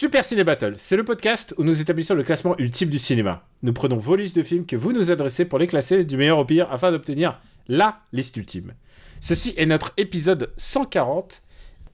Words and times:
Super 0.00 0.24
Ciné 0.24 0.44
Battle, 0.44 0.76
c'est 0.78 0.96
le 0.96 1.04
podcast 1.04 1.52
où 1.58 1.62
nous 1.62 1.82
établissons 1.82 2.14
le 2.14 2.22
classement 2.22 2.56
ultime 2.56 2.88
du 2.88 2.98
cinéma. 2.98 3.46
Nous 3.62 3.74
prenons 3.74 3.98
vos 3.98 4.16
listes 4.16 4.38
de 4.38 4.42
films 4.42 4.64
que 4.64 4.74
vous 4.74 4.94
nous 4.94 5.10
adressez 5.10 5.44
pour 5.44 5.58
les 5.58 5.66
classer 5.66 6.04
du 6.04 6.16
meilleur 6.16 6.38
au 6.38 6.46
pire 6.46 6.72
afin 6.72 6.90
d'obtenir 6.90 7.38
LA 7.68 8.00
liste 8.10 8.34
ultime. 8.38 8.72
Ceci 9.20 9.52
est 9.58 9.66
notre 9.66 9.92
épisode 9.98 10.54
140 10.56 11.42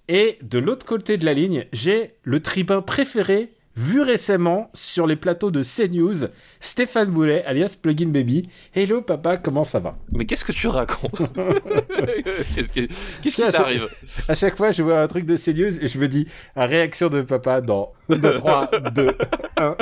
et 0.07 0.39
de 0.41 0.61
l'autre 0.61 0.87
côté 0.87 1.17
de 1.17 1.25
la 1.25 1.35
ligne, 1.35 1.67
j'ai 1.73 2.13
le 2.23 2.39
tribun 2.39 2.81
préféré 2.81 3.55
vu 3.77 4.01
récemment 4.01 4.71
sur 4.73 5.07
les 5.07 5.17
plateaux 5.17 5.51
de 5.51 5.63
CNews, 5.63 6.29
Stéphane 6.61 7.11
Boulet, 7.11 7.45
alias 7.45 7.77
Plugin 7.81 8.09
Baby. 8.09 8.43
Hello 8.75 9.03
papa, 9.03 9.37
comment 9.37 9.65
ça 9.65 9.79
va? 9.81 9.97
Mais 10.13 10.25
qu'est-ce 10.25 10.45
que 10.45 10.53
tu 10.53 10.67
racontes? 10.69 11.23
Qu'est-ce 12.55 12.73
qui 12.73 13.31
chaque- 13.31 13.53
t'arrive? 13.53 13.89
À 14.29 14.35
chaque 14.35 14.57
fois, 14.57 14.71
je 14.71 14.83
vois 14.83 15.01
un 15.03 15.07
truc 15.07 15.27
de 15.27 15.37
CNews 15.37 15.83
et 15.85 15.89
je 15.89 15.99
me 15.99 16.09
dis, 16.09 16.27
réaction 16.57 17.09
de 17.09 17.23
papa 17.23 17.61
dans 17.61 17.93
3, 18.09 18.71
2, 18.95 19.11
1. 19.59 19.77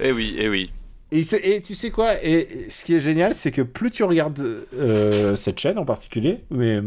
Eh 0.00 0.12
oui, 0.12 0.36
eh 0.38 0.48
oui. 0.48 0.72
Et, 1.12 1.60
tu 1.62 1.74
sais 1.74 1.90
quoi? 1.90 2.22
Et 2.24 2.48
ce 2.68 2.84
qui 2.84 2.94
est 2.94 3.00
génial, 3.00 3.34
c'est 3.34 3.52
que 3.52 3.62
plus 3.62 3.90
tu 3.90 4.02
regardes 4.04 4.64
euh, 4.74 5.36
cette 5.36 5.58
chaîne 5.58 5.78
en 5.78 5.84
particulier, 5.84 6.40
mais 6.50 6.80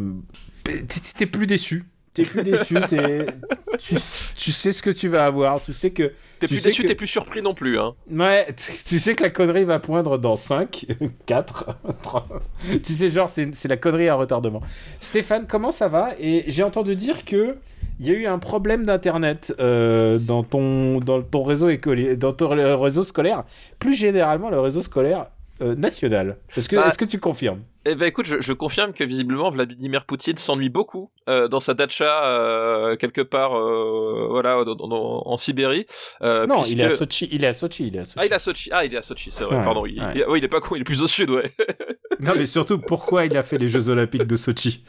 t'es 1.18 1.26
plus 1.26 1.48
déçu. 1.48 1.84
T'es 2.24 2.30
plus 2.30 2.44
déçu. 2.44 2.76
t'es- 2.90 3.26
tu, 3.80 3.96
tu 3.96 4.52
sais 4.52 4.72
ce 4.72 4.82
que 4.82 4.90
tu 4.90 5.08
vas 5.08 5.26
avoir. 5.26 5.62
Tu 5.62 5.74
sais 5.74 5.92
que. 5.92 6.12
T'es 6.40 6.48
plus 6.48 6.64
déçu, 6.64 6.84
que- 6.84 6.88
t'es 6.88 6.96
plus 6.96 7.08
surpris 7.08 7.42
non 7.42 7.54
plus, 7.54 7.78
hein. 7.80 7.96
Ouais, 8.10 8.48
tu 8.86 9.00
sais 9.00 9.14
que 9.16 9.24
la 9.24 9.30
connerie 9.30 9.66
va 9.66 9.80
poindre 9.80 10.18
dans 10.18 10.36
5, 10.38 10.86
4, 11.26 11.66
3. 12.02 12.28
Tu 12.84 12.94
sais, 12.94 13.10
genre, 13.12 13.30
c'est 13.30 13.54
c'est 13.54 13.68
la 13.68 13.76
connerie 13.78 14.08
à 14.08 14.16
retardement. 14.16 14.62
Stéphane, 15.02 15.48
comment 15.48 15.72
ça 15.72 15.88
va? 15.90 16.12
Et 16.20 16.46
j'ai 16.48 16.64
entendu 16.64 16.96
dire 16.96 17.26
que. 17.26 17.56
Il 18.02 18.08
y 18.08 18.12
a 18.12 18.14
eu 18.14 18.28
un 18.28 18.40
problème 18.40 18.86
d'internet 18.86 19.54
euh, 19.60 20.20
dans 20.20 20.42
ton 20.42 21.00
dans 21.02 21.22
ton 21.22 21.44
réseau 21.44 21.68
écolier, 21.68 22.16
dans 22.16 22.32
ton 22.32 22.48
réseau 22.80 23.04
scolaire, 23.04 23.44
plus 23.78 23.94
généralement 23.94 24.50
le 24.50 24.58
réseau 24.62 24.82
scolaire 24.82 25.26
euh, 25.62 25.76
national. 25.76 26.38
Est-ce 26.56 26.70
que 26.70 26.76
Bah, 26.76 26.88
est-ce 26.88 26.98
que 26.98 27.06
tu 27.06 27.20
confirmes 27.20 27.62
Eh 27.86 27.96
ben 27.96 28.06
écoute, 28.06 28.26
je, 28.26 28.40
je 28.42 28.54
confirme 28.54 28.94
que 28.94 29.04
visiblement 29.04 29.50
Vladimir 29.50 30.06
Poutine 30.06 30.38
s'ennuie 30.38 30.70
beaucoup 30.70 31.12
euh, 31.28 31.48
dans 31.48 31.60
sa 31.60 31.74
datcha 31.74 32.26
euh, 32.26 32.96
quelque 32.96 33.22
part, 33.22 33.58
euh, 33.58 34.28
voilà, 34.30 34.64
dans- 34.64 34.76
dans- 34.76 35.24
en 35.26 35.38
Sibérie. 35.38 35.86
euh, 36.22 36.48
Non, 36.48 36.62
puisque- 36.62 36.72
il 36.74 36.82
est 36.82 36.86
à 36.86 36.90
Sochi. 36.90 37.30
Il 37.32 37.44
est 37.44 37.48
à 37.48 37.54
Sochi. 37.54 37.88
Il 37.88 37.96
est 37.96 38.00
à 38.00 38.06
Sochi. 38.06 38.20
Ah, 38.20 38.26
il 38.26 38.32
est 38.32 38.36
à 38.36 38.40
Sochi. 38.40 38.70
Ah, 38.72 38.86
il 38.86 38.94
est 38.94 38.98
à 38.98 39.02
Sochi, 39.02 39.32
c'est 39.32 39.44
vrai. 39.44 39.58
Ouais, 39.58 39.64
Pardon. 39.64 39.86
Il, 39.86 40.00
ouais. 40.02 40.06
il- 40.16 40.26
oui, 40.28 40.40
il 40.40 40.44
est 40.46 40.48
pas 40.50 40.60
con. 40.62 40.76
Il 40.76 40.82
est 40.82 40.86
plus 40.86 41.02
au 41.02 41.08
sud, 41.08 41.30
ouais. 41.30 41.52
Non, 42.20 42.34
mais 42.36 42.46
surtout, 42.46 42.80
pourquoi 42.80 43.26
il 43.26 43.36
a 43.38 43.44
fait 43.44 43.58
les 43.58 43.70
Jeux 43.70 43.90
Olympiques 43.90 44.28
de 44.28 44.36
Sochi 44.36 44.84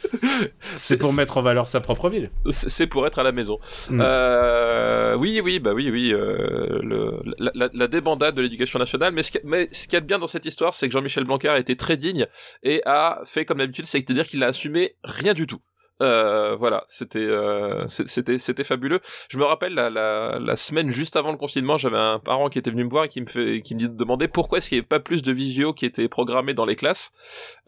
C'est 0.77 0.97
pour 0.97 1.13
mettre 1.13 1.37
en 1.39 1.43
valeur 1.43 1.69
sa 1.69 1.81
propre 1.81 2.09
ville. 2.11 2.31
C'est 2.51 2.87
pour 2.87 3.07
être 3.07 3.19
à 3.19 3.23
la 3.23 3.33
maison. 3.33 3.59
Mm. 3.89 4.01
Euh, 4.03 5.15
oui, 5.17 5.41
oui, 5.43 5.59
bah 5.61 5.73
oui, 5.73 5.91
oui. 5.91 6.13
euh, 6.13 6.79
le, 6.83 7.21
la, 7.39 7.51
la- 7.55 7.71
la 7.73 7.87
débandade 7.89 8.35
de 8.35 8.43
l'éducation 8.43 8.79
nationale. 8.79 9.13
Mais 9.13 9.23
ce, 9.23 9.33
qui, 9.33 9.39
mais 9.45 9.69
ce 9.73 9.85
qu'il 9.85 9.95
y 9.95 9.97
a 9.97 10.01
de 10.01 10.07
bien 10.07 10.19
dans 10.19 10.27
cette 10.27 10.47
histoire, 10.47 10.75
c'est 10.75 10.89
que 10.89 10.93
Jean-Michel 10.93 11.25
Blanquer 11.25 11.49
a 11.49 11.59
été 11.59 11.77
très 11.77 11.97
digne 11.97 12.27
et 12.63 12.83
a 12.87 13.21
fait 13.25 13.45
comme 13.45 13.59
d'habitude, 13.59 13.87
c'est-à-dire 13.87 14.27
qu'il 14.27 14.43
a 14.43 14.47
assumé 14.49 14.97
rien 15.05 15.35
du 15.35 15.47
tout. 15.47 15.61
Euh, 16.01 16.57
voilà, 16.57 16.85
c'était 16.87 17.19
euh, 17.19 17.87
c'était 17.89 18.39
c'était 18.39 18.65
fabuleux. 18.65 19.01
Je 19.29 19.39
me 19.39 19.45
rappelle 19.45 19.75
la, 19.75 19.91
la, 19.91 20.39
la 20.39 20.57
semaine 20.57 20.91
juste 20.91 21.17
avant 21.17 21.31
le 21.31 21.37
confinement, 21.37 21.77
j'avais 21.77 21.99
un 21.99 22.19
parent 22.19 22.49
qui 22.49 22.59
était 22.59 22.71
venu 22.71 22.85
me 22.85 22.91
voir 22.91 23.05
et 23.05 23.09
qui 23.09 23.21
me 23.21 23.27
fait 23.27 23.63
qui 23.63 23.75
me 23.75 23.89
demandait 23.89 24.29
pourquoi 24.29 24.59
est-ce 24.59 24.69
qu'il 24.69 24.77
n'y 24.77 24.81
avait 24.81 24.89
pas 24.89 25.01
plus 25.01 25.23
de 25.23 25.33
visio 25.33 25.73
qui 25.73 25.87
était 25.87 26.09
programmé 26.09 26.55
dans 26.55 26.65
les 26.65 26.77
classes. 26.77 27.13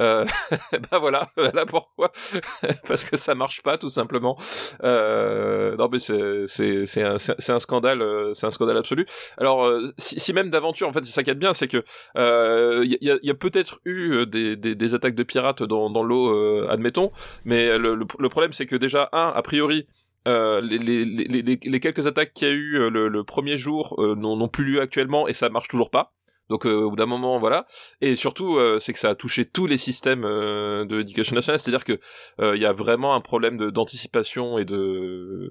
Euh, 0.01 0.25
ben 0.73 0.99
voilà, 0.99 1.29
voilà 1.37 1.67
pourquoi. 1.67 2.13
Parce 2.89 3.05
que 3.05 3.17
ça 3.17 3.35
marche 3.35 3.63
pas 3.63 3.79
tout 3.79 3.89
simplement. 3.89 4.37
Euh, 4.83 5.77
non 5.77 5.89
mais 5.91 5.99
c'est 5.99 6.47
c'est 6.47 6.87
c'est 6.87 7.53
un 7.53 7.61
scandale 7.61 8.03
euh, 8.03 8.35
c'est 8.35 8.47
un 8.47 8.51
scandale 8.51 8.77
absolu. 8.77 9.07
Alors 9.39 9.65
euh, 9.65 9.87
si, 9.99 10.19
si 10.21 10.33
même 10.33 10.51
d'aventure 10.51 10.89
en 10.89 10.93
fait 10.93 11.05
ça 11.05 11.23
qui 11.23 11.33
bien 11.35 11.55
c'est 11.55 11.69
que 11.69 11.83
il 12.17 12.99
y 13.01 13.11
a, 13.11 13.19
y 13.23 13.31
a 13.31 13.35
peut-être 13.35 13.81
eu 13.85 14.27
des, 14.27 14.57
des 14.57 14.75
des 14.75 14.95
attaques 14.95 15.15
de 15.15 15.23
pirates 15.23 15.63
dans 15.63 15.91
dans 15.91 16.03
l'eau 16.03 16.69
admettons 16.69 17.11
mais 17.45 17.79
le, 17.79 17.95
le, 17.95 18.22
le 18.23 18.29
problème 18.29 18.53
c'est 18.53 18.67
que 18.67 18.77
déjà 18.77 19.09
un 19.13 19.29
a 19.35 19.43
priori 19.43 19.87
euh, 20.29 20.61
les, 20.61 21.81
quelques 21.81 22.07
attaques 22.07 22.33
qu'il 22.33 22.49
y 22.49 22.51
a 22.51 22.55
eu 22.55 22.77
euh, 22.77 22.91
le, 22.91 23.25
premier 23.25 23.57
jour 23.57 23.97
euh, 23.99 24.15
n'ont 24.15 24.49
plus 24.49 24.65
lieu 24.65 24.81
actuellement 24.81 25.27
et 25.27 25.33
ça 25.33 25.49
marche 25.49 25.69
toujours 25.69 25.91
pas. 25.91 26.13
Donc 26.49 26.67
au 26.67 26.91
bout 26.91 26.97
d'un 26.97 27.07
moment, 27.07 27.39
voilà. 27.39 27.65
Et 28.03 28.15
surtout, 28.15 28.59
c'est 28.79 28.93
que 28.93 28.99
ça 28.99 29.09
a 29.09 29.15
touché 29.15 29.47
tous 29.47 29.67
les 29.67 29.79
systèmes 29.79 30.23
de 30.23 30.97
l'éducation 30.97 31.35
nationale. 31.35 31.59
C'est-à-dire 31.59 31.85
que 31.85 31.99
il 32.43 32.61
y 32.61 32.67
a 32.67 32.75
vraiment 32.75 33.15
un 33.15 33.23
problème 33.23 33.71
d'anticipation 33.71 34.59
et 34.59 34.67
de 34.67 35.51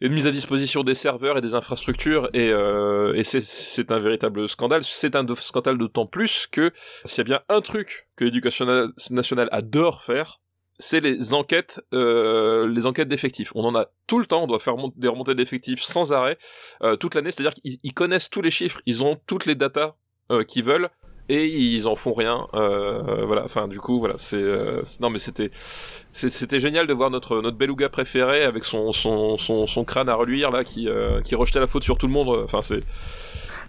mise 0.00 0.26
à 0.26 0.32
disposition 0.32 0.82
des 0.82 0.96
serveurs 0.96 1.38
et 1.38 1.42
des 1.42 1.54
infrastructures. 1.54 2.28
Et, 2.32 2.48
et 2.48 3.22
c'est 3.22 3.92
un 3.92 4.00
véritable 4.00 4.48
scandale. 4.48 4.82
C'est 4.82 5.14
un 5.14 5.24
scandale 5.36 5.78
d'autant 5.78 6.06
plus 6.06 6.48
que 6.50 6.72
s'il 7.04 7.18
y 7.18 7.20
a 7.20 7.24
bien 7.24 7.40
un 7.48 7.60
truc 7.60 8.08
que 8.16 8.24
l'éducation 8.24 8.64
na- 8.64 8.88
nationale 9.10 9.48
adore 9.52 10.02
faire, 10.02 10.40
c'est 10.78 11.00
les 11.00 11.34
enquêtes, 11.34 11.80
euh, 11.94 12.68
les 12.68 12.86
enquêtes 12.86 13.08
d'effectifs. 13.08 13.52
On 13.54 13.64
en 13.64 13.74
a 13.74 13.86
tout 14.06 14.18
le 14.18 14.26
temps. 14.26 14.44
On 14.44 14.46
doit 14.46 14.58
faire 14.58 14.74
des 14.96 15.08
remontées 15.08 15.34
d'effectifs 15.34 15.82
sans 15.82 16.12
arrêt 16.12 16.38
euh, 16.82 16.96
toute 16.96 17.14
l'année. 17.14 17.30
C'est-à-dire 17.30 17.54
qu'ils 17.54 17.78
ils 17.82 17.94
connaissent 17.94 18.30
tous 18.30 18.42
les 18.42 18.50
chiffres, 18.50 18.80
ils 18.86 19.02
ont 19.02 19.16
toutes 19.26 19.46
les 19.46 19.54
datas 19.54 19.94
euh, 20.30 20.44
qu'ils 20.44 20.64
veulent 20.64 20.90
et 21.28 21.46
ils 21.46 21.88
en 21.88 21.96
font 21.96 22.12
rien. 22.12 22.46
Euh, 22.54 23.24
voilà. 23.26 23.44
Enfin, 23.44 23.68
du 23.68 23.80
coup, 23.80 23.98
voilà. 23.98 24.14
C'est 24.18 24.36
euh, 24.36 24.82
non, 25.00 25.10
mais 25.10 25.18
c'était 25.18 25.50
c'était 26.12 26.60
génial 26.60 26.86
de 26.86 26.92
voir 26.94 27.10
notre 27.10 27.40
notre 27.40 27.56
beluga 27.56 27.88
préféré 27.88 28.42
avec 28.42 28.64
son 28.64 28.92
son 28.92 29.36
son, 29.36 29.66
son 29.66 29.84
crâne 29.84 30.08
à 30.08 30.14
reluire 30.14 30.50
là 30.50 30.64
qui 30.64 30.88
euh, 30.88 31.20
qui 31.22 31.34
rejetait 31.34 31.60
la 31.60 31.66
faute 31.66 31.84
sur 31.84 31.98
tout 31.98 32.06
le 32.06 32.12
monde. 32.12 32.28
Enfin, 32.44 32.62
c'est 32.62 32.80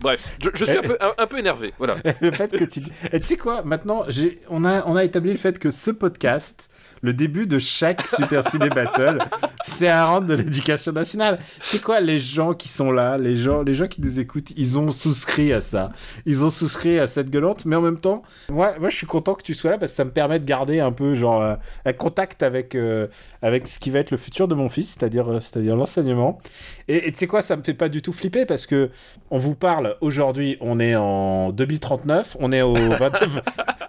Bref, 0.01 0.23
je, 0.43 0.49
je 0.53 0.63
suis 0.63 0.77
un 0.77 0.83
peu, 0.83 0.97
un, 0.99 1.13
un 1.17 1.25
peu 1.25 1.39
énervé, 1.39 1.73
voilà. 1.79 1.95
le 2.21 2.31
fait 2.31 2.51
que 2.51 2.63
tu 2.65 2.81
tu 2.81 3.23
sais 3.23 3.35
quoi, 3.35 3.63
maintenant, 3.63 4.03
j'ai, 4.07 4.39
on, 4.47 4.63
a, 4.63 4.85
on 4.85 4.95
a 4.95 5.03
établi 5.03 5.31
le 5.31 5.39
fait 5.39 5.57
que 5.57 5.71
ce 5.71 5.89
podcast, 5.89 6.71
le 7.01 7.13
début 7.13 7.47
de 7.47 7.59
chaque 7.59 8.05
Super 8.07 8.43
Ciné 8.43 8.69
Battle, 8.69 9.19
c'est 9.63 9.89
un 9.89 10.05
rendre 10.05 10.27
de 10.27 10.33
l'éducation 10.33 10.91
nationale. 10.91 11.39
Sais 11.61 11.79
quoi, 11.79 11.99
les 11.99 12.19
gens 12.19 12.53
qui 12.53 12.67
sont 12.67 12.91
là, 12.91 13.17
les 13.17 13.35
gens, 13.35 13.61
les 13.63 13.73
gens 13.73 13.87
qui 13.87 14.01
nous 14.01 14.19
écoutent, 14.19 14.51
ils 14.57 14.77
ont 14.77 14.91
souscrit 14.91 15.53
à 15.53 15.61
ça. 15.61 15.91
Ils 16.25 16.43
ont 16.43 16.49
souscrit 16.49 16.99
à 16.99 17.07
cette 17.07 17.29
gueulante, 17.29 17.65
mais 17.65 17.75
en 17.75 17.81
même 17.81 17.99
temps, 17.99 18.23
moi, 18.49 18.73
moi 18.79 18.89
je 18.89 18.95
suis 18.95 19.07
content 19.07 19.33
que 19.35 19.43
tu 19.43 19.53
sois 19.53 19.71
là 19.71 19.77
parce 19.77 19.91
que 19.91 19.95
ça 19.97 20.05
me 20.05 20.11
permet 20.11 20.39
de 20.39 20.45
garder 20.45 20.79
un 20.79 20.91
peu, 20.91 21.13
genre, 21.13 21.41
un, 21.43 21.57
un 21.85 21.93
contact 21.93 22.43
avec, 22.43 22.75
euh, 22.75 23.07
avec 23.41 23.67
ce 23.67 23.79
qui 23.79 23.89
va 23.89 23.99
être 23.99 24.11
le 24.11 24.17
futur 24.17 24.47
de 24.47 24.55
mon 24.55 24.69
fils, 24.69 24.95
c'est-à-dire, 24.97 25.29
euh, 25.29 25.39
l'enseignement. 25.75 26.39
Et 26.87 27.11
tu 27.11 27.17
sais 27.19 27.27
quoi, 27.27 27.41
ça 27.41 27.55
me 27.57 27.63
fait 27.63 27.73
pas 27.73 27.89
du 27.89 28.01
tout 28.01 28.13
flipper 28.13 28.45
parce 28.45 28.65
que 28.65 28.89
on 29.29 29.37
vous 29.37 29.55
parle 29.55 29.95
aujourd'hui, 30.01 30.57
on 30.61 30.79
est 30.79 30.95
en 30.95 31.51
2039, 31.51 32.37
on 32.39 32.51
est 32.51 32.61
au 32.61 32.73
20... 32.75 33.11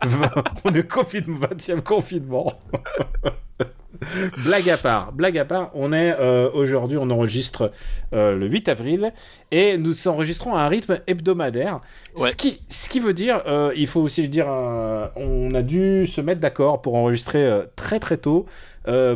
on 0.65 0.75
est 0.75 0.81
au 0.81 0.83
confine- 0.83 1.39
20e 1.39 1.81
confinement. 1.83 2.53
blague 4.45 4.69
à 4.71 4.77
part, 4.77 5.13
blague 5.13 5.39
à 5.39 5.45
part, 5.45 5.71
on 5.75 5.93
est 5.93 6.15
euh, 6.21 6.51
aujourd'hui, 6.53 6.99
on 6.99 7.11
enregistre 7.11 7.73
euh, 8.13 8.37
le 8.37 8.47
8 8.47 8.69
avril 8.69 9.13
et 9.51 9.77
nous 9.79 10.07
enregistrons 10.09 10.55
à 10.55 10.61
un 10.61 10.69
rythme 10.69 11.01
hebdomadaire. 11.07 11.79
Ouais. 12.17 12.31
Ce, 12.31 12.37
qui, 12.37 12.61
ce 12.69 12.89
qui 12.91 13.01
veut 13.01 13.15
dire, 13.15 13.43
euh, 13.47 13.73
il 13.77 13.87
faut 13.87 14.01
aussi 14.01 14.23
le 14.23 14.29
dire, 14.29 14.47
on 14.47 15.49
a 15.55 15.63
dû 15.63 16.07
se 16.07 16.21
mettre 16.21 16.41
d'accord 16.41 16.81
pour 16.83 16.95
enregistrer 16.95 17.51
très 17.77 17.99
très 17.99 18.19
tôt. 18.19 18.47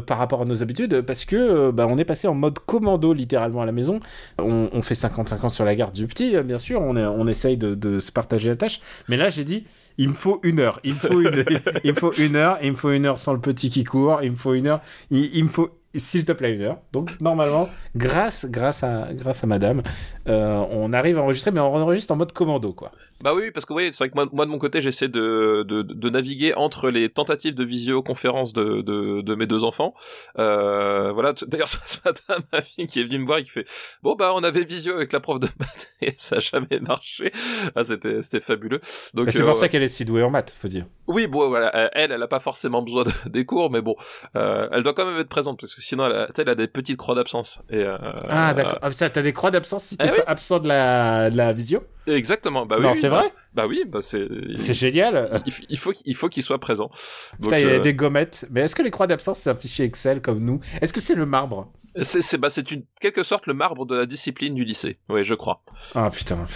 par 0.07 0.19
rapport 0.19 0.43
à 0.43 0.45
nos 0.45 0.63
habitudes, 0.63 1.01
parce 1.03 1.25
que 1.25 1.71
bah, 1.71 1.87
on 1.89 1.97
est 1.99 2.05
passé 2.05 2.27
en 2.29 2.35
mode 2.35 2.59
commando 2.59 3.13
littéralement 3.13 3.63
à 3.63 3.67
la 3.67 3.73
maison. 3.73 4.01
On, 4.39 4.69
on 4.73 4.83
fait 4.83 4.95
50-50 4.95 5.51
sur 5.51 5.65
la 5.65 5.75
garde 5.75 5.95
du 5.95 6.07
petit, 6.07 6.37
bien 6.43 6.59
sûr, 6.59 6.81
on, 6.83 6.97
est- 6.97 7.05
on 7.07 7.27
essaye 7.27 7.57
de, 7.57 7.75
de 7.75 8.01
se 8.01 8.11
partager 8.13 8.49
la 8.51 8.57
tâche. 8.57 8.81
Mais 9.09 9.17
là, 9.17 9.29
j'ai 9.31 9.45
dit, 9.45 9.65
il 9.99 10.09
me 10.11 10.15
faut 10.15 10.41
une 10.43 10.61
heure. 10.61 10.81
Il 10.85 10.95
me 10.95 10.99
faut 10.99 11.21
une, 11.21 11.45
il 11.85 11.91
me 11.93 11.99
faut 11.99 12.13
une 12.15 12.37
heure. 12.37 12.59
Il 12.63 12.71
me 12.71 12.77
faut 12.77 12.91
une 12.91 13.07
heure 13.07 13.19
sans 13.19 13.33
le 13.33 13.41
petit 13.41 13.71
qui 13.71 13.85
court. 13.85 14.21
Il 14.23 14.33
me 14.33 14.37
faut 14.37 14.55
une 14.55 14.67
heure. 14.67 14.81
Il, 15.11 15.35
il 15.35 15.45
me 15.45 15.49
faut 15.49 15.71
s'il 15.95 16.25
te 16.25 16.33
plaît 16.33 16.55
une 16.55 16.63
heure. 16.63 16.79
Donc 16.93 17.21
normalement, 17.21 17.69
grâce, 17.97 18.47
grâce 18.49 18.83
à, 18.83 19.13
grâce 19.13 19.45
à 19.45 19.47
Madame, 19.47 19.83
euh, 20.29 20.65
on 20.71 20.93
arrive 20.93 21.19
à 21.19 21.23
enregistrer, 21.23 21.51
mais 21.51 21.61
on 21.61 21.75
enregistre 21.75 22.13
en 22.13 22.17
mode 22.17 22.33
commando, 22.33 22.73
quoi. 22.73 22.91
Bah 23.23 23.35
oui, 23.35 23.51
parce 23.53 23.67
que 23.67 23.73
oui, 23.73 23.91
c'est 23.93 23.99
vrai 23.99 24.11
que 24.11 24.15
moi, 24.15 24.27
moi 24.33 24.45
de 24.47 24.51
mon 24.51 24.59
côté, 24.59 24.81
j'essaie 24.81 25.09
de, 25.09 25.65
de, 25.67 25.83
de 25.83 26.11
naviguer 26.11 26.55
entre 26.55 26.91
les 26.91 27.09
tentatives 27.09 27.55
de 27.55 27.65
visioconférence 27.65 28.53
de, 28.53 28.81
de, 28.83 29.21
de 29.21 29.35
mes 29.35 29.47
deux 29.47 29.65
enfants. 29.65 29.95
Euh, 30.39 31.13
voilà. 31.13 31.33
D'ailleurs, 31.47 31.69
ce 31.87 31.99
matin, 32.05 32.39
ma 32.53 32.63
fille 32.63 32.87
qui 32.87 33.01
est 33.01 33.05
venue 33.05 33.19
me 33.19 33.27
voir 33.27 33.39
et 33.39 33.43
qui 33.45 33.51
fait 33.51 33.65
bon 34.03 34.15
bah 34.15 34.33
on 34.35 34.43
avait 34.43 34.65
visio 34.65 34.95
avec 34.95 35.13
la 35.13 35.21
prof 35.21 35.39
de 35.41 35.49
maths 35.59 35.89
et 36.03 36.15
ça 36.17 36.37
a 36.37 36.39
jamais 36.41 36.81
marché. 36.81 37.31
Ah, 37.77 37.85
c'était 37.85 38.23
c'était 38.23 38.41
fabuleux. 38.41 38.81
Donc 39.15 39.27
Bah, 39.27 39.33
c'est 39.33 39.43
euh, 39.43 39.47
pour 39.47 39.55
ça 39.57 39.69
qu'elle 39.69 39.83
est 39.83 39.89
si 39.89 40.05
douée 40.05 40.23
en 40.23 40.31
maths, 40.31 40.55
faut 40.61 40.69
dire. 40.69 40.87
Oui, 41.07 41.27
bon, 41.27 41.49
voilà, 41.49 41.91
elle, 41.95 42.13
elle 42.13 42.23
a 42.23 42.29
pas 42.29 42.41
forcément 42.41 42.81
besoin 42.83 43.05
de- 43.05 43.29
des 43.31 43.45
cours, 43.45 43.71
mais 43.71 43.83
bon, 43.83 43.97
euh, 44.37 44.69
elle 44.73 44.83
doit 44.83 44.95
quand 44.95 45.05
même 45.05 45.19
être 45.19 45.29
présente 45.29 45.61
parce 45.61 45.75
que 45.75 45.83
sinon, 45.83 46.07
elle 46.07 46.13
a, 46.13 46.29
elle 46.39 46.49
a 46.49 46.55
des 46.55 46.69
petites 46.69 46.97
croix 46.97 47.15
d'absence. 47.15 47.61
Euh, 47.73 47.97
Ah, 48.29 48.55
d'accord. 48.55 48.79
Ah, 48.83 48.91
T'as 48.91 49.23
des 49.23 49.33
croix 49.33 49.51
d'absence 49.51 49.85
si 49.85 49.97
t'es 49.97 50.07
Eh 50.09 50.13
oui. 50.13 50.19
absent 50.27 50.59
de 50.61 50.69
la, 50.69 51.29
de 51.31 51.37
la 51.37 51.53
visio? 51.53 51.83
Exactement. 52.07 52.67
Bah 52.67 52.77
oui. 52.79 52.85
Non, 52.85 52.95
c'est 52.95 53.09
bah- 53.09 53.21
vrai 53.21 53.33
Bah 53.55 53.67
oui, 53.67 53.85
bah 53.87 54.01
c'est. 54.03 54.27
C'est 54.57 54.75
génial. 54.75 55.43
Il, 55.47 55.53
il 55.69 55.79
faut, 55.79 55.93
il 56.05 56.15
faut 56.17 56.29
qu'il 56.29 56.43
soit 56.43 56.59
présent. 56.59 56.91
Donc, 57.39 57.51
Putain, 57.51 57.59
il 57.59 57.67
y 57.67 57.71
a 57.71 57.75
euh, 57.75 57.79
des 57.81 57.95
gommettes. 57.95 58.47
Mais 58.51 58.63
est-ce 58.63 58.75
que 58.75 58.83
les 58.83 58.91
croix 58.91 59.07
d'absence, 59.07 59.39
c'est 59.39 59.51
un 59.51 59.55
fichier 59.55 59.85
Excel 59.85 60.21
comme 60.21 60.43
nous? 60.43 60.61
Est-ce 60.81 60.93
que 60.93 61.01
c'est 61.01 61.15
le 61.15 61.27
marbre? 61.27 61.73
C'est, 62.03 62.23
c'est, 62.23 62.39
bah, 62.39 62.49
c'est 62.49 62.71
une 62.71 62.85
quelque 63.01 63.23
sorte 63.23 63.47
le 63.47 63.53
marbre 63.53 63.85
de 63.85 63.95
la 63.95 64.07
discipline 64.07 64.55
du 64.55 64.65
lycée. 64.65 64.97
Oui, 65.11 65.25
je 65.25 65.35
crois. 65.35 65.63
Ah 65.95 66.09
putain, 66.11 66.47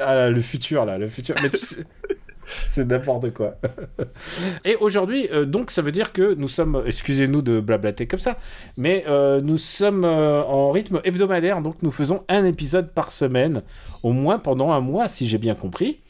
ah, 0.00 0.30
le 0.30 0.40
futur 0.40 0.86
là, 0.86 0.96
le 0.96 1.08
futur. 1.08 1.34
Mais 1.42 1.50
tu 1.50 1.58
sais, 1.58 1.84
c'est 2.64 2.84
n'importe 2.84 3.32
quoi. 3.32 3.56
Et 4.64 4.76
aujourd'hui, 4.76 5.28
euh, 5.32 5.44
donc 5.44 5.70
ça 5.70 5.82
veut 5.82 5.92
dire 5.92 6.12
que 6.12 6.34
nous 6.34 6.48
sommes, 6.48 6.82
excusez-nous 6.86 7.42
de 7.42 7.60
blablater 7.60 8.06
comme 8.06 8.20
ça, 8.20 8.36
mais 8.76 9.04
euh, 9.08 9.40
nous 9.40 9.58
sommes 9.58 10.04
euh, 10.04 10.42
en 10.42 10.70
rythme 10.70 11.00
hebdomadaire, 11.04 11.60
donc 11.60 11.82
nous 11.82 11.92
faisons 11.92 12.24
un 12.28 12.44
épisode 12.44 12.90
par 12.92 13.10
semaine, 13.10 13.62
au 14.02 14.12
moins 14.12 14.38
pendant 14.38 14.72
un 14.72 14.80
mois, 14.80 15.08
si 15.08 15.28
j'ai 15.28 15.38
bien 15.38 15.54
compris. 15.54 16.00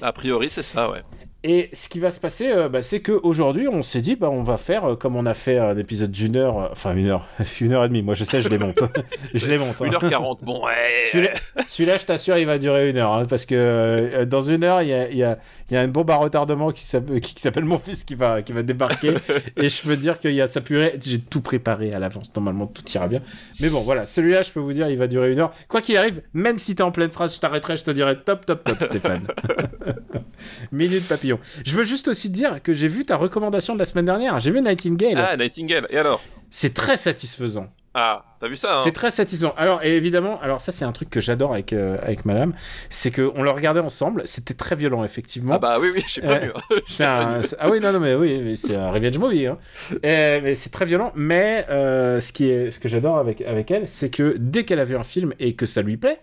A 0.00 0.12
priori, 0.12 0.50
c'est 0.50 0.62
ça, 0.62 0.90
ouais. 0.90 1.02
Et 1.44 1.70
ce 1.72 1.88
qui 1.88 1.98
va 1.98 2.12
se 2.12 2.20
passer, 2.20 2.52
euh, 2.52 2.68
bah, 2.68 2.82
c'est 2.82 3.00
qu'aujourd'hui, 3.00 3.66
on 3.66 3.82
s'est 3.82 4.00
dit, 4.00 4.14
bah, 4.14 4.30
on 4.30 4.44
va 4.44 4.56
faire 4.56 4.84
euh, 4.92 4.94
comme 4.94 5.16
on 5.16 5.26
a 5.26 5.34
fait 5.34 5.58
un 5.58 5.76
épisode 5.76 6.12
d'une 6.12 6.36
heure, 6.36 6.58
euh, 6.60 6.68
enfin 6.70 6.94
une 6.94 7.08
heure, 7.08 7.26
une 7.60 7.72
heure 7.72 7.84
et 7.84 7.88
demie. 7.88 8.02
Moi, 8.02 8.14
je 8.14 8.22
sais, 8.22 8.40
je 8.40 8.48
les 8.48 8.58
monte. 8.58 8.84
je 9.34 9.48
les 9.48 9.58
monte. 9.58 9.82
hein. 9.82 9.86
1h40, 9.86 10.38
bon, 10.44 10.64
ouais. 10.64 11.00
Celui-là, 11.68 11.96
je 11.96 12.04
t'assure, 12.06 12.38
il 12.38 12.46
va 12.46 12.58
durer 12.58 12.90
une 12.90 12.96
heure. 12.96 13.12
hein, 13.12 13.24
parce 13.28 13.44
que 13.44 14.22
dans 14.24 14.40
une 14.40 14.62
heure, 14.62 14.82
il 14.82 14.88
y 14.88 14.92
a, 14.94 15.10
y, 15.10 15.24
a, 15.24 15.36
y 15.70 15.76
a 15.76 15.82
une 15.82 15.90
bombe 15.90 16.10
à 16.12 16.16
retardement 16.16 16.70
qui 16.70 16.84
s'appelle, 16.84 17.20
qui 17.20 17.34
s'appelle 17.40 17.64
mon 17.64 17.78
fils 17.78 18.04
qui 18.04 18.14
va, 18.14 18.42
qui 18.42 18.52
va 18.52 18.62
débarquer. 18.62 19.14
et 19.56 19.68
je 19.68 19.82
peux 19.82 19.96
dire 19.96 20.20
qu'il 20.20 20.34
y 20.34 20.40
a 20.40 20.46
sa 20.46 20.60
purée. 20.60 20.96
J'ai 21.04 21.18
tout 21.18 21.40
préparé 21.40 21.92
à 21.92 21.98
l'avance. 21.98 22.30
Normalement, 22.36 22.68
tout 22.68 22.84
ira 22.94 23.08
bien. 23.08 23.20
Mais 23.58 23.68
bon, 23.68 23.80
voilà. 23.80 24.06
Celui-là, 24.06 24.42
je 24.42 24.52
peux 24.52 24.60
vous 24.60 24.72
dire, 24.72 24.88
il 24.88 24.96
va 24.96 25.08
durer 25.08 25.32
une 25.32 25.40
heure. 25.40 25.52
Quoi 25.66 25.80
qu'il 25.80 25.96
arrive, 25.96 26.22
même 26.34 26.58
si 26.58 26.76
t'es 26.76 26.82
en 26.84 26.92
pleine 26.92 27.10
phrase, 27.10 27.34
je 27.34 27.40
t'arrêterai, 27.40 27.76
je 27.76 27.84
te 27.84 27.90
dirai 27.90 28.16
top, 28.20 28.46
top, 28.46 28.62
top, 28.62 28.80
Stéphane. 28.84 29.26
Minute 30.72 31.06
papillon. 31.08 31.38
Je 31.64 31.76
veux 31.76 31.84
juste 31.84 32.08
aussi 32.08 32.30
dire 32.30 32.62
que 32.62 32.72
j'ai 32.72 32.88
vu 32.88 33.04
ta 33.04 33.16
recommandation 33.16 33.74
de 33.74 33.78
la 33.78 33.86
semaine 33.86 34.06
dernière. 34.06 34.38
J'ai 34.40 34.50
vu 34.50 34.60
Nightingale. 34.60 35.18
Ah, 35.18 35.36
Nightingale. 35.36 35.86
Et 35.90 35.98
alors? 35.98 36.22
C'est 36.50 36.74
très 36.74 36.96
satisfaisant. 36.96 37.68
Ah, 37.94 38.24
t'as 38.40 38.48
vu 38.48 38.56
ça, 38.56 38.72
hein? 38.74 38.80
C'est 38.84 38.92
très 38.92 39.10
satisfaisant. 39.10 39.52
Alors, 39.58 39.82
et 39.82 39.94
évidemment, 39.96 40.40
alors 40.40 40.62
ça, 40.62 40.72
c'est 40.72 40.86
un 40.86 40.92
truc 40.92 41.10
que 41.10 41.20
j'adore 41.20 41.52
avec, 41.52 41.74
euh, 41.74 41.98
avec 42.02 42.24
madame, 42.24 42.54
c'est 42.88 43.10
qu'on 43.10 43.42
le 43.42 43.50
regardait 43.50 43.80
ensemble. 43.80 44.22
C'était 44.24 44.54
très 44.54 44.76
violent, 44.76 45.04
effectivement. 45.04 45.52
Ah 45.54 45.58
bah 45.58 45.76
oui, 45.78 45.90
oui, 45.94 46.02
j'ai 46.06 46.22
pas 46.22 46.28
Ouais. 46.28 46.46
vu. 46.46 46.52
hein. 47.00 47.42
Ah 47.60 47.68
oui, 47.70 47.80
non, 47.80 47.92
non, 47.92 48.00
mais 48.00 48.14
oui, 48.14 48.40
mais 48.42 48.56
c'est 48.56 48.76
un 48.76 48.90
revenge 48.90 49.18
movie. 49.18 49.46
Hein. 49.46 49.58
Euh, 50.06 50.40
mais 50.42 50.54
c'est 50.54 50.70
très 50.70 50.86
violent. 50.86 51.12
Mais 51.16 51.66
euh, 51.68 52.18
ce, 52.20 52.32
qui 52.32 52.48
est, 52.48 52.70
ce 52.70 52.80
que 52.80 52.88
j'adore 52.88 53.18
avec, 53.18 53.42
avec 53.42 53.70
elle, 53.70 53.86
c'est 53.86 54.08
que 54.08 54.36
dès 54.38 54.64
qu'elle 54.64 54.80
a 54.80 54.84
vu 54.86 54.96
un 54.96 55.04
film 55.04 55.34
et 55.38 55.54
que 55.54 55.66
ça 55.66 55.82
lui 55.82 55.98
plaît, 55.98 56.18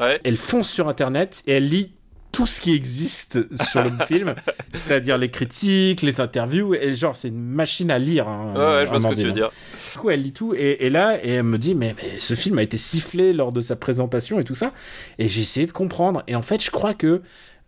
Ouais. 0.00 0.20
elle 0.22 0.36
fonce 0.36 0.70
sur 0.70 0.88
Internet 0.88 1.42
et 1.48 1.54
elle 1.54 1.64
lit 1.68 1.90
tout 2.38 2.46
ce 2.46 2.60
qui 2.60 2.72
existe 2.72 3.52
sur 3.60 3.82
le 3.82 3.90
film, 4.06 4.36
c'est-à-dire 4.72 5.18
les 5.18 5.28
critiques, 5.28 6.02
les 6.02 6.20
interviews, 6.20 6.72
et 6.72 6.94
genre 6.94 7.16
c'est 7.16 7.26
une 7.26 7.42
machine 7.42 7.90
à 7.90 7.98
lire. 7.98 8.28
Hein, 8.28 8.54
Ouais, 8.54 8.60
ouais, 8.60 8.86
je 8.86 8.90
vois 8.90 9.00
ce 9.00 9.08
que 9.08 9.20
tu 9.20 9.26
veux 9.26 9.32
dire. 9.32 9.50
Du 9.92 9.98
coup, 9.98 10.10
elle 10.10 10.22
lit 10.22 10.32
tout 10.32 10.54
et, 10.54 10.86
et 10.86 10.88
là, 10.88 11.18
et 11.20 11.30
elle 11.30 11.42
me 11.42 11.58
dit, 11.58 11.74
mais, 11.74 11.96
mais 12.00 12.16
ce 12.16 12.34
film 12.34 12.58
a 12.58 12.62
été 12.62 12.76
sifflé 12.76 13.32
lors 13.32 13.52
de 13.52 13.58
sa 13.58 13.74
présentation 13.74 14.38
et 14.38 14.44
tout 14.44 14.54
ça. 14.54 14.70
Et 15.18 15.26
j'ai 15.26 15.40
essayé 15.40 15.66
de 15.66 15.72
comprendre. 15.72 16.22
Et 16.28 16.36
en 16.36 16.42
fait, 16.42 16.62
je 16.62 16.70
crois 16.70 16.94
que 16.94 17.22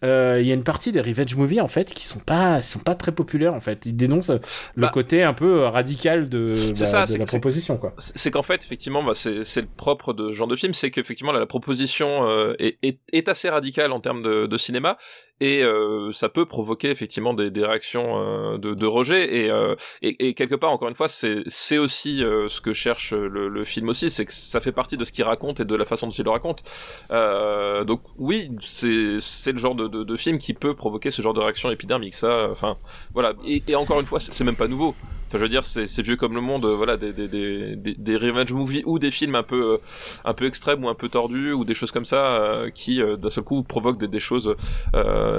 euh, 0.04 0.38
il 0.40 0.46
y 0.46 0.50
a 0.50 0.54
une 0.54 0.64
partie 0.64 0.92
des 0.92 1.00
revenge 1.00 1.34
movies 1.36 1.60
en 1.60 1.68
fait 1.68 1.92
qui 1.92 2.04
sont 2.04 2.20
pas 2.20 2.62
sont 2.62 2.78
pas 2.78 2.94
très 2.94 3.12
populaires 3.12 3.54
en 3.54 3.60
fait. 3.60 3.84
Ils 3.86 3.96
dénoncent 3.96 4.30
le 4.30 4.40
Bah, 4.76 4.90
côté 4.92 5.22
un 5.22 5.34
peu 5.34 5.64
radical 5.66 6.28
de, 6.28 6.54
bah, 6.78 6.86
ça, 6.86 7.04
de 7.04 7.16
la 7.16 7.26
proposition 7.26 7.76
quoi. 7.76 7.94
C'est 7.98 8.30
qu'en 8.30 8.42
fait, 8.42 8.64
effectivement, 8.64 9.02
bah, 9.02 9.12
c'est 9.14 9.44
c'est 9.44 9.60
le 9.62 9.68
propre 9.76 10.12
de 10.12 10.28
ce 10.30 10.32
genre 10.36 10.48
de 10.48 10.56
film, 10.56 10.74
c'est 10.74 10.90
qu'effectivement, 10.90 11.32
la, 11.32 11.40
la 11.40 11.46
proposition 11.46 12.26
euh, 12.28 12.54
est, 12.58 12.78
est, 12.82 12.98
est 13.12 13.28
assez 13.28 13.48
radicale 13.48 13.92
en 13.92 14.00
termes 14.00 14.22
de, 14.22 14.46
de 14.46 14.56
cinéma, 14.56 14.96
et 15.40 15.62
euh, 15.62 16.12
ça 16.12 16.28
peut 16.28 16.44
provoquer 16.46 16.90
effectivement 16.90 17.34
des, 17.34 17.50
des 17.50 17.64
réactions 17.64 18.18
euh, 18.18 18.58
de, 18.58 18.74
de 18.74 18.86
rejet, 18.86 19.34
et, 19.44 19.50
euh, 19.50 19.74
et, 20.02 20.28
et 20.28 20.34
quelque 20.34 20.54
part, 20.54 20.70
encore 20.70 20.88
une 20.88 20.94
fois, 20.94 21.08
c'est 21.08 21.42
c'est 21.46 21.78
aussi 21.78 22.22
euh, 22.22 22.48
ce 22.48 22.60
que 22.60 22.72
cherche 22.72 23.12
le, 23.12 23.48
le 23.48 23.64
film 23.64 23.88
aussi, 23.88 24.10
c'est 24.10 24.24
que 24.24 24.32
ça 24.32 24.60
fait 24.60 24.72
partie 24.72 24.96
de 24.96 25.04
ce 25.04 25.12
qu'il 25.12 25.24
raconte 25.24 25.60
et 25.60 25.64
de 25.64 25.74
la 25.74 25.84
façon 25.84 26.06
dont 26.06 26.12
il 26.12 26.24
le 26.24 26.30
raconte. 26.30 26.62
Euh, 27.10 27.84
donc 27.84 28.02
oui, 28.18 28.50
c'est 28.60 29.52
le 29.52 29.58
genre 29.58 29.74
de, 29.74 29.88
de, 29.88 30.04
de 30.04 30.16
film 30.16 30.38
qui 30.38 30.54
peut 30.54 30.74
provoquer 30.74 31.10
ce 31.10 31.22
genre 31.22 31.34
de 31.34 31.40
réaction 31.40 31.70
épidermique, 31.70 32.14
ça, 32.14 32.48
enfin, 32.50 32.76
voilà. 33.14 33.34
Et, 33.46 33.62
et 33.68 33.76
encore 33.76 34.00
une 34.00 34.06
fois, 34.06 34.20
c'est 34.20 34.44
même 34.44 34.56
pas 34.56 34.68
nouveau. 34.68 34.94
Enfin, 35.30 35.38
je 35.38 35.44
veux 35.44 35.48
dire, 35.48 35.64
c'est 35.64 35.86
c'est 35.86 36.02
vieux 36.02 36.16
comme 36.16 36.34
le 36.34 36.40
monde, 36.40 36.66
voilà, 36.66 36.96
des, 36.96 37.12
des, 37.12 37.28
des, 37.28 37.76
des, 37.76 37.94
des 37.94 38.16
revenge 38.16 38.52
movies 38.52 38.82
ou 38.84 38.98
des 38.98 39.12
films 39.12 39.36
un 39.36 39.44
peu, 39.44 39.74
euh, 39.74 39.76
un 40.24 40.34
peu 40.34 40.44
extrêmes 40.44 40.84
ou 40.84 40.88
un 40.88 40.96
peu 40.96 41.08
tordus 41.08 41.52
ou 41.52 41.64
des 41.64 41.74
choses 41.74 41.92
comme 41.92 42.04
ça 42.04 42.16
euh, 42.16 42.70
qui, 42.70 43.00
euh, 43.00 43.16
d'un 43.16 43.30
seul 43.30 43.44
coup, 43.44 43.62
provoquent 43.62 44.04
des, 44.04 44.18
choses 44.18 44.56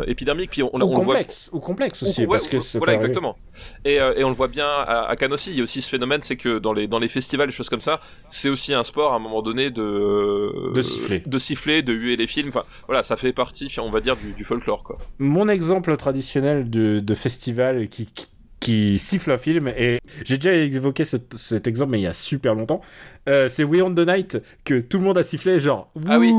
épidermiques. 0.07 0.51
Puis 0.51 0.63
on, 0.63 0.69
on, 0.73 0.81
Ou 0.81 0.93
complexe, 0.93 1.49
ou 1.51 1.59
complexe 1.59 2.03
aussi 2.03 2.25
parce 2.25 2.47
que 2.47 2.55
voilà 2.77 2.93
exactement. 2.93 3.38
Et, 3.83 3.95
et 3.95 4.23
on 4.23 4.29
le 4.29 4.35
voit 4.35 4.47
bien 4.47 4.65
à, 4.65 5.09
à 5.09 5.15
Cannes 5.17 5.33
aussi. 5.33 5.51
Il 5.51 5.57
y 5.57 5.59
a 5.59 5.63
aussi 5.63 5.81
ce 5.81 5.89
phénomène, 5.89 6.21
c'est 6.23 6.38
que 6.38 6.57
dans 6.57 6.71
les 6.71 6.88
dans 6.88 6.99
les 6.99 7.09
festivals, 7.09 7.47
les 7.47 7.53
choses 7.53 7.69
comme 7.69 7.81
ça, 7.81 7.99
c'est 8.29 8.47
aussi 8.47 8.73
un 8.73 8.85
sport 8.85 9.11
à 9.11 9.17
un 9.17 9.19
moment 9.19 9.41
donné 9.41 9.71
de 9.71 10.71
De 10.73 10.81
siffler. 10.81 11.21
de 11.25 11.38
siffler, 11.38 11.81
de 11.81 11.91
huer 11.91 12.15
les 12.15 12.27
films. 12.27 12.47
Enfin, 12.47 12.63
voilà, 12.88 13.03
ça 13.03 13.17
fait 13.17 13.33
partie, 13.33 13.67
on 13.79 13.89
va 13.91 13.99
dire, 13.99 14.15
du, 14.15 14.31
du 14.31 14.45
folklore, 14.45 14.83
quoi. 14.83 14.97
Mon 15.19 15.49
exemple 15.49 15.95
traditionnel 15.97 16.69
de, 16.69 16.99
de 16.99 17.13
festival 17.13 17.89
qui, 17.89 18.05
qui, 18.05 18.27
qui 18.61 18.97
siffle 18.99 19.31
un 19.31 19.37
film, 19.37 19.67
et 19.67 19.99
j'ai 20.23 20.37
déjà 20.37 20.53
évoqué 20.53 21.03
ce- 21.03 21.17
cet 21.35 21.67
exemple, 21.67 21.91
mais 21.91 21.99
il 21.99 22.03
y 22.03 22.07
a 22.07 22.13
super 22.13 22.55
longtemps, 22.55 22.79
euh, 23.27 23.47
c'est 23.47 23.63
We 23.65 23.81
on 23.81 23.93
the 23.93 24.07
Night, 24.07 24.37
que 24.63 24.79
tout 24.79 24.99
le 24.99 25.03
monde 25.03 25.17
a 25.17 25.23
sifflé, 25.23 25.59
genre, 25.59 25.89
Ah 26.07 26.19
oui. 26.19 26.31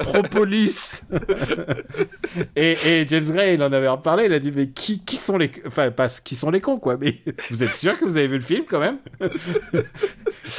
Propolis 0.00 1.00
et, 2.56 2.76
et 2.86 3.08
James 3.08 3.24
Gray, 3.24 3.54
il 3.54 3.62
en 3.62 3.72
avait 3.72 3.88
reparlé, 3.88 4.26
il 4.26 4.32
a 4.32 4.38
dit, 4.38 4.52
mais 4.54 4.68
qui, 4.68 5.00
qui 5.00 5.16
sont 5.16 5.38
les... 5.38 5.50
Enfin, 5.66 5.90
pas 5.90 6.08
qui 6.08 6.36
sont 6.36 6.50
les 6.50 6.60
cons, 6.60 6.78
quoi, 6.78 6.96
mais 7.00 7.16
vous 7.50 7.62
êtes 7.64 7.74
sûr 7.74 7.98
que 7.98 8.04
vous 8.04 8.16
avez 8.16 8.28
vu 8.28 8.36
le 8.36 8.44
film, 8.44 8.64
quand 8.68 8.80
même? 8.80 8.98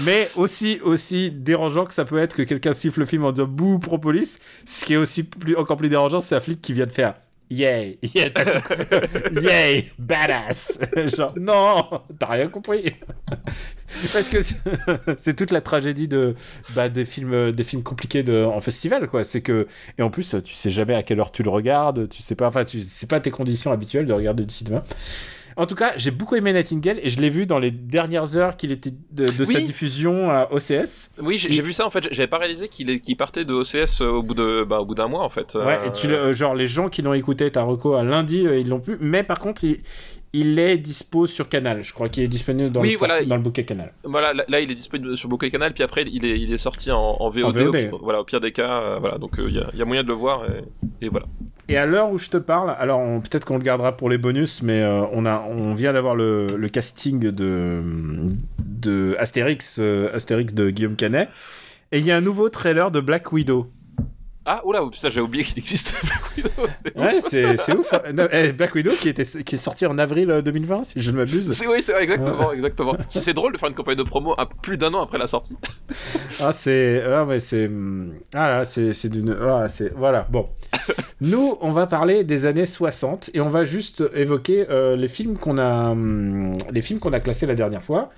Mais 0.06 0.27
aussi, 0.36 0.80
aussi 0.83 1.31
dérangeant 1.31 1.86
que 1.86 1.94
ça 1.94 2.06
peut 2.06 2.18
être 2.18 2.36
que 2.36 2.42
quelqu'un 2.44 2.74
siffle 2.74 3.01
le 3.01 3.06
film 3.06 3.24
en 3.25 3.31
disant 3.31 3.48
bouh 3.48 3.77
Propolis, 3.80 4.39
ce 4.66 4.83
qui 4.86 4.94
est 4.94 4.98
aussi 4.98 5.24
plus, 5.24 5.56
encore 5.56 5.78
plus 5.78 5.90
dérangeant, 5.90 6.21
c'est 6.21 6.35
un 6.35 6.40
flic 6.40 6.61
qui 6.61 6.73
vient 6.73 6.85
de 6.85 6.92
faire 6.92 7.14
yay, 7.50 8.00
yeah, 8.16 8.30
yay, 9.42 9.92
badass. 10.00 10.80
Genre 11.16 11.33
non, 11.40 12.02
t'as 12.19 12.28
rien 12.28 12.47
compris. 12.50 12.94
Parce 14.12 14.28
que 14.30 14.42
c'est- 14.42 14.57
c'est 15.18 15.35
toute 15.35 15.52
la 15.52 15.62
tragédie 15.62 16.07
de 16.07 16.35
bah, 16.76 16.90
des 16.90 17.06
films, 17.06 17.52
des 17.52 17.64
films 17.64 17.83
compliqués 17.83 18.23
de, 18.23 18.44
en 18.44 18.59
festival, 18.62 19.07
quoi. 19.07 19.23
C'est 19.23 19.42
que 19.42 19.68
et 19.97 20.02
en 20.02 20.09
plus, 20.09 20.35
tu 20.44 20.54
sais 20.54 20.71
jamais 20.71 20.95
à 20.95 21.04
quelle 21.04 21.19
heure 21.19 21.31
tu 21.31 21.44
le 21.44 21.50
regardes, 21.50 22.09
tu 22.09 22.21
sais 22.21 22.35
pas, 22.35 22.47
enfin, 22.47 22.64
tu 22.64 22.81
sais 22.81 23.06
pas 23.07 23.19
tes 23.19 23.31
conditions 23.31 23.71
habituelles 23.71 24.06
de 24.07 24.14
regarder 24.14 24.45
du 24.45 24.54
cinéma. 24.54 24.83
En 25.57 25.66
tout 25.66 25.76
cas, 25.76 25.94
j'ai 25.95 26.12
beaucoup 26.12 26.36
aimé 26.36 26.54
Nightingale 26.54 27.00
et 27.04 27.10
je 27.10 27.19
l'ai 27.19 27.30
vu 27.30 27.45
dans 27.45 27.60
les 27.60 27.72
dernières 27.72 28.36
heures 28.38 28.56
qu'il 28.57 28.72
était 28.72 28.92
de, 29.12 29.26
de 29.26 29.45
sa 29.45 29.60
diffusion 29.66 30.30
à 30.30 30.48
OCS. 30.52 31.12
Oui, 31.22 31.38
j'ai 31.38 31.62
vu 31.62 31.74
ça 31.74 31.86
en 31.86 31.90
fait. 31.90 32.07
J'avais 32.12 32.28
pas 32.28 32.38
réalisé 32.40 32.68
qu'il 32.68 33.18
partait 33.18 33.45
de 33.45 33.54
OCS 33.54 34.02
euh, 34.02 34.07
au 34.10 34.24
bout 34.24 34.33
de 34.33 34.64
bah, 34.64 34.80
au 34.81 34.86
bout 34.86 34.95
d'un 34.95 35.07
mois 35.07 35.24
en 35.24 35.30
fait. 35.30 35.56
Ouais, 35.56 35.78
Euh, 35.83 35.88
et 35.88 35.92
tu, 35.92 36.07
le- 36.07 36.16
euh, 36.18 36.33
genre 36.33 36.56
les 36.56 36.68
gens 36.68 36.90
qui 36.90 37.02
l'ont 37.02 37.14
écouté 37.14 37.50
ta 37.52 37.64
reco 37.64 37.94
à 37.94 38.04
lundi, 38.04 38.40
ils 38.44 38.68
l'ont 38.68 38.80
pu. 38.80 38.98
Mais 39.00 39.24
par 39.24 39.40
contre, 39.40 39.64
il, 39.64 39.80
il 40.36 40.57
est 40.57 40.78
dispo 40.80 41.28
sur 41.28 41.48
Canal. 41.48 41.83
Je 41.83 41.94
crois 41.94 42.10
qu'il 42.10 42.24
est 42.24 42.28
disponible 42.28 42.72
dans, 42.72 42.81
Oui, 42.81 42.94
le, 42.94 42.98
voilà, 42.98 43.16
forfait- 43.18 43.30
dans 43.30 43.36
le 43.36 43.42
bouquet 43.44 43.66
Canal. 43.66 43.94
Voilà, 44.04 44.33
là, 44.33 44.44
là, 44.48 44.60
il 44.62 44.72
est 44.72 44.76
disponible 44.76 45.16
sur 45.16 45.30
de 45.30 45.36
canaux, 45.48 45.66
puis 45.74 45.83
après 45.83 46.04
il 46.12 46.26
est 46.26 46.40
il 46.40 46.52
est 46.52 46.57
sorti 46.57 46.90
en, 46.92 46.98
en 47.19 47.30
VOD. 47.30 47.44
En 47.45 47.52
VOD. 47.52 47.68
Au, 47.68 47.72
pire- 47.72 47.98
voilà, 48.02 48.22
au 48.22 48.24
pire 48.24 48.40
des 48.42 48.52
cas, 48.52 48.81
euh, 48.81 48.98
voilà. 49.00 49.18
Donc 49.19 49.31
il 49.38 49.54
y, 49.54 49.60
a, 49.60 49.69
y 49.76 49.81
a 49.81 49.86
moyen 49.86 50.02
de 50.04 50.07
le 50.07 50.14
voir 50.16 50.44
et, 50.45 51.06
et 51.06 51.10
voilà. 51.10 51.28
Et 51.70 51.78
à 51.78 51.86
l'heure 51.86 52.12
où 52.12 52.18
je 52.18 52.30
te 52.30 52.38
parle, 52.38 52.76
alors 52.78 53.02
peut-être 53.22 53.46
qu'on 53.46 53.58
le 53.58 53.64
gardera 53.64 53.96
pour 53.96 54.10
les 54.10 54.18
bonus, 54.18 54.62
mais 54.62 54.82
euh, 54.82 55.06
on, 55.14 55.26
a, 55.26 55.46
on 55.48 55.74
vient 55.74 55.94
d'avoir 55.94 56.14
le, 56.14 56.58
le 56.58 56.70
casting 56.70 57.20
de, 57.20 57.82
de 58.66 59.16
Astérix, 59.18 59.78
euh, 59.80 60.14
Astérix 60.14 60.54
de 60.54 60.70
Guillaume 60.70 60.98
Canet. 60.98 61.30
Et 61.92 62.00
il 62.00 62.06
y 62.06 62.12
a 62.12 62.18
un 62.18 62.22
nouveau 62.22 62.50
trailer 62.50 62.92
de 62.92 63.00
Black 63.00 63.32
Widow. 63.32 63.68
Ah, 64.45 64.62
oula, 64.66 64.81
putain, 64.92 65.07
j'ai 65.07 65.21
oublié 65.21 65.45
qu'il 65.45 65.57
existait 65.59 65.95
Black 66.04 66.21
Widow. 66.35 66.50
Ouais, 67.02 67.21
c'est 67.21 67.73
ouf. 67.73 67.94
hein. 67.94 68.02
Non, 68.14 68.28
eh, 68.31 68.52
Black 68.52 68.76
Widow 68.76 68.92
qui, 68.92 69.07
était, 69.07 69.23
qui 69.23 69.56
est 69.56 69.57
sorti 69.57 69.85
en 69.85 69.97
avril 69.97 70.30
euh, 70.30 70.42
2020, 70.42 70.83
si 70.83 71.02
je 71.02 71.12
ne 71.12 71.16
m'abuse. 71.18 71.52
C'est- 71.54 71.66
Oui, 71.66 71.81
c'est 71.81 71.95
exactement, 72.02 72.52
exactement. 72.52 72.95
C'est 73.07 73.33
drôle 73.33 73.54
de 73.54 73.57
faire 73.57 73.69
une 73.69 73.76
campagne 73.76 73.95
de 73.95 74.04
promo 74.04 74.33
à 74.38 74.45
plus 74.47 74.78
d'un 74.78 74.94
an 74.94 75.02
après 75.04 75.18
la 75.18 75.28
sortie. 75.28 75.57
Ah, 76.42 76.52
c'est. 76.52 77.02
Ah, 77.07 77.26
mais 77.28 77.40
c'est. 77.40 77.68
hum, 77.68 78.14
Ah 78.33 78.50
là, 78.50 78.66
c'est 78.66 78.92
c'est 78.94 79.07
d'une. 79.09 79.33
Ah, 79.42 79.68
c'est. 79.69 79.94
Voilà, 79.95 80.28
bon. 80.30 80.50
Nous, 81.21 81.57
on 81.62 81.71
va 81.71 81.88
parler 81.88 82.26
des 82.26 82.45
années 82.45 82.66
60 82.66 83.30
et 83.33 83.40
on 83.40 83.50
va 83.50 83.64
juste 83.64 84.04
évoquer 84.14 84.66
euh, 84.69 84.97
les 84.97 85.07
films 85.07 85.38
qu'on 85.38 85.57
a. 85.57 85.92
hum, 85.92 86.52
Les 86.71 86.81
films 86.81 87.00
qu'on 87.00 87.14
a 87.14 87.19
classés 87.21 87.45
la 87.45 87.56
dernière 87.56 87.83
fois. 87.83 88.09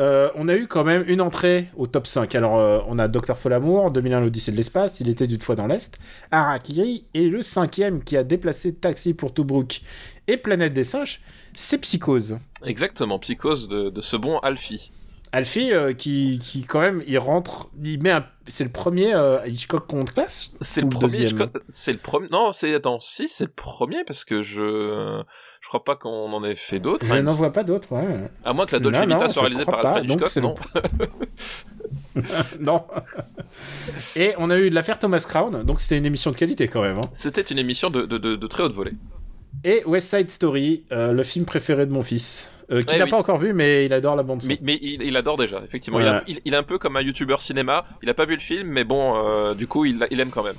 Euh, 0.00 0.30
on 0.34 0.48
a 0.48 0.54
eu 0.54 0.66
quand 0.66 0.82
même 0.82 1.04
une 1.06 1.20
entrée 1.20 1.68
au 1.76 1.86
top 1.86 2.06
5. 2.06 2.34
Alors, 2.34 2.58
euh, 2.58 2.80
on 2.88 2.98
a 2.98 3.06
Docteur 3.06 3.36
Folamour, 3.36 3.90
2001 3.90 4.20
l'Odyssée 4.20 4.50
de 4.50 4.56
l'espace, 4.56 5.00
Il 5.00 5.10
était 5.10 5.26
d'une 5.26 5.40
fois 5.40 5.54
dans 5.54 5.66
l'Est, 5.66 5.98
Harakiri, 6.30 7.04
et 7.12 7.28
le 7.28 7.42
cinquième 7.42 8.02
qui 8.02 8.16
a 8.16 8.24
déplacé 8.24 8.74
Taxi 8.74 9.12
pour 9.12 9.34
Tobruk 9.34 9.82
et 10.26 10.38
Planète 10.38 10.72
des 10.72 10.84
singes, 10.84 11.20
c'est 11.54 11.78
Psychose. 11.78 12.38
Exactement, 12.64 13.18
Psychose 13.18 13.68
de, 13.68 13.90
de 13.90 14.00
ce 14.00 14.16
bon 14.16 14.38
Alfie. 14.38 14.90
Alfie, 15.32 15.72
euh, 15.72 15.92
qui, 15.92 16.40
qui 16.42 16.62
quand 16.64 16.80
même, 16.80 17.02
il 17.06 17.18
rentre, 17.18 17.68
il 17.84 18.02
met 18.02 18.10
un... 18.10 18.24
C'est 18.48 18.64
le 18.64 18.70
premier 18.70 19.14
euh, 19.14 19.38
Hitchcock 19.46 19.86
qu'on 19.86 20.04
classe? 20.04 20.52
C'est 20.60 20.80
le 20.80 20.88
le 20.88 20.90
premier. 20.90 21.28
C'est 21.68 21.92
le 21.92 21.98
premier. 21.98 22.28
Non, 22.32 22.50
c'est 22.50 22.74
attends, 22.74 22.98
si 22.98 23.28
c'est 23.28 23.44
le 23.44 23.52
premier 23.54 24.02
parce 24.04 24.24
que 24.24 24.42
je 24.42 25.22
je 25.60 25.68
crois 25.68 25.84
pas 25.84 25.94
qu'on 25.94 26.32
en 26.32 26.42
ait 26.42 26.56
fait 26.56 26.80
d'autres. 26.80 27.06
Je 27.06 27.12
hein, 27.12 27.22
n'en 27.22 27.32
vois 27.34 27.52
pas 27.52 27.62
d'autres, 27.62 27.92
ouais. 27.94 28.28
À 28.44 28.52
moins 28.52 28.66
que 28.66 28.74
la 28.74 28.80
Dolce 28.80 28.96
Non, 28.98 29.04
Vita 29.18 29.28
soit 29.28 29.42
réalisée 29.42 29.64
par 29.66 29.86
Alfred 29.86 30.10
Hitchcock, 30.10 30.34
le- 30.34 30.42
non 30.42 30.54
non. 32.60 32.84
Et 34.16 34.34
on 34.38 34.50
a 34.50 34.56
eu 34.58 34.68
l'affaire 34.70 34.98
Thomas 34.98 35.24
Crown, 35.28 35.62
donc 35.62 35.80
c'était 35.80 35.98
une 35.98 36.06
émission 36.06 36.30
de 36.32 36.36
qualité 36.36 36.66
quand 36.68 36.82
même. 36.82 36.98
hein. 36.98 37.08
C'était 37.12 37.42
une 37.42 37.58
émission 37.58 37.88
de, 37.90 38.02
de, 38.02 38.18
de, 38.18 38.34
de 38.36 38.46
très 38.46 38.64
haute 38.64 38.72
volée. 38.72 38.92
Et 39.64 39.82
West 39.84 40.10
Side 40.16 40.30
Story, 40.30 40.84
euh, 40.92 41.12
le 41.12 41.22
film 41.22 41.44
préféré 41.44 41.86
de 41.86 41.92
mon 41.92 42.02
fils, 42.02 42.50
euh, 42.70 42.82
qui 42.82 42.96
n'a 42.96 43.04
oui. 43.04 43.10
pas 43.10 43.18
encore 43.18 43.38
vu, 43.38 43.52
mais 43.52 43.86
il 43.86 43.92
adore 43.92 44.16
la 44.16 44.22
bande 44.22 44.42
son. 44.42 44.48
Mais, 44.48 44.58
mais 44.62 44.78
il, 44.80 45.02
il 45.02 45.16
adore 45.16 45.36
déjà, 45.36 45.62
effectivement. 45.64 46.00
Il, 46.26 46.40
il 46.44 46.54
est 46.54 46.56
un 46.56 46.62
peu 46.62 46.78
comme 46.78 46.96
un 46.96 47.02
youtubeur 47.02 47.40
cinéma. 47.40 47.84
Il 48.02 48.08
a 48.08 48.14
pas 48.14 48.26
vu 48.26 48.34
le 48.34 48.40
film, 48.40 48.68
mais 48.68 48.84
bon, 48.84 49.14
euh, 49.16 49.54
du 49.54 49.66
coup, 49.66 49.84
il, 49.84 50.06
il 50.10 50.20
aime 50.20 50.30
quand 50.30 50.44
même. 50.44 50.56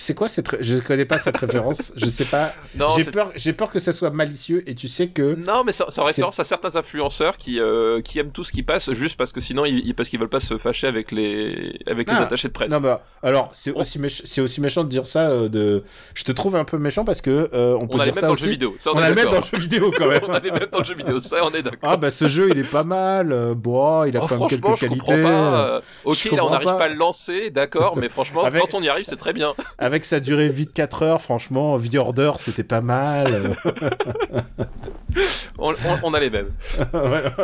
C'est 0.00 0.14
quoi 0.14 0.28
cette... 0.28 0.62
Je 0.62 0.76
connais 0.76 1.04
pas 1.04 1.18
cette 1.18 1.36
référence, 1.36 1.92
je 1.96 2.06
sais 2.06 2.24
pas. 2.24 2.52
J'ai 2.96 3.04
peur, 3.04 3.32
j'ai 3.34 3.52
peur 3.52 3.68
que 3.68 3.80
ça 3.80 3.92
soit 3.92 4.10
malicieux, 4.10 4.62
et 4.68 4.74
tu 4.76 4.86
sais 4.86 5.08
que... 5.08 5.34
Non, 5.34 5.64
mais 5.64 5.72
ça, 5.72 5.86
ça 5.88 6.04
référence 6.04 6.38
à 6.38 6.44
certains 6.44 6.76
influenceurs 6.76 7.36
qui, 7.36 7.58
euh, 7.58 8.00
qui 8.00 8.18
aiment 8.20 8.30
tout 8.30 8.44
ce 8.44 8.52
qui 8.52 8.62
passe 8.62 8.92
juste 8.92 9.16
parce 9.16 9.32
que 9.32 9.40
sinon, 9.40 9.64
ils, 9.64 9.94
parce 9.94 10.08
qu'ils 10.08 10.20
veulent 10.20 10.28
pas 10.28 10.38
se 10.40 10.56
fâcher 10.56 10.86
avec 10.86 11.10
les, 11.10 11.80
avec 11.86 12.08
les 12.08 12.16
Ah. 12.16 12.22
attachés 12.22 12.46
de 12.48 12.52
presse. 12.52 12.70
Non 12.70 12.80
bah 12.80 13.02
alors 13.22 13.50
c'est 13.54 13.72
On- 13.74 13.80
aussi 13.80 13.98
méch- 13.98 14.22
c'est 14.24 14.40
aussi 14.40 14.60
méchant 14.60 14.84
de 14.84 14.88
dire 14.88 15.06
ça 15.06 15.30
euh, 15.30 15.48
de 15.48 15.82
je 16.14 16.22
te 16.24 16.30
trouve 16.32 16.54
un 16.56 16.64
peu 16.64 16.78
méchant 16.78 17.04
parce 17.04 17.20
que 17.20 17.50
euh, 17.52 17.76
on 17.80 17.86
peut 17.88 17.98
on 17.98 18.02
dire 18.02 18.14
ça 18.14 18.26
dans 18.28 18.32
aussi 18.32 18.44
le 18.44 18.46
jeu 18.46 18.52
vidéo. 18.52 18.74
Ça, 18.78 18.90
on, 18.94 18.98
on 18.98 19.02
a 19.02 19.08
le 19.08 19.14
même 19.16 19.30
dans 19.30 19.38
le 19.40 19.44
jeu 19.44 19.58
vidéo 19.58 19.92
quand 19.96 20.06
même 20.08 20.20
on 20.28 20.32
a 20.32 20.38
les 20.38 20.50
mêmes 20.52 20.68
dans 20.70 20.78
le 20.78 20.84
jeu 20.84 20.94
vidéo. 20.94 21.18
Ça, 21.18 21.38
on 21.44 21.50
est 21.50 21.62
d'accord. 21.62 21.90
ah 21.90 21.96
bah 21.96 22.10
ce 22.12 22.28
jeu 22.28 22.50
il 22.50 22.58
est 22.58 22.70
pas 22.70 22.84
mal 22.84 23.54
bon 23.56 24.04
il 24.04 24.16
a 24.16 24.20
Oh, 24.22 24.26
quand 24.28 24.38
même 24.38 24.48
quelques 24.48 24.76
je 24.76 24.80
qualités 24.86 25.22
pas. 25.22 25.80
ok, 26.04 26.16
Je 26.30 26.36
là, 26.36 26.44
on 26.44 26.50
n'arrive 26.50 26.66
pas. 26.68 26.74
pas. 26.74 26.84
à 26.84 26.88
le 26.88 26.94
lancer, 26.94 27.50
d'accord, 27.50 27.96
mais 27.96 28.08
franchement, 28.16 28.44
Avec- 28.44 28.60
quand 28.62 28.74
on 28.76 28.82
y 28.82 28.88
arrive, 28.88 29.04
c'est 29.04 29.16
très 29.16 29.32
bien. 29.32 29.54
Avec 29.88 30.04
sa 30.04 30.20
durée 30.20 30.50
de 30.66 30.70
4 30.70 31.02
heures 31.02 31.22
franchement 31.22 31.78
The 31.78 31.94
Order 31.96 32.32
c'était 32.36 32.62
pas 32.62 32.80
mal 32.82 33.56
On, 35.58 35.72
on- 35.72 35.98
on 36.04 36.14
a 36.14 36.20
les 36.20 36.30
mêmes. 36.30 36.50
voilà. 36.92 37.34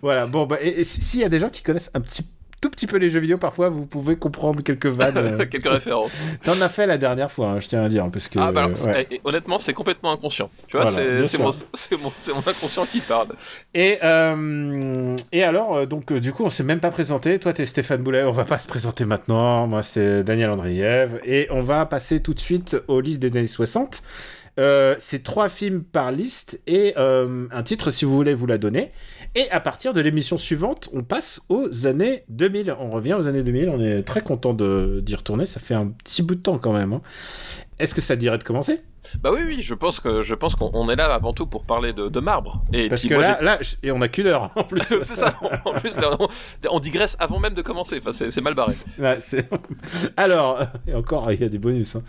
voilà 0.00 0.26
bon 0.26 0.46
bah 0.46 0.56
et, 0.60 0.80
et 0.80 0.84
si- 0.84 1.00
s'il 1.00 1.20
y 1.20 1.24
a 1.24 1.28
des 1.28 1.38
gens 1.38 1.50
qui 1.50 1.62
connaissent 1.62 1.90
un 1.94 2.00
petit 2.00 2.26
tout 2.62 2.70
petit 2.70 2.86
peu 2.86 2.96
les 2.96 3.10
jeux 3.10 3.20
vidéo 3.20 3.36
parfois 3.36 3.68
vous 3.68 3.84
pouvez 3.84 4.16
comprendre 4.16 4.62
quelques 4.62 4.86
vannes 4.86 5.16
euh. 5.40 5.44
Quelques 5.46 5.68
références. 5.68 6.12
t'en 6.44 6.58
as 6.60 6.68
fait 6.70 6.86
la 6.86 6.96
dernière 6.96 7.30
fois 7.30 7.48
hein, 7.48 7.60
je 7.60 7.68
tiens 7.68 7.82
à 7.84 7.88
dire 7.90 8.08
parce 8.10 8.28
que 8.28 8.38
Ah, 8.38 8.50
bah 8.52 8.60
alors, 8.60 8.70
ouais. 8.70 8.76
c'est- 8.76 9.08
et- 9.10 9.20
honnêtement, 9.24 9.58
c'est 9.58 9.74
complètement 9.74 10.12
inconscient. 10.12 10.48
Tu 10.68 10.76
vois, 10.78 10.88
Voilà, 10.88 11.26
c'est 11.26 11.38
mon, 11.38 11.50
inconscient 12.46 12.86
qui 12.86 13.00
parle. 13.00 13.28
Et, 13.74 13.98
euh, 14.02 15.16
et 15.32 15.42
alors, 15.42 15.76
euh, 15.76 15.86
donc, 15.86 16.12
du 16.12 16.32
coup, 16.32 16.44
on 16.44 16.48
s'est 16.48 16.62
même 16.62 16.80
pas 16.80 16.90
présenté. 16.90 17.38
Toi, 17.38 17.52
t'es 17.52 17.66
Stéphane 17.66 18.02
Boulet. 18.02 18.22
On 18.24 18.30
va 18.30 18.44
pas 18.44 18.58
se 18.58 18.66
présenter 18.68 19.04
maintenant. 19.04 19.66
Moi, 19.66 19.82
c'est 19.82 20.22
Daniel 20.22 20.50
Andriev. 20.50 21.20
Et 21.24 21.48
on 21.50 21.62
va 21.62 21.84
passer 21.86 22.20
tout 22.20 22.34
de 22.34 22.40
suite 22.40 22.76
aux 22.88 23.00
listes 23.00 23.20
des 23.20 23.36
années 23.36 23.46
60. 23.46 24.02
Euh, 24.60 24.94
c'est 24.98 25.22
trois 25.22 25.48
films 25.48 25.82
par 25.82 26.12
liste 26.12 26.60
et 26.66 26.92
euh, 26.98 27.46
un 27.52 27.62
titre 27.62 27.90
si 27.90 28.04
vous 28.04 28.14
voulez 28.14 28.34
vous 28.34 28.46
la 28.46 28.58
donner. 28.58 28.92
Et 29.34 29.50
à 29.50 29.60
partir 29.60 29.94
de 29.94 30.00
l'émission 30.02 30.36
suivante, 30.36 30.90
on 30.92 31.02
passe 31.02 31.40
aux 31.48 31.86
années 31.86 32.24
2000. 32.28 32.74
On 32.78 32.90
revient 32.90 33.14
aux 33.14 33.28
années 33.28 33.42
2000. 33.42 33.70
On 33.70 33.80
est 33.80 34.02
très 34.02 34.20
content 34.20 34.52
d'y 34.52 35.14
retourner. 35.14 35.46
Ça 35.46 35.58
fait 35.58 35.74
un 35.74 35.86
petit 35.86 36.22
bout 36.22 36.34
de 36.34 36.40
temps 36.42 36.58
quand 36.58 36.74
même. 36.74 36.92
hein. 36.92 37.00
Est-ce 37.82 37.94
que 37.94 38.00
ça 38.00 38.14
te 38.14 38.20
dirait 38.20 38.38
de 38.38 38.44
commencer? 38.44 38.80
Bah 39.20 39.30
oui, 39.32 39.40
oui, 39.44 39.60
je 39.62 39.74
pense 39.74 39.98
que 39.98 40.22
je 40.22 40.34
pense 40.36 40.54
qu'on 40.54 40.70
on 40.74 40.88
est 40.88 40.94
là 40.94 41.06
avant 41.12 41.32
tout 41.32 41.46
pour 41.46 41.64
parler 41.64 41.92
de, 41.92 42.08
de 42.08 42.20
marbre. 42.20 42.62
Et 42.72 42.88
Parce 42.88 43.00
puis 43.02 43.08
que 43.10 43.14
moi, 43.14 43.22
là, 43.24 43.38
là, 43.42 43.58
et 43.82 43.90
on 43.90 44.00
a 44.00 44.06
qu'une 44.08 44.28
heure 44.28 44.52
en 44.54 44.62
plus. 44.62 44.80
c'est 44.84 45.16
ça. 45.16 45.34
En 45.64 45.72
plus, 45.74 45.96
là, 45.98 46.16
on, 46.20 46.28
on 46.70 46.78
digresse 46.78 47.16
avant 47.18 47.40
même 47.40 47.54
de 47.54 47.62
commencer. 47.62 48.00
Enfin, 48.04 48.12
c'est 48.30 48.40
mal 48.40 48.54
barré. 48.54 48.72
Alors, 50.16 50.60
et 50.86 50.94
encore, 50.94 51.30
il 51.32 51.40
y 51.40 51.44
a 51.44 51.48
des 51.48 51.58
bonus. 51.58 51.96
hein. 51.96 52.02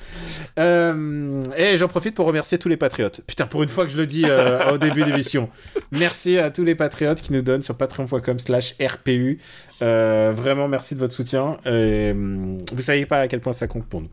Euh, 0.59 1.43
et 1.57 1.77
j'en 1.77 1.87
profite 1.87 2.15
pour 2.15 2.27
remercier 2.27 2.57
tous 2.57 2.69
les 2.69 2.77
patriotes. 2.77 3.21
Putain, 3.27 3.47
pour 3.47 3.63
une 3.63 3.69
fois 3.69 3.85
que 3.85 3.91
je 3.91 3.97
le 3.97 4.05
dis 4.05 4.25
euh, 4.27 4.73
au 4.73 4.77
début 4.77 5.01
de 5.01 5.07
l'émission. 5.07 5.49
Merci 5.91 6.37
à 6.37 6.51
tous 6.51 6.63
les 6.63 6.75
patriotes 6.75 7.21
qui 7.21 7.33
nous 7.33 7.41
donnent 7.41 7.61
sur 7.63 7.75
patreon.com 7.75 8.39
slash 8.39 8.75
RPU. 8.79 9.39
Euh, 9.81 10.31
vraiment, 10.35 10.67
merci 10.67 10.93
de 10.95 10.99
votre 10.99 11.13
soutien. 11.13 11.57
Et, 11.65 12.11
hum, 12.11 12.57
vous 12.71 12.81
savez 12.81 13.05
pas 13.05 13.21
à 13.21 13.27
quel 13.27 13.39
point 13.41 13.53
ça 13.53 13.67
compte 13.67 13.85
pour 13.85 14.01
nous. 14.01 14.09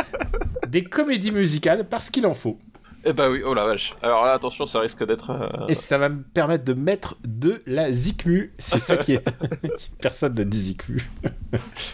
des 0.68 0.84
comédies 0.84 1.32
musicales 1.32 1.88
parce 1.88 2.10
qu'il 2.10 2.26
en 2.26 2.34
faut. 2.34 2.60
Eh 3.06 3.14
bah 3.14 3.30
oui. 3.32 3.42
Oh 3.46 3.54
la 3.54 3.64
vache. 3.66 3.94
Alors 4.02 4.26
là, 4.26 4.34
attention, 4.34 4.66
ça 4.66 4.82
risque 4.82 5.06
d'être. 5.06 5.30
euh, 5.30 5.68
Et 5.70 5.74
ça 5.74 5.98
va 5.98 6.10
me 6.10 6.22
permettre 6.22 6.66
de 6.66 6.74
mettre 6.74 7.16
de 7.26 7.64
la 7.66 7.94
zikmu. 7.94 8.52
C'est 8.58 8.80
ça 8.80 8.98
qui 8.98 9.14
est. 9.14 9.24
Personne 10.02 10.34
ne 10.36 10.44
dit 10.44 10.60
zikmu. 10.60 11.00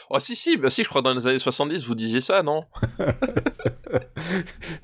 Oh 0.09 0.19
si 0.19 0.35
si, 0.35 0.57
bah 0.57 0.69
si, 0.71 0.83
je 0.83 0.89
crois 0.89 1.01
que 1.01 1.05
dans 1.07 1.13
les 1.13 1.27
années 1.27 1.39
70, 1.39 1.85
vous 1.85 1.95
disiez 1.95 2.19
ça, 2.21 2.41
non? 2.43 2.63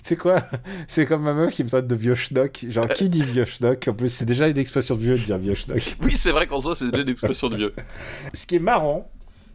C'est 0.02 0.16
quoi? 0.16 0.42
C'est 0.88 1.06
comme 1.06 1.24
ma 1.24 1.34
meuf 1.34 1.52
qui 1.54 1.62
me 1.64 1.70
traite 1.70 1.88
de 1.88 1.96
vieux 1.96 2.16
schnock. 2.16 2.66
Genre, 2.70 2.88
qui 2.90 3.10
dit 3.10 3.24
vieux 3.24 3.44
schnock 3.46 3.86
En 3.90 3.94
plus, 3.94 4.08
c'est 4.10 4.24
déjà 4.26 4.48
une 4.48 4.58
expression 4.58 4.96
de 4.96 5.02
vieux 5.02 5.18
de 5.18 5.24
dire 5.24 5.38
vieux 5.40 5.56
schnock. 5.56 5.98
Oui, 6.04 6.16
c'est 6.16 6.32
vrai 6.32 6.48
qu'en 6.48 6.62
soi, 6.62 6.74
c'est 6.76 6.88
déjà 6.90 7.02
une 7.02 7.10
expression 7.10 7.50
de 7.50 7.58
vieux. 7.58 7.74
Ce 8.34 8.46
qui 8.46 8.56
est 8.58 8.60
marrant, 8.60 9.10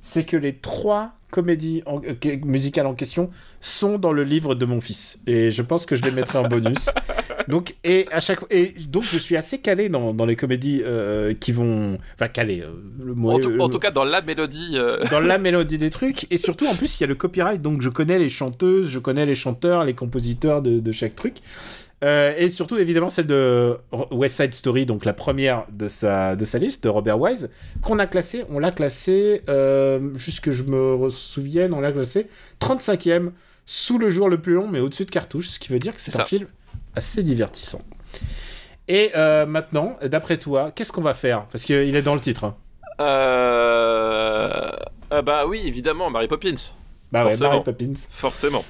c'est 0.06 0.24
que 0.24 0.36
les 0.36 0.54
trois 0.54 1.12
comédies 1.32 1.82
en- 1.86 2.00
euh, 2.04 2.36
musicales 2.44 2.86
en 2.86 2.94
question 2.94 3.28
sont 3.60 3.98
dans 3.98 4.12
le 4.12 4.22
livre 4.22 4.54
de 4.54 4.64
mon 4.64 4.80
fils. 4.80 5.18
Et 5.26 5.50
je 5.50 5.60
pense 5.62 5.84
que 5.84 5.96
je 5.96 6.02
les 6.02 6.12
mettrai 6.12 6.38
en 6.38 6.46
bonus. 6.46 6.88
Donc, 7.48 7.74
et 7.84 8.06
à 8.12 8.20
chaque 8.20 8.40
et 8.50 8.74
donc 8.88 9.02
je 9.04 9.18
suis 9.18 9.36
assez 9.36 9.58
calé 9.58 9.88
dans, 9.88 10.12
dans 10.14 10.24
les 10.26 10.34
comédies 10.36 10.82
euh, 10.84 11.34
qui 11.38 11.52
vont. 11.52 11.98
Enfin, 12.14 12.28
calé. 12.28 12.60
euh, 12.62 12.70
le 13.04 13.14
mot 13.14 13.32
En 13.32 13.38
tout, 13.40 13.52
en 13.60 13.68
tout 13.68 13.78
cas, 13.78 13.90
dans 13.90 14.04
la 14.04 14.22
mélodie. 14.22 14.76
dans 15.10 15.20
la 15.20 15.38
mélodie 15.38 15.78
des 15.78 15.90
trucs 15.90 16.26
et 16.32 16.36
surtout 16.38 16.66
en 16.66 16.74
plus 16.74 16.98
il 16.98 17.02
y 17.02 17.04
a 17.04 17.06
le 17.08 17.14
copyright 17.14 17.60
donc 17.62 17.82
je 17.82 17.88
connais 17.90 18.18
les 18.18 18.28
chanteuses 18.30 18.88
je 18.90 18.98
connais 18.98 19.26
les 19.26 19.34
chanteurs 19.34 19.84
les 19.84 19.94
compositeurs 19.94 20.60
de, 20.62 20.80
de 20.80 20.92
chaque 20.92 21.14
truc 21.14 21.34
Euh, 22.06 22.34
et 22.38 22.48
surtout 22.48 22.78
évidemment 22.78 23.10
celle 23.10 23.26
de 23.26 23.76
West 24.10 24.36
Side 24.36 24.54
Story 24.54 24.86
donc 24.86 25.04
la 25.04 25.12
première 25.12 25.64
de 25.72 25.88
sa 25.88 26.36
de 26.36 26.44
sa 26.44 26.58
liste 26.58 26.84
de 26.84 26.88
Robert 26.88 27.20
Wise 27.20 27.50
qu'on 27.82 27.98
a 27.98 28.06
classé 28.06 28.44
on 28.48 28.58
l'a 28.58 28.70
classé 28.70 29.42
euh, 29.48 30.14
juste 30.14 30.40
que 30.40 30.52
je 30.52 30.62
me 30.62 31.08
souvienne 31.10 31.74
on 31.74 31.80
l'a 31.80 31.92
classé 31.92 32.28
35e 32.60 33.30
sous 33.64 33.98
le 33.98 34.08
jour 34.08 34.28
le 34.28 34.40
plus 34.40 34.54
long 34.54 34.68
mais 34.68 34.78
au-dessus 34.78 35.04
de 35.04 35.10
cartouche 35.10 35.48
ce 35.48 35.58
qui 35.58 35.72
veut 35.72 35.78
dire 35.78 35.94
que 35.94 36.00
c'est 36.00 36.18
un 36.18 36.24
film 36.24 36.46
assez 36.94 37.22
divertissant 37.22 37.82
et 38.88 39.10
euh, 39.16 39.44
maintenant 39.44 39.98
d'après 40.04 40.36
toi 40.36 40.70
qu'est-ce 40.74 40.92
qu'on 40.92 41.02
va 41.02 41.14
faire? 41.14 41.46
Parce 41.46 41.64
qu'il 41.64 41.96
est 41.96 42.02
dans 42.02 42.14
le 42.14 42.20
titre 42.20 42.44
hein. 42.44 42.56
Euh... 43.00 44.70
ah 45.10 45.22
bah 45.22 45.46
oui, 45.46 45.62
évidemment, 45.64 46.10
Mary 46.10 46.28
Poppins. 46.28 46.54
bah 47.12 47.24
ouais 47.24 47.30
Forcément. 47.30 47.50
Mary 47.50 47.64
Poppins 47.64 47.94
Forcément. 48.10 48.64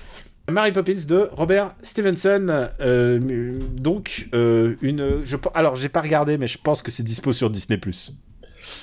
Mary 0.51 0.73
Poppins 0.73 1.05
de 1.09 1.29
Robert 1.33 1.75
Stevenson. 1.83 2.69
euh, 2.81 3.53
donc, 3.79 4.29
euh, 4.35 4.77
une. 4.83 5.21
Je, 5.25 5.37
alors, 5.55 5.77
j'ai 5.77 5.89
pas 5.89 6.01
regardé, 6.01 6.39
mais 6.39 6.47
je 6.49 6.59
pense 6.59 6.83
que 6.83 6.91
c'est 6.91 7.03
dispo 7.03 7.33
sur 7.33 7.51
Disney. 7.51 7.81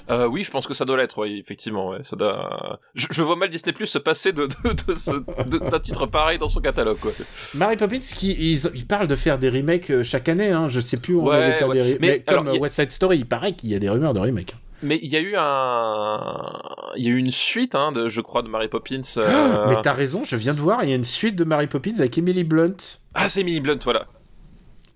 Euh, 0.09 0.27
oui, 0.27 0.43
je 0.43 0.51
pense 0.51 0.65
que 0.65 0.73
ça 0.73 0.85
doit 0.85 0.95
l'être, 0.97 1.21
oui, 1.21 1.39
effectivement. 1.43 1.89
Ouais, 1.89 1.97
ça 2.03 2.15
doit... 2.15 2.79
je, 2.95 3.07
je 3.11 3.21
vois 3.21 3.35
mal 3.35 3.49
Disney 3.49 3.73
Plus 3.73 3.87
se 3.87 3.97
passer 3.97 4.31
de, 4.31 4.45
de, 4.47 4.73
de 4.87 4.93
ce- 4.97 5.11
de- 5.11 5.69
d'un 5.69 5.79
titre 5.79 6.05
pareil 6.05 6.37
dans 6.39 6.47
son 6.47 6.61
catalogue. 6.61 6.97
Quoi. 6.99 7.11
Mary 7.55 7.75
Poppins, 7.75 7.99
qui, 7.99 8.31
ils, 8.33 8.59
ils 8.75 8.85
parlent 8.87 9.07
de 9.09 9.15
faire 9.15 9.37
des 9.39 9.49
remakes 9.49 10.01
chaque 10.03 10.29
année, 10.29 10.51
hein. 10.51 10.69
je 10.69 10.79
sais 10.79 10.97
plus 10.97 11.15
où 11.15 11.21
on 11.23 11.25
Ouais, 11.27 11.37
ouais. 11.37 11.57
des 11.73 11.81
re- 11.81 11.97
Mais 11.99 12.07
mais 12.07 12.19
comme 12.21 12.39
alors, 12.47 12.55
y- 12.55 12.59
West 12.59 12.75
Side 12.75 12.91
Story, 12.91 13.17
il 13.19 13.25
paraît 13.25 13.53
qu'il 13.53 13.69
y 13.71 13.75
a 13.75 13.79
des 13.79 13.89
rumeurs 13.89 14.13
de 14.13 14.19
remake. 14.19 14.55
Mais 14.83 14.99
il 15.01 15.09
y 15.09 15.15
a 15.15 15.21
eu 15.21 15.33
un, 15.37 16.51
il 16.97 17.03
y 17.03 17.07
a 17.07 17.11
eu 17.11 17.17
une 17.17 17.31
suite, 17.31 17.73
hein, 17.75 17.91
de, 17.91 18.09
je 18.09 18.21
crois, 18.21 18.41
de 18.41 18.47
Mary 18.49 18.67
Poppins. 18.67 19.01
euh, 19.17 19.67
Mais 19.69 19.75
t'as 19.81 19.93
raison, 19.93 20.23
je 20.23 20.35
viens 20.35 20.53
de 20.53 20.59
voir, 20.59 20.83
il 20.83 20.89
y 20.89 20.93
a 20.93 20.95
une 20.95 21.03
suite 21.03 21.35
de 21.35 21.43
Mary 21.43 21.67
Poppins 21.67 21.99
avec 21.99 22.17
Emily 22.17 22.43
Blunt. 22.43 22.75
Ah, 23.13 23.29
c'est 23.29 23.41
Emily 23.41 23.59
Blunt, 23.61 23.79
voilà. 23.83 24.07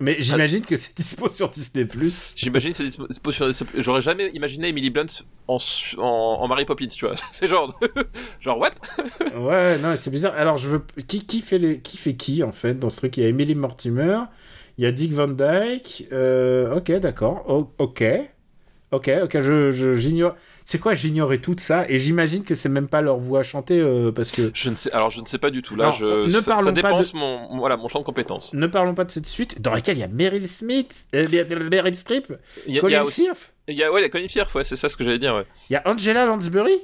Mais 0.00 0.16
j'imagine 0.20 0.60
que 0.64 0.76
c'est 0.76 0.96
dispo 0.96 1.28
sur 1.28 1.48
Disney+. 1.50 1.84
J'imagine, 2.36 2.72
c'est 2.72 2.84
dispo- 2.84 3.32
sur- 3.32 3.66
j'aurais 3.78 4.00
jamais 4.00 4.28
imaginé 4.28 4.68
Emily 4.68 4.90
Blunt 4.90 5.06
en, 5.48 5.56
en, 5.96 6.02
en 6.02 6.46
Mary 6.48 6.64
Poppins, 6.66 6.86
tu 6.86 7.04
vois. 7.04 7.16
C'est 7.32 7.48
genre, 7.48 7.76
genre 8.40 8.58
what? 8.58 8.70
Ouais, 9.40 9.76
non, 9.78 9.94
c'est 9.96 10.10
bizarre. 10.10 10.34
Alors, 10.36 10.56
je 10.56 10.68
veux. 10.68 10.82
Qui, 11.08 11.26
qui, 11.26 11.40
fait 11.40 11.58
les... 11.58 11.80
qui 11.80 11.96
fait 11.96 12.14
qui, 12.14 12.44
en 12.44 12.52
fait, 12.52 12.74
dans 12.78 12.90
ce 12.90 12.98
truc? 12.98 13.16
Il 13.16 13.24
y 13.24 13.26
a 13.26 13.28
Emily 13.28 13.56
Mortimer, 13.56 14.20
il 14.76 14.84
y 14.84 14.86
a 14.86 14.92
Dick 14.92 15.12
Van 15.12 15.26
Dyke. 15.26 16.06
euh, 16.12 16.76
Ok, 16.76 16.92
d'accord. 16.92 17.44
Ok. 17.78 18.04
Ok, 18.90 19.10
ok, 19.22 19.40
je, 19.40 19.92
j'ignore. 19.94 20.34
C'est 20.64 20.78
quoi, 20.78 20.94
j'ignorais 20.94 21.38
tout 21.38 21.54
ça? 21.58 21.84
Et 21.90 21.98
j'imagine 21.98 22.42
que 22.42 22.54
c'est 22.54 22.70
même 22.70 22.88
pas 22.88 23.02
leur 23.02 23.18
voix 23.18 23.42
chantée 23.42 23.78
euh, 23.78 24.12
parce 24.12 24.30
que. 24.30 24.50
Je 24.54 24.70
ne 24.70 24.76
sais, 24.76 24.90
alors 24.92 25.10
je 25.10 25.20
ne 25.20 25.26
sais 25.26 25.36
pas 25.38 25.50
du 25.50 25.60
tout. 25.60 25.76
Là, 25.76 25.86
Non, 25.86 25.92
je, 25.92 26.24
ne 26.26 26.30
ça, 26.30 26.40
ça 26.40 26.52
parlons 26.54 26.66
pas 26.66 26.72
dépense 26.72 27.12
de- 27.12 27.18
mon, 27.18 27.58
voilà, 27.58 27.76
mon 27.76 27.88
champ 27.88 27.98
de 27.98 28.04
compétences. 28.04 28.54
Ne 28.54 28.66
parlons 28.66 28.94
pas 28.94 29.04
de 29.04 29.10
cette 29.10 29.26
suite 29.26 29.60
dans 29.60 29.72
laquelle 29.74 29.98
il 29.98 30.00
y 30.00 30.04
a 30.04 30.08
Meryl 30.08 30.48
Smith, 30.48 31.06
euh, 31.14 31.26
Meryl 31.70 31.94
Streep, 31.94 32.32
Il 32.66 32.74
y 32.74 32.78
a, 32.78 32.80
Colin 32.80 33.02
aussi, 33.02 33.24
Firth, 33.24 33.52
il 33.68 33.76
y 33.76 33.82
a, 33.84 33.92
ouais, 33.92 34.08
Colin 34.08 34.28
Firth, 34.28 34.54
ouais, 34.54 34.64
c'est 34.64 34.76
ça 34.76 34.88
ce 34.88 34.96
que 34.96 35.04
j'allais 35.04 35.18
dire, 35.18 35.34
ouais. 35.34 35.44
il 35.68 35.74
y 35.74 35.76
a 35.76 35.82
Angela 35.86 36.24
Lansbury. 36.24 36.78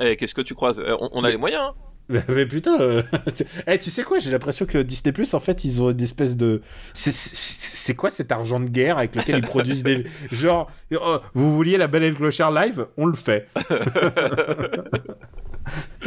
Eh, 0.00 0.16
qu'est-ce 0.16 0.34
que 0.34 0.42
tu 0.42 0.54
crois 0.54 0.72
on, 0.78 1.08
on 1.12 1.24
a 1.24 1.30
les 1.30 1.36
moyens, 1.36 1.62
hein. 1.70 1.74
Mais, 2.28 2.46
putain, 2.46 2.80
euh, 2.80 3.02
c'est- 3.34 3.46
eh, 3.66 3.78
tu 3.78 3.90
sais 3.90 4.02
quoi 4.04 4.18
J'ai 4.20 4.30
l'impression 4.30 4.64
que 4.64 4.78
Disney 4.78 5.12
Plus, 5.12 5.34
en 5.34 5.40
fait, 5.40 5.64
ils 5.64 5.82
ont 5.82 5.90
une 5.90 6.00
espèce 6.00 6.36
de. 6.36 6.60
C'est- 6.94 7.94
quoi 7.94 8.10
cet 8.10 8.30
argent 8.32 8.60
de 8.60 8.68
guerre 8.68 8.98
avec 8.98 9.14
lequel 9.16 9.38
ils 9.38 9.42
produisent 9.44 9.82
des. 9.82 10.04
Genre, 10.32 10.70
oh, 10.94 11.16
vous 11.34 11.54
vouliez 11.54 11.76
la 11.76 11.86
Belle 11.88 12.04
et 12.04 12.10
le 12.10 12.16
Clochard 12.16 12.52
live 12.52 12.86
On 12.96 13.06
le 13.06 13.14
fait. 13.16 13.48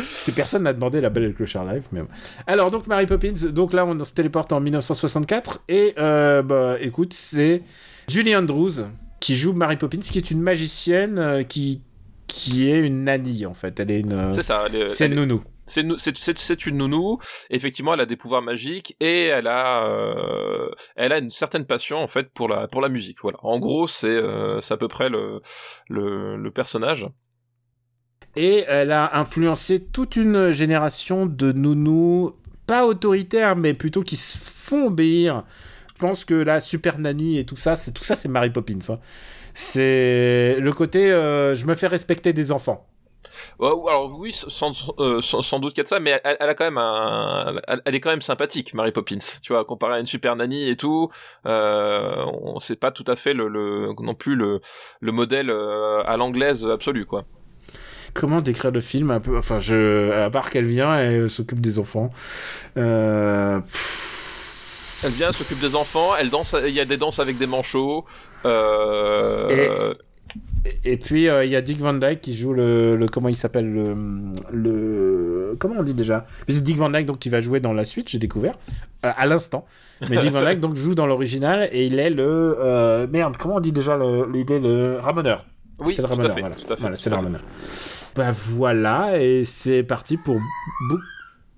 Si 0.02 0.32
personne 0.32 0.64
n'a 0.64 0.74
demandé 0.74 1.02
la 1.02 1.10
Belle 1.10 1.24
et 1.24 1.28
le 1.28 1.34
Clochard 1.34 1.66
live, 1.66 1.84
mais. 1.92 2.02
Alors 2.48 2.72
donc 2.72 2.88
Mary 2.88 3.06
Poppins, 3.06 3.34
donc 3.52 3.74
là 3.74 3.86
on 3.86 4.02
se 4.04 4.14
téléporte 4.14 4.54
en 4.54 4.62
1964 4.62 5.64
et 5.68 5.94
euh, 5.98 6.42
bah 6.42 6.78
écoute 6.80 7.14
c'est 7.14 7.64
Julie 8.08 8.36
Andrews 8.36 8.86
qui 9.20 9.36
joue 9.36 9.52
Mary 9.52 9.76
Poppins, 9.76 10.00
qui 10.00 10.18
est 10.18 10.32
une 10.32 10.42
magicienne 10.42 11.20
euh, 11.20 11.44
qui 11.44 11.82
qui 12.28 12.70
est 12.70 12.80
une 12.80 13.04
nanny 13.04 13.46
en 13.46 13.54
fait. 13.54 13.80
Elle 13.80 13.92
est 13.92 14.00
une. 14.00 14.14
euh, 14.14 14.32
C'est 14.34 14.44
ça. 14.44 14.64
elle 14.68 14.76
est- 14.76 14.90
c'est 14.90 15.06
est- 15.06 15.10
nounou. 15.10 15.42
C'est 15.70 16.66
une 16.66 16.78
nounou. 16.78 17.20
Effectivement, 17.50 17.94
elle 17.94 18.02
a 18.02 18.06
des 18.06 18.18
pouvoirs 18.18 18.42
magiques 18.42 18.96
et 19.00 19.26
elle 19.26 19.48
a, 19.48 19.86
euh, 19.88 20.70
elle 20.96 21.12
a 21.14 21.20
une 21.20 21.30
certaine 21.30 21.66
passion 21.66 21.98
en 22.00 22.08
fait 22.08 22.30
pour 22.34 22.50
la 22.50 22.68
pour 22.68 22.82
la 22.82 22.90
musique. 22.90 23.18
Voilà. 23.22 23.38
En 23.44 23.60
gros, 23.60 23.88
c'est 23.88 24.08
euh, 24.08 24.60
à 24.70 24.78
peu 24.78 24.88
près 24.88 25.10
le 25.10 25.42
le, 25.88 26.38
le 26.38 26.52
personnage. 26.52 27.08
Et 28.36 28.64
elle 28.68 28.92
a 28.92 29.18
influencé 29.18 29.80
toute 29.84 30.16
une 30.16 30.52
génération 30.52 31.26
de 31.26 31.52
nounous, 31.52 32.32
pas 32.68 32.86
autoritaires, 32.86 33.56
mais 33.56 33.74
plutôt 33.74 34.02
qui 34.04 34.16
se 34.18 34.38
font 34.38 34.88
obéir. 34.88 35.44
Je 35.96 36.00
pense 36.00 36.26
que 36.26 36.36
la 36.36 36.62
Super 36.62 37.00
Nanny 37.00 37.40
et 37.40 37.46
tout 37.46 37.58
ça, 37.58 37.76
c'est 37.76 37.92
tout 37.92 38.04
ça, 38.04 38.16
c'est 38.16 38.30
Mary 38.30 38.52
Poppins. 38.52 38.80
hein. 38.90 39.00
C'est 39.54 40.58
le 40.60 40.72
côté, 40.74 41.12
euh, 41.12 41.56
je 41.56 41.66
me 41.66 41.76
fais 41.76 41.88
respecter 41.88 42.34
des 42.34 42.52
enfants. 42.52 42.89
Alors 43.60 44.12
oui, 44.18 44.32
sans, 44.32 44.94
euh, 45.00 45.22
sans, 45.22 45.42
sans 45.42 45.60
doute 45.60 45.74
qu'il 45.74 45.80
y 45.80 45.82
a 45.82 45.84
de 45.84 45.90
ça, 45.90 46.00
mais 46.00 46.22
elle, 46.24 46.38
elle 46.40 46.50
a 46.50 46.54
quand 46.56 46.64
même 46.64 46.78
un, 46.78 47.60
elle, 47.68 47.82
elle 47.86 47.96
est 47.96 48.00
quand 48.00 48.10
même 48.12 48.22
sympathique, 48.22 48.74
Mary 48.74 48.92
Poppins. 48.92 49.18
Tu 49.42 49.54
vois, 49.54 49.66
comparé 49.66 49.96
à 49.96 50.00
une 50.00 50.06
super 50.06 50.36
nanny 50.36 50.70
et 50.70 50.78
tout, 50.78 51.10
euh, 51.46 52.24
on 52.42 52.60
sait 52.60 52.78
pas 52.78 52.92
tout 52.92 53.04
à 53.08 53.16
fait 53.16 53.34
le, 53.34 53.48
le 53.48 53.94
non 54.00 54.16
plus 54.16 54.36
le, 54.36 54.62
le 55.02 55.12
modèle 55.12 55.50
euh, 55.50 56.02
à 56.06 56.16
l'anglaise 56.18 56.66
absolue 56.66 57.06
quoi. 57.06 57.26
Comment 58.14 58.40
décrire 58.40 58.72
le 58.72 58.82
film 58.82 59.12
un 59.12 59.20
peu 59.20 59.38
Enfin, 59.38 59.60
je, 59.60 60.12
à 60.12 60.30
part 60.32 60.50
qu'elle 60.50 60.66
vient 60.66 61.00
et 61.00 61.28
s'occupe 61.30 61.62
des 61.62 61.78
enfants. 61.78 62.10
Euh, 62.78 63.60
Elle 65.04 65.12
vient, 65.12 65.32
s'occupe 65.32 65.60
des 65.60 65.76
enfants, 65.76 66.16
elle 66.20 66.30
danse, 66.30 66.56
il 66.66 66.74
y 66.74 66.80
a 66.80 66.86
des 66.86 66.98
danses 66.98 67.20
avec 67.20 67.38
des 67.38 67.46
manchots. 67.48 68.06
Euh, 68.46 69.94
Et 69.94 69.94
puis 70.98 71.30
euh, 71.30 71.46
il 71.46 71.52
y 71.52 71.56
a 71.56 71.62
Dick 71.62 71.80
Van 71.80 71.94
Dyke 71.94 72.22
qui 72.22 72.36
joue 72.36 72.54
le, 72.54 72.96
le- 72.96 73.08
comment 73.08 73.30
il 73.30 73.36
s'appelle 73.36 73.72
le, 73.72 73.96
le 74.52 75.56
comment 75.60 75.76
on 75.80 75.84
dit 75.84 75.94
déjà? 75.94 76.26
C'est 76.48 76.64
Dick 76.64 76.78
Van 76.78 76.90
Dyke 76.90 77.06
donc 77.06 77.20
qui 77.20 77.30
va 77.30 77.42
jouer 77.42 77.60
dans 77.60 77.74
la 77.74 77.86
suite 77.86 78.10
j'ai 78.10 78.20
découvert 78.20 78.54
euh, 79.06 79.12
à 79.16 79.26
l'instant. 79.26 79.66
Mais 80.10 80.18
Dick 80.18 80.32
Van 80.32 80.44
Dyke 80.46 80.60
donc 80.60 80.76
joue 80.76 80.96
dans 80.96 81.08
l'original 81.08 81.70
et 81.72 81.86
il 81.86 82.00
est 82.00 82.10
le 82.10 82.58
euh, 82.60 83.08
merde 83.08 83.36
comment 83.38 83.56
on 83.56 83.60
dit 83.60 83.72
déjà 83.72 83.96
le, 83.98 84.26
le- 84.26 84.60
le 84.60 85.00
ramoneur 85.00 85.46
oui, 85.80 85.94
c'est 85.94 86.02
le 86.02 86.08
ramoneur 86.10 86.32
voilà, 86.38 86.56
Voilà, 86.78 86.96
c'est 86.98 87.10
le 87.10 87.16
ramoneur 87.16 87.42
bah 88.16 88.32
voilà 88.34 89.22
et 89.22 89.44
c'est 89.46 89.84
parti 89.84 90.18
pour 90.18 90.36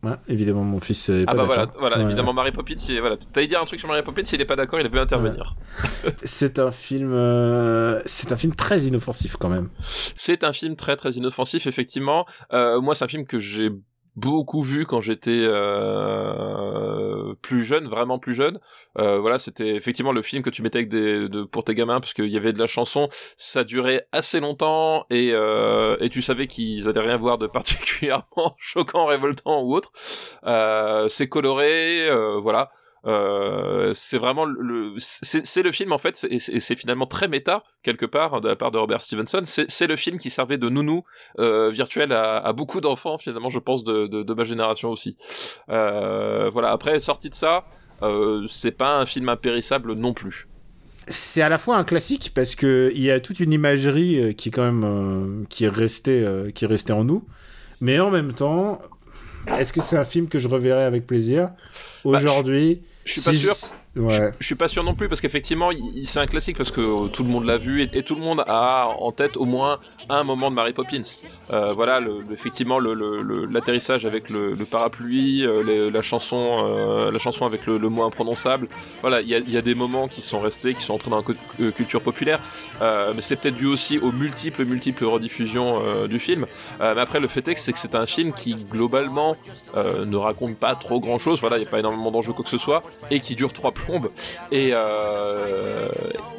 Ouais, 0.03 0.13
évidemment 0.27 0.63
mon 0.63 0.79
fils 0.79 1.09
est 1.09 1.25
Ah 1.27 1.31
pas 1.31 1.37
bah 1.37 1.43
voilà, 1.43 1.67
voilà, 1.77 1.97
Ouais. 1.97 2.05
évidemment 2.05 2.33
Mary 2.33 2.51
Poppins, 2.51 2.73
il 2.89 2.95
est, 2.95 2.99
voilà, 2.99 3.17
t'allais 3.17 3.45
dire 3.45 3.61
un 3.61 3.65
truc 3.65 3.79
sur 3.79 3.87
Mary 3.87 4.01
Poppins, 4.01 4.23
il 4.33 4.41
est 4.41 4.45
pas 4.45 4.55
d'accord, 4.55 4.79
il 4.79 4.89
veut 4.89 4.99
intervenir. 4.99 5.55
c'est 6.23 6.57
un 6.57 6.71
film 6.71 7.11
euh, 7.13 8.01
c'est 8.05 8.31
un 8.31 8.35
film 8.37 8.55
très 8.55 8.79
inoffensif 8.81 9.35
quand 9.37 9.49
même 9.49 9.69
C'est 9.79 10.43
un 10.43 10.53
film 10.53 10.75
très 10.75 10.95
très 10.97 11.11
inoffensif, 11.11 11.67
effectivement. 11.67 12.25
Euh, 12.51 12.81
moi, 12.81 12.95
c'est 12.95 13.05
un 13.05 13.07
film 13.07 13.25
que 13.27 13.39
j'ai 13.39 13.69
beaucoup 14.15 14.61
vu 14.61 14.85
quand 14.85 15.01
j'étais 15.01 15.41
euh, 15.43 17.33
plus 17.41 17.63
jeune, 17.63 17.87
vraiment 17.87 18.19
plus 18.19 18.33
jeune. 18.33 18.59
Euh, 18.97 19.19
voilà, 19.19 19.39
c'était 19.39 19.75
effectivement 19.75 20.11
le 20.11 20.21
film 20.21 20.43
que 20.43 20.49
tu 20.49 20.61
mettais 20.61 20.79
avec 20.79 20.89
des, 20.89 21.29
de, 21.29 21.43
pour 21.43 21.63
tes 21.63 21.75
gamins 21.75 21.99
parce 21.99 22.13
qu'il 22.13 22.27
y 22.27 22.37
avait 22.37 22.53
de 22.53 22.59
la 22.59 22.67
chanson. 22.67 23.09
Ça 23.37 23.63
durait 23.63 24.07
assez 24.11 24.39
longtemps 24.39 25.05
et, 25.09 25.31
euh, 25.33 25.97
et 25.99 26.09
tu 26.09 26.21
savais 26.21 26.47
qu'ils 26.47 26.89
allaient 26.89 27.01
rien 27.01 27.17
voir 27.17 27.37
de 27.37 27.47
particulièrement 27.61 28.55
choquant, 28.57 29.05
révoltant 29.05 29.61
ou 29.61 29.75
autre. 29.75 29.91
Euh, 30.45 31.07
c'est 31.07 31.27
coloré, 31.27 32.09
euh, 32.09 32.39
voilà. 32.39 32.71
Euh, 33.07 33.93
c'est 33.95 34.19
vraiment 34.19 34.45
le, 34.45 34.93
c'est 34.97 35.63
le 35.63 35.71
film 35.71 35.91
en 35.91 35.97
fait 35.97 36.23
et 36.29 36.37
c'est 36.39 36.75
finalement 36.75 37.07
très 37.07 37.27
méta 37.27 37.63
quelque 37.81 38.05
part 38.05 38.41
de 38.41 38.47
la 38.47 38.55
part 38.55 38.69
de 38.69 38.77
Robert 38.77 39.01
Stevenson. 39.01 39.41
C'est 39.45 39.87
le 39.87 39.95
film 39.95 40.19
qui 40.19 40.29
servait 40.29 40.59
de 40.59 40.69
nounou 40.69 41.03
euh, 41.39 41.71
virtuel 41.71 42.11
à, 42.11 42.37
à 42.37 42.53
beaucoup 42.53 42.79
d'enfants 42.79 43.17
finalement 43.17 43.49
je 43.49 43.57
pense 43.57 43.83
de, 43.83 44.05
de, 44.05 44.21
de 44.21 44.33
ma 44.35 44.43
génération 44.43 44.89
aussi. 44.89 45.15
Euh, 45.69 46.51
voilà 46.51 46.71
après 46.71 46.99
sorti 46.99 47.31
de 47.31 47.35
ça 47.35 47.65
euh, 48.03 48.45
c'est 48.49 48.71
pas 48.71 48.97
un 48.97 49.05
film 49.05 49.29
impérissable 49.29 49.93
non 49.93 50.13
plus. 50.13 50.47
C'est 51.07 51.41
à 51.41 51.49
la 51.49 51.57
fois 51.57 51.77
un 51.77 51.83
classique 51.83 52.31
parce 52.35 52.55
que 52.55 52.91
il 52.95 53.01
y 53.01 53.11
a 53.11 53.19
toute 53.19 53.39
une 53.39 53.51
imagerie 53.51 54.35
qui 54.35 54.49
est 54.49 54.51
quand 54.51 54.63
même 54.63 54.83
euh, 54.83 55.43
qui 55.49 55.65
est 55.65 55.69
restée 55.69 56.23
euh, 56.23 56.51
qui 56.51 56.65
est 56.65 56.67
restée 56.67 56.93
en 56.93 57.03
nous, 57.03 57.27
mais 57.79 57.99
en 57.99 58.11
même 58.11 58.33
temps, 58.33 58.79
est-ce 59.57 59.73
que 59.73 59.81
c'est 59.81 59.97
un 59.97 60.03
film 60.03 60.27
que 60.27 60.37
je 60.37 60.47
reverrai 60.47 60.83
avec 60.83 61.07
plaisir? 61.07 61.49
Aujourd'hui 62.03 62.83
je 63.05 63.11
suis 63.13 63.21
pas 63.21 63.33
sûr 63.33 63.53
Ouais. 63.97 64.31
Je 64.39 64.45
suis 64.45 64.55
pas 64.55 64.69
sûr 64.69 64.85
non 64.85 64.95
plus 64.95 65.09
parce 65.09 65.19
qu'effectivement, 65.19 65.69
c'est 66.05 66.19
un 66.21 66.25
classique 66.25 66.57
parce 66.57 66.71
que 66.71 66.79
euh, 66.79 67.07
tout 67.09 67.23
le 67.23 67.29
monde 67.29 67.43
l'a 67.45 67.57
vu 67.57 67.81
et, 67.83 67.89
et 67.93 68.03
tout 68.03 68.15
le 68.15 68.21
monde 68.21 68.41
a 68.47 68.87
en 68.97 69.11
tête 69.11 69.35
au 69.35 69.43
moins 69.43 69.79
un 70.07 70.23
moment 70.23 70.49
de 70.49 70.55
Mary 70.55 70.71
Poppins. 70.71 71.01
Euh, 71.51 71.73
voilà, 71.73 71.99
le, 71.99 72.19
effectivement, 72.31 72.79
le- 72.79 72.93
le- 72.93 73.21
le- 73.21 73.43
l'atterrissage 73.45 74.05
avec 74.05 74.29
le, 74.29 74.55
parapluie, 74.63 75.45
euh, 75.45 75.61
les- 75.61 75.91
la 75.91 76.01
chanson, 76.01 76.61
euh, 76.63 77.11
la 77.11 77.19
chanson 77.19 77.45
avec 77.45 77.65
le, 77.65 77.77
mot 77.89 78.03
imprononçable. 78.03 78.69
Voilà, 79.01 79.19
il 79.19 79.27
y 79.27 79.35
a, 79.35 79.39
y 79.39 79.57
des 79.61 79.75
moments 79.75 80.07
qui 80.07 80.21
sont 80.21 80.39
restés, 80.39 80.73
qui 80.73 80.83
sont 80.83 80.93
entrés 80.93 81.09
dans 81.09 81.17
la 81.17 81.23
cu- 81.23 81.71
culture 81.73 82.01
populaire. 82.01 82.39
Euh, 82.81 83.11
mais 83.13 83.21
c'est 83.21 83.35
peut-être 83.35 83.57
dû 83.57 83.65
aussi 83.65 83.99
aux 83.99 84.13
multiples, 84.13 84.63
multiples 84.63 85.03
rediffusions 85.03 85.81
du 86.07 86.19
film. 86.19 86.45
Mais 86.79 86.85
après, 86.99 87.19
le 87.19 87.27
fait 87.27 87.45
est 87.49 87.55
que 87.55 87.59
c'est 87.59 87.95
un 87.95 88.05
film 88.05 88.31
qui 88.31 88.55
globalement 88.55 89.35
ne 89.75 90.15
raconte 90.15 90.55
pas 90.55 90.75
trop 90.75 91.01
grand-chose. 91.01 91.41
Voilà, 91.41 91.57
il 91.57 91.61
n'y 91.61 91.67
a 91.67 91.69
pas 91.69 91.79
énormément 91.79 92.09
d'enjeux 92.11 92.31
quoi 92.33 92.43
que 92.45 92.49
ce 92.49 92.57
soit 92.57 92.83
et 93.09 93.19
qui 93.19 93.35
dure 93.35 93.51
trois 93.51 93.71
Et, 94.51 94.71
euh, 94.73 95.87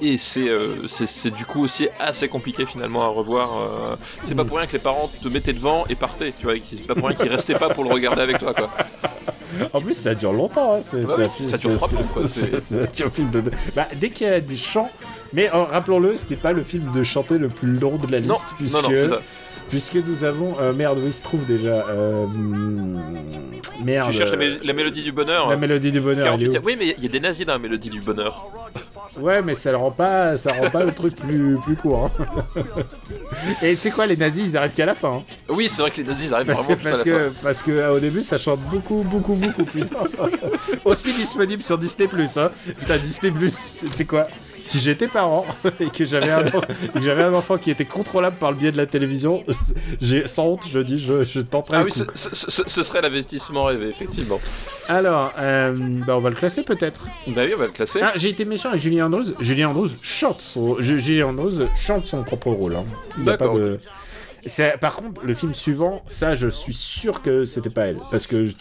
et 0.00 0.18
c'est, 0.18 0.48
euh, 0.48 0.76
c'est, 0.88 1.30
du 1.30 1.44
coup 1.44 1.62
aussi 1.64 1.88
assez 2.00 2.28
compliqué 2.28 2.66
finalement 2.66 3.02
à 3.04 3.08
revoir. 3.08 3.48
euh. 3.60 3.96
c'est 4.24 4.34
pas 4.34 4.44
pour 4.44 4.58
rien 4.58 4.66
que 4.66 4.72
les 4.72 4.78
parents 4.78 5.10
te 5.22 5.28
mettaient 5.28 5.52
devant 5.52 5.84
et 5.88 5.94
partaient, 5.94 6.32
tu 6.38 6.44
vois. 6.44 6.54
C'est 6.68 6.86
pas 6.86 6.94
pour 6.94 7.08
rien 7.08 7.16
qu'ils 7.16 7.28
restaient 7.30 7.54
pas 7.54 7.68
pour 7.70 7.84
le 7.84 7.90
regarder 7.90 8.22
avec 8.22 8.38
toi, 8.38 8.54
quoi. 8.54 8.70
En 9.72 9.80
plus, 9.80 9.94
ça 9.94 10.14
dure 10.14 10.32
longtemps. 10.32 10.74
Hein. 10.76 10.80
c'est- 10.82 11.04
Ouais, 11.04 11.28
c'est 11.28 11.44
ça 11.44 11.58
dure 11.58 11.76
trois 11.76 11.88
quoi, 11.88 12.26
c'est- 12.26 13.10
film 13.10 13.30
de. 13.30 13.42
Bah, 13.76 13.86
dès 13.96 14.10
qu'il 14.10 14.26
y 14.26 14.30
a 14.30 14.40
des 14.40 14.56
chants, 14.56 14.90
mais 15.32 15.48
rappelons-le, 15.48 16.16
ce 16.16 16.24
n'est 16.30 16.36
pas 16.36 16.52
le 16.52 16.62
film 16.64 16.90
de 16.92 17.02
chanter 17.02 17.38
le 17.38 17.48
plus 17.48 17.78
long 17.78 17.96
de 17.96 18.10
la 18.10 18.18
liste 18.18 18.30
Non, 18.30 18.36
puisque 18.56 18.82
non, 18.82 18.88
non. 18.90 19.16
Puisque 19.72 19.94
nous 19.94 20.22
avons 20.22 20.54
euh, 20.60 20.74
merde 20.74 20.98
où 20.98 21.06
il 21.06 21.12
se 21.14 21.22
trouve 21.22 21.46
déjà 21.46 21.86
euh, 21.88 22.26
merde. 23.82 24.10
Tu 24.10 24.18
cherches 24.18 24.32
la, 24.32 24.36
mé- 24.36 24.58
la 24.62 24.72
mélodie 24.74 25.02
du 25.02 25.12
bonheur. 25.12 25.48
la 25.48 25.56
mélodie 25.56 25.90
du 25.90 26.00
bonheur. 26.00 26.26
elle 26.34 26.42
est 26.42 26.44
48 26.50 26.58
où 26.58 26.66
Oui, 26.66 26.76
mais 26.78 26.94
il 26.98 27.02
y 27.02 27.06
a 27.06 27.08
des 27.10 27.20
nazis 27.20 27.46
dans 27.46 27.54
la 27.54 27.58
mélodie 27.58 27.88
du 27.90 28.00
bonheur. 28.00 28.46
Ouais, 29.20 29.42
mais 29.42 29.54
ça 29.54 29.70
le 29.72 29.76
rend 29.76 29.90
pas, 29.90 30.38
ça 30.38 30.54
rend 30.54 30.70
pas 30.70 30.84
le 30.84 30.92
truc 30.92 31.14
plus, 31.16 31.56
plus 31.66 31.76
court. 31.76 32.10
hein. 32.56 32.62
Et 33.62 33.74
tu 33.74 33.80
sais 33.82 33.90
quoi, 33.90 34.06
les 34.06 34.16
nazis, 34.16 34.48
ils 34.52 34.56
arrivent 34.56 34.72
qu'à 34.72 34.86
la 34.86 34.94
fin. 34.94 35.16
hein. 35.16 35.22
Oui, 35.50 35.68
c'est 35.68 35.82
vrai 35.82 35.90
que 35.90 35.98
les 35.98 36.04
nazis 36.04 36.28
ils 36.28 36.34
arrivent 36.34 36.46
Parce 36.46 36.66
que, 36.66 36.72
tout 36.72 36.78
à 36.86 36.90
parce, 36.90 37.04
la 37.04 37.04
fin. 37.04 37.04
que, 37.28 37.32
parce 37.42 37.62
que 37.62 37.70
euh, 37.72 37.92
au 37.96 37.98
début, 38.00 38.22
ça 38.22 38.38
chante 38.38 38.60
beaucoup, 38.70 39.04
beaucoup, 39.06 39.34
beaucoup. 39.34 39.64
Putain. 39.64 39.98
Aussi 40.86 41.12
disponible 41.12 41.62
sur 41.62 41.76
Disney 41.76 42.08
Plus. 42.08 42.38
Hein. 42.38 42.50
Putain, 42.78 42.96
Disney 42.96 43.30
Plus, 43.32 43.54
tu 43.82 43.88
sais 43.92 44.06
quoi 44.06 44.26
Si 44.62 44.78
j'étais 44.80 45.08
parent 45.08 45.44
et 45.80 45.86
que 45.86 46.04
j'avais 46.04 46.30
un, 46.30 47.32
enfant 47.34 47.58
qui 47.58 47.70
était 47.70 47.84
contrôlable 47.84 48.36
par 48.36 48.52
le 48.52 48.56
biais 48.56 48.72
de 48.72 48.76
la 48.76 48.86
télévision, 48.86 49.44
sans 50.26 50.44
honte, 50.46 50.64
je 50.72 50.78
dis, 50.78 50.98
je, 50.98 51.24
je 51.24 51.40
tenterais 51.40 51.78
Ah 51.78 51.80
le 51.80 51.86
oui, 51.86 51.90
coup. 51.92 52.00
ce, 52.14 52.34
ce- 52.34 52.50
ce- 52.50 52.62
ce 52.68 52.82
serait 52.82 53.00
l'investissement 53.02 53.64
rêvé, 53.64 53.86
effectivement. 53.88 54.40
Alors, 54.88 55.32
euh, 55.38 55.74
bah, 56.06 56.16
on 56.16 56.20
va 56.20 56.30
le 56.30 56.36
classer 56.36 56.62
peut-être. 56.62 57.06
Bah 57.28 57.42
oui, 57.44 57.52
on 57.54 57.58
va 57.58 57.66
le 57.66 57.72
classer. 57.72 58.00
Ah, 58.02 58.12
j'ai 58.16 58.28
été 58.30 58.44
méchant 58.44 58.70
avec 58.70 58.80
Julien 58.80 59.06
Andrews. 59.06 59.34
Julien 59.40 59.68
Andrews 59.70 59.90
chante 60.02 60.40
son, 60.40 60.80
Ju- 60.80 61.00
Julien 61.00 61.26
Andrews 61.26 61.66
chante 61.76 62.06
son 62.06 62.22
propre 62.22 62.48
rôle. 62.50 62.76
Hein. 62.76 62.84
Il 63.18 63.24
y 63.24 63.28
a 63.28 63.36
pas 63.36 63.44
D'accord, 63.46 63.56
de. 63.58 63.78
C'est- 64.46 64.76
Par 64.80 64.94
contre, 64.96 65.20
le 65.24 65.34
film 65.34 65.54
suivant, 65.54 66.02
ça, 66.08 66.34
je 66.34 66.48
suis 66.48 66.74
sûr 66.74 67.22
que 67.22 67.44
c'était 67.44 67.70
pas 67.70 67.86
elle, 67.86 67.98
parce 68.10 68.26
que 68.26 68.44
je- 68.44 68.54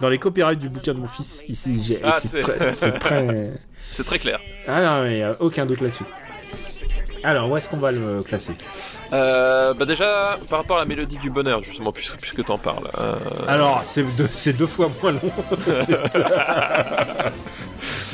dans 0.00 0.08
les 0.08 0.18
copyrights 0.18 0.58
du 0.60 0.68
bouquin 0.68 0.94
de 0.94 0.98
mon 1.00 1.08
fils, 1.08 1.42
ici, 1.48 1.80
j'ai- 1.82 2.00
Ah, 2.04 2.16
c'est 2.20 2.42
c'est- 2.70 2.92
très, 2.98 3.52
c'est 3.90 4.04
très- 4.04 4.18
clair. 4.18 4.40
Ah 4.68 4.82
non, 4.82 5.02
mais 5.04 5.22
euh, 5.22 5.34
aucun 5.40 5.66
doute 5.66 5.80
là-dessus. 5.80 6.04
Alors, 7.24 7.50
où 7.50 7.56
est-ce 7.56 7.68
qu'on 7.68 7.78
va 7.78 7.90
le 7.92 8.22
classer 8.22 8.52
Euh, 9.12 9.74
bah 9.74 9.84
déjà, 9.84 10.36
par 10.48 10.60
rapport 10.60 10.76
à 10.76 10.80
la 10.80 10.86
mélodie 10.86 11.18
du 11.18 11.28
bonheur, 11.30 11.62
justement, 11.62 11.90
puisque, 11.90 12.16
puisque 12.18 12.44
t'en 12.44 12.58
parles. 12.58 12.88
euh, 12.98 13.14
Alors, 13.48 13.82
c'est 13.84 14.02
deux, 14.16 14.28
c'est 14.30 14.52
deux 14.52 14.66
fois 14.66 14.90
moins 15.02 15.12
long. 15.12 15.20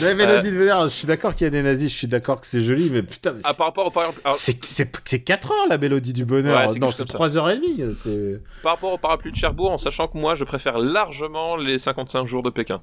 La 0.01 0.15
mélodie 0.15 0.51
de 0.51 0.57
Vénère, 0.57 0.85
je 0.85 0.89
suis 0.89 1.07
d'accord 1.07 1.35
qu'il 1.35 1.45
y 1.45 1.49
a 1.49 1.51
des 1.51 1.63
nazis, 1.63 1.91
je 1.91 1.97
suis 1.97 2.07
d'accord 2.09 2.41
que 2.41 2.47
c'est 2.47 2.61
joli, 2.63 2.91
mais 2.91 3.03
putain, 3.03 3.33
mais 3.33 3.41
Ah, 3.45 3.55
par 3.55 3.67
rapport 3.69 3.87
au 3.87 3.91
par, 3.91 4.13
alors, 4.25 4.35
c'est- 4.35 4.65
c'est 4.65 4.91
c'est 5.05 5.21
4 5.21 5.53
heures 5.53 5.67
la 5.71 5.79
mélodie 5.79 6.13
du 6.13 6.25
bonheur. 6.25 6.57
Ouais, 6.59 6.69
c'est 6.73 6.79
non, 6.81 6.87
quelque 6.89 6.93
c'est 6.97 7.03
chose 7.03 7.07
comme 7.13 7.15
3 7.15 7.37
heures 7.37 7.51
et 7.51 7.57
demie. 7.57 7.83
C'est... 7.95 8.41
par 8.63 8.73
rapport 8.73 8.93
au 8.93 8.99
parapluie 8.99 9.31
de 9.31 9.37
Cherbourg, 9.37 9.71
en 9.71 9.79
sachant 9.79 10.09
que 10.09 10.19
moi, 10.19 10.35
je 10.35 10.45
préfère 10.45 10.79
largement 10.79 11.57
les 11.57 11.79
55 11.79 12.27
jours 12.27 12.43
de 12.43 12.51
Pékin. 12.51 12.81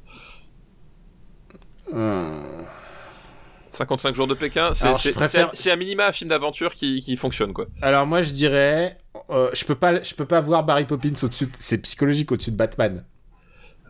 55 3.70 4.16
jours 4.16 4.28
de 4.28 4.34
Pékin, 4.34 4.74
c'est 4.74 5.14
préfère- 5.14 5.52
un 5.72 5.76
minima 5.76 6.08
un 6.08 6.12
film 6.12 6.30
d'aventure 6.30 6.74
qui, 6.74 7.02
qui 7.02 7.16
fonctionne, 7.18 7.54
quoi. 7.54 7.68
Alors 7.82 8.06
moi 8.08 8.22
je 8.22 8.32
dirais, 8.32 8.98
euh, 9.30 9.50
je 9.54 9.64
peux 9.66 9.76
pas, 9.76 10.02
je 10.04 10.14
peux 10.16 10.26
pas 10.26 10.42
voir 10.42 10.64
Barry 10.64 10.86
Poppins 10.86 11.14
au-dessus. 11.24 11.46
de- 11.46 11.52
C'est 11.60 11.78
psychologique 11.80 12.32
au-dessus 12.32 12.52
de 12.52 12.56
Batman. 12.58 13.04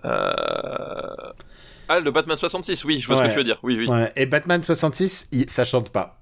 Euh... 0.05 0.09
Ah, 1.87 1.99
le 1.99 2.11
Batman 2.11 2.37
66, 2.37 2.83
oui, 2.85 2.99
je 2.99 3.07
vois 3.07 3.15
ce 3.17 3.21
Ouais. 3.21 3.27
que 3.29 3.33
tu 3.33 3.37
veux 3.39 3.43
dire. 3.43 3.59
Oui, 3.63 3.75
oui, 3.77 3.87
Ouais. 3.87 4.11
Et 4.15 4.25
Batman 4.25 4.63
66, 4.63 5.27
il- 5.31 5.49
ça 5.49 5.63
chante 5.63 5.89
pas. 5.89 6.17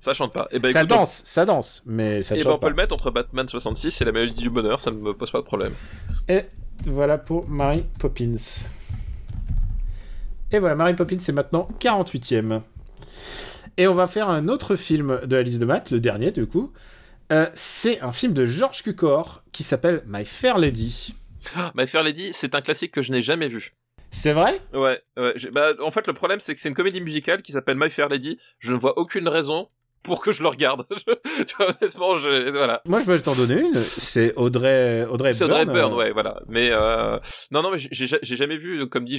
ça 0.00 0.12
chante 0.12 0.32
pas. 0.34 0.48
Et 0.50 0.58
ben, 0.58 0.70
ça 0.72 0.80
écoute, 0.80 0.90
danse, 0.90 1.22
ça 1.24 1.44
danse, 1.46 1.82
mais 1.86 2.20
ça 2.22 2.34
Et 2.34 2.38
ne 2.40 2.44
ben, 2.44 2.50
on 2.50 2.52
chante 2.54 2.60
peut 2.60 2.64
pas. 2.66 2.70
le 2.70 2.76
mettre 2.76 2.94
entre 2.94 3.10
Batman 3.10 3.48
66 3.48 4.00
et 4.00 4.04
la 4.04 4.12
mélodie 4.12 4.34
du 4.42 4.50
bonheur, 4.50 4.80
ça 4.80 4.90
ne 4.90 4.96
me 4.96 5.14
pose 5.14 5.30
pas 5.30 5.38
de 5.38 5.44
problème. 5.46 5.72
Et 6.28 6.42
voilà 6.86 7.16
pour 7.16 7.48
Mary 7.48 7.84
Poppins. 8.00 8.34
Et 10.52 10.58
voilà, 10.58 10.74
Mary 10.74 10.94
Poppins 10.94 11.18
c'est 11.20 11.32
maintenant 11.32 11.68
48ème. 11.80 12.60
Et 13.76 13.88
on 13.88 13.94
va 13.94 14.06
faire 14.06 14.28
un 14.28 14.48
autre 14.48 14.76
film 14.76 15.20
de 15.24 15.36
la 15.36 15.42
liste 15.42 15.60
de 15.60 15.66
maths, 15.66 15.90
le 15.90 16.00
dernier 16.00 16.30
du 16.30 16.46
coup. 16.46 16.72
Euh, 17.32 17.48
c'est 17.54 18.00
un 18.00 18.12
film 18.12 18.32
de 18.32 18.44
George 18.44 18.82
Cukor 18.82 19.42
qui 19.52 19.62
s'appelle 19.62 20.02
My 20.06 20.24
Fair 20.24 20.58
Lady. 20.58 21.14
My 21.74 21.86
Fair 21.86 22.02
Lady, 22.02 22.30
c'est 22.32 22.54
un 22.54 22.60
classique 22.60 22.92
que 22.92 23.02
je 23.02 23.12
n'ai 23.12 23.22
jamais 23.22 23.48
vu. 23.48 23.74
C'est 24.10 24.32
vrai? 24.32 24.60
Ouais, 24.72 25.02
Bah, 25.50 25.72
en 25.80 25.90
fait, 25.90 26.06
le 26.06 26.12
problème, 26.12 26.38
c'est 26.38 26.54
que 26.54 26.60
c'est 26.60 26.68
une 26.68 26.74
comédie 26.74 27.00
musicale 27.00 27.42
qui 27.42 27.50
s'appelle 27.50 27.76
My 27.76 27.90
Fair 27.90 28.08
Lady. 28.08 28.38
Je 28.60 28.72
ne 28.72 28.78
vois 28.78 28.96
aucune 28.96 29.26
raison 29.26 29.68
pour 30.04 30.20
que 30.20 30.30
je 30.30 30.42
le 30.42 30.48
regarde. 30.48 30.86
tu 31.46 31.56
vois, 31.56 31.74
honnêtement, 31.80 32.14
je... 32.16 32.50
voilà. 32.50 32.80
Moi 32.86 33.00
je 33.00 33.06
vais 33.10 33.18
t'en 33.20 33.34
donner 33.34 33.60
une. 33.60 33.74
C'est 33.74 34.34
Audrey, 34.36 35.04
Audrey 35.10 35.32
C'est 35.32 35.44
Audrey 35.44 35.62
Hepburn, 35.62 35.92
euh, 35.92 35.96
ouais, 35.96 36.12
voilà. 36.12 36.40
Mais 36.48 36.68
euh... 36.70 37.18
non, 37.50 37.62
non, 37.62 37.70
mais 37.72 37.78
j'ai- 37.78 38.36
jamais 38.36 38.56
vu. 38.56 38.88
Comme 38.88 39.04
dit, 39.04 39.18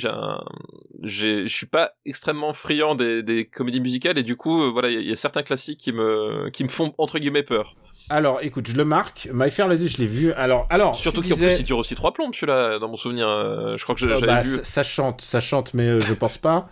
j'ai 1.04 1.46
je 1.48 1.54
suis 1.54 1.66
pas 1.66 1.92
extrêmement 2.06 2.54
friand 2.54 2.96
des, 2.96 3.24
des 3.24 3.46
comédies 3.46 3.82
musicales 3.82 4.18
et 4.18 4.24
du 4.24 4.36
coup, 4.36 4.64
euh, 4.64 4.70
voilà, 4.72 4.90
il 4.90 4.94
y, 4.94 4.98
a- 4.98 5.02
il 5.02 5.10
y 5.10 5.14
a 5.14 5.16
certains 5.18 5.44
classiques 5.44 5.80
qui 5.80 5.92
me 5.92 6.50
qui 6.52 6.64
me 6.64 6.70
font 6.70 6.94
entre 6.98 7.20
guillemets 7.20 7.44
peur. 7.44 7.76
Alors, 8.08 8.38
écoute, 8.44 8.68
je 8.68 8.76
le 8.78 8.86
marque. 8.86 9.28
My 9.34 9.50
Fair 9.50 9.68
Lady, 9.68 9.88
je 9.88 9.98
l'ai 9.98 10.06
vu. 10.06 10.32
Alors, 10.34 10.68
alors. 10.70 10.96
Surtout 10.96 11.22
qu'en 11.22 11.30
disais- 11.30 11.48
plus, 11.48 11.60
il 11.62 11.66
dure 11.66 11.80
aussi 11.80 11.96
trois 11.96 12.14
plombes, 12.14 12.36
celui-là, 12.36 12.78
dans 12.78 12.88
mon 12.88 12.98
souvenir. 12.98 13.28
euh, 13.28 13.78
je 13.78 13.84
crois 13.84 13.96
que 13.96 14.02
je- 14.02 14.08
j'avais 14.08 14.28
bah, 14.28 14.42
vu. 14.44 14.50
ça, 14.58 14.64
ça 14.64 14.84
chante, 14.84 15.22
ça 15.22 15.40
chante, 15.40 15.74
mais 15.74 16.00
je 16.00 16.14
pense 16.14 16.38
pas. 16.38 16.70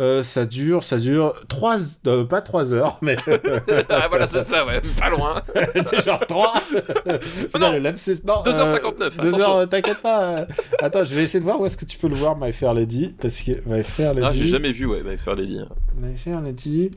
Euh, 0.00 0.22
ça 0.22 0.46
dure, 0.46 0.82
ça 0.82 0.96
dure 0.96 1.34
trois, 1.48 1.76
euh, 2.06 2.24
pas 2.24 2.40
trois 2.40 2.72
heures, 2.72 2.98
mais 3.02 3.16
ah, 3.90 4.08
voilà, 4.08 4.26
c'est 4.26 4.44
ça, 4.44 4.64
ouais, 4.64 4.80
pas 4.98 5.10
loin. 5.10 5.42
c'est 5.84 6.02
genre 6.02 6.20
trois. 6.26 6.54
Putain, 6.64 7.58
non, 7.58 7.72
le 7.72 7.78
lapsus, 7.80 8.16
non. 8.26 8.42
2h59, 8.42 8.98
Deux 9.20 9.28
attention. 9.28 9.38
heures, 9.40 9.56
euh, 9.56 9.66
t'inquiète 9.66 10.00
pas. 10.00 10.22
euh. 10.22 10.44
Attends, 10.80 11.04
je 11.04 11.14
vais 11.14 11.24
essayer 11.24 11.40
de 11.40 11.44
voir 11.44 11.60
où 11.60 11.66
est-ce 11.66 11.76
que 11.76 11.84
tu 11.84 11.98
peux 11.98 12.08
le 12.08 12.14
voir, 12.14 12.36
My 12.38 12.52
Fair 12.52 12.72
Lady, 12.72 13.14
parce 13.20 13.42
que 13.42 13.52
My 13.66 13.82
Fair 13.84 14.14
Lady. 14.14 14.26
Ah, 14.26 14.34
j'ai 14.34 14.46
jamais 14.48 14.72
vu, 14.72 14.86
ouais, 14.86 15.02
My 15.04 15.18
Fair 15.18 15.36
Lady. 15.36 15.60
My 15.96 16.16
Fair 16.16 16.40
Lady. 16.40 16.92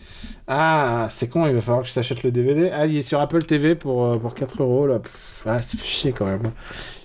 Ah, 0.45 1.07
c'est 1.09 1.29
con, 1.29 1.47
il 1.47 1.53
va 1.55 1.61
falloir 1.61 1.83
que 1.83 1.87
je 1.89 1.93
t'achète 1.93 2.21
le 2.23 2.31
DVD. 2.31 2.69
Ah, 2.73 2.85
il 2.85 2.97
est 2.97 3.01
sur 3.01 3.21
Apple 3.21 3.43
TV 3.43 3.75
pour, 3.75 4.05
euh, 4.05 4.17
pour 4.17 4.33
4 4.35 4.61
euros, 4.61 4.87
là. 4.87 4.99
Pff, 4.99 5.43
ah, 5.45 5.61
ça 5.61 5.77
fait 5.77 5.85
chier 5.85 6.11
quand 6.11 6.25
même. 6.25 6.41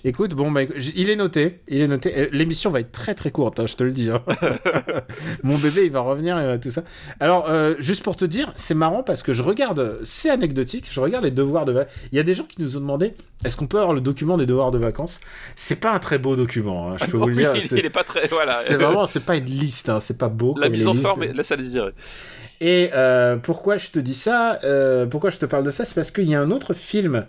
Écoute, 0.03 0.33
bon, 0.33 0.51
bah, 0.51 0.63
il 0.63 1.09
est 1.09 1.15
noté. 1.15 1.61
Il 1.69 1.79
est 1.79 1.87
noté. 1.87 2.13
Euh, 2.17 2.27
L'émission 2.33 2.69
va 2.69 2.81
être 2.81 2.91
très 2.91 3.15
très 3.15 3.31
courte, 3.31 3.59
hein, 3.61 3.65
je 3.65 3.75
te 3.75 3.83
le 3.85 3.91
dis. 3.91 4.09
hein. 4.11 4.21
Mon 5.43 5.57
bébé, 5.57 5.85
il 5.85 5.91
va 5.91 6.01
revenir 6.01 6.37
et 6.37 6.59
tout 6.59 6.69
ça. 6.71 6.83
Alors, 7.21 7.49
euh, 7.49 7.75
juste 7.79 8.03
pour 8.03 8.17
te 8.17 8.25
dire, 8.25 8.51
c'est 8.55 8.73
marrant 8.75 9.03
parce 9.03 9.23
que 9.23 9.31
je 9.31 9.41
regarde, 9.41 9.99
c'est 10.03 10.29
anecdotique, 10.29 10.85
je 10.91 10.99
regarde 10.99 11.23
les 11.23 11.31
devoirs 11.31 11.63
de 11.65 11.71
vacances. 11.71 11.93
Il 12.11 12.17
y 12.17 12.19
a 12.19 12.23
des 12.23 12.33
gens 12.33 12.43
qui 12.43 12.61
nous 12.61 12.75
ont 12.75 12.81
demandé 12.81 13.13
est-ce 13.45 13.55
qu'on 13.55 13.67
peut 13.67 13.79
avoir 13.79 13.93
le 13.93 14.01
document 14.01 14.35
des 14.37 14.45
devoirs 14.45 14.71
de 14.71 14.77
vacances? 14.79 15.21
C'est 15.55 15.77
pas 15.77 15.91
un 15.93 15.99
très 15.99 16.17
beau 16.17 16.35
document, 16.35 16.91
hein, 16.91 16.97
je 16.99 17.05
peux 17.05 17.17
vous 17.17 17.27
le 17.27 17.35
dire. 17.35 17.55
il, 17.55 17.63
il 17.77 17.85
est 17.85 17.89
pas 17.89 18.03
très. 18.03 18.27
Voilà. 18.27 18.51
C'est 18.51 18.75
vraiment, 18.75 19.05
c'est 19.05 19.25
pas 19.25 19.37
une 19.37 19.45
liste, 19.45 19.87
hein, 19.87 20.01
c'est 20.01 20.17
pas 20.17 20.27
beau. 20.27 20.55
La 20.57 20.67
comme 20.67 20.73
mise 20.73 20.87
en 20.87 20.93
forme 20.93 21.23
laisse 21.23 21.51
à 21.51 21.55
désirer. 21.55 21.91
Et 22.61 22.89
euh, 22.93 23.37
pourquoi 23.37 23.77
je 23.77 23.89
te 23.89 23.99
dis 23.99 24.13
ça 24.13 24.59
euh, 24.63 25.05
Pourquoi 25.05 25.29
je 25.29 25.37
te 25.37 25.45
parle 25.45 25.63
de 25.63 25.71
ça 25.71 25.85
C'est 25.85 25.95
parce 25.95 26.11
qu'il 26.11 26.29
y 26.29 26.35
a 26.35 26.41
un 26.41 26.51
autre 26.51 26.73
film 26.73 27.25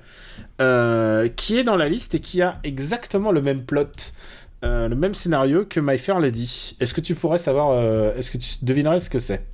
euh, 0.60 1.28
qui 1.28 1.56
est 1.56 1.64
dans 1.64 1.76
la 1.76 1.88
liste 1.88 2.14
et 2.16 2.20
qui 2.20 2.42
a 2.42 2.58
exactement 2.64 3.30
le 3.30 3.40
même 3.40 3.64
plot, 3.64 3.86
le 4.62 4.94
même 4.94 5.14
scénario 5.14 5.64
que 5.64 5.78
My 5.78 5.98
Fair 5.98 6.18
Lady. 6.20 6.76
Est-ce 6.80 6.92
que 6.94 7.00
tu 7.00 7.14
pourrais 7.14 7.38
savoir 7.38 7.80
Est-ce 8.16 8.30
que 8.30 8.38
tu 8.38 8.48
devinerais 8.64 8.98
ce 8.98 9.08
que 9.08 9.18
c'est? 9.20 9.46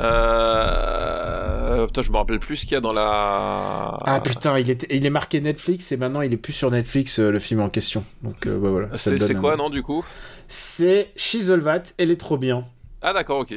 Euh... 0.00 1.86
Putain, 1.86 2.02
je 2.02 2.10
me 2.12 2.16
rappelle 2.16 2.38
plus 2.40 2.56
ce 2.56 2.62
qu'il 2.64 2.72
y 2.72 2.76
a 2.76 2.80
dans 2.80 2.92
la. 2.92 3.98
Ah 4.04 4.20
putain, 4.22 4.58
il 4.58 4.70
est, 4.70 4.86
il 4.90 5.04
est 5.04 5.10
marqué 5.10 5.40
Netflix 5.40 5.92
et 5.92 5.96
maintenant 5.96 6.20
il 6.20 6.32
est 6.32 6.36
plus 6.38 6.52
sur 6.52 6.70
Netflix 6.70 7.18
le 7.18 7.38
film 7.38 7.60
en 7.60 7.68
question. 7.68 8.04
Donc 8.22 8.46
euh, 8.46 8.58
bah, 8.58 8.70
voilà. 8.70 8.88
C'est 8.96 9.20
un- 9.22 9.34
quoi, 9.34 9.56
non, 9.56 9.70
du 9.70 9.82
coup? 9.82 10.04
C'est 10.48 11.10
Shizelvat, 11.16 11.82
elle 11.98 12.10
est 12.10 12.20
trop 12.20 12.38
bien. 12.38 12.64
Ah, 13.02 13.12
d'accord, 13.12 13.40
ok. 13.40 13.54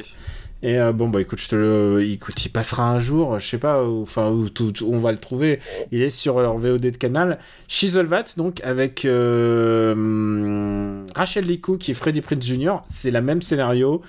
Et 0.64 0.78
euh, 0.78 0.92
bon 0.92 1.10
bah 1.10 1.20
écoute, 1.20 1.40
je 1.40 1.48
te 1.50 1.56
le, 1.56 2.02
écoute, 2.10 2.42
il 2.46 2.48
passera 2.48 2.88
un 2.88 2.98
jour, 2.98 3.38
je 3.38 3.46
sais 3.46 3.58
pas, 3.58 3.84
enfin 3.84 4.30
où, 4.30 4.46
où 4.46 4.94
on 4.94 4.98
va 4.98 5.12
le 5.12 5.18
trouver. 5.18 5.60
Il 5.92 6.00
est 6.00 6.08
sur 6.08 6.40
leur 6.40 6.56
VOD 6.56 6.80
de 6.80 6.96
canal. 6.96 7.38
Shizelvat 7.68 8.24
donc 8.38 8.62
avec 8.64 9.04
euh, 9.04 11.04
Rachel 11.14 11.44
Liku 11.44 11.76
qui 11.76 11.90
est 11.90 11.94
Freddie 11.94 12.22
Prinze 12.22 12.42
Jr. 12.42 12.76
C'est 12.86 13.10
la 13.10 13.20
même 13.20 13.42
scénario. 13.42 14.00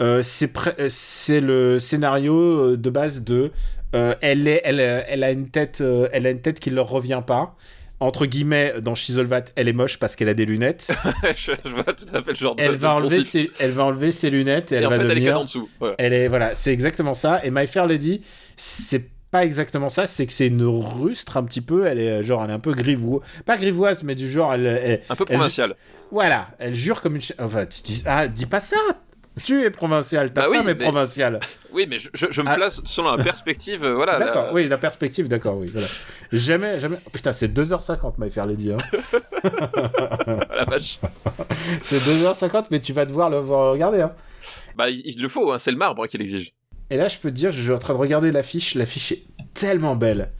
Euh, 0.00 0.22
c'est 0.22 0.52
euh, 0.78 1.40
le 1.40 1.78
scénario 1.80 2.34
euh, 2.34 2.76
de 2.76 2.90
base 2.90 3.24
de 3.24 3.50
euh, 3.94 4.14
elle 4.20 4.46
est 4.46 4.60
elle, 4.64 4.80
euh, 4.80 5.02
elle 5.08 5.24
a 5.24 5.30
une 5.30 5.48
tête 5.48 5.80
euh, 5.80 6.08
elle 6.12 6.26
a 6.26 6.30
une 6.30 6.40
tête 6.40 6.60
qui 6.60 6.70
leur 6.70 6.88
revient 6.88 7.22
pas. 7.26 7.56
Entre 7.98 8.26
guillemets, 8.26 8.74
dans 8.82 8.94
Shizelvat, 8.94 9.44
elle 9.56 9.68
est 9.68 9.72
moche 9.72 9.98
parce 9.98 10.16
qu'elle 10.16 10.28
a 10.28 10.34
des 10.34 10.44
lunettes. 10.44 10.92
je, 11.36 11.52
je 11.64 11.70
vois 11.70 11.84
tout 11.94 12.04
à 12.14 12.22
fait 12.22 12.30
le 12.32 12.36
genre 12.36 12.54
de. 12.54 12.62
Elle 12.62 12.72
de 12.72 12.76
va 12.76 12.94
enlever 12.94 13.22
ses, 13.22 13.50
elle 13.58 13.70
va 13.70 13.84
enlever 13.84 14.12
ses 14.12 14.28
lunettes 14.28 14.70
et 14.72 14.76
elle 14.76 14.86
en 14.86 14.90
va 14.90 14.96
fait, 14.96 15.02
elle 15.04 15.10
est 15.12 15.14
devenir. 15.14 15.34
qu'en 15.34 15.44
dessous. 15.44 15.68
Voilà. 15.80 15.94
Elle 15.98 16.12
est 16.12 16.28
voilà, 16.28 16.54
c'est 16.54 16.72
exactement 16.72 17.14
ça. 17.14 17.40
Et 17.44 17.50
My 17.50 17.66
Fair 17.66 17.86
Lady, 17.86 18.20
c'est 18.56 19.08
pas 19.30 19.44
exactement 19.46 19.88
ça. 19.88 20.06
C'est 20.06 20.26
que 20.26 20.32
c'est 20.32 20.46
une 20.48 20.62
rustre 20.64 21.38
un 21.38 21.44
petit 21.44 21.62
peu. 21.62 21.86
Elle 21.86 21.98
est 21.98 22.22
genre, 22.22 22.44
elle 22.44 22.50
est 22.50 22.54
un 22.54 22.58
peu 22.58 22.72
grivoise, 22.74 23.22
pas 23.46 23.56
grivoise, 23.56 24.02
mais 24.02 24.14
du 24.14 24.30
genre, 24.30 24.52
elle, 24.52 24.66
elle- 24.66 25.00
Un 25.08 25.14
peu 25.16 25.24
elle- 25.30 25.36
provincial. 25.36 25.74
voilà, 26.10 26.48
elle 26.58 26.74
jure 26.74 27.00
comme 27.00 27.16
une. 27.16 27.22
Enfin, 27.38 27.64
tu 27.64 27.80
dis, 27.82 28.02
ah, 28.04 28.28
dis 28.28 28.46
pas 28.46 28.60
ça. 28.60 28.76
Tu 29.42 29.62
es 29.64 29.70
provincial, 29.70 30.32
ta 30.32 30.42
Bah 30.42 30.48
oui, 30.50 30.56
femme 30.58 30.68
est 30.70 30.74
mais- 30.74 30.84
provinciale. 30.84 31.40
Oui, 31.72 31.86
mais 31.88 31.98
je, 31.98 32.08
je, 32.14 32.26
je 32.30 32.40
me 32.40 32.48
Ah. 32.48 32.54
place 32.54 32.80
selon 32.84 33.14
la 33.14 33.22
perspective. 33.22 33.84
euh, 33.84 33.94
voilà. 33.94 34.18
D'accord, 34.18 34.46
la- 34.46 34.52
oui, 34.54 34.66
la 34.66 34.78
perspective, 34.78 35.28
d'accord, 35.28 35.58
oui, 35.58 35.68
voilà. 35.70 35.86
Jamais, 36.32 36.80
jamais. 36.80 36.96
oh, 37.06 37.10
putain, 37.12 37.34
c'est 37.34 37.48
2h50, 37.48 38.14
My 38.18 38.30
Fair 38.30 38.46
Lady. 38.46 38.72
Hein. 38.72 38.78
la 40.56 40.64
vache. 40.64 40.98
c'est 41.82 41.98
2h50, 41.98 42.66
mais 42.70 42.80
tu 42.80 42.92
vas 42.94 43.04
devoir 43.04 43.28
le 43.30 43.38
voir 43.38 43.72
regarder. 43.72 44.00
Hein. 44.00 44.12
Bah, 44.76 44.88
il, 44.90 45.02
il 45.04 45.20
le 45.20 45.28
faut, 45.28 45.52
hein, 45.52 45.58
c'est 45.58 45.70
le 45.70 45.76
marbre 45.76 46.06
qu'il 46.06 46.22
exige. 46.22 46.52
Et 46.90 46.96
là, 46.96 47.08
je 47.08 47.18
peux 47.18 47.30
te 47.30 47.34
dire, 47.34 47.52
je 47.52 47.60
suis 47.60 47.72
en 47.72 47.78
train 47.78 47.92
de 47.94 47.98
regarder 47.98 48.32
l'affiche. 48.32 48.74
L'affiche 48.74 49.12
est 49.12 49.24
tellement 49.54 49.96
belle. 49.96 50.30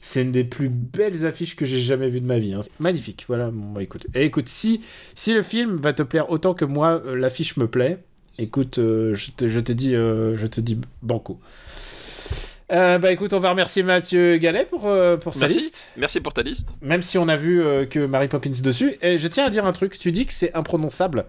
C'est 0.00 0.22
une 0.22 0.32
des 0.32 0.44
plus 0.44 0.68
belles 0.68 1.24
affiches 1.24 1.56
que 1.56 1.64
j'ai 1.64 1.80
jamais 1.80 2.08
vues 2.10 2.20
de 2.20 2.26
ma 2.26 2.38
vie. 2.38 2.52
hein. 2.54 2.60
Magnifique. 2.78 3.24
Voilà, 3.26 3.50
bon, 3.50 3.72
bah, 3.72 3.82
écoute. 3.82 4.06
Et 4.14 4.24
écoute, 4.24 4.48
si, 4.48 4.82
si 5.14 5.32
le 5.32 5.42
film 5.42 5.76
va 5.76 5.92
te 5.92 6.02
plaire 6.02 6.30
autant 6.30 6.54
que 6.54 6.64
moi, 6.66 7.02
euh, 7.06 7.16
l'affiche 7.16 7.56
me 7.56 7.66
plaît, 7.66 8.04
écoute, 8.38 8.78
euh, 8.78 9.14
je, 9.14 9.30
te, 9.30 9.48
je 9.48 9.60
te 9.60 9.72
dis, 9.72 9.94
euh, 9.94 10.36
je 10.36 10.46
te 10.46 10.60
dis 10.60 10.78
banco. 11.02 11.40
Euh, 12.72 12.98
bah 12.98 13.12
écoute, 13.12 13.34
on 13.34 13.40
va 13.40 13.50
remercier 13.50 13.82
Mathieu 13.82 14.38
Gallet 14.38 14.64
pour, 14.64 14.90
pour 15.20 15.34
sa 15.34 15.40
Merci. 15.40 15.58
liste. 15.58 15.84
Merci 15.96 16.20
pour 16.20 16.32
ta 16.32 16.40
liste. 16.42 16.78
Même 16.80 17.02
si 17.02 17.18
on 17.18 17.28
a 17.28 17.36
vu 17.36 17.62
que 17.90 18.06
Mary 18.06 18.28
Poppins 18.28 18.52
dessus. 18.62 18.94
Et 19.02 19.18
je 19.18 19.28
tiens 19.28 19.44
à 19.44 19.50
dire 19.50 19.66
un 19.66 19.72
truc, 19.72 19.98
tu 19.98 20.12
dis 20.12 20.24
que 20.24 20.32
c'est 20.32 20.56
imprononçable. 20.56 21.26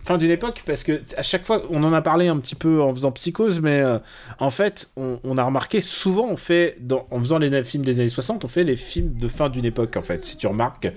Fin 0.05 0.17
d'une 0.17 0.31
époque, 0.31 0.63
parce 0.65 0.85
que 0.85 1.01
à 1.17 1.21
chaque 1.23 1.45
fois, 1.45 1.63
on 1.69 1.83
en 1.83 1.91
a 1.91 2.01
parlé 2.01 2.29
un 2.29 2.37
petit 2.37 2.55
peu 2.55 2.81
en 2.81 2.93
faisant 2.93 3.11
psychose, 3.11 3.59
mais 3.59 3.81
euh, 3.81 3.99
en 4.39 4.49
fait, 4.49 4.89
on, 4.95 5.19
on 5.25 5.37
a 5.37 5.43
remarqué, 5.43 5.81
souvent 5.81 6.27
on 6.29 6.37
fait, 6.37 6.77
dans- 6.79 7.05
en 7.11 7.19
faisant 7.19 7.39
les 7.39 7.63
films 7.65 7.83
des 7.83 7.99
années 7.99 8.07
60, 8.07 8.45
on 8.45 8.47
fait 8.47 8.63
les 8.63 8.77
films 8.77 9.13
de 9.17 9.27
fin 9.27 9.49
d'une 9.49 9.65
époque, 9.65 9.97
en 9.97 10.01
fait. 10.01 10.23
Si 10.23 10.37
tu 10.37 10.47
remarques, 10.47 10.87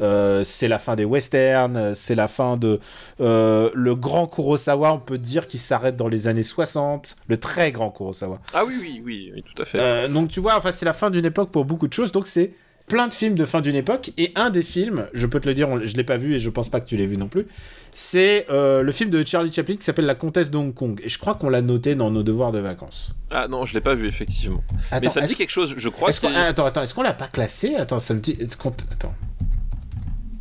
euh, 0.00 0.42
c'est 0.42 0.66
la 0.66 0.80
fin 0.80 0.96
des 0.96 1.04
westerns, 1.04 1.94
c'est 1.94 2.16
la 2.16 2.26
fin 2.26 2.56
de. 2.56 2.80
euh, 3.20 3.70
le 3.72 3.94
grand 3.94 4.26
Kurosawa, 4.26 4.92
on 4.94 4.98
peut 4.98 5.18
dire 5.18 5.46
qu'il 5.46 5.60
s'arrête 5.60 5.96
dans 5.96 6.08
les 6.08 6.26
années 6.26 6.42
60, 6.42 7.16
le 7.28 7.36
très 7.36 7.70
grand 7.70 7.90
Kurosawa. 7.92 8.40
Ah 8.52 8.64
oui, 8.64 8.74
oui, 8.80 9.00
oui, 9.04 9.32
oui, 9.32 9.44
tout 9.44 9.62
à 9.62 9.64
fait. 9.64 10.08
Donc 10.08 10.28
tu 10.28 10.40
vois, 10.40 10.56
enfin, 10.56 10.72
c'est 10.72 10.86
la 10.86 10.92
fin 10.92 11.10
d'une 11.10 11.24
époque 11.26 11.50
pour 11.52 11.64
beaucoup 11.66 11.86
de 11.86 11.92
choses, 11.92 12.10
donc 12.10 12.26
c'est 12.26 12.50
plein 12.86 13.08
de 13.08 13.14
films 13.14 13.34
de 13.34 13.44
fin 13.44 13.60
d'une 13.60 13.74
époque, 13.76 14.12
et 14.16 14.32
un 14.36 14.50
des 14.50 14.62
films, 14.62 15.06
je 15.12 15.26
peux 15.26 15.40
te 15.40 15.48
le 15.48 15.54
dire, 15.54 15.68
on- 15.68 15.84
je 15.84 15.94
l'ai 15.96 16.04
pas 16.04 16.16
vu 16.16 16.34
et 16.34 16.38
je 16.38 16.50
pense 16.50 16.68
pas 16.68 16.80
que 16.80 16.86
tu 16.86 16.96
l'aies 16.96 17.06
vu 17.06 17.16
non 17.16 17.26
plus, 17.28 17.46
c'est 17.94 18.46
euh, 18.50 18.82
le 18.82 18.92
film 18.92 19.10
de 19.10 19.24
Charlie 19.26 19.50
Chaplin 19.50 19.74
qui 19.76 19.82
s'appelle 19.84 20.04
La 20.06 20.14
Comtesse 20.14 20.50
de 20.50 20.56
Hong 20.56 20.72
Kong, 20.74 21.00
et 21.02 21.08
je 21.08 21.18
crois 21.18 21.34
qu'on 21.34 21.48
l'a 21.48 21.62
noté 21.62 21.94
dans 21.94 22.10
nos 22.10 22.22
devoirs 22.22 22.52
de 22.52 22.58
vacances. 22.60 23.14
Ah 23.30 23.48
non, 23.48 23.64
je 23.64 23.74
l'ai 23.74 23.80
pas 23.80 23.94
vu, 23.94 24.06
effectivement. 24.06 24.62
Mais 24.92 25.08
ça 25.08 25.20
me 25.20 25.26
dit 25.26 25.34
quelque 25.34 25.50
chose, 25.50 25.74
je 25.76 25.88
crois 25.88 26.12
que 26.12 26.20
qu'on- 26.20 26.32
ah, 26.34 26.44
attends, 26.46 26.66
attends, 26.66 26.82
est-ce 26.82 26.94
qu'on 26.94 27.02
l'a 27.02 27.12
pas 27.14 27.28
classé? 27.28 27.74
Attends, 27.74 27.98
ça 27.98 28.14
me 28.14 28.20
dit... 28.20 28.38
Attends. 28.92 29.14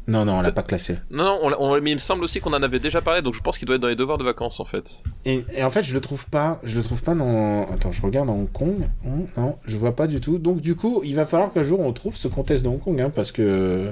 Non, 0.07 0.23
non, 0.23 0.33
on 0.37 0.41
l'a 0.41 0.51
pas 0.51 0.61
classé. 0.61 0.97
Non, 1.09 1.23
non, 1.23 1.39
on, 1.41 1.53
on- 1.77 1.81
mais 1.81 1.91
il 1.91 1.95
me 1.95 1.99
semble 1.99 2.23
aussi 2.23 2.39
qu'on 2.39 2.53
en 2.53 2.61
avait 2.61 2.77
déjà 2.79 3.01
parlé, 3.01 3.23
donc 3.23 3.33
je 3.33 3.41
pense 3.41 3.57
qu'il 3.57 3.65
doit 3.65 3.75
être 3.77 3.81
dans 3.81 3.87
les 3.87 3.95
devoirs 3.95 4.19
de 4.19 4.23
vacances, 4.23 4.59
en 4.59 4.65
fait. 4.65 5.01
Et, 5.25 5.43
et 5.51 5.63
en 5.63 5.71
fait, 5.71 5.83
je 5.83 5.93
le 5.95 5.99
trouve 6.01 6.27
pas. 6.27 6.59
Je 6.63 6.77
le 6.77 6.83
trouve 6.83 7.01
pas 7.01 7.15
dans. 7.15 7.63
Attends, 7.71 7.91
je 7.91 8.01
regarde 8.03 8.29
en 8.29 8.33
Hong 8.35 8.51
Kong. 8.51 8.77
Hum, 9.03 9.25
Non, 9.35 9.55
je 9.65 9.75
vois 9.77 9.95
pas 9.95 10.05
du 10.05 10.21
tout. 10.21 10.37
Donc, 10.37 10.61
du 10.61 10.75
coup, 10.75 11.01
il 11.03 11.15
va 11.15 11.25
falloir 11.25 11.51
qu'un 11.51 11.63
jour 11.63 11.79
on 11.79 11.91
trouve 11.91 12.15
ce 12.15 12.27
comtesse 12.27 12.61
de 12.61 12.67
Hong 12.67 12.79
Kong, 12.79 13.01
hein, 13.01 13.11
parce 13.13 13.31
que. 13.31 13.91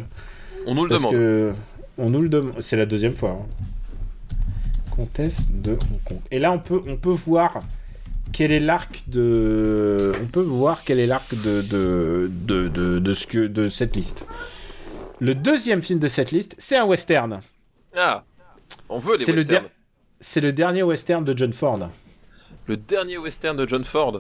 On 0.68 0.76
nous 0.76 0.84
le 0.84 0.90
Parce 0.90 1.02
demande. 1.02 1.14
que 1.16 1.52
on 1.98 2.10
nous 2.12 2.22
le 2.22 2.30
demande. 2.30 2.54
C'est 2.62 2.78
la 2.78 2.86
deuxième 2.86 3.16
fois. 3.16 3.32
hein. 3.42 3.46
Comtesse 4.96 5.52
de 5.52 5.72
Hong 5.72 6.00
Kong. 6.06 6.20
Et 6.32 6.38
là, 6.40 6.52
on 6.52 6.60
peut, 6.60 6.80
on 6.88 6.98
peut 6.98 7.10
voir 7.26 7.58
quel 8.32 8.52
est 8.52 8.60
l'arc 8.60 9.04
de. 9.08 10.12
On 10.22 10.28
peut 10.28 10.42
voir 10.42 10.84
quel 10.86 11.00
est 11.00 11.08
l'arc 11.08 11.34
de 11.34 11.62
de, 11.62 12.30
de, 12.46 12.68
de, 12.68 13.00
de 13.00 13.14
ce 13.14 13.26
que 13.26 13.48
de 13.48 13.68
cette 13.68 13.96
liste. 13.96 14.26
Le 15.24 15.36
deuxième 15.36 15.82
film 15.82 16.00
de 16.00 16.10
cette 16.10 16.32
liste, 16.32 16.54
c'est 16.58 16.76
un 16.76 16.84
western. 16.84 17.40
Ah 17.96 18.26
On 18.90 19.00
veut 19.00 19.16
le, 19.16 19.34
westerns. 19.34 19.70
c'est 20.20 20.42
le 20.42 20.52
dernier 20.52 20.84
western 20.84 21.24
de 21.24 21.38
John 21.38 21.54
Ford. 21.54 21.90
Le 22.68 22.76
dernier 22.76 23.18
western 23.18 23.56
de 23.56 23.66
John 23.66 23.86
Ford. 23.86 24.20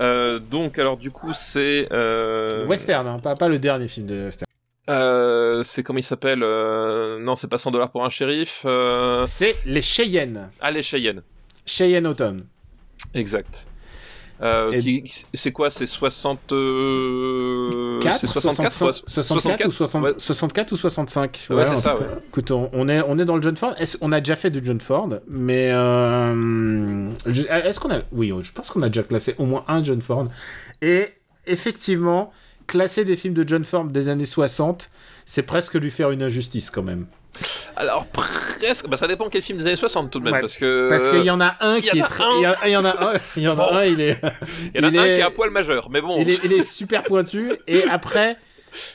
Euh, 0.00 0.40
donc, 0.40 0.80
alors, 0.80 0.96
du 0.96 1.12
coup, 1.12 1.30
c'est... 1.34 1.86
Euh... 1.92 2.66
Western, 2.66 3.06
hein, 3.06 3.20
pas, 3.20 3.36
pas 3.36 3.46
le 3.46 3.60
dernier 3.60 3.86
film 3.86 4.08
de 4.08 4.24
western. 4.24 4.46
Euh, 4.88 5.62
c'est 5.62 5.84
comment 5.84 6.00
il 6.00 6.02
s'appelle 6.02 6.40
Non, 6.40 7.36
c'est 7.36 7.46
pas 7.46 7.58
100 7.58 7.70
dollars 7.70 7.92
pour 7.92 8.04
un 8.04 8.10
shérif. 8.10 8.66
C'est 9.26 9.54
les 9.66 9.82
Cheyennes. 9.82 10.50
Ah, 10.60 10.72
les 10.72 10.82
Cheyennes. 10.82 11.22
Cheyenne 11.64 12.08
Autumn. 12.08 12.40
Exact. 13.14 13.68
Euh, 14.42 14.80
c'est 15.34 15.52
quoi 15.52 15.68
C'est 15.70 15.86
60... 15.86 16.52
euh, 16.52 17.98
4, 18.00 18.18
C'est 18.18 18.26
64 18.26 18.70
65, 18.72 19.06
64, 19.06 19.66
ou 19.66 19.70
60 19.70 20.02
Ouais. 20.02 20.12
64 20.16 20.72
ou 20.72 20.76
65 20.76 21.46
Ouais, 21.50 21.66
c'est 21.66 21.76
ça, 21.76 21.94
ouais. 21.94 22.06
Écoute, 22.28 22.50
on, 22.50 22.70
on 22.72 22.88
est, 22.88 23.02
on 23.06 23.18
est 23.18 23.24
dans 23.24 23.36
le 23.36 23.42
John 23.42 23.56
Ford. 23.56 23.74
On 24.00 24.12
a 24.12 24.20
déjà 24.20 24.36
fait 24.36 24.50
du 24.50 24.60
John 24.64 24.80
Ford, 24.80 25.08
mais 25.28 25.70
euh, 25.72 27.10
est-ce 27.26 27.78
qu'on 27.80 27.90
a... 27.90 28.00
Oui, 28.12 28.32
je 28.42 28.52
pense 28.52 28.70
qu'on 28.70 28.82
a 28.82 28.88
déjà 28.88 29.02
classé 29.02 29.34
au 29.38 29.44
moins 29.44 29.64
un 29.68 29.82
John 29.82 30.00
Ford. 30.00 30.28
Et 30.80 31.08
effectivement, 31.46 32.32
classer 32.66 33.04
des 33.04 33.16
films 33.16 33.34
de 33.34 33.46
John 33.46 33.64
Ford 33.64 33.84
des 33.84 34.08
années 34.08 34.24
60, 34.24 34.90
c'est 35.26 35.42
presque 35.42 35.74
lui 35.74 35.90
faire 35.90 36.10
une 36.12 36.22
injustice 36.22 36.70
quand 36.70 36.82
même. 36.82 37.06
Alors, 37.76 38.06
presque... 38.06 38.88
Bah, 38.88 38.96
ça 38.96 39.06
dépend 39.06 39.28
quel 39.28 39.42
film 39.42 39.58
des 39.58 39.66
années 39.66 39.76
60, 39.76 40.10
tout 40.10 40.18
de 40.18 40.24
même, 40.24 40.34
Ouais, 40.34 40.40
parce 40.40 40.56
que... 40.56 40.88
Parce 40.88 41.08
qu'il 41.08 41.24
y 41.24 41.30
en 41.30 41.40
a 41.40 41.56
un 41.60 41.80
qui 41.80 41.98
est 41.98 42.02
très... 42.02 42.24
Il 42.36 42.42
y, 42.42 42.76
en 42.76 42.84
a 42.84 42.90
un, 42.90 43.14
il 43.36 43.42
y 43.42 43.48
en 43.48 43.58
a 43.58 43.74
un, 43.74 43.84
il 43.84 44.00
est... 44.00 44.20
Il 44.74 44.82
y 44.82 44.84
en 44.84 44.88
a 44.88 44.88
un 44.88 44.90
qui 44.90 44.98
est 44.98 45.22
à 45.22 45.30
poil 45.30 45.50
majeur, 45.50 45.88
mais 45.90 46.00
bon... 46.00 46.20
il 46.20 46.28
est, 46.28 46.44
il 46.44 46.52
est 46.52 46.62
super 46.62 47.02
pointu 47.02 47.52
et 47.66 47.84
après 47.84 48.36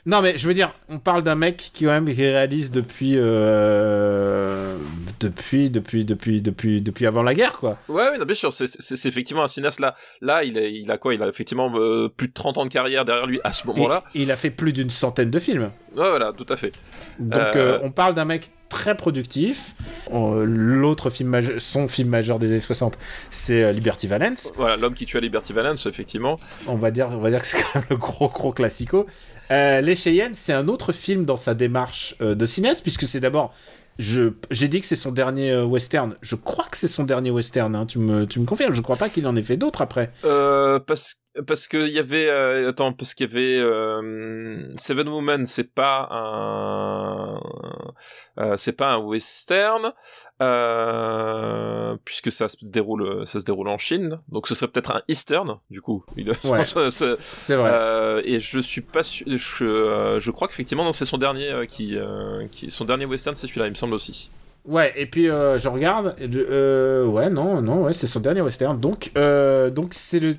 non 0.05 0.21
mais 0.21 0.38
je 0.38 0.47
veux 0.47 0.53
dire 0.53 0.73
on 0.89 0.99
parle 0.99 1.23
d'un 1.23 1.35
mec 1.35 1.57
qui 1.73 1.85
quand 1.85 1.91
même 1.91 2.05
qui 2.05 2.13
réalise 2.13 2.71
depuis 2.71 3.13
euh, 3.15 4.75
depuis 5.19 5.69
depuis 5.69 6.05
depuis 6.05 6.41
depuis 6.41 6.81
depuis 6.81 7.07
avant 7.07 7.23
la 7.23 7.33
guerre 7.33 7.53
quoi 7.53 7.77
Ouais, 7.88 8.09
ouais, 8.09 8.17
non, 8.17 8.25
bien 8.25 8.35
sûr, 8.35 8.51
c'est- 8.53 9.05
effectivement 9.07 9.43
un 9.43 9.47
cinéaste 9.47 9.79
là. 9.79 9.93
Là, 10.21 10.43
il, 10.43 10.89
a 10.91 10.97
quoi? 10.97 11.13
Il 11.13 11.21
a 11.23 11.27
effectivement 11.27 11.71
euh, 11.75 12.09
plus 12.09 12.27
de 12.27 12.33
30 12.33 12.57
ans 12.57 12.65
de 12.65 12.69
carrière 12.71 13.05
derrière 13.05 13.25
lui 13.27 13.39
à 13.43 13.53
ce 13.53 13.67
moment-là. 13.67 14.03
Il 14.13 14.31
a 14.31 14.35
fait 14.35 14.49
plus 14.49 14.73
d'une 14.73 14.89
centaine 14.89 15.29
de 15.29 15.39
films 15.39 15.69
Ouais, 15.95 16.09
voilà, 16.09 16.33
tout 16.33 16.45
à 16.49 16.55
fait. 16.55 16.71
donc 17.19 17.55
euh, 17.55 17.79
on 17.83 17.91
parle 17.91 18.13
d'un 18.13 18.25
mec 18.25 18.47
très 18.69 18.95
productif. 18.95 19.75
Euh, 20.13 20.45
l'autre 20.45 21.10
film 21.10 21.30
majeur, 21.30 21.62
son 21.62 21.88
film 21.88 22.10
majeur 22.10 22.39
des 22.39 22.47
années 22.47 22.60
60 22.60 22.97
c'est 23.30 23.63
euh, 23.63 23.71
Liberty 23.71 24.08
Valance 24.08 24.51
Voilà, 24.56 24.78
l'homme 24.78 24.93
qui 24.93 25.06
tue 25.06 25.17
à 25.17 25.19
Liberty 25.21 25.54
Valance, 25.54 25.86
effectivement. 25.86 26.36
on 26.67 26.75
va 26.75 26.91
dire 26.91 27.10
on 27.12 27.17
va 27.19 27.30
dire 27.30 27.39
que 27.41 27.47
c'est 27.47 27.62
quand 27.73 27.80
même 27.80 27.88
le 27.89 27.97
gros 27.97 28.30
gros 28.30 28.51
classico. 28.51 29.06
Euh, 29.51 29.82
Les 29.82 29.95
Cheyennes 29.95 30.34
c'est 30.36 30.54
un 30.54 30.67
autre 30.67 30.91
film 30.91 31.25
dans 31.25 31.38
sa 31.38 31.54
démarche 31.54 32.15
euh, 32.21 32.36
de 32.36 32.45
cinéaste 32.45 32.82
puisque 32.82 33.04
c'est 33.04 33.19
d'abord 33.19 33.54
j'ai 33.97 34.67
dit 34.67 34.82
que 34.82 34.86
c'est 34.86 34.95
son 34.95 35.12
dernier 35.12 35.51
euh, 35.51 35.63
western. 35.63 36.15
Je 36.21 36.36
crois 36.36 36.65
que 36.69 36.78
c'est 36.78 36.88
son 36.88 37.04
dernier 37.04 37.32
western 37.32 37.75
hein. 37.75 37.86
tu 37.86 37.99
me 37.99 38.25
tu 38.25 38.39
me 38.39 38.45
confirmes. 38.45 38.73
Je 38.73 38.82
crois 38.82 38.97
pas 38.97 39.10
qu'il 39.10 39.25
en 39.28 39.36
ait 39.36 39.41
fait 39.41 39.58
d'autres 39.58 39.82
après. 39.82 40.12
Euh, 40.25 40.80
parce 40.80 41.21
parce 41.47 41.67
que 41.67 41.88
y 41.88 41.99
avait 41.99 42.28
euh, 42.28 42.69
attends 42.69 42.91
parce 42.93 43.13
qu'il 43.13 43.28
y 43.28 43.32
avait 43.32 43.60
Seven 44.78 45.08
Women 45.08 45.45
c'est 45.45 45.73
pas 45.73 46.08
un 46.12 47.14
euh, 48.39 48.58
c'est 48.58 48.71
pas 48.73 48.88
un 48.93 48.97
western 48.97 49.91
euh, 50.75 51.95
puisque 52.05 52.31
ça 52.31 52.47
se 52.47 52.58
déroule 52.63 53.25
ça 53.25 53.39
se 53.39 53.45
déroule 53.45 53.67
en 53.69 53.77
Chine 53.77 54.19
donc 54.29 54.47
ce 54.47 54.55
serait 54.55 54.67
peut-être 54.67 54.91
un 54.91 55.01
eastern 55.08 55.58
du 55.69 55.81
coup 55.81 56.03
Ouais. 56.43 56.65
c'est- 56.91 57.55
vrai 57.55 57.71
Euh, 57.73 58.21
et 58.25 58.39
je 58.39 58.60
suis 58.60 58.81
pas 58.81 59.03
sûr 59.03 59.25
je, 59.27 60.17
je 60.19 60.31
crois 60.31 60.47
qu'effectivement 60.47 60.91
c'est 60.93 61.05
son 61.05 61.17
dernier 61.17 61.65
qui, 61.67 61.97
qui 62.51 62.71
son 62.71 62.86
dernier 62.86 63.05
western 63.05 63.36
c'est 63.36 63.47
celui-là 63.47 63.67
il 63.67 63.71
me 63.71 63.75
semble 63.75 63.93
aussi 63.93 64.29
Ouais, 64.67 64.91
et 64.95 65.05
puis 65.05 65.25
je 65.25 65.67
regarde. 65.69 66.15
ouais, 66.19 67.29
non, 67.29 67.62
non, 67.62 67.84
ouais, 67.84 67.93
c'est 67.93 68.08
son 68.08 68.19
dernier 68.19 68.41
western. 68.41 68.79
Donc, 68.79 69.12
donc 69.13 69.93
c'est 69.93 70.19
le. 70.19 70.38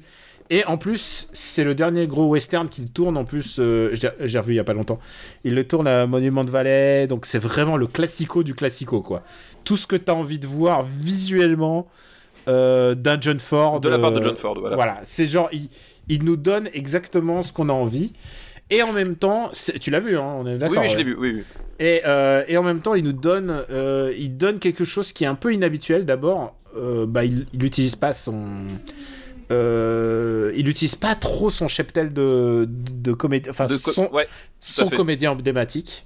Et 0.50 0.64
en 0.64 0.78
plus, 0.78 1.28
c'est 1.32 1.64
le 1.64 1.74
dernier 1.74 2.06
gros 2.06 2.26
western 2.26 2.68
qu'il 2.68 2.90
tourne. 2.90 3.16
En 3.16 3.24
plus, 3.24 3.56
euh, 3.58 3.94
j'ai 3.94 4.38
revu 4.38 4.52
il 4.52 4.56
y 4.56 4.60
a 4.60 4.64
pas 4.64 4.74
longtemps. 4.74 4.98
Il 5.44 5.54
le 5.54 5.64
tourne 5.66 5.88
à 5.88 6.06
Monument 6.06 6.44
de 6.44 6.50
Valley. 6.50 7.06
Donc, 7.06 7.26
c'est 7.26 7.38
vraiment 7.38 7.76
le 7.76 7.86
classico 7.86 8.42
du 8.42 8.54
classico, 8.54 9.00
quoi. 9.02 9.22
Tout 9.64 9.76
ce 9.76 9.86
que 9.86 9.96
tu 9.96 10.10
as 10.10 10.14
envie 10.14 10.38
de 10.38 10.46
voir 10.46 10.84
visuellement 10.84 11.88
euh, 12.48 12.94
d'un 12.94 13.20
John 13.20 13.40
Ford. 13.40 13.80
de 13.80 13.88
la 13.88 13.98
part 13.98 14.12
de 14.12 14.20
euh, 14.20 14.22
John 14.22 14.36
Ford 14.36 14.56
voilà, 14.60 14.76
Voilà, 14.76 15.00
c'est 15.02 15.26
genre, 15.26 15.48
il, 15.52 15.68
il 16.08 16.24
nous 16.24 16.36
donne 16.36 16.68
exactement 16.72 17.42
ce 17.42 17.52
qu'on 17.52 17.68
a 17.68 17.72
envie. 17.72 18.12
Et 18.70 18.82
en 18.82 18.92
même 18.92 19.16
temps, 19.16 19.50
tu 19.80 19.90
l'as 19.90 20.00
vu, 20.00 20.16
hein, 20.16 20.36
on 20.38 20.46
est 20.46 20.52
Oui, 20.52 20.58
d'accord. 20.58 20.82
oui, 20.82 20.88
je 20.88 20.92
ouais. 20.92 20.98
l'ai 20.98 21.04
vu. 21.04 21.16
Oui, 21.18 21.32
oui. 21.36 21.42
Et, 21.80 22.02
euh, 22.04 22.44
et 22.46 22.56
en 22.56 22.62
même 22.62 22.80
temps, 22.80 22.94
il 22.94 23.02
nous 23.04 23.12
donne, 23.12 23.64
il 24.16 24.36
donne 24.36 24.60
quelque 24.60 24.84
chose 24.84 25.12
qui 25.12 25.24
est 25.24 25.28
un 25.28 25.34
peu 25.34 25.52
inhabituel. 25.52 26.04
D'abord, 26.04 26.56
bah, 27.06 27.24
il 27.24 27.46
n'utilise 27.52 27.96
pas 27.96 28.12
son. 28.12 28.66
Euh, 29.50 30.52
il 30.56 30.64
n'utilise 30.64 30.94
pas 30.94 31.14
trop 31.14 31.50
son 31.50 31.68
cheptel 31.68 32.12
de, 32.12 32.66
de, 32.68 33.12
comédien. 33.12 33.50
Enfin, 33.50 33.66
co- 33.66 33.92
son, 33.92 34.08
ouais. 34.12 34.28
son 34.60 34.88
fait. 34.88 34.96
comédien 34.96 35.32
emblématique. 35.32 36.04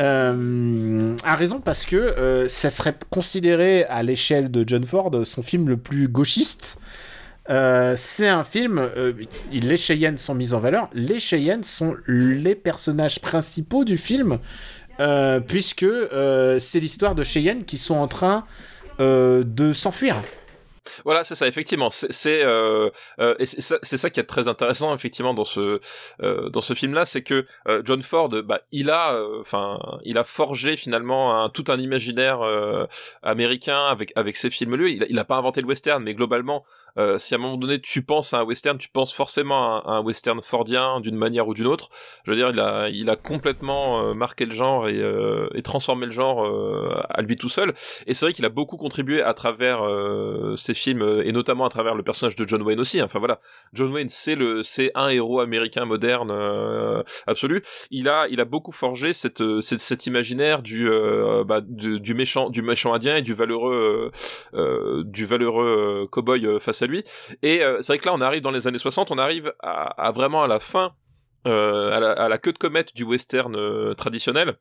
Euh, 0.00 1.16
a 1.24 1.34
raison 1.34 1.60
parce 1.60 1.84
que 1.84 1.96
euh, 1.96 2.46
ça 2.46 2.70
serait 2.70 2.94
considéré 3.10 3.82
à 3.84 4.04
l'échelle 4.04 4.48
de 4.48 4.62
John 4.64 4.84
Ford 4.84 5.10
son 5.24 5.42
film 5.42 5.68
le 5.68 5.76
plus 5.76 6.06
gauchiste. 6.08 6.78
Euh, 7.50 7.94
c'est 7.96 8.28
un 8.28 8.44
film, 8.44 8.78
euh, 8.78 9.12
les 9.50 9.76
Cheyennes 9.76 10.18
sont 10.18 10.34
mises 10.34 10.54
en 10.54 10.60
valeur. 10.60 10.88
Les 10.92 11.18
Cheyennes 11.18 11.64
sont 11.64 11.96
les 12.06 12.54
personnages 12.54 13.20
principaux 13.20 13.84
du 13.84 13.96
film, 13.96 14.38
euh, 15.00 15.40
puisque 15.40 15.86
c'est 16.58 16.80
l'histoire 16.80 17.14
de 17.14 17.24
Cheyennes 17.24 17.64
qui 17.64 17.78
sont 17.78 17.96
en 17.96 18.08
train 18.08 18.44
de 19.00 19.72
s'enfuir. 19.72 20.16
Voilà, 21.04 21.24
c'est 21.24 21.34
ça, 21.34 21.46
effectivement. 21.46 21.90
Euh, 22.26 22.90
euh, 23.20 23.34
c'est 23.40 23.96
ça, 23.96 24.10
qui 24.10 24.20
est 24.20 24.24
très 24.24 24.48
intéressant, 24.48 24.94
effectivement, 24.94 25.34
dans 25.34 25.44
ce 25.44 25.80
euh, 26.22 26.50
ce 26.60 26.74
film-là, 26.74 27.04
c'est 27.04 27.22
que 27.22 27.46
John 27.84 28.02
Ford, 28.02 28.30
il 28.72 28.90
a, 28.90 29.18
il 30.04 30.18
a 30.18 30.24
forgé 30.24 30.76
finalement 30.76 31.48
tout 31.48 31.64
un 31.68 31.78
imaginaire 31.78 32.40
américain 33.22 33.86
avec 33.86 34.12
avec 34.16 34.36
ses 34.36 34.50
films. 34.50 34.74
Lui, 34.74 34.96
il 34.96 35.02
a, 35.04 35.06
il 35.08 35.18
a 35.18 35.24
pas 35.24 35.36
inventé 35.36 35.60
le 35.60 35.66
western, 35.66 36.02
mais 36.02 36.14
globalement, 36.14 36.64
si 37.18 37.34
à 37.34 37.38
un 37.38 37.40
moment 37.40 37.56
donné 37.56 37.80
tu 37.80 38.02
penses 38.02 38.34
à 38.34 38.40
un 38.40 38.42
western, 38.42 38.76
tu 38.76 38.88
penses 38.88 39.12
forcément 39.12 39.82
à 39.82 39.92
un, 39.92 40.02
western 40.02 40.42
fordien 40.42 41.00
d'une 41.00 41.16
manière 41.16 41.48
ou 41.48 41.54
d'une 41.54 41.66
autre. 41.66 41.88
Je 42.24 42.32
veux 42.32 42.36
dire, 42.36 42.50
il 42.50 42.60
a 42.60 42.88
il 42.88 43.08
a 43.08 43.16
complètement 43.16 44.14
marqué 44.14 44.44
le 44.44 44.52
genre 44.52 44.88
et, 44.88 45.00
et 45.54 45.62
transformé 45.62 46.06
le 46.06 46.12
genre 46.12 46.44
à 47.08 47.22
lui 47.22 47.36
tout 47.36 47.48
seul. 47.48 47.72
Et 48.06 48.14
c'est 48.14 48.26
vrai 48.26 48.32
qu'il 48.32 48.44
a 48.44 48.50
beaucoup 48.50 48.76
contribué 48.76 49.22
à 49.22 49.32
travers 49.32 49.80
ses 50.56 50.74
films 50.78 51.02
euh, 51.02 51.26
et 51.26 51.32
notamment 51.32 51.66
à 51.66 51.68
travers 51.68 51.94
le 51.94 52.02
personnage 52.02 52.36
de 52.36 52.46
John 52.46 52.62
Wayne 52.62 52.80
aussi. 52.80 53.02
Enfin 53.02 53.18
voilà, 53.18 53.40
John 53.72 53.92
Wayne 53.92 54.08
c'est 54.08 54.34
le 54.34 54.62
c'est 54.62 54.90
un 54.94 55.08
héros 55.08 55.40
américain 55.40 55.84
moderne 55.84 56.30
euh, 56.30 57.02
absolu. 57.26 57.62
Il 57.90 58.08
a 58.08 58.26
il 58.28 58.40
a 58.40 58.44
beaucoup 58.44 58.72
forgé 58.72 59.12
cette 59.12 59.40
euh, 59.40 59.60
cette, 59.60 59.80
cet 59.80 60.06
imaginaire 60.06 60.62
du 60.62 60.88
bah, 61.46 61.60
du, 61.60 62.14
méchant 62.14 62.50
du 62.50 62.62
méchant 62.62 62.92
indien 62.92 63.16
et 63.16 63.22
du 63.22 63.34
valeureux 63.34 64.10
euh, 64.54 65.02
du 65.04 65.26
valeureux 65.26 66.08
cowboy 66.10 66.60
face 66.60 66.82
à 66.82 66.86
lui. 66.86 67.04
Et 67.42 67.60
c'est 67.80 67.88
vrai 67.88 67.98
que 67.98 68.06
là 68.06 68.14
on 68.14 68.20
arrive 68.20 68.42
dans 68.42 68.50
les 68.50 68.66
années 68.66 68.78
60, 68.78 69.10
on 69.10 69.18
arrive 69.18 69.52
à, 69.60 70.10
vraiment 70.12 70.42
à 70.42 70.48
la 70.48 70.60
fin. 70.60 70.92
à, 71.44 72.28
la, 72.28 72.38
queue 72.38 72.52
de 72.52 72.58
comète 72.58 72.94
du 72.94 73.04
western 73.04 73.94
traditionnel, 73.94 74.58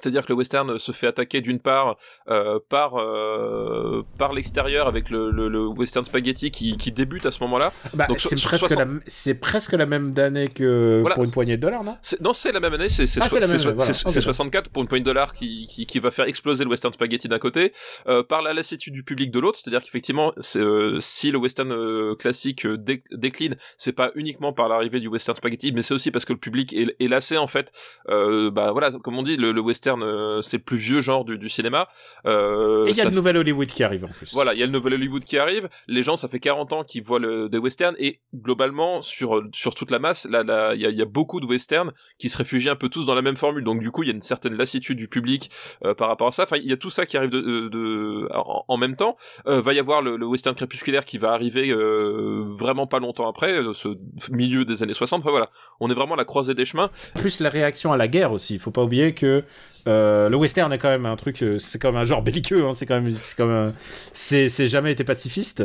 c'est-à-dire 0.00 0.22
que 0.24 0.32
le 0.32 0.36
western 0.36 0.78
se 0.78 0.92
fait 0.92 1.06
attaquer 1.06 1.40
d'une 1.40 1.58
part 1.58 1.96
euh, 2.28 2.58
par 2.68 2.96
euh, 2.98 4.02
par 4.18 4.32
l'extérieur 4.32 4.86
avec 4.86 5.10
le, 5.10 5.30
le, 5.30 5.48
le 5.48 5.66
western 5.66 6.04
spaghetti 6.04 6.50
qui, 6.50 6.76
qui 6.76 6.92
débute 6.92 7.26
à 7.26 7.30
ce 7.30 7.42
moment-là. 7.44 7.72
Bah, 7.94 8.06
c'est 8.16 8.36
so- 8.36 8.48
presque, 8.48 8.68
60. 8.68 8.78
la, 8.78 8.86
c'est 9.06 9.34
presque 9.34 9.72
la 9.72 9.86
même 9.86 10.12
d'année 10.12 10.48
que 10.48 10.98
Voilà. 11.00 11.14
pour 11.14 11.24
une 11.24 11.30
poignée 11.30 11.56
de 11.56 11.62
dollars, 11.62 11.84
non? 11.84 11.96
Non, 12.20 12.32
c'est 12.34 12.52
la 12.52 12.60
même 12.60 12.74
année, 12.74 12.88
c'est 12.88 13.06
c'est 13.06 13.20
Ah, 13.22 13.28
so- 13.28 13.38
so- 13.40 13.44
année, 13.44 13.74
voilà. 13.76 13.92
64 13.92 14.70
pour 14.70 14.82
une 14.82 14.88
poignée 14.88 15.02
de 15.04 15.10
dollars 15.10 15.32
qui, 15.34 15.66
qui, 15.66 15.86
qui 15.86 15.98
va 15.98 16.10
faire 16.10 16.26
exploser 16.26 16.64
le 16.64 16.70
western 16.70 16.92
spaghetti 16.92 17.28
d'un 17.28 17.38
côté, 17.38 17.72
euh, 18.08 18.22
par 18.22 18.42
la 18.42 18.52
lassitude 18.52 18.92
du 18.92 19.04
public 19.04 19.30
de 19.30 19.38
l'autre, 19.40 19.58
c'est-à-dire 19.62 19.82
qu'effectivement, 19.82 20.32
c'est, 20.40 20.58
euh, 20.60 20.98
si 21.00 21.30
le 21.30 21.38
western 21.38 21.70
euh, 21.72 22.14
classique 22.14 22.66
euh, 22.66 22.76
dé- 22.76 23.02
décline, 23.12 23.56
c'est 23.78 23.92
pas 23.92 24.10
uniquement 24.14 24.52
par 24.52 24.68
l'arrivée 24.68 25.00
du 25.00 25.08
western 25.08 25.36
spaghetti, 25.36 25.72
mais 25.72 25.82
c'est 25.82 25.94
aussi 25.94 26.10
parce 26.10 26.24
que 26.24 26.32
le 26.32 26.38
public 26.38 26.72
est, 26.72 26.94
est 26.98 27.08
lassé 27.08 27.36
en 27.36 27.46
fait. 27.46 27.72
Euh, 28.08 28.50
bah 28.50 28.72
voilà, 28.72 28.90
comme 28.92 29.18
on 29.18 29.22
dit, 29.22 29.36
le, 29.36 29.52
le 29.52 29.60
western 29.60 29.83
euh, 29.88 30.40
c'est 30.42 30.56
le 30.58 30.62
plus 30.62 30.76
vieux 30.76 31.00
genre 31.00 31.24
du, 31.24 31.38
du 31.38 31.48
cinéma. 31.48 31.88
Euh, 32.26 32.86
Et 32.86 32.90
il 32.90 32.96
y 32.96 33.00
a 33.00 33.04
le 33.04 33.10
nouvel 33.10 33.36
Hollywood 33.36 33.66
qui 33.68 33.82
arrive 33.82 34.04
en 34.04 34.08
plus. 34.08 34.32
voilà, 34.32 34.54
il 34.54 34.60
y 34.60 34.62
a 34.62 34.66
le 34.66 34.72
nouvel 34.72 34.94
Hollywood 34.94 35.24
qui 35.24 35.38
arrive. 35.38 35.68
Les 35.88 36.02
gens, 36.02 36.16
ça 36.16 36.28
fait 36.28 36.40
40 36.40 36.72
ans 36.72 36.84
qu'ils 36.84 37.02
voient 37.02 37.18
le, 37.18 37.48
des 37.48 37.58
westerns 37.58 37.94
et 37.98 38.20
globalement 38.34 39.02
sur 39.02 39.42
sur 39.52 39.74
toute 39.74 39.90
la 39.90 39.98
masse, 39.98 40.26
là, 40.30 40.42
là, 40.42 40.74
il 40.74 40.80
y 40.80 40.86
a, 40.86 40.90
y 40.90 41.02
a 41.02 41.06
beaucoup 41.06 41.40
de 41.40 41.46
westerns 41.46 41.92
qui 42.18 42.28
se 42.28 42.36
réfugient 42.38 42.70
un 42.70 42.76
peu 42.76 42.88
tous 42.88 43.06
dans 43.06 43.14
la 43.14 43.22
même 43.22 43.36
formule. 43.36 43.64
Donc 43.64 43.80
du 43.80 43.90
coup, 43.90 44.02
il 44.02 44.06
y 44.08 44.12
a 44.12 44.14
une 44.14 44.22
certaine 44.22 44.54
lassitude 44.56 44.96
du 44.98 45.08
public 45.08 45.50
euh, 45.84 45.94
par 45.94 46.08
rapport 46.08 46.28
à 46.28 46.32
ça. 46.32 46.44
Enfin, 46.44 46.56
il 46.56 46.68
y 46.68 46.72
a 46.72 46.76
tout 46.76 46.90
ça 46.90 47.06
qui 47.06 47.16
arrive 47.16 47.30
de, 47.30 47.40
de, 47.40 47.68
de- 47.68 48.28
en, 48.34 48.64
en 48.68 48.76
même 48.76 48.96
temps. 48.96 49.16
Euh, 49.46 49.60
va 49.60 49.72
y 49.72 49.78
avoir 49.78 50.02
le, 50.02 50.16
le 50.16 50.26
western 50.26 50.54
crépusculaire 50.54 51.04
qui 51.04 51.18
va 51.18 51.32
arriver 51.32 51.70
euh, 51.70 52.44
vraiment 52.46 52.86
pas 52.86 52.98
longtemps 52.98 53.28
après, 53.28 53.60
ce 53.74 53.88
milieu 54.30 54.64
des 54.64 54.82
années 54.82 54.94
60. 54.94 55.20
Enfin 55.20 55.30
voilà, 55.30 55.46
on 55.80 55.90
est 55.90 55.94
vraiment 55.94 56.14
à 56.14 56.16
la 56.18 56.24
croisée 56.24 56.54
des 56.54 56.64
chemins. 56.64 56.90
Plus 57.14 57.40
la 57.40 57.48
réaction 57.48 57.92
à 57.92 57.96
la 57.96 58.08
guerre 58.08 58.32
aussi. 58.32 58.54
Il 58.54 58.60
faut 58.60 58.70
pas 58.70 58.82
oublier 58.82 59.14
que 59.14 59.42
euh, 59.86 60.28
le 60.28 60.36
western 60.36 60.72
est 60.72 60.78
quand 60.78 60.88
même 60.88 61.06
un 61.06 61.16
truc, 61.16 61.42
euh, 61.42 61.58
c'est 61.58 61.78
quand 61.80 61.92
même 61.92 62.00
un 62.02 62.04
genre 62.04 62.22
belliqueux. 62.22 62.64
Hein, 62.64 62.72
c'est 62.72 62.86
quand 62.86 63.00
même, 63.00 63.12
c'est 63.12 63.36
quand 63.36 63.46
même, 63.46 63.72
c'est, 64.12 64.48
c'est 64.48 64.66
jamais 64.66 64.92
été 64.92 65.04
pacifiste. 65.04 65.64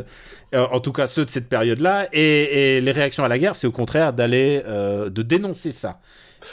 Euh, 0.54 0.66
en 0.72 0.80
tout 0.80 0.92
cas, 0.92 1.08
ceux 1.08 1.26
de 1.26 1.30
cette 1.30 1.48
période-là. 1.50 2.08
Et, 2.14 2.78
et 2.78 2.82
les 2.82 2.92
réactions 2.92 3.24
à 3.24 3.28
la 3.28 3.38
guerre, 3.40 3.56
c'est 3.56 3.68
au 3.68 3.72
contraire 3.72 4.14
d'aller, 4.14 4.62
euh, 4.66 5.10
de 5.10 5.22
dénoncer 5.22 5.72
ça. 5.72 6.00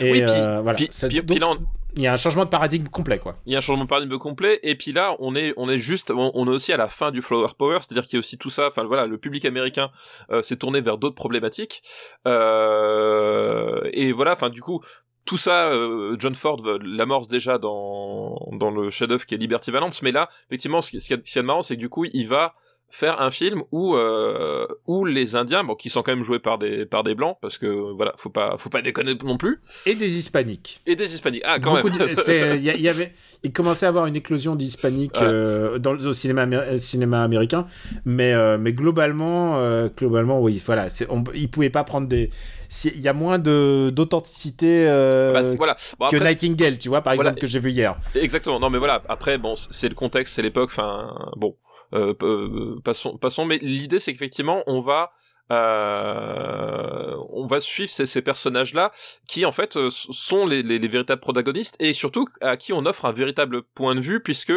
Et 0.01 0.13
oui, 0.13 0.23
puis, 0.23 0.31
euh, 0.31 0.61
voilà. 0.63 0.77
puis, 0.77 0.89
Ça- 0.91 1.09
puis- 1.09 1.23
donc, 1.23 1.39
là, 1.39 1.49
on- 1.51 1.59
il 1.99 2.03
y 2.03 2.07
a 2.09 2.13
un 2.13 2.17
changement 2.19 2.45
de 2.45 2.51
paradigme 2.51 2.89
complet, 2.89 3.19
quoi. 3.19 3.37
il 3.47 3.53
y 3.53 3.55
a 3.55 3.59
un 3.59 3.63
changement 3.63 3.85
de 3.85 3.89
paradigme 3.89 4.19
complet 4.19 4.61
et 4.63 4.75
puis 4.75 4.93
là 4.93 5.17
on 5.19 5.35
est 5.35 5.55
on 5.57 5.67
est 5.71 5.79
juste 5.79 6.11
on, 6.11 6.31
on 6.35 6.47
est 6.47 6.51
aussi 6.51 6.71
à 6.75 6.77
la 6.77 6.89
fin 6.89 7.11
du 7.11 7.23
flower 7.23 7.47
power 7.57 7.79
c'est-à-dire 7.81 8.03
qu'il 8.07 8.15
y 8.15 8.17
a 8.17 8.21
aussi 8.21 8.37
tout 8.37 8.51
ça 8.51 8.67
enfin 8.67 8.85
voilà 8.85 9.07
le 9.07 9.17
public 9.17 9.47
américain 9.47 9.89
euh, 10.31 10.43
s'est 10.43 10.57
tourné 10.57 10.83
vers 10.83 10.99
d'autres 10.99 11.15
problématiques 11.15 11.83
euh, 12.27 13.81
et 13.93 14.13
voilà 14.13 14.33
enfin 14.33 14.51
du 14.51 14.61
coup 14.61 14.81
tout 15.27 15.37
ça, 15.37 15.69
euh, 15.71 16.17
John 16.19 16.35
Ford 16.35 16.63
l'amorce 16.81 17.29
déjà 17.29 17.59
dans, 17.59 18.39
dans 18.53 18.71
le 18.71 18.91
chef-d'œuvre 18.91 19.27
qui 19.27 19.35
est 19.35 19.39
Liberty 19.39 19.71
Valance, 19.73 20.01
mais 20.03 20.13
là, 20.13 20.31
effectivement, 20.49 20.81
ce 20.81 20.91
qui, 20.93 21.01
ce 21.01 21.15
qui 21.15 21.39
est 21.39 21.43
marrant, 21.43 21.63
c'est 21.63 21.75
que 21.75 21.81
du 21.81 21.89
coup, 21.89 22.05
il 22.05 22.29
va 22.29 22.55
faire 22.89 23.21
un 23.21 23.31
film 23.31 23.63
où 23.73 23.95
euh, 23.95 24.67
où 24.87 25.05
les 25.05 25.37
Indiens, 25.37 25.65
bon, 25.65 25.75
qui 25.75 25.91
sont 25.91 26.03
quand 26.03 26.15
même 26.15 26.25
joués 26.25 26.39
par 26.39 26.57
des 26.59 26.87
par 26.87 27.03
des 27.05 27.15
blancs, 27.15 27.37
parce 27.43 27.59
que 27.59 27.67
voilà, 27.67 28.15
faut 28.17 28.31
pas 28.31 28.57
faut 28.59 28.71
pas 28.71 28.81
déconner 28.83 29.15
non 29.25 29.37
plus, 29.37 29.61
Et 29.87 29.95
des 29.95 30.17
hispaniques. 30.19 30.81
et 30.87 30.97
des 30.97 31.15
Hispaniques. 31.15 31.43
Ah, 31.45 31.59
quand 31.59 31.75
Beaucoup 31.75 31.89
même. 31.91 32.09
Il 32.09 32.63
y, 32.83 32.89
avait, 32.89 33.13
il 33.43 33.53
commençait 33.53 33.87
à 33.87 33.89
avoir 33.91 34.07
une 34.07 34.17
éclosion 34.17 34.55
d'hispaniques 34.57 35.17
Ouais. 35.17 35.27
euh, 35.27 35.79
dans 35.79 35.93
le 35.93 36.07
au 36.07 36.13
cinéma, 36.13 36.43
euh, 36.47 36.77
cinéma 36.79 37.23
américain, 37.23 37.67
mais 38.05 38.33
euh, 38.33 38.57
mais 38.59 38.73
globalement, 38.73 39.59
globalement, 39.97 40.41
oui, 40.41 40.63
voilà, 40.65 40.89
c'est, 40.89 41.07
on, 41.11 41.23
il 41.35 41.51
pouvait 41.51 41.71
pas 41.71 41.85
prendre 41.85 42.07
des, 42.09 42.31
il 42.85 43.01
y 43.01 43.09
a 43.09 43.13
moins 43.13 43.39
de 43.39 43.91
d'authenticité 43.91 44.87
euh, 44.89 45.33
Bah, 45.33 45.43
c'est- 45.43 45.57
voilà. 45.57 45.77
Bon, 45.99 46.07
que 46.07 46.17
Nightingale, 46.17 46.79
tu 46.79 46.89
vois, 46.89 47.03
par 47.03 47.15
Voilà. 47.15 47.31
exemple, 47.31 47.41
que 47.41 47.47
j'ai 47.47 47.59
vu 47.61 47.71
hier. 47.73 47.97
Exactement. 48.15 48.59
Non, 48.61 48.71
mais 48.71 48.79
voilà. 48.79 49.03
Après, 49.09 49.39
bon, 49.39 49.55
c'est 49.57 49.89
le 49.89 49.95
contexte, 49.95 50.35
c'est 50.35 50.43
l'époque. 50.43 50.71
Enfin, 50.73 51.15
bon, 51.37 51.57
passons, 52.85 53.19
passons. 53.19 53.45
Mais 53.45 53.59
l'idée, 53.59 54.01
c'est 54.01 54.13
qu'effectivement, 54.13 54.63
on 54.67 54.81
va, 54.81 55.13
euh, 55.51 57.17
on 57.31 57.47
va 57.47 57.61
suivre 57.61 57.91
ces, 57.91 58.23
personnages-là, 58.23 58.93
qui 59.29 59.45
en 59.45 59.53
fait 59.53 59.77
euh, 59.77 59.89
sont 59.91 60.47
les, 60.47 60.63
les, 60.63 60.79
les 60.79 60.89
véritables 60.89 61.21
protagonistes, 61.21 61.77
et 61.81 61.93
surtout 61.93 62.27
à 62.41 62.57
qui 62.57 62.73
on 62.73 62.85
offre 62.87 63.05
un 63.05 63.13
véritable 63.13 63.63
point 63.63 63.95
de 63.95 64.01
vue, 64.01 64.23
puisque 64.23 64.53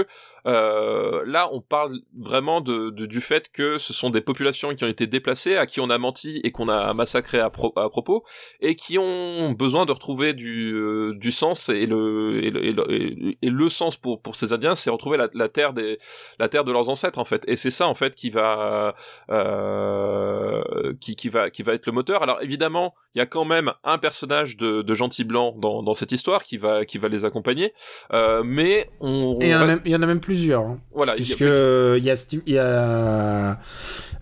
euh, 0.46 1.24
là, 1.26 1.50
on 1.52 1.62
parle 1.62 2.00
vraiment 2.18 2.62
de, 2.62 2.90
du 2.90 3.22
fait 3.22 3.52
que 3.52 3.78
ce 3.78 3.94
sont 3.94 4.10
des 4.10 4.22
populations 4.22 4.74
qui 4.76 4.84
ont 4.84 4.88
été 4.88 5.08
déplacées, 5.08 5.58
à 5.58 5.66
qui 5.66 5.80
on 5.80 5.90
a 5.90 5.98
menti 5.98 6.40
et 6.44 6.52
qu'on 6.52 6.70
a 6.70 6.94
massacré 6.94 7.40
à, 7.40 7.50
pro- 7.50 7.74
à 7.76 7.90
propos, 7.90 8.24
et 8.62 8.76
qui 8.76 8.98
ont 8.98 9.52
besoin 9.52 9.86
de 9.86 9.92
retrouver 9.92 10.34
du, 10.34 10.74
euh, 10.74 11.14
du 11.16 11.32
sens 11.32 11.70
et 11.70 11.86
le, 11.86 12.44
et 12.44 12.52
le, 12.52 13.36
et 13.42 13.50
le 13.50 13.70
sens 13.70 13.98
pour, 13.98 14.22
pour 14.22 14.36
ces 14.36 14.54
Indiens, 14.54 14.76
c'est 14.76 14.90
retrouver 14.90 15.18
la, 15.18 15.30
la 15.34 15.50
terre 15.50 15.74
des, 15.74 15.98
la 16.40 16.50
terre 16.50 16.64
de 16.64 16.72
leurs 16.72 16.90
ancêtres 16.90 17.20
en 17.20 17.26
fait. 17.26 17.44
Et 17.48 17.56
c'est 17.56 17.72
ça 17.72 17.88
en 17.88 17.94
fait 17.94 18.16
qui 18.16 18.30
va, 18.30 18.96
euh, 19.30 20.62
qui, 21.00 21.16
qui 21.16 21.30
va, 21.30 21.50
qui 21.50 21.64
va 21.64 21.74
être 21.74 21.86
le 21.86 21.92
moteur. 21.92 22.24
Alors 22.24 22.42
évidemment, 22.42 22.94
il 23.16 23.20
y 23.20 23.22
a 23.22 23.26
quand 23.26 23.46
même 23.46 23.72
un 23.84 23.98
personnage 23.98 24.58
de, 24.58 24.82
de 24.82 24.94
gentil 24.94 25.24
blanc 25.24 25.54
dans, 25.58 25.82
dans 25.84 25.94
cette 25.94 26.12
histoire 26.12 26.44
qui 26.44 26.58
va, 26.58 26.86
qui 26.86 26.98
va 26.98 27.08
les 27.08 27.26
accompagner, 27.26 27.74
euh, 28.14 28.44
mais 28.46 28.90
on, 29.00 29.38
il 29.42 29.48
y, 29.48 29.54
reste- 29.54 29.88
y 29.88 29.96
en 29.96 30.02
a 30.02 30.06
même 30.06 30.20
plusieurs. 30.20 30.62
hein. 30.64 30.80
voilà, 30.94 31.14
il 31.16 31.20
y 31.20 31.22
a- 31.24 31.26
Puisque 31.26 31.42
euh, 31.42 31.96
il 31.98 32.04
y 32.06 32.10
a, 32.12 32.16
Steve- 32.16 32.44
il 32.46 32.54
y 32.54 32.58
a 32.60 33.58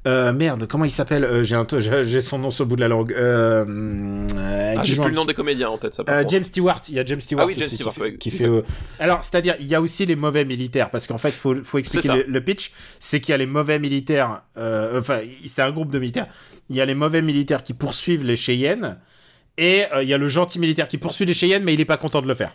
euh, 0.08 0.34
merde, 0.34 0.68
comment 0.68 0.86
il 0.86 0.90
s'appelle 0.92 1.24
Euh, 1.24 1.44
J'ai 2.04 2.22
son 2.22 2.40
nom 2.40 2.50
sur 2.50 2.64
le 2.64 2.70
bout 2.70 2.76
de 2.76 2.82
la 2.82 2.88
langue. 2.88 3.14
Euh, 3.14 3.66
Ah, 4.78 4.82
j'ai 4.84 4.96
plus 4.96 5.10
le 5.10 5.16
nom 5.16 5.26
des 5.26 5.34
comédiens 5.34 5.70
en 5.70 5.78
tête, 5.78 5.94
ça. 5.94 6.04
James 6.28 6.46
Stewart, 6.46 6.82
il 6.90 6.96
y 6.96 7.00
a 7.00 7.06
James 7.06 7.22
Stewart 7.22 7.44
Ah 7.44 7.48
oui, 7.48 7.54
James 7.56 7.66
aussi 7.66 7.76
Stewart, 7.76 7.94
qui 7.94 8.00
fait, 8.00 8.04
ouais, 8.04 8.18
qui 8.18 8.30
exact. 8.30 8.66
fait, 8.98 9.04
Alors, 9.04 9.24
c'est-à-dire, 9.24 9.56
il 9.60 9.68
y 9.68 9.76
a 9.76 9.82
aussi 9.82 10.06
les 10.06 10.16
mauvais 10.16 10.46
militaires, 10.46 10.90
parce 10.90 11.06
qu'en 11.08 11.18
fait, 11.18 11.30
il 11.30 11.34
faut, 11.36 11.56
faut 11.64 11.78
expliquer 11.78 12.10
le, 12.10 12.24
le 12.28 12.42
pitch, 12.44 12.72
c'est 13.00 13.20
qu'il 13.20 13.32
y 13.32 13.36
a 13.36 13.38
les 13.38 13.46
mauvais 13.46 13.80
militaires, 13.80 14.42
enfin, 14.56 15.22
c'est 15.46 15.62
un 15.62 15.72
groupe 15.72 15.92
de 15.92 16.00
militaires, 16.00 16.28
il 16.70 16.76
y 16.76 16.82
a 16.82 16.86
les 16.86 16.96
mauvais 16.96 17.22
militaires 17.22 17.64
qui 17.64 17.74
poursuivent 17.74 18.24
les 18.26 18.36
Cheyennes, 18.36 18.98
et 19.58 19.84
il 20.02 20.08
y 20.08 20.14
a 20.14 20.18
le 20.18 20.28
gentil 20.28 20.60
militaire 20.60 20.88
qui 20.88 20.98
poursuit 20.98 21.26
les 21.26 21.34
Cheyennes, 21.34 21.64
mais 21.64 21.74
il 21.74 21.82
est 21.82 21.86
pas 21.86 21.98
content 21.98 22.22
de 22.22 22.28
le 22.28 22.36
faire. 22.36 22.52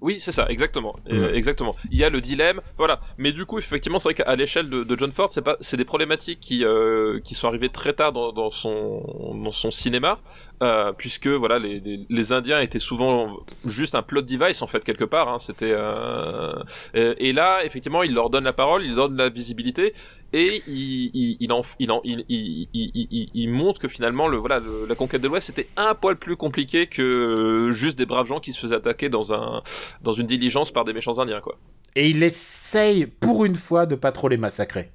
Oui, 0.00 0.18
c'est 0.20 0.32
ça, 0.32 0.46
exactement, 0.48 0.96
Euh, 1.12 1.32
exactement. 1.34 1.74
Il 1.90 1.98
y 1.98 2.04
a 2.04 2.10
le 2.10 2.20
dilemme, 2.20 2.60
voilà. 2.76 3.00
Mais 3.18 3.32
du 3.32 3.44
coup, 3.46 3.58
effectivement, 3.58 3.98
c'est 3.98 4.08
vrai 4.10 4.14
qu'à 4.14 4.36
l'échelle 4.36 4.68
de, 4.70 4.84
de 4.84 4.98
John 4.98 5.12
Ford, 5.12 5.28
c'est 5.30 5.42
pas, 5.42 5.56
c'est 5.60 5.76
des 5.76 5.84
problématiques 5.84 6.40
qui 6.40 6.64
euh, 6.64 7.20
qui 7.20 7.34
sont 7.34 7.48
arrivées 7.48 7.68
très 7.68 7.92
tard 7.92 8.12
dans, 8.12 8.32
dans 8.32 8.50
son 8.50 9.34
dans 9.44 9.52
son 9.52 9.70
cinéma, 9.70 10.18
euh, 10.62 10.92
puisque 10.92 11.26
voilà, 11.28 11.58
les, 11.58 11.80
les, 11.80 12.06
les 12.08 12.32
Indiens 12.32 12.60
étaient 12.60 12.78
souvent 12.78 13.38
juste 13.66 13.94
un 13.94 14.02
plot 14.02 14.22
device 14.22 14.62
en 14.62 14.66
fait 14.66 14.84
quelque 14.84 15.04
part. 15.04 15.28
Hein, 15.28 15.38
C'était 15.38 15.72
euh, 15.72 16.52
et, 16.94 17.28
et 17.28 17.32
là, 17.32 17.64
effectivement, 17.64 18.02
il 18.02 18.14
leur 18.14 18.30
donne 18.30 18.44
la 18.44 18.52
parole, 18.52 18.84
il 18.84 18.94
leur 18.94 19.08
donne 19.08 19.18
la 19.18 19.28
visibilité, 19.28 19.94
et 20.32 20.62
il 20.66 21.10
il 21.14 21.36
il 21.40 21.52
en 21.52 21.62
il 21.78 21.90
en 21.90 22.00
il 22.04 22.24
il, 22.28 22.68
il, 22.72 22.90
il, 23.10 23.30
il 23.34 23.50
montre 23.50 23.80
que 23.80 23.88
finalement 23.88 24.28
le 24.28 24.36
voilà 24.36 24.58
le- 24.60 24.86
la 24.88 24.94
conquête 24.94 25.22
de 25.22 25.28
l'Ouest 25.28 25.46
c'était 25.48 25.68
un 25.76 25.94
poil 25.94 26.16
plus 26.16 26.36
compliqué 26.36 26.86
que 26.86 27.70
juste 27.72 27.96
des 27.98 28.06
braves 28.06 28.26
gens 28.26 28.40
qui 28.40 28.52
se 28.52 28.60
faisaient 28.60 28.74
attaquer 28.76 29.08
dans 29.08 29.32
un 29.32 29.62
dans 30.02 30.12
une 30.12 30.26
diligence 30.26 30.70
par 30.70 30.84
des 30.84 30.92
méchants 30.92 31.18
indiens 31.18 31.40
quoi. 31.40 31.56
Et 31.96 32.10
il 32.10 32.22
essaye, 32.22 33.06
pour 33.06 33.44
une 33.44 33.56
fois, 33.56 33.86
de 33.86 33.96
pas 33.96 34.12
trop 34.12 34.28
les 34.28 34.36
massacrer. 34.36 34.92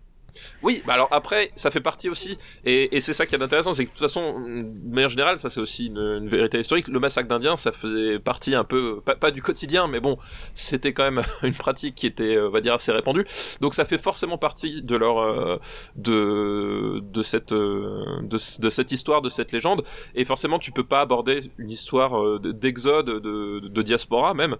Oui, 0.61 0.81
bah 0.85 0.93
alors 0.93 1.07
après, 1.11 1.51
ça 1.55 1.71
fait 1.71 1.81
partie 1.81 2.09
aussi, 2.09 2.37
et, 2.65 2.99
c'est 2.99 3.13
ça 3.13 3.25
qui 3.25 3.35
est 3.35 3.41
intéressant, 3.41 3.73
c'est 3.73 3.85
que 3.85 3.89
de 3.89 3.93
toute 3.93 4.01
façon, 4.01 4.39
de 4.39 4.93
manière 4.93 5.09
générale, 5.09 5.39
ça 5.39 5.49
c'est 5.49 5.59
aussi 5.59 5.87
une, 5.87 6.27
vérité 6.27 6.59
historique, 6.59 6.87
le 6.87 6.99
massacre 6.99 7.27
d'Indiens, 7.27 7.57
ça 7.57 7.71
faisait 7.71 8.19
partie 8.19 8.55
un 8.55 8.63
peu, 8.63 9.01
pas, 9.01 9.31
du 9.31 9.41
quotidien, 9.41 9.87
mais 9.87 9.99
bon, 9.99 10.17
c'était 10.55 10.93
quand 10.93 11.03
même 11.03 11.23
une 11.43 11.53
pratique 11.53 11.95
qui 11.95 12.07
était, 12.07 12.35
euh, 12.35 12.47
on 12.47 12.51
va 12.51 12.61
dire, 12.61 12.73
assez 12.73 12.91
répandue, 12.91 13.25
donc 13.61 13.73
ça 13.73 13.85
fait 13.85 13.97
forcément 13.97 14.37
partie 14.37 14.81
de 14.81 14.95
leur, 14.95 15.19
euh, 15.19 15.59
de, 15.95 17.01
de 17.01 17.21
cette, 17.21 17.51
euh, 17.51 18.21
de, 18.21 18.37
cette 18.37 18.91
histoire, 18.91 19.21
de 19.21 19.29
cette 19.29 19.51
légende, 19.51 19.83
et 20.15 20.25
forcément 20.25 20.59
tu 20.59 20.71
peux 20.71 20.83
pas 20.83 21.01
aborder 21.01 21.41
une 21.57 21.69
histoire 21.69 22.39
d'exode, 22.39 23.05
de, 23.05 23.81
diaspora 23.83 24.33
même, 24.33 24.55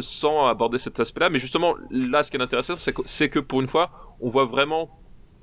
sans 0.00 0.46
aborder 0.48 0.78
cet 0.78 0.98
aspect-là, 0.98 1.30
mais 1.30 1.38
justement, 1.38 1.76
là, 1.90 2.22
ce 2.22 2.30
qui 2.30 2.36
est 2.36 2.42
intéressant, 2.42 2.74
c'est 2.76 3.28
que 3.28 3.38
pour 3.38 3.60
une 3.60 3.68
fois, 3.68 3.90
on 4.22 4.28
voit 4.30 4.46
vraiment 4.46 4.88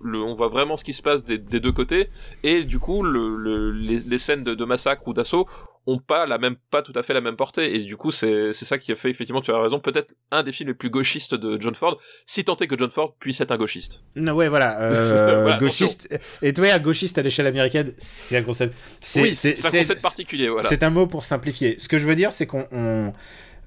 le, 0.01 0.19
on 0.19 0.33
voit 0.33 0.47
vraiment 0.47 0.77
ce 0.77 0.83
qui 0.85 0.93
se 0.93 1.01
passe 1.01 1.23
des, 1.25 1.37
des 1.37 1.59
deux 1.59 1.73
côtés 1.73 2.07
et 2.43 2.63
du 2.63 2.79
coup 2.79 3.03
le, 3.03 3.35
le- 3.35 3.71
les, 3.71 3.99
les 3.99 4.17
scènes 4.17 4.43
de, 4.45 4.55
de 4.55 4.65
massacre 4.65 5.05
ou 5.07 5.13
d'assaut 5.13 5.45
ont 5.87 5.97
pas 5.97 6.25
la 6.25 6.37
même 6.37 6.55
pas 6.71 6.81
tout 6.81 6.93
à 6.95 7.03
fait 7.03 7.13
la 7.13 7.19
même 7.19 7.35
portée 7.35 7.75
et 7.75 7.79
du 7.79 7.97
coup 7.97 8.11
c'est 8.11 8.53
c'est 8.53 8.63
ça 8.63 8.77
qui 8.77 8.91
a 8.93 8.95
fait 8.95 9.09
effectivement 9.09 9.41
tu 9.41 9.51
as 9.51 9.59
raison 9.59 9.79
peut-être 9.79 10.13
un 10.31 10.43
des 10.43 10.51
films 10.53 10.69
les 10.69 10.75
plus 10.75 10.89
gauchistes 10.89 11.35
de 11.35 11.59
John 11.59 11.75
Ford 11.75 11.97
si 12.25 12.45
tant 12.45 12.55
est 12.57 12.67
que 12.67 12.77
John 12.77 12.89
Ford 12.91 13.15
puisse 13.19 13.41
être 13.41 13.51
un 13.51 13.57
gauchiste 13.57 14.03
Non, 14.15 14.33
ouais, 14.33 14.47
voilà. 14.49 14.79
euh, 14.79 15.41
Voilà, 15.41 15.57
gauchiste. 15.57 16.07
Et 16.41 16.53
toi, 16.53 16.67
un 16.71 16.79
gauchiste 16.79 17.17
à 17.17 17.21
l'échelle 17.21 17.47
américaine, 17.47 17.93
c'est 17.97 18.37
un 18.37 18.43
concept. 18.43 18.77
C'est, 19.01 19.21
oui 19.21 19.35
c'est, 19.35 19.55
c'est 19.57 19.67
un 19.75 19.79
concept 19.81 20.01
particulier 20.01 20.47
voilà 20.49 20.69
c'est 20.69 20.83
un 20.83 20.89
mot 20.91 21.07
pour 21.07 21.23
simplifier. 21.23 21.75
Ce 21.79 21.87
que 21.89 21.97
je 21.97 22.07
veux 22.07 22.15
dire, 22.15 22.31
c'est 22.31 22.45
qu'on 22.45 22.67
on, 22.71 23.11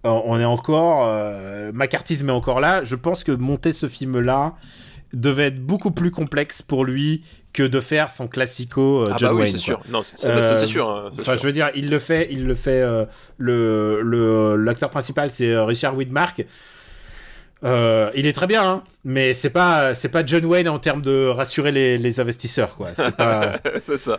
on 0.04 0.38
est 0.40 0.44
encore. 0.44 1.04
Euh, 1.06 1.72
est 1.72 2.30
encore 2.30 2.60
là. 2.60 2.84
Je 2.84 2.96
pense 2.96 3.24
que 3.24 3.32
monter 3.32 3.72
ce 3.72 3.88
film-là 3.88 4.54
devait 5.12 5.46
être 5.48 5.60
beaucoup 5.64 5.90
plus 5.90 6.10
complexe 6.10 6.62
pour 6.62 6.84
lui 6.84 7.22
que 7.52 7.62
de 7.62 7.80
faire 7.80 8.10
son 8.10 8.28
classico 8.28 9.02
euh, 9.02 9.04
ah 9.10 9.16
John 9.18 9.28
bah 9.30 9.34
oui 9.34 9.40
Wayne. 9.42 9.52
c'est 9.52 9.58
sûr 9.58 9.80
non 9.90 10.02
c'est 10.02 10.18
c'est- 10.18 10.28
Euh, 10.28 10.56
c'est 10.56 10.66
sûr 10.66 10.88
hein, 10.88 11.10
c'est 11.12 11.20
Enfin, 11.20 11.32
sûr. 11.32 11.42
je 11.42 11.46
veux 11.46 11.52
dire, 11.52 11.68
il 11.74 11.90
le 11.90 11.98
fait, 11.98 12.28
il 12.30 12.46
le 12.46 12.54
fait. 12.54 12.80
euh, 12.80 13.04
le 13.36 14.00
le 14.02 14.56
l'acteur 14.56 14.88
principal, 14.90 15.28
c'est 15.30 15.50
euh, 15.50 15.64
Richard 15.64 15.94
Widmark. 15.96 16.46
Il 17.64 18.26
est 18.26 18.32
très 18.32 18.46
bien, 18.46 18.64
hein, 18.64 18.82
mais 19.04 19.34
c'est 19.34 19.50
pas 19.50 19.94
c'est 19.94 20.08
pas 20.08 20.24
John 20.26 20.44
Wayne 20.46 20.68
en 20.68 20.78
termes 20.78 21.02
de 21.02 21.26
rassurer 21.28 21.72
les, 21.72 21.98
les 21.98 22.20
investisseurs, 22.20 22.74
quoi. 22.76 22.88
C'est 22.94 23.14
pas. 23.14 23.54
c'est 23.80 23.96
ça 23.98 24.18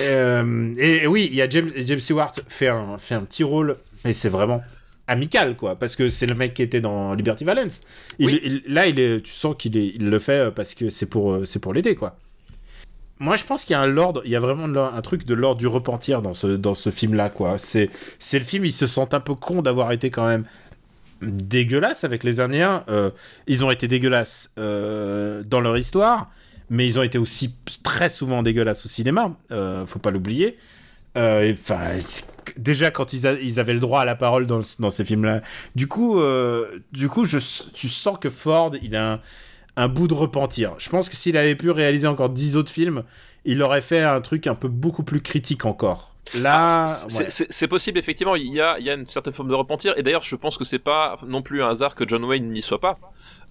et, 0.00 1.02
et 1.02 1.06
oui, 1.06 1.28
il 1.30 1.36
y 1.36 1.42
a 1.42 1.48
James, 1.48 1.70
James 1.76 2.00
Stewart 2.00 2.32
fait 2.48 2.68
un, 2.68 2.96
fait 2.98 3.14
un 3.14 3.22
petit 3.22 3.42
rôle, 3.44 3.76
mais 4.04 4.12
c'est 4.14 4.28
vraiment 4.30 4.62
amical, 5.06 5.56
quoi, 5.56 5.76
parce 5.76 5.96
que 5.96 6.08
c'est 6.08 6.26
le 6.26 6.34
mec 6.34 6.54
qui 6.54 6.62
était 6.62 6.80
dans 6.80 7.14
Liberty 7.14 7.44
Valence. 7.44 7.82
Il, 8.18 8.26
Oui. 8.26 8.40
il- 8.44 8.62
là, 8.72 8.86
il 8.86 8.98
est, 8.98 9.20
tu 9.22 9.32
sens 9.32 9.54
qu'il 9.58 9.76
il 9.76 10.08
le 10.08 10.18
fait 10.18 10.50
parce 10.54 10.74
que 10.74 10.88
c'est 10.90 11.06
pour, 11.06 11.32
euh, 11.32 11.44
c'est 11.44 11.58
pour 11.60 11.74
l'aider, 11.74 11.94
quoi. 11.94 12.16
Moi, 13.20 13.36
je 13.36 13.44
pense 13.44 13.64
qu'il 13.64 13.72
y 13.74 13.76
a 13.76 13.80
un 13.80 13.86
lord, 13.86 14.22
il 14.24 14.30
y 14.32 14.36
a 14.36 14.40
vraiment 14.40 14.64
un 14.64 15.00
truc 15.02 15.24
de 15.24 15.34
l'ordre 15.34 15.60
du 15.60 15.66
repentir 15.68 16.20
dans 16.20 16.34
ce, 16.34 16.48
dans 16.48 16.74
ce 16.74 16.90
film-là, 16.90 17.28
quoi. 17.30 17.58
C'est, 17.58 17.88
c'est 18.18 18.38
le 18.38 18.44
film, 18.44 18.64
ils 18.64 18.72
se 18.72 18.86
sentent 18.86 19.14
un 19.14 19.20
peu 19.20 19.34
cons 19.34 19.62
d'avoir 19.62 19.92
été 19.92 20.10
quand 20.10 20.26
même 20.26 20.44
dégueulasses 21.22 22.04
avec 22.04 22.24
les 22.24 22.40
Indiens. 22.40 22.84
Euh, 22.88 23.10
ils 23.46 23.64
ont 23.64 23.70
été 23.70 23.88
dégueulasses 23.88 24.52
euh, 24.58 25.42
dans 25.46 25.60
leur 25.60 25.76
histoire, 25.78 26.30
mais 26.70 26.86
ils 26.86 26.98
ont 26.98 27.02
été 27.02 27.18
aussi 27.18 27.54
très 27.82 28.08
souvent 28.08 28.42
dégueulasses 28.42 28.84
au 28.84 28.88
cinéma. 28.88 29.36
Euh, 29.52 29.86
faut 29.86 30.00
pas 30.00 30.10
l'oublier. 30.10 30.58
Euh, 31.16 31.52
Enfin, 31.52 31.96
déjà 32.56 32.90
quand 32.90 33.12
ils, 33.12 33.26
a- 33.26 33.32
ils 33.40 33.60
avaient 33.60 33.74
le 33.74 33.80
droit 33.80 34.00
à 34.00 34.04
la 34.04 34.16
parole 34.16 34.46
dans, 34.46 34.58
le- 34.58 34.64
dans 34.80 34.90
ces 34.90 35.04
films-là. 35.04 35.42
Du 35.74 35.86
coup, 35.86 36.20
euh, 36.20 36.80
du 36.92 37.08
coup, 37.08 37.24
je, 37.24 37.38
tu 37.72 37.88
sens 37.88 38.18
que 38.18 38.30
Ford, 38.30 38.72
il 38.82 38.96
a 38.96 39.14
un, 39.14 39.20
un 39.76 39.88
bout 39.88 40.08
de 40.08 40.14
repentir. 40.14 40.74
Je 40.78 40.88
pense 40.88 41.08
que 41.08 41.14
s'il 41.16 41.36
avait 41.36 41.54
pu 41.56 41.70
réaliser 41.70 42.06
encore 42.06 42.30
10 42.30 42.56
autres 42.56 42.72
films, 42.72 43.02
il 43.44 43.62
aurait 43.62 43.80
fait 43.80 44.02
un 44.02 44.20
truc 44.20 44.46
un 44.46 44.54
peu 44.54 44.68
beaucoup 44.68 45.02
plus 45.04 45.20
critique 45.20 45.64
encore. 45.66 46.14
Là, 46.34 46.84
Ah, 46.84 46.86
c'est- 46.86 47.18
ouais. 47.18 47.26
c'est 47.28 47.52
c'est 47.52 47.68
possible 47.68 47.98
effectivement 47.98 48.34
il 48.34 48.50
y 48.50 48.58
a 48.58 48.78
il 48.78 48.84
y 48.86 48.88
a 48.90 48.94
une 48.94 49.04
certaine 49.06 49.34
forme 49.34 49.50
de 49.50 49.54
repentir 49.54 49.92
et 49.98 50.02
d'ailleurs 50.02 50.22
je 50.22 50.34
pense 50.36 50.56
que 50.56 50.64
c'est 50.64 50.78
pas 50.78 51.16
non 51.26 51.42
plus 51.42 51.62
un 51.62 51.68
hasard 51.68 51.94
que 51.94 52.08
John 52.08 52.24
Wayne 52.24 52.50
n'y 52.50 52.62
soit 52.62 52.80
pas 52.80 52.98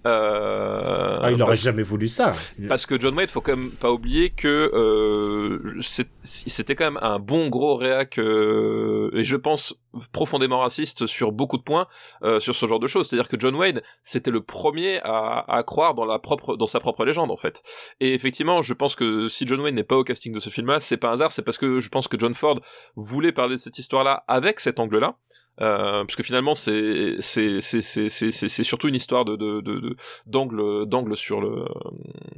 euh, 0.06 1.18
Ah, 1.22 1.30
il 1.30 1.40
aurait 1.42 1.52
parce- 1.52 1.60
jamais 1.62 1.82
voulu 1.82 2.08
ça. 2.08 2.32
Parce 2.68 2.86
que 2.86 2.98
John 3.00 3.14
Wayne, 3.14 3.28
faut 3.28 3.40
quand 3.40 3.56
même 3.56 3.70
pas 3.70 3.90
oublier 3.90 4.30
que 4.30 4.70
euh, 4.74 5.80
c'était 5.80 6.74
quand 6.74 6.84
même 6.84 6.98
un 7.02 7.18
bon 7.18 7.48
gros 7.48 7.76
réac 7.76 8.18
euh, 8.18 9.10
et 9.14 9.24
je 9.24 9.36
pense 9.36 9.74
profondément 10.12 10.58
raciste 10.60 11.06
sur 11.06 11.30
beaucoup 11.32 11.56
de 11.56 11.62
points 11.62 11.86
euh, 12.24 12.40
sur 12.40 12.54
ce 12.54 12.66
genre 12.66 12.80
de 12.80 12.86
choses. 12.86 13.08
C'est-à-dire 13.08 13.28
que 13.28 13.38
John 13.38 13.54
Wayne, 13.54 13.80
c'était 14.02 14.30
le 14.30 14.40
premier 14.42 15.00
à, 15.04 15.44
à 15.48 15.62
croire 15.62 15.94
dans 15.94 16.04
la 16.04 16.18
propre 16.18 16.56
dans 16.56 16.66
sa 16.66 16.80
propre 16.80 17.04
légende 17.04 17.30
en 17.30 17.36
fait. 17.36 17.62
Et 18.00 18.12
effectivement, 18.14 18.60
je 18.62 18.74
pense 18.74 18.96
que 18.96 19.28
si 19.28 19.46
John 19.46 19.60
Wayne 19.60 19.74
n'est 19.76 19.84
pas 19.84 19.96
au 19.96 20.04
casting 20.04 20.32
de 20.32 20.40
ce 20.40 20.50
film-là, 20.50 20.80
c'est 20.80 20.96
pas 20.96 21.10
un 21.10 21.12
hasard, 21.14 21.32
c'est 21.32 21.42
parce 21.42 21.58
que 21.58 21.80
je 21.80 21.88
pense 21.88 22.08
que 22.08 22.18
John 22.18 22.34
Ford 22.34 22.60
voulait 22.96 23.32
parler 23.32 23.56
de 23.56 23.60
cette 23.60 23.78
histoire-là 23.78 24.24
avec 24.28 24.60
cet 24.60 24.80
angle-là. 24.80 25.16
Euh, 25.60 26.04
parce 26.04 26.16
que 26.16 26.22
finalement 26.24 26.54
c'est 26.56 27.16
c'est 27.20 27.60
c'est 27.60 28.64
surtout 28.64 28.88
une 28.88 28.94
histoire 28.96 29.24
de 29.24 29.36
de 29.36 29.60
de 29.60 29.78
de- 29.78 29.96
d'angle 30.26 30.86
d'angle 30.86 31.16
sur 31.16 31.40
le 31.40 31.64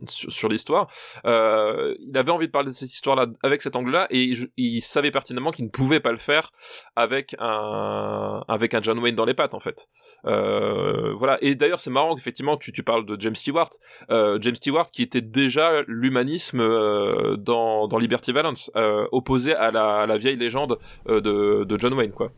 sur, 0.06 0.48
l'histoire. 0.48 0.88
Euh, 1.24 1.94
il 2.00 2.16
avait 2.16 2.30
envie 2.30 2.46
de 2.46 2.52
parler 2.52 2.68
de 2.70 2.74
cette 2.74 2.92
histoire-là 2.92 3.26
avec 3.42 3.62
cet 3.62 3.74
angle-là 3.74 4.06
et 4.10 4.34
il 4.56 4.80
savait 4.82 5.10
pertinemment 5.10 5.50
qu'il 5.50 5.64
ne 5.64 5.70
pouvait 5.70 6.00
pas 6.00 6.12
le 6.12 6.18
faire 6.18 6.52
avec 6.94 7.34
un 7.38 8.44
avec 8.48 8.74
un 8.74 8.82
John 8.82 8.98
Wayne 8.98 9.16
dans 9.16 9.24
les 9.24 9.34
pattes 9.34 9.54
en 9.54 9.60
fait. 9.60 9.88
Euh, 10.26 11.12
voilà. 11.14 11.38
Et 11.40 11.54
d'ailleurs 11.54 11.80
c'est 11.80 11.90
marrant 11.90 12.14
qu'effectivement 12.14 12.56
tu 12.56 12.70
tu 12.72 12.82
parles 12.82 13.06
de 13.06 13.16
James 13.20 13.34
Stewart, 13.34 13.70
euh, 14.10 14.38
James 14.42 14.56
Stewart 14.56 14.90
qui 14.90 15.02
était 15.02 15.22
déjà 15.22 15.82
l'humanisme 15.86 16.60
euh, 16.60 17.36
dans 17.36 17.88
dans 17.88 17.98
Liberty 17.98 18.32
Valance, 18.32 18.70
euh, 18.76 19.06
opposé 19.12 19.54
à 19.54 19.70
la 19.70 20.00
à 20.02 20.06
la 20.06 20.18
vieille 20.18 20.36
légende 20.36 20.78
de 21.08 21.64
de 21.64 21.78
John 21.78 21.94
Wayne 21.94 22.12
quoi. 22.12 22.30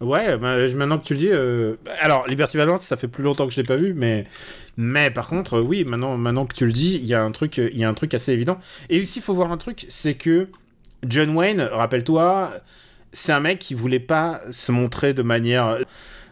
Ouais, 0.00 0.36
bah, 0.36 0.66
je- 0.66 0.76
maintenant 0.76 0.98
que 0.98 1.04
tu 1.04 1.14
le 1.14 1.18
dis, 1.20 1.28
euh, 1.30 1.76
alors 2.00 2.26
Liberty 2.26 2.56
Valance, 2.56 2.82
ça 2.84 2.96
fait 2.96 3.06
plus 3.08 3.22
longtemps 3.22 3.46
que 3.46 3.52
je 3.52 3.60
l'ai 3.60 3.66
pas 3.66 3.76
vu, 3.76 3.94
mais 3.94 4.26
mais 4.76 5.10
par 5.10 5.28
contre, 5.28 5.54
euh, 5.58 5.60
oui, 5.62 5.84
maintenant 5.84 6.16
maintenant 6.16 6.44
que 6.46 6.54
tu 6.54 6.66
le 6.66 6.72
dis, 6.72 6.96
il 6.96 7.06
y 7.06 7.14
a 7.14 7.22
un 7.22 7.30
truc, 7.30 7.58
euh, 7.58 7.68
il 7.72 7.78
y 7.78 7.84
a 7.84 7.88
un 7.88 7.94
truc 7.94 8.12
assez 8.14 8.32
évident. 8.32 8.58
Et 8.90 9.00
aussi, 9.00 9.20
il 9.20 9.22
faut 9.22 9.34
voir 9.34 9.52
un 9.52 9.56
truc, 9.58 9.86
c'est 9.88 10.14
que 10.14 10.48
John 11.06 11.30
Wayne, 11.36 11.60
rappelle-toi, 11.60 12.52
c'est 13.12 13.32
un 13.32 13.40
mec 13.40 13.58
qui 13.60 13.74
voulait 13.74 14.00
pas 14.00 14.40
se 14.50 14.72
montrer 14.72 15.14
de 15.14 15.22
manière, 15.22 15.78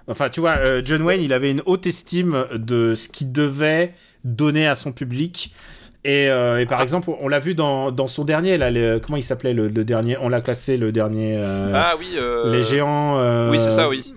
enfin, 0.09 0.29
tu 0.31 0.41
vois, 0.41 0.57
euh, 0.59 0.83
John 0.85 1.03
Wayne, 1.03 1.23
il 1.23 1.33
avait 1.33 1.51
une 1.51 1.63
haute 1.67 1.87
estime 1.87 2.47
de 2.55 2.95
ce 2.97 3.09
qu'il 3.09 3.33
devait 3.33 3.95
donner 4.25 4.67
à 4.69 4.75
son 4.75 4.93
public. 4.93 5.55
Et, 6.05 6.29
euh, 6.31 6.61
et 6.61 6.67
par 6.67 6.81
exemple, 6.81 7.11
on 7.21 7.29
l'a 7.29 7.41
vu 7.41 7.55
dans, 7.55 7.93
dans 7.93 8.07
son 8.09 8.25
dernier, 8.25 8.57
là, 8.57 8.71
comment 9.01 9.17
il 9.19 9.23
s'appelait 9.23 9.53
le, 9.53 9.69
le 9.69 9.85
dernier 9.85 10.17
On 10.19 10.29
l'a 10.31 10.41
classé 10.41 10.79
le 10.79 10.93
dernier. 10.93 11.37
euh, 11.39 11.73
Ah 11.75 11.93
oui. 11.99 12.07
euh, 12.17 12.51
les 12.53 12.63
géants. 12.63 13.19
Oui 13.51 13.59
c'est 13.59 13.71
ça 13.73 13.89
oui. 13.89 14.15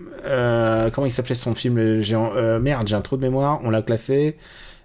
comment 0.92 1.06
il 1.06 1.10
s'appelait 1.10 1.34
son 1.34 1.54
film 1.54 1.78
Les 1.78 2.02
géants 2.02 2.32
Merde, 2.60 2.88
j'ai 2.88 2.94
un 2.96 3.02
trou 3.02 3.16
de 3.16 3.22
mémoire. 3.22 3.60
On 3.64 3.70
l'a 3.70 3.82
classé. 3.82 4.36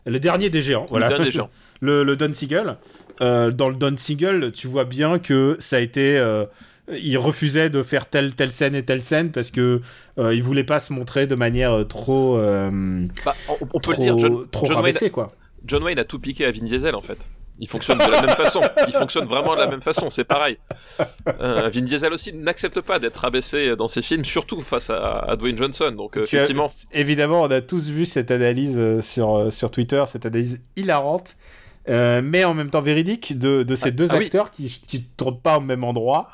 Le 0.05 0.19
dernier 0.19 0.49
des 0.49 0.61
géants. 0.61 0.85
Voilà. 0.89 1.07
Le 1.09 1.15
dernier 1.15 1.31
géant. 1.31 1.49
le, 1.81 2.03
le 2.03 2.15
Don 2.17 2.33
Siegel. 2.33 2.75
Dans 3.21 3.69
le 3.69 3.75
Don 3.75 3.95
Siegel, 3.95 4.51
tu 4.53 4.67
vois 4.67 4.83
bien 4.85 5.19
que 5.19 5.55
ça 5.59 5.77
a 5.77 5.79
été. 5.79 6.21
il 6.91 7.17
refusait 7.17 7.69
de 7.69 7.81
faire 7.83 8.07
telle 8.07 8.33
telle 8.35 8.51
scène 8.51 8.75
et 8.75 8.83
telle 8.83 9.01
scène 9.03 9.31
parce 9.31 9.51
que 9.51 9.79
euh, 10.17 10.33
il 10.33 10.41
voulait 10.43 10.63
pas 10.63 10.79
se 10.79 10.91
montrer 10.91 11.27
de 11.27 11.35
manière 11.35 11.85
trop 11.87 12.35
euh, 12.37 13.05
Bah, 13.23 13.35
on, 13.47 13.53
on 13.73 13.79
peut 13.79 13.79
trop, 13.79 13.91
le 13.93 13.97
dire. 13.97 14.17
John, 14.17 14.45
trop 14.51 14.65
John 14.65 14.81
Wayne, 14.81 15.09
quoi. 15.13 15.31
John 15.65 15.83
Wayne 15.83 15.99
a 15.99 16.03
tout 16.05 16.19
piqué 16.19 16.45
à 16.45 16.51
Vin 16.51 16.63
Diesel 16.63 16.95
en 16.95 17.01
fait. 17.01 17.29
Il 17.61 17.67
fonctionne 17.67 17.97
de 17.97 18.09
la 18.09 18.21
même 18.21 18.35
façon. 18.37 18.61
Il 18.87 18.93
fonctionne 18.93 19.25
vraiment 19.25 19.53
de 19.53 19.59
la 19.59 19.67
même 19.67 19.81
façon. 19.81 20.09
C'est 20.09 20.23
pareil. 20.23 20.57
Euh, 21.27 21.69
Vin 21.73 21.81
Diesel 21.81 22.13
aussi 22.13 22.31
n'accepte 22.31 22.79
pas 22.81 22.99
d'être 22.99 23.25
abaissé 23.25 23.75
dans 23.75 23.89
ses 23.89 24.01
films, 24.01 24.23
surtout 24.23 24.61
face 24.61 24.89
à, 24.89 25.19
à 25.19 25.35
Dwayne 25.35 25.57
Johnson. 25.57 25.91
Donc 25.91 26.15
euh, 26.17 26.21
as- 26.21 26.23
effectivement, 26.23 26.67
évidemment, 26.93 27.41
on 27.41 27.51
a 27.51 27.59
tous 27.61 27.89
vu 27.89 28.05
cette 28.05 28.31
analyse 28.31 28.77
euh, 28.79 29.01
sur, 29.01 29.51
sur 29.51 29.71
Twitter, 29.71 30.01
cette 30.07 30.25
analyse 30.25 30.61
hilarante, 30.77 31.35
euh, 31.89 32.21
mais 32.23 32.45
en 32.45 32.53
même 32.53 32.69
temps 32.69 32.81
véridique, 32.81 33.37
de, 33.37 33.63
de 33.63 33.75
ces 33.75 33.89
Ah, 33.89 33.91
deux 33.91 34.07
ah 34.11 34.15
acteurs 34.15 34.51
qui 34.51 34.69
qui 34.87 34.99
ne 34.99 35.03
tournent 35.17 35.41
pas 35.41 35.57
au 35.57 35.61
même 35.61 35.83
endroit. 35.83 36.29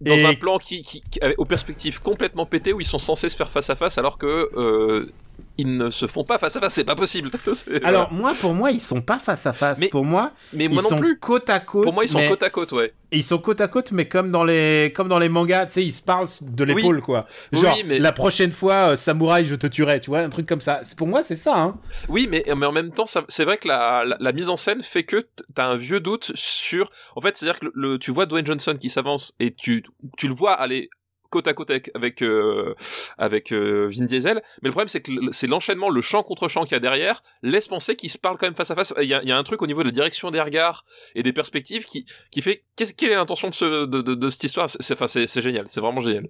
dans 0.00 0.14
Et- 0.14 0.24
un 0.24 0.32
plan 0.34 0.56
qui, 0.56 0.82
qui, 0.82 1.02
qui- 1.02 1.20
aux 1.36 1.44
perspectives 1.44 2.00
complètement 2.00 2.46
pétées 2.46 2.72
où 2.72 2.80
ils 2.80 2.86
sont 2.86 2.98
censés 2.98 3.28
se 3.28 3.36
faire 3.36 3.50
face 3.50 3.68
à 3.68 3.76
face 3.76 3.98
alors 3.98 4.16
que 4.16 4.48
euh, 4.56 5.12
ils 5.58 5.76
ne 5.76 5.90
se 5.90 6.06
font 6.06 6.24
pas 6.24 6.38
face 6.38 6.56
à 6.56 6.60
face, 6.60 6.74
c'est 6.74 6.84
pas 6.84 6.94
possible. 6.96 7.30
Alors 7.84 8.08
voilà. 8.08 8.22
moi, 8.22 8.32
pour 8.40 8.54
moi, 8.54 8.70
ils 8.70 8.80
sont 8.80 9.02
pas 9.02 9.18
face 9.18 9.46
à 9.46 9.52
face. 9.52 9.78
Mais- 9.80 9.88
pour 9.88 10.04
moi, 10.04 10.32
mais 10.52 10.64
ils 10.66 10.74
non 10.74 10.80
sont 10.80 10.98
plus. 10.98 11.18
côte 11.18 11.50
à 11.50 11.60
côte. 11.60 11.84
Pour 11.84 11.92
moi, 11.92 12.04
ils 12.04 12.08
sont 12.08 12.18
mais- 12.18 12.28
côte 12.28 12.42
à 12.42 12.50
côte, 12.50 12.72
ouais. 12.72 12.94
Ils 13.12 13.22
sont 13.24 13.38
côte 13.38 13.60
à 13.60 13.66
côte, 13.66 13.90
mais 13.92 14.06
comme 14.06 14.30
dans 14.30 14.44
les, 14.44 14.92
comme 14.94 15.08
dans 15.08 15.18
les 15.18 15.28
mangas, 15.28 15.66
tu 15.66 15.72
sais, 15.72 15.84
ils 15.84 15.90
se 15.90 16.00
parlent 16.00 16.28
de 16.42 16.64
l'épaule, 16.64 17.00
quoi. 17.00 17.26
Oui, 17.52 17.60
Genre, 17.60 17.76
mais- 17.84 17.98
la 17.98 18.12
prochaine 18.12 18.52
fois, 18.52 18.90
euh, 18.92 18.96
samouraï, 18.96 19.44
je 19.46 19.56
te 19.56 19.66
tuerai, 19.66 20.00
tu 20.00 20.10
vois, 20.10 20.20
un 20.20 20.28
truc 20.28 20.46
comme 20.46 20.60
ça. 20.60 20.80
Pour 20.96 21.08
moi, 21.08 21.22
c'est 21.22 21.34
ça, 21.34 21.58
hein. 21.58 21.76
Oui, 22.08 22.28
mais, 22.30 22.44
mais 22.56 22.66
en 22.66 22.72
même 22.72 22.92
temps, 22.92 23.06
c'est 23.28 23.44
vrai 23.44 23.58
que 23.58 23.66
la, 23.68 24.04
la, 24.04 24.16
la 24.20 24.32
mise 24.32 24.48
en 24.48 24.56
scène 24.56 24.82
fait 24.82 25.02
que 25.04 25.26
t'as 25.54 25.66
un 25.66 25.76
vieux 25.76 26.00
doute 26.00 26.30
sur. 26.36 26.88
En 27.16 27.20
fait, 27.20 27.36
c'est-à-dire 27.36 27.58
que 27.58 27.66
le, 27.66 27.72
le- 27.74 27.98
tu 27.98 28.12
vois 28.12 28.26
Dwayne 28.26 28.46
Johnson 28.46 28.76
qui 28.80 28.88
s'avance 28.90 29.34
et 29.40 29.52
tu, 29.54 29.82
tu 30.16 30.28
le 30.28 30.34
vois 30.34 30.52
aller 30.54 30.88
côte 31.30 31.48
à 31.48 31.54
côte 31.54 31.70
avec 31.70 31.90
avec, 31.94 32.22
euh, 32.22 32.74
avec 33.18 33.52
euh, 33.52 33.88
Vin 33.90 34.04
Diesel, 34.04 34.42
mais 34.62 34.68
le 34.68 34.72
problème 34.72 34.88
c'est 34.88 35.00
que 35.00 35.12
c'est 35.32 35.46
l'enchaînement, 35.46 35.88
le 35.88 36.00
champ 36.02 36.22
contre 36.22 36.48
champ 36.48 36.64
qu'il 36.64 36.72
y 36.72 36.74
a 36.76 36.80
derrière, 36.80 37.22
laisse 37.42 37.68
penser 37.68 37.96
qu'ils 37.96 38.10
se 38.10 38.18
parlent 38.18 38.36
quand 38.36 38.46
même 38.46 38.54
face 38.56 38.70
à 38.70 38.74
face. 38.74 38.92
Il 39.00 39.08
y 39.08 39.14
a, 39.14 39.22
il 39.22 39.28
y 39.28 39.32
a 39.32 39.38
un 39.38 39.42
truc 39.44 39.62
au 39.62 39.66
niveau 39.66 39.82
de 39.82 39.88
la 39.88 39.92
direction 39.94 40.30
des 40.30 40.40
regards 40.40 40.84
et 41.14 41.22
des 41.22 41.32
perspectives 41.32 41.84
qui 41.86 42.04
qui 42.30 42.42
fait 42.42 42.64
quelle 42.96 43.12
est 43.12 43.16
l'intention 43.16 43.48
de, 43.48 43.54
ce, 43.54 43.86
de, 43.86 44.02
de, 44.02 44.14
de 44.14 44.30
cette 44.30 44.44
histoire? 44.44 44.68
C'est 44.68 44.92
enfin 44.94 45.06
c'est 45.06 45.40
génial, 45.40 45.64
c'est 45.68 45.80
vraiment 45.80 46.00
génial. 46.00 46.26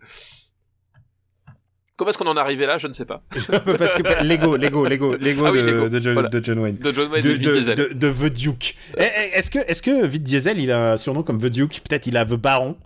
Comment 1.97 2.09
est-ce 2.11 2.17
qu'on 2.19 2.27
en 2.29 2.37
est 2.37 2.41
arrivé 2.41 2.65
là? 2.65 2.79
Je 2.79 2.87
ne 2.87 2.95
sais 2.95 3.05
pas. 3.05 3.23
Parce 3.79 3.95
que 3.95 4.25
Lego, 4.25 4.57
Lego, 4.57 4.87
Lego, 4.89 5.17
Lego, 5.17 5.45
Ah 5.45 5.51
oui, 5.53 5.59
de, 5.61 5.67
Lego, 5.67 5.89
de 5.91 6.01
John, 6.01 6.13
voilà. 6.15 6.29
de 6.31 6.43
John 6.43 6.59
Wayne. 6.59 6.77
De 6.79 6.93
John 6.93 7.11
Wayne 7.11 7.23
De, 7.23 7.33
de, 7.33 7.37
Diesel. 7.37 7.75
de, 7.75 7.89
de 7.93 8.11
The 8.29 8.33
Duke. 8.33 8.75
Eh, 8.97 9.03
eh, 9.03 9.37
Est-ce 9.39 9.51
que, 9.51 9.59
est-ce 9.59 9.83
que 9.83 10.07
Vin 10.07 10.19
Diesel, 10.19 10.59
il 10.59 10.73
a 10.73 10.93
un 10.93 10.97
surnom 10.97 11.23
comme 11.23 11.39
The 11.39 11.51
Duke? 11.51 11.83
Peut-être 11.87 12.07
il 12.07 12.17
a 12.17 12.25
The 12.25 12.37
Baron. 12.37 12.79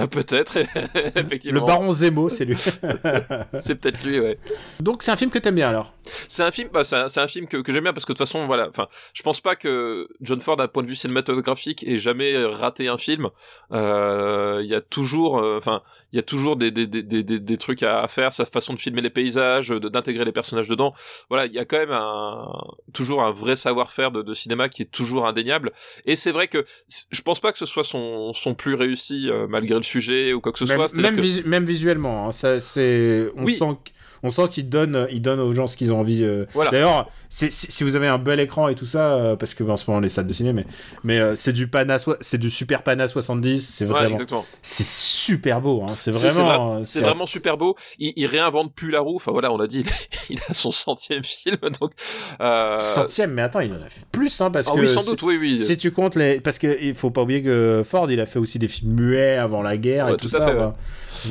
Ah, 0.00 0.06
peut-être, 0.06 0.58
Le 0.94 1.18
effectivement. 1.18 1.66
Baron 1.66 1.92
Zemo, 1.92 2.28
c'est 2.28 2.44
lui. 2.44 2.56
C'est 3.58 3.74
peut-être 3.74 4.04
lui, 4.04 4.20
ouais. 4.20 4.38
Donc 4.80 5.02
c'est 5.02 5.10
un 5.10 5.16
film 5.16 5.30
que 5.30 5.38
t'aimes 5.38 5.56
bien 5.56 5.68
alors? 5.68 5.92
C'est 6.28 6.42
un 6.42 6.50
film, 6.50 6.68
bah, 6.72 6.84
c'est 6.84 7.18
un, 7.18 7.28
film 7.28 7.48
que, 7.48 7.56
que 7.58 7.72
j'aime 7.72 7.82
bien 7.82 7.92
parce 7.92 8.04
que 8.04 8.12
de 8.12 8.18
toute 8.18 8.26
façon, 8.26 8.46
voilà, 8.46 8.68
enfin, 8.68 8.86
je 9.12 9.22
pense 9.22 9.40
pas 9.40 9.56
que 9.56 10.08
John 10.20 10.40
Ford, 10.40 10.56
d'un 10.56 10.68
point 10.68 10.82
de 10.82 10.88
vue 10.88 10.94
cinématographique, 10.94 11.86
ait 11.86 11.98
jamais 11.98 12.44
raté 12.44 12.88
un 12.88 12.96
film. 12.96 13.28
Euh, 13.72 14.60
Il 14.62 14.68
y 14.68 14.74
a 14.74 14.80
toujours, 14.80 15.38
euh, 15.38 15.58
enfin, 15.58 15.82
il 16.12 16.16
y 16.16 16.18
a 16.18 16.22
toujours 16.22 16.56
des, 16.56 16.70
des, 16.70 16.86
des, 16.86 17.02
des, 17.22 17.58
trucs 17.58 17.82
à, 17.82 18.00
à 18.00 18.08
faire, 18.08 18.32
sa 18.32 18.46
façon 18.46 18.74
de 18.74 18.78
filmer 18.78 19.02
les 19.02 19.10
paysages, 19.10 19.68
d'intégrer 19.70 20.24
les 20.24 20.32
personnages 20.32 20.68
dedans. 20.68 20.94
Voilà, 21.28 21.46
il 21.46 21.52
y 21.52 21.58
a 21.58 21.64
quand 21.64 21.78
même 21.78 21.92
un, 21.92 22.48
toujours 22.92 23.22
un 23.22 23.32
vrai 23.32 23.56
savoir-faire 23.56 24.10
de, 24.10 24.22
de 24.22 24.34
cinéma 24.34 24.68
qui 24.68 24.82
est 24.82 24.90
toujours 24.90 25.26
indéniable. 25.26 25.72
Et 26.06 26.16
c'est 26.16 26.32
vrai 26.32 26.48
que 26.48 26.64
je 27.10 27.22
pense 27.22 27.40
pas 27.40 27.52
que 27.52 27.58
ce 27.58 27.66
soit 27.66 27.84
son, 27.84 28.32
son 28.32 28.54
plus 28.54 28.74
réussi 28.74 29.28
euh, 29.28 29.46
malgré 29.48 29.74
le 29.76 29.82
sujet 29.88 30.32
ou 30.32 30.40
quoi 30.40 30.52
que 30.52 30.58
ce 30.58 30.64
Même, 30.64 30.76
soit. 30.76 30.94
Même, 30.96 31.16
que- 31.16 31.20
visu- 31.20 31.42
même 31.44 31.64
visuellement, 31.64 32.28
hein, 32.28 32.32
ça, 32.32 32.60
c'est, 32.60 33.28
on 33.36 33.44
Oui. 33.44 33.54
sent, 33.54 33.76
on 34.22 34.30
sent 34.30 34.48
qu'il 34.50 34.68
donne, 34.68 35.06
il 35.10 35.22
donne 35.22 35.40
aux 35.40 35.52
gens 35.52 35.66
ce 35.66 35.76
qu'ils 35.76 35.92
ont 35.92 36.00
envie. 36.00 36.22
euh. 36.24 36.46
Voilà. 36.54 36.70
D'ailleurs, 36.70 37.08
si, 37.30 37.84
vous 37.84 37.96
avez 37.96 38.06
un 38.08 38.18
bel 38.18 38.40
écran 38.40 38.68
et 38.68 38.74
tout 38.74 38.86
ça, 38.86 39.12
euh, 39.14 39.36
parce 39.36 39.54
que 39.54 39.62
en 39.64 39.76
ce 39.76 39.84
moment 39.88 40.00
les 40.00 40.08
salles 40.08 40.26
de 40.26 40.32
ciné, 40.32 40.52
mais, 40.52 40.66
mais 41.04 41.18
euh, 41.18 41.36
c'est 41.36 41.52
du 41.52 41.68
Pana, 41.68 41.96
c'est 42.20 42.38
du 42.38 42.50
Super 42.50 42.82
Pana 42.82 43.06
70, 43.08 43.66
c'est 43.66 43.84
vraiment, 43.84 44.18
c'est 44.62 44.86
super 44.86 45.60
beau, 45.60 45.82
hein, 45.82 45.94
c'est 45.96 46.10
vraiment, 46.10 46.76
vra- 46.76 46.80
euh, 46.80 46.84
C'est 46.84 47.00
vraiment 47.00 47.26
super 47.26 47.56
beau. 47.58 47.76
Il, 47.98 48.12
il 48.16 48.26
réinvente 48.26 48.72
plus 48.74 48.90
la 48.90 49.00
roue. 49.00 49.16
Enfin 49.16 49.32
voilà, 49.32 49.52
on 49.52 49.58
l'a 49.58 49.66
dit, 49.66 49.84
il 50.30 50.38
a 50.48 50.54
son 50.54 50.70
centième 50.70 51.22
film. 51.22 51.56
Donc, 51.80 51.92
euh... 52.40 52.78
centième, 52.78 53.32
mais 53.32 53.42
attends, 53.42 53.60
il 53.60 53.72
en 53.72 53.76
a 53.82 53.88
fait 53.88 54.04
plus, 54.10 54.40
hein, 54.40 54.50
parce 54.50 54.68
ah 54.70 54.74
que 54.74 54.80
oui, 54.80 54.88
sans 54.88 55.04
doute, 55.04 55.22
oui, 55.22 55.36
oui. 55.40 55.58
Si 55.60 55.76
tu 55.76 55.90
comptes 55.90 56.16
les, 56.16 56.40
parce 56.40 56.58
que 56.58 56.82
il 56.82 56.94
faut 56.94 57.10
pas 57.10 57.22
oublier 57.22 57.42
que 57.42 57.82
Ford, 57.84 58.10
il 58.10 58.20
a 58.20 58.26
fait 58.26 58.38
aussi 58.38 58.58
des 58.58 58.68
films 58.68 58.92
muets 58.94 59.36
avant 59.36 59.62
la 59.62 59.76
guerre 59.76 60.06
Ouais, 60.06 60.14
et 60.14 60.16
tout, 60.16 60.28
ça. 60.28 60.44
fait, 60.46 60.54
ouais. 60.58 60.70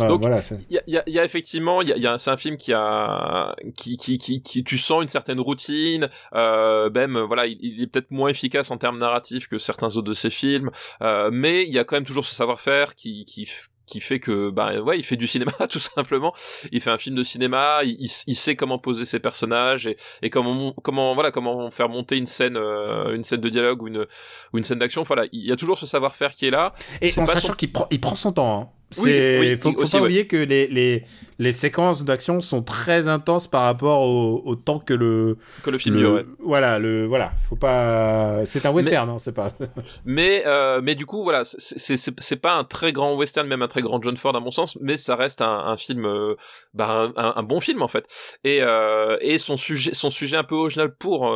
Donc, 0.07 0.21
voilà, 0.21 0.39
Il 0.69 0.73
y 0.75 0.77
a, 0.77 0.83
il 0.87 0.93
y 0.93 0.97
a- 0.97 1.03
il 1.07 1.13
y 1.13 1.19
a 1.19 1.25
effectivement, 1.25 1.81
il 1.81 1.89
y 1.89 1.91
a, 1.93 1.95
il 1.97 2.01
y 2.03 2.07
a- 2.07 2.17
c'est 2.17 2.31
un 2.31 2.37
film 2.37 2.57
qui 2.57 2.73
a, 2.73 3.55
qui, 3.75 3.97
qui, 3.97 4.17
qui, 4.17 4.41
qui, 4.41 4.63
tu 4.63 4.77
sens 4.77 5.03
une 5.03 5.09
certaine 5.09 5.39
routine. 5.39 6.09
Euh, 6.33 6.89
même, 6.89 7.17
voilà, 7.19 7.45
il, 7.47 7.57
il 7.61 7.81
est 7.83 7.87
peut-être 7.87 8.11
moins 8.11 8.29
efficace 8.29 8.71
en 8.71 8.77
termes 8.77 8.97
narratifs 8.97 9.47
que 9.47 9.57
certains 9.57 9.87
autres 9.87 10.01
de 10.09 10.13
ses 10.13 10.29
films, 10.29 10.71
euh, 11.01 11.29
mais 11.31 11.63
il 11.63 11.73
y 11.73 11.79
a 11.79 11.83
quand 11.83 11.95
même 11.95 12.05
toujours 12.05 12.25
ce 12.25 12.35
savoir-faire 12.35 12.95
qui, 12.95 13.25
qui, 13.25 13.49
qui 13.85 14.01
fait 14.01 14.19
que, 14.19 14.49
bah 14.49 14.81
ouais, 14.81 14.97
il 14.99 15.03
fait 15.03 15.15
du 15.15 15.27
cinéma 15.27 15.51
tout 15.69 15.79
simplement. 15.79 16.33
Il 16.73 16.81
fait 16.81 16.89
un 16.91 16.97
film 16.97 17.15
de 17.15 17.23
cinéma, 17.23 17.79
il, 17.83 17.95
il, 17.99 18.11
il 18.27 18.35
sait 18.35 18.55
comment 18.57 18.77
poser 18.79 19.05
ses 19.05 19.19
personnages 19.19 19.87
et, 19.87 19.95
et 20.21 20.29
comment, 20.29 20.73
comment, 20.83 21.13
voilà, 21.13 21.31
comment 21.31 21.71
faire 21.71 21.87
monter 21.87 22.17
une 22.17 22.25
scène, 22.25 22.57
euh, 22.57 23.15
une 23.15 23.23
scène 23.23 23.39
de 23.39 23.47
dialogue 23.49 23.81
ou 23.83 23.87
une, 23.87 24.05
ou 24.53 24.57
une 24.57 24.63
scène 24.65 24.79
d'action. 24.79 25.03
Voilà, 25.03 25.23
il 25.31 25.45
y 25.45 25.51
a 25.53 25.55
toujours 25.55 25.77
ce 25.79 25.85
savoir-faire 25.85 26.33
qui 26.33 26.47
est 26.47 26.51
là. 26.51 26.73
Et 27.01 27.09
C'est 27.11 27.21
en 27.21 27.25
sachant 27.25 27.47
son- 27.47 27.53
qu'il 27.53 27.71
prend, 27.71 27.87
il 27.89 28.01
prend 28.01 28.15
son 28.15 28.33
temps. 28.33 28.59
Hein. 28.61 28.69
C'est, 28.89 29.39
oui, 29.39 29.57
faut, 29.57 29.73
pas 29.73 30.01
oublier 30.01 30.27
que 30.27 30.37
les, 30.37 30.67
les, 30.67 31.03
les 31.39 31.51
séquences 31.51 32.03
d'action 32.05 32.41
sont 32.41 32.63
très 32.63 33.07
intenses 33.07 33.47
par 33.47 33.63
rapport 33.63 34.01
au, 34.01 34.41
au 34.45 34.55
temps 34.55 34.79
que 34.79 34.93
le, 34.93 35.37
Que 35.63 35.69
le 35.69 35.77
film 35.77 35.99
le- 35.99 36.13
ouais. 36.13 36.25
voilà, 36.39 36.79
le, 36.79 37.05
voilà, 37.05 37.31
faut 37.49 37.55
pas, 37.55 38.45
c'est 38.45 38.65
un 38.65 38.71
western, 38.71 39.09
hein, 39.09 39.17
c'est 39.19 39.33
pas. 39.35 39.49
Mais 40.05 40.43
euh, 40.45 40.79
mais 40.83 40.95
du 40.95 41.05
coup 41.05 41.23
voilà 41.23 41.43
c'est 41.43 42.35
pas 42.41 42.53
un 42.55 42.63
très 42.63 42.91
grand 42.93 43.15
western 43.15 43.47
même 43.47 43.61
un 43.61 43.67
très 43.67 43.81
grand 43.81 44.01
John 44.01 44.15
Ford 44.17 44.35
à 44.35 44.39
mon 44.39 44.51
sens 44.51 44.77
mais 44.81 44.97
ça 44.97 45.15
reste 45.15 45.41
un, 45.41 45.59
un 45.65 45.77
film 45.77 46.05
euh, 46.05 46.35
bah 46.73 47.11
un, 47.15 47.33
un 47.35 47.43
bon 47.43 47.59
film 47.59 47.81
en 47.81 47.87
fait 47.87 48.05
et 48.43 48.59
euh, 48.61 49.17
et 49.21 49.37
son 49.37 49.57
sujet 49.57 49.93
son 49.93 50.09
sujet 50.09 50.37
un 50.37 50.43
peu 50.43 50.55
original 50.55 50.93
pour 50.95 51.31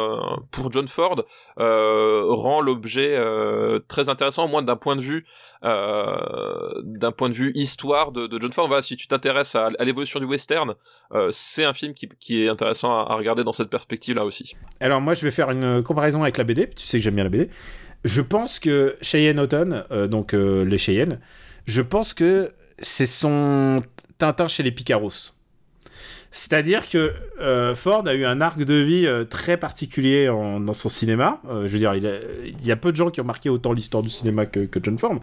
pour 0.52 0.72
John 0.72 0.88
Ford 0.88 1.24
rend 1.58 2.62
l'objet 2.62 3.20
très 3.88 4.10
intéressant 4.10 4.46
au 4.46 4.48
moins 4.48 4.62
d'un 4.64 4.76
point 4.76 4.96
de 4.96 5.02
vue 5.02 5.26
d'un 5.64 7.12
point 7.12 7.30
de 7.30 7.34
vue 7.34 7.52
histoire 7.56 8.12
de, 8.12 8.28
de 8.28 8.40
John 8.42 8.52
Ford 8.52 8.68
voilà 8.68 8.82
si 8.82 8.96
tu 8.98 9.08
t'intéresses 9.08 9.56
à, 9.56 9.70
à 9.78 9.84
l'évolution 9.92 10.20
du 10.20 10.26
western 10.26 10.76
euh, 11.14 11.30
c'est 11.32 11.66
un 11.66 11.74
film 11.74 11.94
qui 11.94 12.44
est 12.44 12.50
intéressant 12.50 13.06
à, 13.06 13.16
regarder 13.16 13.44
dans 13.44 13.54
cette 13.54 13.70
perspective 13.70 14.16
là 14.16 14.26
aussi 14.26 14.56
Alors 14.80 15.02
moi, 15.02 15.14
je 15.14 15.22
vais 15.22 15.32
faire 15.32 15.50
une 15.50 15.84
comparaison 15.84 16.24
avec 16.24 16.38
la 16.38 16.44
BD. 16.44 16.70
Tu 16.70 16.86
sais 16.86 16.98
que 16.98 17.04
j'aime 17.04 17.16
bien 17.16 17.24
la 17.24 17.30
BD. 17.30 17.50
Je 18.04 18.22
pense 18.22 18.60
que 18.60 18.98
Cheyenne 19.02 19.40
Autumn, 19.40 19.84
euh, 19.92 20.08
donc 20.08 20.34
euh, 20.34 20.64
les 20.64 20.78
Cheyennes, 20.78 21.20
je 21.66 21.82
pense 21.82 22.14
que 22.14 22.52
c'est 22.80 23.06
son 23.06 23.84
Tintin 24.18 24.48
chez 24.48 24.64
les 24.64 24.72
Picaros. 24.72 25.34
C'est-à-dire 26.34 26.88
que 26.90 27.12
euh, 27.42 27.76
Ford 27.76 28.08
a 28.08 28.14
eu 28.14 28.26
un 28.26 28.40
arc 28.40 28.58
de 28.64 28.76
vie 28.76 29.06
euh, 29.06 29.26
très 29.26 29.58
particulier 29.58 30.30
en- 30.30 30.60
dans 30.62 30.74
son 30.74 30.88
cinéma. 30.90 31.42
Euh, 31.50 31.68
je 31.68 31.74
veux 31.74 31.80
dire, 31.80 31.94
il, 31.96 32.08
a- 32.08 32.20
il 32.46 32.66
y 32.66 32.72
a 32.72 32.76
peu 32.78 32.92
de 32.92 32.98
gens 32.98 33.10
qui 33.10 33.20
ont 33.20 33.26
marqué 33.26 33.50
autant 33.50 33.74
l'histoire 33.74 34.02
du 34.02 34.10
cinéma 34.10 34.46
que, 34.46 34.62
que 34.62 34.80
John 34.82 34.98
Ford. 34.98 35.20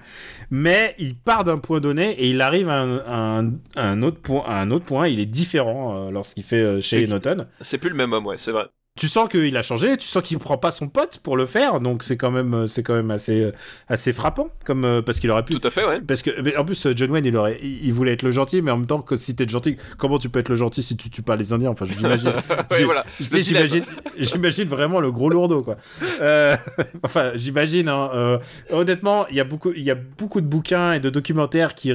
Mais 0.50 0.94
il 0.98 1.14
part 1.16 1.44
d'un 1.44 1.58
point 1.58 1.80
donné 1.80 2.10
et 2.12 2.28
il 2.28 2.40
arrive 2.42 2.68
à 2.68 2.80
un, 2.80 2.98
à 2.98 3.38
un- 3.40 3.52
à 3.76 3.88
un 3.88 4.02
autre, 4.02 4.20
point, 4.20 4.42
à 4.46 4.60
un 4.60 4.70
autre 4.70 4.84
point. 4.84 5.08
Il 5.08 5.18
est 5.20 5.26
différent 5.26 6.08
euh, 6.08 6.10
lorsqu'il 6.10 6.42
fait 6.42 6.62
euh, 6.62 6.80
Cheyenne 6.80 7.12
Autumn 7.14 7.46
c'est 7.62 7.78
plus 7.78 7.88
le 7.90 7.96
même 7.96 8.12
homme 8.12 8.26
ouais 8.26 8.36
c'est 8.38 8.52
vrai 8.52 8.66
tu 8.98 9.08
sens 9.08 9.28
qu'il 9.28 9.56
a 9.56 9.62
changé, 9.62 9.96
tu 9.96 10.06
sens 10.08 10.22
qu'il 10.22 10.38
prend 10.38 10.58
pas 10.58 10.70
son 10.70 10.88
pote 10.88 11.20
pour 11.22 11.36
le 11.36 11.46
faire, 11.46 11.80
donc 11.80 12.02
c'est 12.02 12.16
quand 12.16 12.30
même, 12.30 12.66
c'est 12.66 12.82
quand 12.82 12.94
même 12.94 13.10
assez, 13.12 13.50
assez 13.88 14.12
frappant, 14.12 14.48
comme 14.64 14.84
euh, 14.84 15.00
parce 15.02 15.20
qu'il 15.20 15.30
aurait 15.30 15.44
pu. 15.44 15.54
tout 15.58 15.66
à 15.66 15.70
fait 15.70 15.84
ouais 15.86 16.00
Parce 16.00 16.22
que, 16.22 16.58
en 16.58 16.64
plus, 16.64 16.84
euh, 16.86 16.92
John 16.96 17.10
Wayne, 17.12 17.24
il 17.24 17.36
aurait, 17.36 17.58
il, 17.62 17.92
voulait 17.92 18.12
être 18.12 18.22
le 18.24 18.30
gentil, 18.32 18.60
mais 18.60 18.70
en 18.72 18.76
même 18.78 18.86
temps, 18.86 19.00
que 19.00 19.14
si 19.16 19.36
t'es 19.36 19.48
gentil, 19.48 19.76
comment 19.96 20.18
tu 20.18 20.28
peux 20.28 20.40
être 20.40 20.48
le 20.48 20.56
gentil 20.56 20.82
si 20.82 20.96
tu 20.96 21.10
tues 21.10 21.22
pas 21.22 21.36
les 21.36 21.52
Indiens? 21.52 21.70
Enfin, 21.70 21.86
j'imagine. 21.86 22.32
Ouais, 22.70 22.84
voilà. 22.84 23.04
j'imagine, 23.20 23.84
j'imagine 24.18 24.68
vraiment 24.68 25.00
le 25.00 25.10
gros 25.12 25.30
lourdeau, 25.30 25.62
quoi. 25.62 25.76
Euh, 26.20 26.56
enfin, 27.04 27.30
j'imagine. 27.34 27.88
Hein, 27.88 28.10
euh, 28.14 28.38
honnêtement, 28.70 29.26
il 29.28 29.36
y 29.36 29.40
a 29.40 29.44
beaucoup, 29.44 29.72
il 29.74 29.82
y 29.82 29.90
a 29.90 29.94
beaucoup 29.94 30.40
de 30.40 30.46
bouquins 30.46 30.92
et 30.94 31.00
de 31.00 31.08
documentaires 31.08 31.74
qui, 31.74 31.92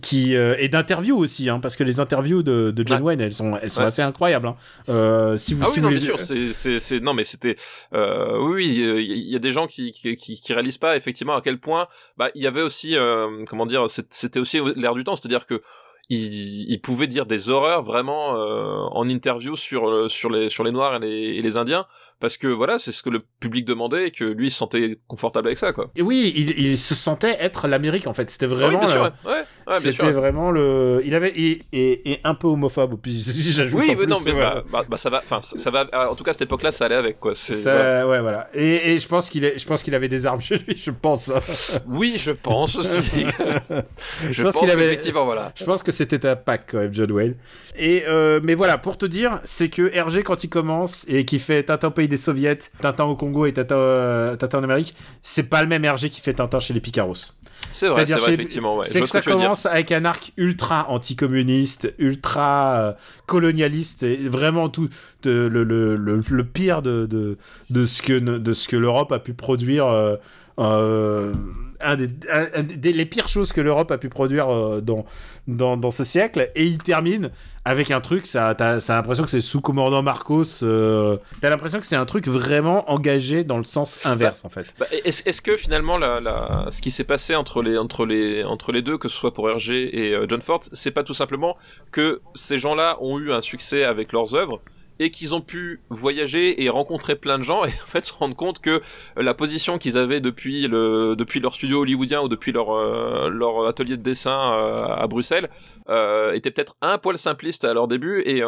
qui 0.00 0.34
euh, 0.36 0.54
et 0.58 0.68
d'interviews 0.68 1.16
aussi, 1.16 1.48
hein, 1.50 1.58
parce 1.60 1.76
que 1.76 1.84
les 1.84 2.00
interviews 2.00 2.42
de, 2.42 2.70
de 2.70 2.86
John 2.86 2.98
Ouais. 2.98 3.08
Wayne, 3.08 3.20
elles 3.20 3.34
sont, 3.34 3.58
elles 3.60 3.70
sont 3.70 3.80
Ouais. 3.80 3.86
assez 3.86 4.02
incroyables. 4.02 4.48
Hein. 4.48 5.36
Si 5.36 5.54
vous, 5.54 5.64
Ah 5.64 5.66
si 5.66 5.80
oui, 5.80 5.86
vous 5.86 5.90
les- 5.92 5.98
sûr, 5.98 6.18
c'est, 6.52 7.00
non, 7.00 7.14
mais 7.14 7.24
c'était, 7.24 7.56
euh, 7.94 8.38
oui, 8.38 8.54
oui, 8.54 9.06
il 9.08 9.30
y, 9.30 9.36
a 9.36 9.38
des 9.38 9.52
gens 9.52 9.66
qui, 9.66 9.92
qui, 9.92 10.16
qui, 10.16 10.52
réalisent 10.52 10.78
pas 10.78 10.96
effectivement 10.96 11.34
à 11.34 11.40
quel 11.40 11.58
point, 11.58 11.88
bah, 12.16 12.30
il 12.34 12.42
y 12.42 12.46
avait 12.46 12.62
aussi, 12.62 12.96
euh, 12.96 13.44
comment 13.48 13.66
dire, 13.66 13.86
c'était 13.88 14.40
aussi 14.40 14.60
l'air 14.76 14.94
du 14.94 15.04
temps, 15.04 15.16
c'est-à-dire 15.16 15.46
que 15.46 15.62
il, 16.10 16.70
il 16.70 16.80
pouvait 16.80 17.06
dire 17.06 17.26
des 17.26 17.50
horreurs 17.50 17.82
vraiment 17.82 18.34
euh, 18.36 18.78
en 18.92 19.08
interview 19.08 19.56
sur 19.56 19.88
euh, 19.88 20.08
sur 20.08 20.30
les 20.30 20.48
sur 20.48 20.64
les 20.64 20.72
noirs 20.72 20.96
et 20.96 21.00
les, 21.00 21.36
et 21.36 21.42
les 21.42 21.56
indiens 21.56 21.86
parce 22.18 22.38
que 22.38 22.46
voilà 22.46 22.78
c'est 22.78 22.92
ce 22.92 23.02
que 23.02 23.10
le 23.10 23.20
public 23.40 23.66
demandait 23.66 24.08
et 24.08 24.10
que 24.10 24.24
lui 24.24 24.46
il 24.46 24.50
se 24.50 24.58
sentait 24.58 24.98
confortable 25.06 25.48
avec 25.48 25.58
ça 25.58 25.72
quoi 25.72 25.90
Et 25.96 26.02
oui, 26.02 26.32
il, 26.34 26.58
il 26.58 26.78
se 26.78 26.94
sentait 26.94 27.36
être 27.40 27.68
l'Amérique 27.68 28.06
en 28.06 28.14
fait. 28.14 28.30
C'était 28.30 28.46
Ah 28.46 28.48
oui, 28.48 28.54
vraiment. 28.56 28.78
bien 28.78 28.88
sûr 28.88 29.02
ouais, 29.26 29.44
ouais, 29.68 29.80
C'était 29.80 30.10
vraiment 30.12 30.50
le. 30.50 31.02
Il 31.04 31.14
avait 31.14 31.30
et, 31.30 31.62
et, 31.72 32.12
et 32.12 32.20
un 32.24 32.34
peu 32.34 32.46
homophobe. 32.48 32.98
Puis 33.00 33.12
j'ajoute 33.50 33.78
oui 33.78 33.86
en 33.86 33.88
mais 33.88 33.96
plus, 33.96 34.06
non 34.06 34.18
mais 34.24 34.32
voilà. 34.32 34.54
bah, 34.56 34.62
bah, 34.72 34.84
bah, 34.88 34.96
ça 34.96 35.10
va 35.10 35.18
enfin 35.18 35.40
ça 35.40 35.58
ça 35.58 35.70
va 35.70 35.86
en 36.10 36.14
tout 36.14 36.24
cas 36.24 36.30
à 36.30 36.34
cette 36.34 36.42
époque 36.42 36.62
là 36.62 36.72
ça 36.72 36.86
allait 36.86 36.94
avec 36.94 37.20
quoi 37.20 37.32
c'est 37.34 37.54
Ça, 37.54 37.74
voilà. 37.74 38.08
ouais, 38.08 38.20
voilà. 38.20 38.48
Et, 38.54 38.92
et 38.92 38.98
je 38.98 39.08
pense 39.08 39.30
qu'il 39.30 39.44
est, 39.44 39.58
je 39.58 39.66
pense 39.66 39.82
qu'il 39.82 39.94
avait 39.94 40.08
des 40.08 40.26
armes 40.26 40.40
chez 40.42 40.58
lui. 40.58 40.76
Je 40.76 40.90
pense. 40.90 41.30
oui 41.86 42.16
je 42.18 42.32
pense 42.32 42.76
aussi 42.76 43.26
je, 44.30 44.42
pense 44.42 44.54
pense, 44.54 44.62
qu'il 44.62 44.70
avait- 44.70 44.86
effectivement 44.86 45.24
voilà 45.24 45.52
je 45.54 45.64
pense 45.64 45.82
que 45.82 45.92
c'était 45.92 46.24
un 46.26 46.36
pack 46.36 46.66
quand 46.70 46.78
même, 46.78 46.94
John 46.94 47.10
Wayne. 47.12 47.34
Et 47.76 48.04
euh, 48.08 48.40
mais 48.42 48.54
voilà, 48.54 48.76
pour 48.78 48.96
te 48.96 49.06
dire, 49.06 49.40
c'est 49.44 49.68
que 49.68 49.90
Hergé 49.94 50.22
quand 50.22 50.42
il 50.42 50.48
commence 50.48 51.04
et 51.08 51.24
qui 51.24 51.38
fait 51.38 51.62
Tintin 51.62 51.88
au 51.88 51.90
pays 51.92 52.08
des 52.08 52.16
soviets, 52.16 52.58
Tintin 52.80 53.04
au 53.04 53.14
Congo 53.16 53.46
et 53.46 53.52
Tintin, 53.52 53.76
euh, 53.76 54.36
Tintin 54.36 54.58
en 54.58 54.64
Amérique, 54.64 54.94
c'est 55.22 55.44
pas 55.44 55.62
le 55.62 55.68
même 55.68 55.84
Hergé 55.84 56.10
qui 56.10 56.20
fait 56.20 56.34
Tintin 56.34 56.58
chez 56.60 56.74
les 56.74 56.80
Picaros. 56.80 57.14
C'est 57.70 57.86
vrai, 57.86 58.06
c'est 58.06 58.12
vrai, 58.14 58.34
effectivement. 58.34 58.76
Ouais. 58.76 58.86
C'est 58.86 59.00
que 59.00 59.08
ça 59.08 59.20
commence 59.38 59.66
avec 59.66 59.92
un 59.92 60.04
arc 60.04 60.32
ultra 60.36 60.88
anticommuniste, 60.90 61.94
ultra 61.98 62.76
euh, 62.78 62.92
colonialiste, 63.26 64.02
et 64.02 64.16
vraiment 64.28 64.68
tout 64.68 64.88
de- 65.22 65.30
le, 65.52 65.64
le, 65.64 65.96
le, 65.96 66.20
le 66.28 66.44
pire 66.44 66.82
de, 66.82 67.06
de, 67.06 67.36
de 67.70 67.84
ce 67.86 68.02
que 68.02 68.12
ne- 68.14 68.38
de 68.38 68.52
ce 68.54 68.68
que 68.68 68.76
l'Europe 68.76 69.12
a 69.12 69.18
pu 69.18 69.34
produire. 69.34 69.86
euh, 69.86 70.16
euh, 70.58 71.32
un 71.80 71.94
des, 71.94 72.08
un- 72.32 72.46
un 72.56 72.62
des- 72.64 72.92
les 72.92 73.06
pires 73.06 73.28
choses 73.28 73.52
que 73.52 73.60
l'Europe 73.60 73.90
a 73.92 73.98
pu 73.98 74.08
produire 74.08 74.48
dans, 74.82 75.04
dans, 75.46 75.76
dans 75.76 75.90
ce 75.92 76.02
siècle 76.02 76.50
et 76.56 76.64
il 76.64 76.78
termine 76.78 77.30
avec 77.68 77.90
un 77.90 78.00
truc 78.00 78.26
ça 78.26 78.54
t'as 78.56 78.78
l'impression 78.88 79.24
que 79.24 79.30
c'est 79.30 79.40
sous 79.42 79.60
commandant 79.60 80.02
Marcos 80.02 80.62
euh, 80.62 81.18
t'as 81.40 81.50
l'impression 81.50 81.78
que 81.80 81.86
c'est 81.86 81.96
un 81.96 82.06
truc 82.06 82.26
vraiment 82.26 82.90
engagé 82.90 83.44
dans 83.44 83.58
le 83.58 83.64
sens 83.64 84.00
inverse 84.04 84.44
en 84.44 84.48
fait. 84.48 84.74
Bah, 84.78 84.86
est-ce, 85.04 85.22
est-ce 85.28 85.42
que 85.42 85.56
finalement 85.56 85.98
ce 85.98 86.80
qui 86.80 86.90
s'est 86.90 87.04
passé 87.04 87.34
entre 87.34 87.62
les, 87.62 87.78
entre, 87.78 88.06
les, 88.06 88.44
entre 88.44 88.72
les 88.72 88.82
deux, 88.82 88.98
que 88.98 89.08
ce 89.08 89.16
soit 89.16 89.34
pour 89.34 89.48
RG 89.48 89.70
et 89.70 90.14
euh, 90.14 90.26
John 90.28 90.40
Ford, 90.40 90.60
c'est 90.72 90.90
pas 90.90 91.02
tout 91.02 91.14
simplement 91.14 91.56
que 91.92 92.20
ces 92.34 92.58
gens-là 92.58 92.96
ont 93.00 93.18
eu 93.18 93.32
un 93.32 93.40
succès 93.40 93.84
avec 93.84 94.12
leurs 94.12 94.34
œuvres 94.34 94.60
et 94.98 95.10
qu'ils 95.10 95.34
ont 95.34 95.40
pu 95.40 95.80
voyager 95.90 96.62
et 96.62 96.68
rencontrer 96.68 97.16
plein 97.16 97.38
de 97.38 97.44
gens 97.44 97.64
et 97.64 97.68
en 97.84 97.86
fait 97.86 98.04
se 98.04 98.12
rendre 98.12 98.36
compte 98.36 98.60
que 98.60 98.70
euh, 98.70 98.80
la 99.16 99.34
position 99.34 99.78
qu'ils 99.78 99.98
avaient 99.98 100.20
depuis 100.20 100.66
le 100.66 101.14
depuis 101.16 101.40
leur 101.40 101.54
studio 101.54 101.80
hollywoodien 101.80 102.20
ou 102.20 102.28
depuis 102.28 102.52
leur 102.52 102.70
euh, 102.70 103.28
leur 103.30 103.66
atelier 103.66 103.96
de 103.96 104.02
dessin 104.02 104.52
euh, 104.52 104.86
à 104.86 105.06
Bruxelles 105.06 105.48
euh, 105.88 106.32
était 106.32 106.50
peut-être 106.50 106.76
un 106.80 106.98
poil 106.98 107.18
simpliste 107.18 107.64
à 107.64 107.74
leur 107.74 107.88
début 107.88 108.20
et 108.20 108.42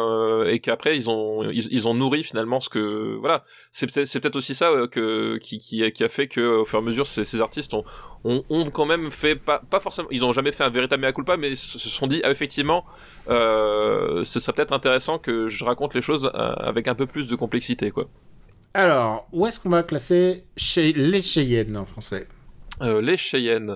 et 0.51 0.59
qu'après 0.59 0.95
ils 0.95 1.09
ont 1.09 1.49
ils, 1.51 1.87
ont 1.87 1.93
nourri 1.93 2.23
finalement 2.23 2.59
ce 2.59 2.69
que 2.69 3.17
voilà. 3.19 3.43
C'est 3.71 3.91
peut-être 3.91 4.07
c'est 4.07 4.19
peut-être 4.19 4.35
aussi 4.35 4.55
ça 4.55 4.71
que 4.91 5.37
qui, 5.37 5.57
qui 5.57 5.91
qui 5.91 6.03
a 6.03 6.09
fait 6.09 6.27
que 6.27 6.59
au 6.61 6.65
fur 6.65 6.79
et 6.79 6.81
à 6.81 6.85
mesure 6.85 7.07
ces, 7.07 7.41
artistes 7.41 7.73
ont, 7.73 7.83
ont 8.23 8.43
ont 8.49 8.69
quand 8.69 8.85
même 8.85 9.11
fait 9.11 9.35
pas 9.35 9.59
pas 9.59 9.79
forcément 9.79 10.07
ils 10.11 10.25
ont 10.25 10.31
jamais 10.31 10.51
fait 10.51 10.63
un 10.63 10.69
véritable 10.69 11.01
mea 11.03 11.11
culpa 11.11 11.37
mais 11.37 11.55
se 11.55 11.79
sont 11.79 12.07
dit 12.07 12.21
ah, 12.23 12.31
effectivement 12.31 12.85
ce 13.27 14.23
serait 14.23 14.53
peut-être 14.53 14.73
intéressant 14.73 15.17
que 15.19 15.47
je 15.47 15.63
raconte 15.63 15.93
les 15.93 16.01
choses 16.01 16.31
avec 16.41 16.87
un 16.87 16.95
peu 16.95 17.05
plus 17.05 17.27
de 17.27 17.35
complexité 17.35 17.91
quoi 17.91 18.07
alors 18.73 19.27
où 19.33 19.45
est-ce 19.45 19.59
qu'on 19.59 19.69
va 19.69 19.83
classer 19.83 20.45
chez 20.55 20.93
les 20.93 21.21
Cheyennes 21.21 21.77
en 21.77 21.85
français? 21.85 22.27
Euh, 22.81 23.01
les 23.01 23.17
Cheyennes. 23.17 23.75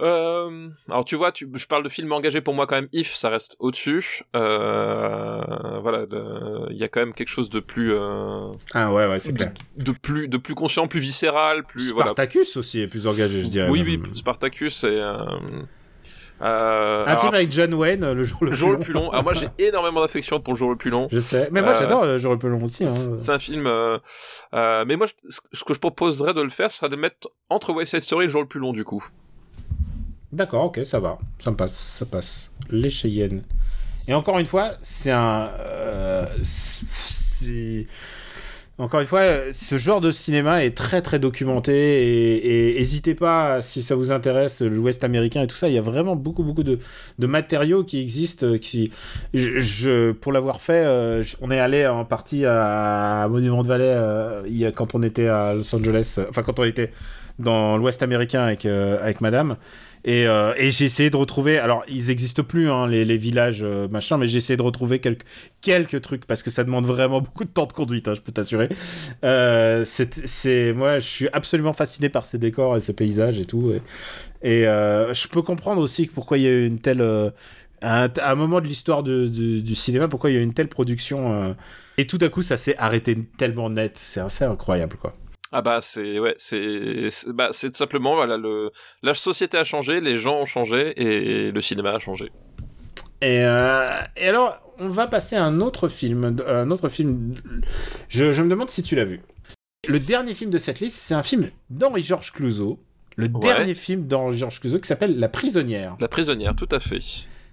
Euh, 0.00 0.68
alors 0.88 1.04
tu 1.04 1.16
vois, 1.16 1.30
tu, 1.30 1.46
je 1.52 1.66
parle 1.66 1.82
de 1.82 1.88
films 1.88 2.12
engagés 2.12 2.40
pour 2.40 2.54
moi 2.54 2.66
quand 2.66 2.76
même. 2.76 2.88
If, 2.92 3.14
ça 3.14 3.28
reste 3.28 3.56
au-dessus. 3.58 4.22
Euh, 4.34 5.42
voilà, 5.82 6.06
il 6.70 6.76
y 6.76 6.84
a 6.84 6.88
quand 6.88 7.00
même 7.00 7.12
quelque 7.12 7.28
chose 7.28 7.50
de 7.50 7.60
plus, 7.60 7.92
euh, 7.92 8.50
ah 8.72 8.92
ouais 8.92 9.06
ouais 9.06 9.18
c'est 9.18 9.34
clair 9.34 9.52
de 9.76 9.92
plus, 9.92 10.28
de 10.28 10.38
plus 10.38 10.54
conscient, 10.54 10.86
plus 10.86 11.00
viscéral, 11.00 11.64
plus 11.64 11.92
voilà. 11.92 12.12
Spartacus 12.12 12.56
aussi 12.56 12.80
est 12.80 12.88
plus 12.88 13.06
engagé, 13.06 13.40
je 13.40 13.48
dirais. 13.48 13.68
Oui, 13.68 13.82
oui, 13.84 14.00
Spartacus 14.14 14.84
et 14.84 15.02
euh, 16.42 17.04
Un 17.04 17.08
alors, 17.08 17.20
film 17.22 17.34
avec 17.34 17.50
John 17.52 17.74
Wayne, 17.74 18.02
euh, 18.04 18.14
le 18.14 18.24
jour 18.24 18.38
le, 18.44 18.50
le 18.50 18.56
jour 18.56 18.70
le 18.70 18.76
plus 18.76 18.84
plus 18.86 18.92
long. 18.94 19.04
long. 19.04 19.10
Alors 19.10 19.24
moi, 19.24 19.32
j'ai 19.34 19.48
énormément 19.58 20.00
d'affection 20.00 20.40
pour 20.40 20.54
le 20.54 20.58
jour 20.58 20.70
le 20.70 20.76
plus 20.76 20.90
long. 20.90 21.08
Je 21.12 21.18
sais, 21.18 21.48
mais 21.52 21.60
moi 21.62 21.72
Euh, 21.72 21.78
j'adore 21.78 22.04
le 22.06 22.18
jour 22.18 22.32
le 22.32 22.38
plus 22.38 22.48
long 22.48 22.62
aussi. 22.62 22.84
Hein. 22.84 23.16
C'est 23.16 23.30
un 23.32 23.38
film, 23.38 23.66
euh, 23.66 23.98
mais 24.52 24.96
moi, 24.96 25.06
je- 25.06 25.36
ce 25.52 25.64
que 25.64 25.74
je 25.74 25.78
proposerais 25.80 26.32
de 26.34 26.40
le 26.40 26.48
faire, 26.50 26.70
ce 26.70 26.78
serait 26.78 26.88
de 26.88 26.96
mettre 26.96 27.28
entre 27.48 27.72
West 27.72 27.90
Side 27.92 28.02
Story 28.02 28.24
et 28.24 28.26
le 28.28 28.32
jour 28.32 28.40
le 28.42 28.48
plus 28.48 28.60
long 28.60 28.72
du 28.72 28.84
coup. 28.84 29.04
D'accord, 30.32 30.64
ok, 30.66 30.80
ça 30.84 31.00
va, 31.00 31.18
ça 31.40 31.50
me 31.50 31.56
passe, 31.56 31.74
ça 31.76 32.06
passe. 32.06 32.52
Les 32.70 32.88
Cheyennes. 32.90 33.42
Et 34.08 34.14
encore 34.14 34.38
une 34.38 34.46
fois, 34.46 34.72
c'est 34.80 35.10
un, 35.10 35.50
c'est 36.42 37.86
encore 38.80 39.00
une 39.00 39.06
fois, 39.06 39.52
ce 39.52 39.76
genre 39.78 40.00
de 40.00 40.10
cinéma 40.10 40.64
est 40.64 40.76
très 40.76 41.02
très 41.02 41.18
documenté 41.18 41.72
et, 41.72 42.72
et 42.72 42.78
n'hésitez 42.78 43.14
pas 43.14 43.62
si 43.62 43.82
ça 43.82 43.94
vous 43.94 44.10
intéresse 44.10 44.62
l'Ouest 44.62 45.04
américain 45.04 45.42
et 45.42 45.46
tout 45.46 45.56
ça. 45.56 45.68
Il 45.68 45.74
y 45.74 45.78
a 45.78 45.82
vraiment 45.82 46.16
beaucoup 46.16 46.42
beaucoup 46.42 46.62
de, 46.62 46.78
de 47.18 47.26
matériaux 47.26 47.84
qui 47.84 48.00
existent. 48.00 48.46
euh, 48.46 48.58
Qui, 48.58 48.90
je, 49.34 50.12
pour 50.12 50.32
l'avoir 50.32 50.60
fait, 50.60 50.84
euh, 50.84 51.22
on 51.40 51.50
est 51.50 51.60
allé 51.60 51.86
en 51.86 52.04
partie 52.04 52.44
à 52.46 53.26
Monument 53.30 53.62
de 53.62 53.68
Valley 53.68 53.84
euh, 53.86 54.70
quand 54.74 54.94
on 54.94 55.02
était 55.02 55.28
à 55.28 55.54
Los 55.54 55.74
Angeles, 55.74 56.18
enfin 56.28 56.42
quand 56.42 56.58
on 56.58 56.64
était 56.64 56.90
dans 57.38 57.76
l'Ouest 57.76 58.02
américain 58.02 58.42
avec 58.42 58.66
avec 58.66 59.20
Madame. 59.20 59.56
Et, 60.04 60.26
euh, 60.26 60.54
et 60.56 60.70
j'ai 60.70 60.86
essayé 60.86 61.10
de 61.10 61.16
retrouver. 61.16 61.58
Alors, 61.58 61.82
ils 61.88 62.08
n'existent 62.08 62.42
plus, 62.42 62.70
hein, 62.70 62.86
les, 62.86 63.16
villages, 63.16 63.60
euh, 63.62 63.88
machin, 63.88 64.16
mais 64.16 64.26
j'ai 64.26 64.38
essayé 64.38 64.56
de 64.56 64.62
retrouver 64.62 65.00
quelques, 65.00 66.00
trucs 66.00 66.24
parce 66.24 66.42
que 66.42 66.50
ça 66.50 66.64
demande 66.64 66.86
vraiment 66.86 67.20
beaucoup 67.20 67.44
de 67.44 67.50
temps 67.50 67.66
de 67.66 67.72
conduite, 67.72 68.08
hein, 68.08 68.14
je 68.14 68.20
peux 68.20 68.32
t'assurer. 68.32 68.68
Euh, 69.24 69.84
c'est, 69.84 70.72
moi, 70.72 70.98
je 70.98 71.06
suis 71.06 71.28
absolument 71.32 71.72
fasciné 71.72 72.08
par 72.08 72.24
ces 72.24 72.38
décors 72.38 72.76
et 72.76 72.80
ces 72.80 72.94
paysages 72.94 73.38
et 73.38 73.44
tout. 73.44 73.72
Et, 74.42 74.62
je 74.62 75.28
peux 75.28 75.42
comprendre 75.42 75.82
aussi 75.82 76.06
pourquoi 76.06 76.38
il 76.38 76.44
y 76.44 76.46
a 76.46 76.50
eu 76.50 76.66
une 76.66 76.78
telle. 76.78 77.02
à, 77.82 78.04
un, 78.04 78.10
un 78.22 78.34
moment 78.34 78.60
de 78.60 78.66
l'histoire 78.66 79.02
du 79.02 79.74
cinéma, 79.74 80.08
pourquoi 80.08 80.30
il 80.30 80.34
y 80.34 80.36
a 80.36 80.40
eu 80.40 80.44
une 80.44 80.54
telle 80.54 80.68
production. 80.68 81.54
et 81.98 82.06
tout 82.06 82.18
à 82.22 82.28
coup, 82.28 82.42
ça 82.42 82.56
s'est 82.56 82.76
arrêté 82.78 83.18
tellement 83.36 83.68
net. 83.68 83.92
C'est 83.96 84.20
assez 84.20 84.44
incroyable, 84.44 84.96
quoi. 84.96 85.14
Ah 85.52 85.62
bah 85.62 85.80
c'est 85.82 86.18
ouais 86.20 86.34
c'est 86.38 87.08
bah 87.28 87.48
c'est 87.52 87.70
tout 87.72 87.76
simplement 87.78 88.14
voilà 88.14 88.36
le 88.36 88.70
la 89.02 89.14
société 89.14 89.58
a 89.58 89.64
changé, 89.64 90.00
les 90.00 90.16
gens 90.16 90.40
ont 90.40 90.46
changé 90.46 90.92
et 90.96 91.50
le 91.50 91.60
cinéma 91.60 91.90
a 91.92 91.98
changé. 91.98 92.30
Et, 93.22 93.44
euh, 93.44 94.00
et 94.16 94.28
alors, 94.28 94.58
on 94.78 94.88
va 94.88 95.06
passer 95.06 95.36
à 95.36 95.44
un 95.44 95.60
autre 95.60 95.88
film. 95.88 96.38
Un 96.46 96.70
autre 96.70 96.88
film. 96.88 97.34
Je, 98.08 98.32
je 98.32 98.42
me 98.42 98.48
demande 98.48 98.70
si 98.70 98.82
tu 98.82 98.96
l'as 98.96 99.04
vu. 99.04 99.20
Le 99.86 100.00
dernier 100.00 100.32
film 100.34 100.50
de 100.50 100.56
cette 100.56 100.80
liste, 100.80 100.96
c'est 100.98 101.12
un 101.14 101.22
film 101.22 101.50
d'Henri-Georges 101.68 102.32
Clouzot. 102.32 102.78
Le 103.16 103.26
Ouais. 103.26 103.40
dernier 103.40 103.74
film 103.74 104.06
d'Henri-Georges 104.06 104.58
Clouzot 104.60 104.78
qui 104.80 104.86
s'appelle 104.88 105.18
La 105.18 105.28
prisonnière. 105.28 105.96
La 106.00 106.08
prisonnière, 106.08 106.54
tout 106.56 106.68
à 106.70 106.80
fait. 106.80 107.00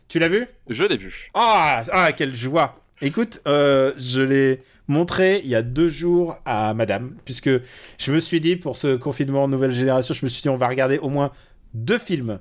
Tu 0.07 0.19
l'as 0.19 0.29
vu? 0.29 0.47
Je 0.69 0.85
l'ai 0.85 0.95
vu. 0.95 1.31
ah, 1.33 1.83
ah, 1.91 2.13
quelle 2.13 2.33
joie 2.35 2.79
Écoute, 3.01 3.41
euh, 3.47 3.91
je 3.97 4.23
l'ai 4.23 4.61
montré 4.87 5.41
il 5.43 5.49
y 5.49 5.55
a 5.55 5.61
deux 5.61 5.89
jours 5.89 6.37
à 6.45 6.73
madame, 6.73 7.15
puisque 7.25 7.49
je 7.97 8.11
me 8.11 8.19
suis 8.19 8.41
dit, 8.41 8.55
pour 8.55 8.77
ce 8.77 8.95
confinement 8.95 9.47
nouvelle 9.47 9.73
génération, 9.73 10.13
je 10.13 10.25
me 10.25 10.29
suis 10.29 10.41
dit, 10.41 10.49
on 10.49 10.57
va 10.57 10.67
regarder 10.67 10.97
au 10.97 11.09
moins 11.09 11.31
deux 11.73 11.97
films. 11.97 12.39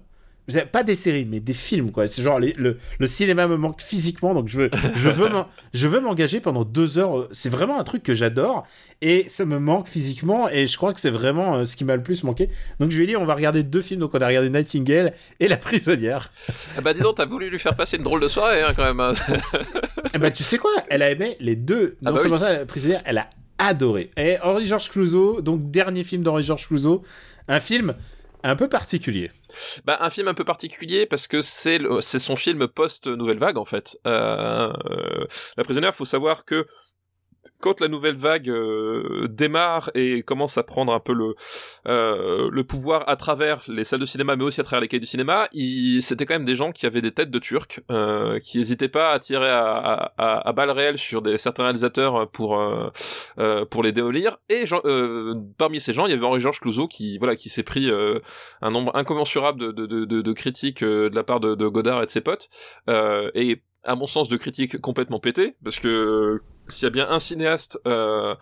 Pas 0.72 0.84
des 0.84 0.94
séries, 0.94 1.26
mais 1.28 1.40
des 1.40 1.52
films, 1.52 1.90
quoi. 1.90 2.06
C'est 2.06 2.22
genre, 2.22 2.38
les- 2.38 2.52
le, 2.52 2.78
le 3.00 3.06
cinéma 3.06 3.46
me 3.48 3.56
manque 3.56 3.82
physiquement, 3.82 4.32
donc 4.32 4.46
je 4.48 4.62
veux, 4.62 4.70
je 4.94 5.10
veux, 5.10 5.28
je 5.74 5.88
veux 5.88 6.00
m'engager 6.00 6.38
pendant 6.40 6.64
deux 6.64 6.98
heures. 6.98 7.26
C'est 7.32 7.48
vraiment 7.50 7.80
un 7.80 7.84
truc 7.84 8.02
que 8.04 8.14
j'adore, 8.14 8.64
et 9.02 9.28
ça 9.28 9.44
me 9.44 9.58
manque 9.58 9.88
physiquement, 9.88 10.48
et 10.48 10.66
je 10.66 10.76
crois 10.76 10.92
que 10.94 11.00
c'est 11.00 11.10
vraiment 11.10 11.56
euh, 11.56 11.64
ce 11.64 11.76
qui 11.76 11.84
m'a 11.84 11.96
le 11.96 12.02
plus 12.02 12.22
manqué. 12.22 12.48
Donc 12.78 12.92
je 12.92 12.96
lui 12.96 13.04
ai 13.04 13.06
dit, 13.08 13.16
on 13.16 13.24
va 13.26 13.34
regarder 13.34 13.64
deux 13.64 13.82
films, 13.82 14.00
donc 14.00 14.12
on 14.14 14.18
a 14.20 14.26
regardé 14.28 14.48
Nightingale 14.48 15.14
et 15.40 15.48
La 15.48 15.56
prisonnière. 15.56 16.30
Ah 16.78 16.80
bah 16.80 16.94
dis 16.94 17.00
donc, 17.00 17.16
t'as 17.16 17.26
voulu 17.26 17.50
lui 17.50 17.58
faire 17.58 17.74
passer 17.74 17.96
une 17.96 18.04
drôle 18.04 18.20
de 18.20 18.28
soirée 18.28 18.62
hein, 18.62 18.72
quand 18.76 18.84
même. 18.84 19.00
hein. 19.00 19.12
Ben, 20.18 20.30
tu 20.30 20.44
sais 20.44 20.58
quoi? 20.58 20.70
Elle 20.88 21.02
a 21.02 21.10
aimé 21.10 21.36
les 21.40 21.56
deux. 21.56 21.96
Ah 22.04 22.10
Non 22.10 22.12
bah 22.16 22.18
seulement 22.20 22.36
oui. 22.36 22.40
ça, 22.40 22.52
la 22.52 22.64
prisonnière, 22.64 23.02
elle 23.04 23.18
a 23.18 23.28
adoré. 23.58 24.10
Et 24.16 24.38
Henri-Georges 24.42 24.90
Clouzot, 24.90 25.40
donc 25.42 25.70
dernier 25.70 26.04
film 26.04 26.22
d'Henri-Georges 26.22 26.68
Clouzot, 26.68 27.02
un 27.48 27.60
film 27.60 27.94
un 28.42 28.54
peu 28.56 28.68
particulier. 28.68 29.30
Bah, 29.84 29.98
un 30.00 30.10
film 30.10 30.28
un 30.28 30.34
peu 30.34 30.44
particulier 30.44 31.06
parce 31.06 31.26
que 31.26 31.40
c'est 31.40 31.80
c'est 32.00 32.18
son 32.18 32.36
film 32.36 32.68
post 32.68 33.06
Nouvelle 33.06 33.38
Vague 33.38 33.58
en 33.58 33.64
fait. 33.64 33.98
Euh, 34.06 34.72
euh, 34.90 35.26
la 35.56 35.64
prisonnière, 35.64 35.94
faut 35.94 36.04
savoir 36.04 36.44
que 36.44 36.66
quand 37.60 37.80
la 37.80 37.88
nouvelle 37.88 38.16
vague 38.16 38.48
euh, 38.48 39.28
démarre 39.28 39.90
et 39.94 40.22
commence 40.22 40.58
à 40.58 40.62
prendre 40.62 40.92
un 40.92 41.00
peu 41.00 41.12
le 41.12 41.34
euh, 41.86 42.48
le 42.50 42.64
pouvoir 42.64 43.08
à 43.08 43.16
travers 43.16 43.62
les 43.68 43.84
salles 43.84 44.00
de 44.00 44.06
cinéma, 44.06 44.36
mais 44.36 44.44
aussi 44.44 44.60
à 44.60 44.64
travers 44.64 44.80
les 44.80 44.88
cahiers 44.88 45.00
du 45.00 45.06
cinéma, 45.06 45.48
c'était 46.00 46.26
quand 46.26 46.34
même 46.34 46.44
des 46.44 46.56
gens 46.56 46.72
qui 46.72 46.86
avaient 46.86 47.02
des 47.02 47.12
têtes 47.12 47.30
de 47.30 47.38
Turcs, 47.38 47.80
euh, 47.90 48.38
qui 48.38 48.58
n'hésitaient 48.58 48.88
pas 48.88 49.12
à 49.12 49.18
tirer 49.18 49.50
à, 49.50 49.66
à, 49.76 50.12
à, 50.18 50.48
à 50.48 50.52
balles 50.52 50.70
réelles 50.70 50.98
sur 50.98 51.22
des 51.22 51.38
certains 51.38 51.64
réalisateurs 51.64 52.28
pour 52.30 52.60
euh, 52.60 52.90
euh, 53.38 53.64
pour 53.64 53.82
les 53.82 53.92
démolir. 53.92 54.38
Et 54.48 54.66
Jean- 54.66 54.80
euh, 54.84 55.34
parmi 55.58 55.80
ces 55.80 55.92
gens, 55.92 56.06
il 56.06 56.10
y 56.10 56.14
avait 56.14 56.26
Henri-Georges 56.26 56.60
Clouzot 56.60 56.88
qui 56.88 57.18
voilà 57.18 57.36
qui 57.36 57.48
s'est 57.48 57.62
pris 57.62 57.90
un 58.62 58.70
nombre 58.70 58.94
incommensurable 58.96 59.60
de, 59.60 59.86
de, 59.86 60.04
de, 60.04 60.22
de, 60.22 60.32
critiques 60.32 60.82
de 60.82 61.10
la 61.14 61.24
part 61.24 61.40
de, 61.40 61.54
Godard 61.68 62.02
et 62.02 62.06
de 62.06 62.10
ses 62.10 62.20
potes, 62.20 62.48
et 62.88 63.62
à 63.84 63.94
mon 63.94 64.06
sens 64.06 64.28
de 64.28 64.36
critiques 64.36 64.80
complètement 64.80 65.20
pétées, 65.20 65.56
parce 65.62 65.78
que 65.78 66.40
s'il 66.68 66.84
y 66.84 66.86
a 66.86 66.90
bien 66.90 67.08
un 67.08 67.18
cinéaste 67.18 67.78
euh, 67.86 68.34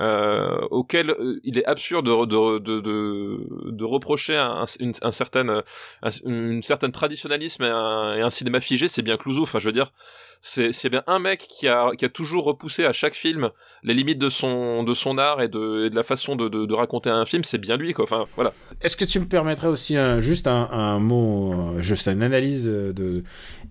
euh, 0.00 0.58
auquel 0.70 1.10
euh, 1.10 1.40
il 1.44 1.58
est 1.58 1.64
absurde 1.64 2.06
de, 2.06 3.84
reprocher 3.84 4.36
un, 4.36 4.64
une, 4.80 4.92
un 5.02 5.12
certain, 5.12 5.62
un, 6.02 6.62
certaine 6.62 6.92
traditionnalisme 6.92 7.64
et 7.64 7.70
un, 7.70 8.30
cinéma 8.30 8.60
figé, 8.60 8.88
c'est 8.88 9.02
bien 9.02 9.16
Clouseau. 9.16 9.42
Enfin, 9.42 9.58
je 9.58 9.66
veux 9.66 9.72
dire, 9.72 9.92
c'est 10.40 10.72
c'est 10.72 10.88
bien 10.88 11.02
un 11.06 11.18
mec 11.18 11.48
qui 11.48 11.66
a, 11.66 11.90
qui 11.96 12.04
a 12.04 12.08
toujours 12.08 12.44
repoussé 12.44 12.84
à 12.84 12.92
chaque 12.92 13.14
film 13.14 13.50
les 13.82 13.94
limites 13.94 14.18
de 14.18 14.28
son, 14.28 14.84
de 14.84 14.94
son 14.94 15.18
art 15.18 15.42
et 15.42 15.48
de, 15.48 15.90
la 15.92 16.02
façon 16.02 16.36
de, 16.36 16.74
raconter 16.74 17.10
un 17.10 17.24
film, 17.24 17.42
c'est 17.44 17.58
bien 17.58 17.76
lui. 17.76 17.94
Enfin, 17.98 18.26
voilà. 18.36 18.52
Est-ce 18.82 18.96
que 18.96 19.04
tu 19.04 19.18
me 19.18 19.26
permettrais 19.26 19.68
aussi 19.68 19.96
juste 20.20 20.46
un, 20.46 20.98
mot, 20.98 21.80
juste 21.80 22.08
une 22.08 22.22
analyse 22.22 22.70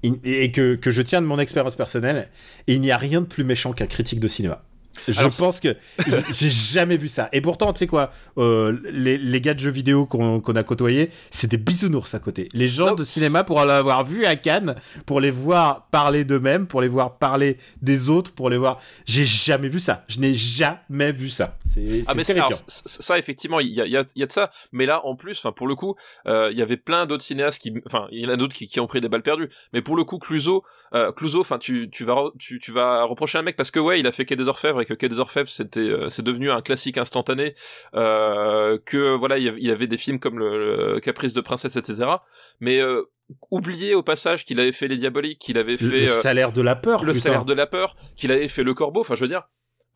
et 0.04 0.52
que, 0.52 0.76
que 0.76 0.92
je 0.92 1.02
tiens 1.02 1.22
de 1.22 1.28
mon 1.28 1.40
expérience 1.40 1.76
personnelle 1.76 2.28
Il 2.68 2.82
n'y 2.82 2.92
a 2.92 2.98
rien 2.98 3.22
de 3.22 3.26
plus 3.26 3.44
méchant 3.44 3.72
qu'un 3.72 3.88
critique 3.98 4.20
de 4.20 4.28
cinéma. 4.28 4.62
Je 5.08 5.20
Alors, 5.20 5.32
pense 5.36 5.60
que 5.60 5.76
j'ai 6.32 6.50
jamais 6.50 6.98
vu 6.98 7.08
ça. 7.08 7.30
Et 7.32 7.42
pourtant, 7.42 7.74
tu 7.74 7.80
sais 7.80 7.88
quoi, 7.88 8.12
euh, 8.38 8.78
les, 8.92 9.18
les 9.18 9.42
gars 9.42 9.54
de 9.54 9.60
jeux 9.60 9.70
vidéo 9.72 10.06
qu'on 10.06 10.40
qu'on 10.42 10.56
a 10.56 10.64
côtoyés, 10.64 11.10
c'est 11.30 11.50
des 11.50 11.58
bisounours 11.58 12.14
à 12.14 12.20
côté. 12.20 12.50
Les 12.54 12.68
gens 12.68 12.96
de 12.96 13.04
cinéma, 13.04 13.44
pour 13.44 13.64
l'avoir 13.66 14.04
vu 14.04 14.26
à 14.26 14.36
Cannes, 14.36 14.76
pour 15.06 15.20
les 15.22 15.32
voir 15.32 15.88
parler 15.90 16.24
d'eux-mêmes, 16.26 16.68
pour 16.68 16.82
les 16.82 16.88
voir 16.88 17.18
parler 17.18 17.58
des 17.82 18.10
autres, 18.10 18.32
pour 18.34 18.50
les 18.50 18.58
voir. 18.58 18.80
J'ai 19.06 19.26
jamais 19.26 19.70
vu 19.70 19.80
ça. 19.80 20.04
Je 20.08 20.20
n'ai 20.20 20.34
jamais 20.34 21.12
vu 21.12 21.30
ça. 21.30 21.58
C'est 21.66 22.02
Ah 22.08 22.12
c'est 22.12 22.16
mais 22.16 22.24
c'est- 22.24 22.34
terrifiant. 22.34 22.58
alors, 22.58 22.64
ça 22.86 23.18
effectivement 23.18 23.60
il 23.60 23.70
y 23.74 23.82
a, 23.82 23.86
y, 23.86 23.98
a, 23.98 24.04
y 24.16 24.24
a 24.24 24.26
de 24.26 24.32
ça 24.32 24.50
mais 24.72 24.86
là 24.86 25.06
en 25.06 25.16
plus 25.16 25.46
pour 25.56 25.68
le 25.68 25.76
coup 25.76 25.96
euh, 26.28 26.50
il 26.52 26.58
y 26.58 26.62
avait 26.62 26.78
plein 26.78 27.06
d'autres 27.06 27.24
cinéastes 27.24 27.62
qui 27.62 27.74
enfin 27.86 28.08
il 28.12 28.20
y 28.22 28.26
en 28.26 28.30
a 28.30 28.36
d'autres 28.36 28.54
qui, 28.56 28.68
qui 28.68 28.80
ont 28.80 28.88
pris 28.88 29.02
des 29.02 29.10
balles 29.10 29.22
perdues 29.24 29.50
mais 29.74 29.82
pour 29.82 29.96
le 29.96 30.04
coup 30.04 30.18
Clouseau 30.18 30.64
euh, 30.94 31.12
Clouseau 31.12 31.46
tu 31.60 31.90
tu 31.92 32.04
vas 32.04 32.24
tu, 32.40 32.60
tu 32.60 32.72
vas 32.72 33.04
reprocher 33.04 33.38
un 33.38 33.42
mec 33.44 33.56
parce 33.56 33.72
que 33.72 33.80
ouais 33.80 34.00
il 34.00 34.08
a 34.08 34.12
fait 34.12 34.26
Quai 34.26 34.36
des 34.36 34.48
Orfèvres 34.48 34.82
et 34.82 34.86
que 34.88 34.94
Quai 34.94 35.10
des 35.10 35.20
Orfèvres 35.20 35.50
c'était 35.50 35.80
euh, 35.82 36.10
c'est 36.10 36.24
devenu 36.24 36.50
un 36.50 36.62
classique 36.62 36.98
instantané 36.98 37.54
euh, 37.96 38.78
que 38.86 39.16
voilà 39.16 39.38
il 39.38 39.44
y 39.64 39.72
avait, 39.72 39.88
des 39.88 39.98
films 39.98 40.20
comme 40.20 40.40
le, 40.40 40.94
le 40.96 41.00
Caprice 41.00 41.34
de 41.34 41.42
princesse 41.42 41.76
etc 41.76 42.12
mais 42.60 42.80
euh, 42.80 43.04
oublier 43.52 43.94
au 43.96 44.04
passage 44.04 44.46
qu'il 44.46 44.60
avait 44.60 44.72
fait 44.72 44.88
Les 44.88 44.98
Diaboliques 44.98 45.40
qu'il 45.40 45.58
avait 45.58 45.78
fait 45.78 46.02
le 46.02 46.06
salaire 46.08 46.52
de 46.52 46.62
la 46.62 46.76
peur. 46.76 47.04
le 47.04 47.12
putain. 47.14 47.24
salaire 47.26 47.46
de 47.46 47.54
la 47.54 47.68
peur, 47.68 47.96
qu'il 48.16 48.32
avait 48.32 48.48
fait 48.48 48.64
le 48.64 48.74
corbeau, 48.74 49.02
enfin 49.02 49.16
je 49.16 49.22
veux 49.22 49.28
dire. 49.28 49.50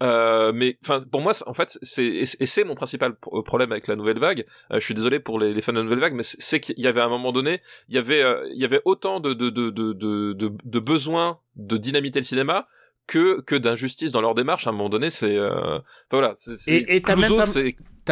Euh, 0.03 0.51
mais 0.51 0.79
enfin 0.83 0.97
pour 1.11 1.21
moi 1.21 1.31
en 1.45 1.53
fait 1.53 1.77
c'est 1.83 2.03
et 2.05 2.25
c'est- 2.25 2.63
mon 2.63 2.73
principal 2.73 3.15
pro- 3.15 3.43
problème 3.43 3.71
avec 3.71 3.85
la 3.87 3.95
nouvelle 3.95 4.17
vague. 4.19 4.45
Euh, 4.71 4.79
je 4.79 4.83
suis 4.85 4.95
désolé 4.95 5.19
pour 5.19 5.39
les, 5.39 5.53
les 5.53 5.61
fans 5.61 5.71
de 5.73 5.77
la 5.77 5.83
nouvelle 5.83 5.99
vague, 5.99 6.15
mais 6.15 6.23
c'est- 6.23 6.59
qu'il 6.59 6.79
y 6.79 6.87
avait 6.87 7.01
à 7.01 7.05
un 7.05 7.09
moment 7.09 7.31
donné, 7.31 7.61
il 7.87 7.95
y 7.95 7.99
avait 7.99 8.21
euh, 8.23 8.45
il 8.51 8.59
y 8.59 8.65
avait 8.65 8.81
autant 8.83 9.19
de 9.19 9.33
de 9.33 9.49
de 9.49 9.69
de 9.69 9.93
de, 9.93 10.33
de, 10.33 10.51
de 10.63 10.79
besoins 10.79 11.39
de 11.55 11.77
dynamiter 11.77 12.19
le 12.19 12.25
cinéma 12.25 12.67
que 13.07 13.41
que 13.41 13.55
d'injustice 13.55 14.11
dans 14.11 14.21
leur 14.21 14.35
démarche. 14.35 14.67
À 14.67 14.69
un 14.69 14.73
moment 14.73 14.89
donné, 14.89 15.09
c'est 15.09 15.35
euh... 15.35 15.51
enfin, 15.77 15.83
voilà. 16.11 16.33
Et- 16.67 16.85
t'as 17.01 17.15
même 17.15 17.29
pas- 17.37 17.45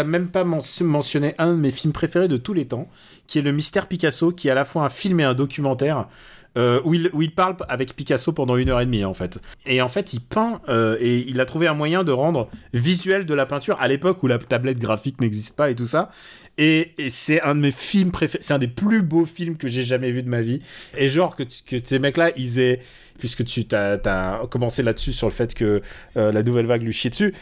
même 0.03 0.29
pas 0.29 0.43
men- 0.43 0.61
mentionné 0.81 1.35
un 1.37 1.53
de 1.53 1.59
mes 1.59 1.71
films 1.71 1.93
préférés 1.93 2.27
de 2.27 2.37
tous 2.37 2.53
les 2.53 2.67
temps, 2.67 2.89
qui 3.27 3.39
est 3.39 3.41
Le 3.41 3.51
Mystère 3.51 3.87
Picasso, 3.87 4.31
qui 4.31 4.47
est 4.47 4.51
à 4.51 4.55
la 4.55 4.65
fois 4.65 4.83
un 4.85 4.89
film 4.89 5.19
et 5.19 5.23
un 5.23 5.33
documentaire. 5.33 6.07
Euh, 6.57 6.81
où, 6.83 6.93
il, 6.93 7.09
où 7.13 7.21
il 7.21 7.31
parle 7.33 7.55
avec 7.67 7.95
Picasso 7.95 8.31
pendant 8.31 8.57
une 8.57 8.69
heure 8.69 8.81
et 8.81 8.85
demie 8.85 9.05
en 9.05 9.13
fait. 9.13 9.39
Et 9.65 9.81
en 9.81 9.87
fait 9.87 10.13
il 10.13 10.19
peint 10.19 10.61
euh, 10.67 10.97
et 10.99 11.25
il 11.27 11.39
a 11.39 11.45
trouvé 11.45 11.67
un 11.67 11.73
moyen 11.73 12.03
de 12.03 12.11
rendre 12.11 12.49
visuel 12.73 13.25
de 13.25 13.33
la 13.33 13.45
peinture 13.45 13.77
à 13.79 13.87
l'époque 13.87 14.23
où 14.23 14.27
la 14.27 14.37
tablette 14.39 14.79
graphique 14.79 15.21
n'existe 15.21 15.55
pas 15.55 15.69
et 15.69 15.75
tout 15.75 15.85
ça. 15.85 16.09
Et, 16.57 16.91
c'est 17.09 17.41
un 17.41 17.55
de 17.55 17.61
mes 17.61 17.71
films 17.71 18.11
préférés, 18.11 18.43
c'est 18.43 18.53
un 18.53 18.59
des 18.59 18.67
plus 18.67 19.01
beaux 19.01 19.25
films 19.25 19.55
que 19.55 19.69
j'ai 19.69 19.83
jamais 19.83 20.11
vu 20.11 20.23
de 20.23 20.29
ma 20.29 20.41
vie. 20.41 20.61
Et 20.97 21.07
genre 21.07 21.37
que, 21.37 21.43
que 21.43 21.77
ces 21.81 21.99
mecs-là, 21.99 22.31
ils 22.35 22.59
aient, 22.59 22.81
puisque 23.17 23.45
tu 23.45 23.65
t'as, 23.65 23.97
t'as 23.97 24.45
commencé 24.47 24.83
là-dessus 24.83 25.13
sur 25.13 25.27
le 25.27 25.33
fait 25.33 25.53
que 25.53 25.81
euh, 26.17 26.31
la 26.33 26.43
nouvelle 26.43 26.65
vague 26.65 26.83
lui 26.83 26.91
chiait 26.91 27.11
dessus, 27.11 27.33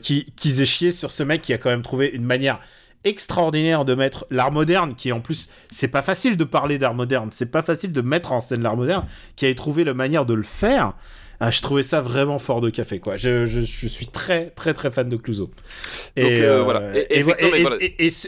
qui- 0.00 0.24
qu'ils 0.34 0.62
aient 0.62 0.66
chié 0.66 0.92
sur 0.92 1.10
ce 1.10 1.22
mec 1.22 1.42
qui 1.42 1.52
a 1.52 1.58
quand 1.58 1.68
même 1.68 1.82
trouvé 1.82 2.08
une 2.08 2.24
manière 2.24 2.58
extraordinaire 3.04 3.84
de 3.84 3.94
mettre 3.94 4.26
l'art 4.30 4.52
moderne, 4.52 4.94
qui 4.94 5.12
en 5.12 5.20
plus, 5.20 5.48
c'est 5.70 5.88
pas 5.88 6.02
facile 6.02 6.36
de 6.36 6.44
parler 6.44 6.78
d'art 6.78 6.94
moderne, 6.94 7.28
c'est 7.32 7.50
pas 7.50 7.62
facile 7.62 7.92
de 7.92 8.00
mettre 8.00 8.32
en 8.32 8.40
scène 8.40 8.62
l'art 8.62 8.76
moderne, 8.76 9.06
qui 9.36 9.46
ait 9.46 9.54
trouvé 9.54 9.84
la 9.84 9.94
manière 9.94 10.26
de 10.26 10.34
le 10.34 10.42
faire. 10.42 10.94
Ah, 11.40 11.50
je 11.52 11.62
trouvais 11.62 11.84
ça 11.84 12.00
vraiment 12.00 12.38
fort 12.38 12.60
de 12.60 12.68
café, 12.70 12.98
quoi. 12.98 13.16
Je, 13.16 13.46
je, 13.46 13.60
je 13.60 13.86
suis 13.86 14.06
très, 14.06 14.50
très, 14.50 14.74
très 14.74 14.90
fan 14.90 15.08
de 15.08 15.16
Clouseau. 15.16 15.50
Et- 16.16 16.42
voilà. 16.64 16.96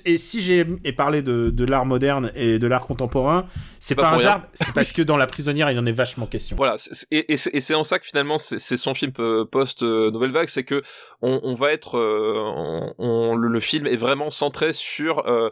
et- 0.07 0.17
si 0.17 0.41
j'ai 0.41 0.65
ai 0.85 0.93
parlé 0.93 1.23
de, 1.23 1.51
de 1.51 1.65
l'art 1.65 1.87
moderne 1.87 2.31
et 2.37 2.59
de 2.61 2.67
l'art 2.69 2.87
contemporain, 2.87 3.47
c'est 3.81 3.95
pas 3.95 4.11
un 4.11 4.15
hasard, 4.15 4.43
c'est 4.53 4.73
parce 4.73 4.93
que 4.93 5.03
dans 5.03 5.17
La 5.17 5.27
Prisonnière, 5.27 5.71
il 5.71 5.79
en 5.79 5.87
est 5.87 5.93
vachement 5.93 6.27
question. 6.27 6.57
Voilà, 6.57 6.77
et, 7.11 7.33
et 7.33 7.37
c'est 7.37 7.75
en 7.75 7.83
ça 7.83 7.99
que 7.99 8.07
finalement 8.07 8.39
c'est 8.39 8.77
son 8.77 8.95
film 8.95 9.13
euh, 9.19 9.45
post 9.45 9.83
euh, 9.83 10.11
Vague, 10.33 10.49
c'est 10.49 10.65
que 10.65 10.83
on, 11.23 11.41
on 11.43 11.55
va 11.55 11.73
être, 11.73 11.99
euh, 11.99 12.35
on, 12.37 12.95
on- 12.99 13.35
le, 13.35 13.59
film 13.61 13.87
est 13.87 13.97
vraiment 13.97 14.31
centré 14.31 14.73
sur 14.73 15.27
euh, 15.27 15.51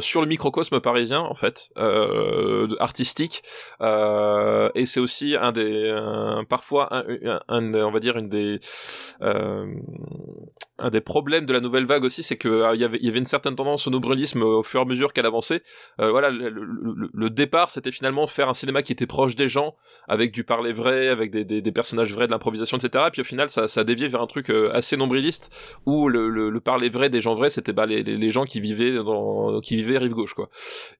sur 0.00 0.20
le 0.20 0.26
microcosme 0.28 0.78
parisien 0.80 1.20
en 1.20 1.34
fait, 1.34 1.70
euh, 1.78 2.68
artistique, 2.78 3.42
euh, 3.80 4.68
et 4.74 4.86
c'est 4.86 5.00
aussi 5.00 5.34
un 5.36 5.52
des, 5.52 5.88
un- 5.90 6.44
parfois 6.48 6.94
un, 6.94 6.99
un- 7.48 7.74
on 7.74 7.90
va 7.90 8.00
dire 8.00 8.16
une 8.16 8.28
des, 8.28 8.60
euh, 9.22 9.66
un 10.78 10.90
des 10.90 11.00
problèmes 11.00 11.46
de 11.46 11.52
la 11.52 11.60
Nouvelle 11.60 11.84
Vague 11.86 12.04
aussi, 12.04 12.22
c'est 12.22 12.36
que 12.36 12.48
euh, 12.48 12.74
y 12.76 12.84
avait 12.84 12.98
il 13.00 13.04
y 13.06 13.08
avait 13.08 13.18
une 13.18 13.24
certaine 13.26 13.54
tendance 13.54 13.86
au 13.86 13.90
nombrilisme 13.90 14.42
au 14.42 14.62
fur 14.62 14.80
et 14.80 14.82
à 14.82 14.86
mesure 14.86 15.12
qu'elle 15.12 15.26
avançait. 15.26 15.62
Euh, 16.00 16.10
voilà, 16.10 16.30
le, 16.30 16.48
le- 16.48 16.64
le- 17.12 17.30
départ 17.30 17.70
c'était 17.70 17.92
finalement 17.92 18.26
faire 18.26 18.48
un 18.48 18.54
cinéma 18.54 18.82
qui 18.82 18.92
était 18.92 19.06
proche 19.06 19.36
des 19.36 19.48
gens 19.48 19.74
avec 20.08 20.32
du 20.32 20.44
parler 20.44 20.72
vrai, 20.72 21.08
avec 21.08 21.30
des, 21.30 21.44
des, 21.44 21.72
personnages 21.72 22.12
vrais, 22.12 22.26
de 22.26 22.32
l'improvisation, 22.32 22.76
etc. 22.78 23.04
Et 23.08 23.10
puis 23.10 23.20
au 23.20 23.24
final, 23.24 23.48
ça, 23.50 23.68
ça 23.68 23.84
dévié 23.84 24.08
vers 24.08 24.20
un 24.22 24.26
truc 24.26 24.50
euh, 24.50 24.70
assez 24.72 24.96
nombriliste 24.96 25.50
où 25.86 26.08
le, 26.08 26.28
le, 26.28 26.50
le 26.50 26.60
parler 26.60 26.88
vrai 26.88 27.10
des 27.10 27.20
gens 27.20 27.34
vrais, 27.34 27.50
c'était 27.50 27.72
bah, 27.72 27.86
les, 27.86 28.02
les, 28.02 28.16
les 28.16 28.30
gens 28.30 28.44
qui 28.44 28.60
vivaient 28.60 28.92
dans, 28.94 29.60
qui 29.60 29.76
vivaient 29.76 29.98
rive 29.98 30.12
gauche, 30.12 30.34
quoi. 30.34 30.48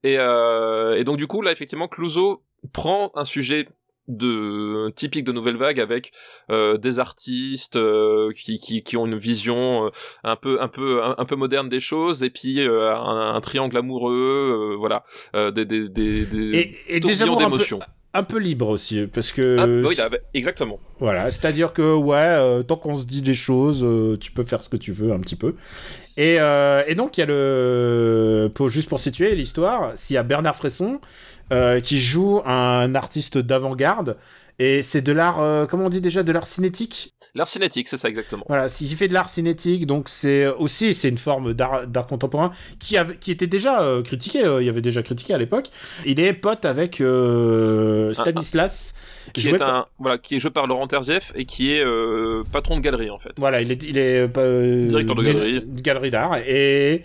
Et, 0.03 0.17
euh, 0.19 0.97
et 0.97 1.05
donc 1.05 1.17
du 1.17 1.27
coup, 1.27 1.43
là, 1.43 1.53
effectivement, 1.53 1.89
Clouseau 1.89 2.43
prend 2.73 3.11
un 3.15 3.25
sujet 3.25 3.67
de 4.17 4.91
typique 4.91 5.25
de 5.25 5.33
nouvelle 5.33 5.57
vague 5.57 5.81
avec 5.81 6.13
euh, 6.51 6.77
des 6.77 6.99
artistes 6.99 7.77
euh, 7.77 8.31
qui, 8.33 8.59
qui 8.59 8.83
qui 8.83 8.97
ont 8.97 9.07
une 9.07 9.19
vision 9.19 9.87
euh, 9.87 9.91
un 10.25 10.37
peu 10.37 10.61
un 10.61 10.69
peu 10.69 11.03
un, 11.03 11.15
un 11.19 11.25
peu 11.25 11.37
moderne 11.37 11.69
des 11.69 11.81
choses 11.81 12.23
et 12.23 12.31
puis 12.31 12.61
euh, 12.61 12.95
un, 12.95 13.35
un 13.35 13.41
triangle 13.41 13.77
amoureux 13.77 14.73
euh, 14.73 14.77
voilà 14.77 15.05
euh, 15.35 15.51
des 15.51 15.65
des 15.65 15.89
des, 15.89 16.25
des 16.27 16.59
Et, 16.59 16.97
et 16.97 17.01
des 17.01 17.23
amours 17.23 17.41
un 17.41 17.45
peu, 17.45 17.51
d'émotions 17.51 17.81
un 18.13 18.23
peu 18.25 18.39
libres 18.39 18.69
aussi, 18.69 19.07
parce 19.07 19.33
que 19.33 19.57
ah, 19.59 19.67
bah 19.67 19.89
oui, 19.89 19.95
là, 19.97 20.09
bah, 20.09 20.17
exactement 20.35 20.81
Voilà, 20.99 21.31
c'est-à-dire 21.31 21.73
que 21.73 21.95
ouais, 21.95 22.17
euh, 22.17 22.63
tant 22.63 22.77
qu'on 22.77 22.97
se 22.97 23.07
dit 23.07 23.23
des 23.23 23.35
choses, 23.35 23.85
euh, 23.85 24.17
tu 24.19 24.33
peux 24.33 24.43
faire 24.43 24.63
ce 24.63 24.69
que 24.69 24.77
tu 24.77 24.91
veux 24.93 25.13
un 25.13 25.21
petit 25.21 25.37
peu. 25.37 25.55
Et, 26.17 26.37
euh, 26.41 26.83
et 26.89 26.97
donc 26.97 27.17
il 27.17 27.21
y 27.21 27.23
a 27.23 27.27
le, 27.27 28.51
pour, 28.53 28.69
juste 28.69 28.89
pour 28.89 28.99
situer 28.99 29.35
l'histoire, 29.37 29.93
s'il 29.95 30.15
y 30.15 30.19
a 30.19 30.25
Bernard 30.25 30.57
Fresson 30.57 31.01
euh, 31.53 31.81
qui 31.81 31.99
joue 31.99 32.41
un 32.47 32.95
artiste 32.95 33.39
d'avant-garde. 33.39 34.17
Et 34.63 34.83
c'est 34.83 35.01
de 35.01 35.13
l'art, 35.13 35.41
euh, 35.41 35.65
comment 35.65 35.87
on 35.87 35.89
dit 35.89 36.03
déjà, 36.03 36.23
de 36.23 36.33
l'art 36.33 36.47
cinétique 36.47 37.15
L'art 37.35 37.49
cinétique, 37.49 37.89
c'est 37.89 37.97
ça 37.97 38.09
exactement. 38.11 38.45
Voilà, 38.47 38.69
s'il 38.69 38.95
fait 38.95 39.09
de 39.09 39.15
l'art 39.15 39.31
cinétique, 39.31 39.87
donc 39.87 40.09
c'est 40.11 40.47
aussi 40.49 40.93
c'est 40.93 41.09
une 41.09 41.17
forme 41.17 41.55
d'art 41.55 41.87
d'art 41.87 42.07
contemporain 42.07 42.53
qui, 42.79 42.99
avait, 42.99 43.17
qui 43.17 43.31
était 43.31 43.47
déjà 43.47 43.81
euh, 43.83 44.03
critiqué, 44.03 44.45
euh, 44.45 44.61
il 44.61 44.67
y 44.67 44.69
avait 44.69 44.83
déjà 44.83 45.03
critiqué 45.03 45.33
à 45.33 45.39
l'époque. 45.39 45.69
Il 46.05 46.21
est 46.21 46.35
pote 46.35 46.67
avec 46.67 47.01
Stanislas. 48.13 48.95
Qui 49.33 49.49
est 49.49 49.57
par- 49.57 49.75
un 49.75 49.87
voilà, 49.99 50.19
qui 50.19 50.37
est 50.37 50.41
joué 50.41 50.51
par 50.51 50.67
Laurent 50.67 50.87
Terzieff 50.89 51.33
et 51.37 51.45
qui 51.45 51.73
est 51.73 51.85
patron 52.53 52.77
de 52.77 52.81
galerie 52.83 53.11
en 53.11 53.19
fait. 53.19 53.33
Voilà, 53.39 53.61
il 53.63 53.71
est, 53.71 53.83
il 53.85 53.97
est 53.97 54.27
Directeur 54.29 55.15
de 55.17 55.23
galerie. 55.23 55.63
galerie 55.83 56.11
d'art 56.11 56.37
et 56.39 57.05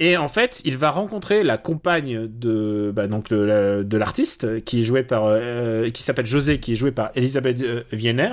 et 0.00 0.16
en 0.16 0.28
fait, 0.28 0.60
il 0.64 0.76
va 0.76 0.90
rencontrer 0.90 1.42
la 1.44 1.56
compagne 1.58 2.26
de 2.26 2.92
bah, 2.94 3.06
donc 3.06 3.30
le- 3.30 3.84
de 3.84 3.96
l'artiste 3.96 4.62
qui 4.64 4.80
est 4.80 4.82
joué 4.82 5.02
par 5.02 5.24
euh, 5.26 5.90
qui 5.90 6.02
s'appelle 6.02 6.26
José, 6.26 6.58
qui 6.60 6.72
est 6.72 6.76
joué 6.76 6.90
par 6.90 7.10
Elisabeth 7.14 7.62
euh, 7.62 7.82
Vienner. 7.92 8.32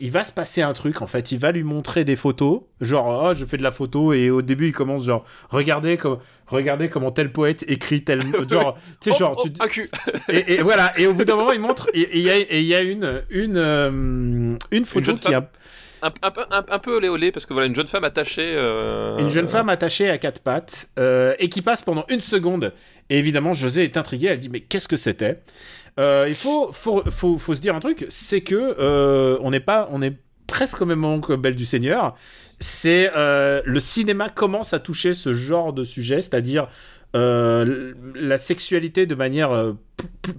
Il 0.00 0.10
va 0.10 0.24
se 0.24 0.32
passer 0.32 0.60
un 0.60 0.72
truc 0.72 1.02
en 1.02 1.06
fait, 1.06 1.30
il 1.30 1.38
va 1.38 1.52
lui 1.52 1.62
montrer 1.62 2.02
des 2.04 2.16
photos, 2.16 2.62
genre 2.80 3.26
oh 3.30 3.34
je 3.36 3.44
fais 3.44 3.56
de 3.56 3.62
la 3.62 3.70
photo 3.70 4.12
et 4.12 4.28
au 4.28 4.42
début 4.42 4.66
il 4.66 4.72
commence 4.72 5.04
genre 5.04 5.22
regardez 5.50 5.96
comme 5.96 6.18
regardez 6.48 6.88
comment 6.88 7.12
tel 7.12 7.30
poète 7.30 7.64
écrit 7.68 8.02
tel 8.02 8.20
genre 8.50 8.76
tu 9.00 9.10
sais 9.10 9.16
Oh, 9.16 9.18
genre 9.20 9.36
oh, 9.38 9.48
tu, 9.48 9.52
un 9.62 9.68
cul. 9.68 9.88
et, 10.28 10.54
et 10.54 10.58
voilà. 10.62 10.92
Et 10.98 11.06
au 11.06 11.14
bout 11.14 11.24
d'un 11.24 11.36
moment 11.36 11.52
il 11.52 11.60
montre 11.60 11.88
et 11.94 12.08
il 12.18 12.22
y 12.24 12.28
a 12.30 12.36
et 12.36 12.58
il 12.58 12.64
y 12.66 12.74
a 12.74 12.80
une 12.80 13.22
une 13.30 13.56
euh, 13.56 14.56
une 14.72 14.84
photo 14.84 15.14
qui 15.14 15.32
a 15.32 15.48
un, 16.04 16.12
un, 16.22 16.30
peu- 16.30 16.44
un, 16.50 16.64
un 16.68 16.78
peu 16.78 16.96
olé 16.96 17.08
olé 17.08 17.32
parce 17.32 17.46
que 17.46 17.52
voilà 17.52 17.66
une 17.66 17.74
jeune 17.74 17.86
femme 17.86 18.04
attachée. 18.04 18.54
euh, 18.56 19.18
Une 19.18 19.30
jeune 19.30 19.48
femme 19.48 19.68
attachée 19.68 20.08
à 20.10 20.18
quatre 20.18 20.40
pattes 20.42 20.88
euh, 20.98 21.34
et 21.38 21.48
qui 21.48 21.62
passe 21.62 21.82
pendant 21.82 22.04
une 22.08 22.20
seconde. 22.20 22.72
Et 23.10 23.18
évidemment, 23.18 23.54
José 23.54 23.82
est 23.84 23.96
intrigué. 23.96 24.28
Elle 24.28 24.38
dit 24.38 24.48
mais 24.50 24.60
qu'est-ce 24.60 24.88
que 24.88 24.96
c'était? 24.96 25.42
Euh, 25.98 26.26
Il 26.28 26.34
faut, 26.34 26.72
faut, 26.72 27.02
faut, 27.10 27.38
faut 27.38 27.54
se 27.54 27.60
dire 27.60 27.74
un 27.74 27.80
truc, 27.80 28.06
c'est 28.08 28.40
que 28.42 28.76
euh, 28.78 29.38
on 29.40 29.50
n'est 29.50 29.60
pas, 29.60 29.88
on 29.92 30.02
est 30.02 30.14
presque 30.46 30.80
au 30.82 30.86
même 30.86 30.98
moment 30.98 31.20
que 31.20 31.32
Belle 31.34 31.56
du 31.56 31.64
Seigneur. 31.66 32.14
C'est 32.60 33.10
euh, 33.16 33.62
le 33.64 33.80
cinéma 33.80 34.28
commence 34.28 34.72
à 34.74 34.78
toucher 34.78 35.14
ce 35.14 35.32
genre 35.34 35.72
de 35.72 35.84
sujet, 35.84 36.20
c'est-à-dire 36.22 36.68
euh, 37.16 37.94
la 38.16 38.38
sexualité 38.38 39.06
de 39.06 39.14
manière 39.14 39.52
euh, 39.52 39.74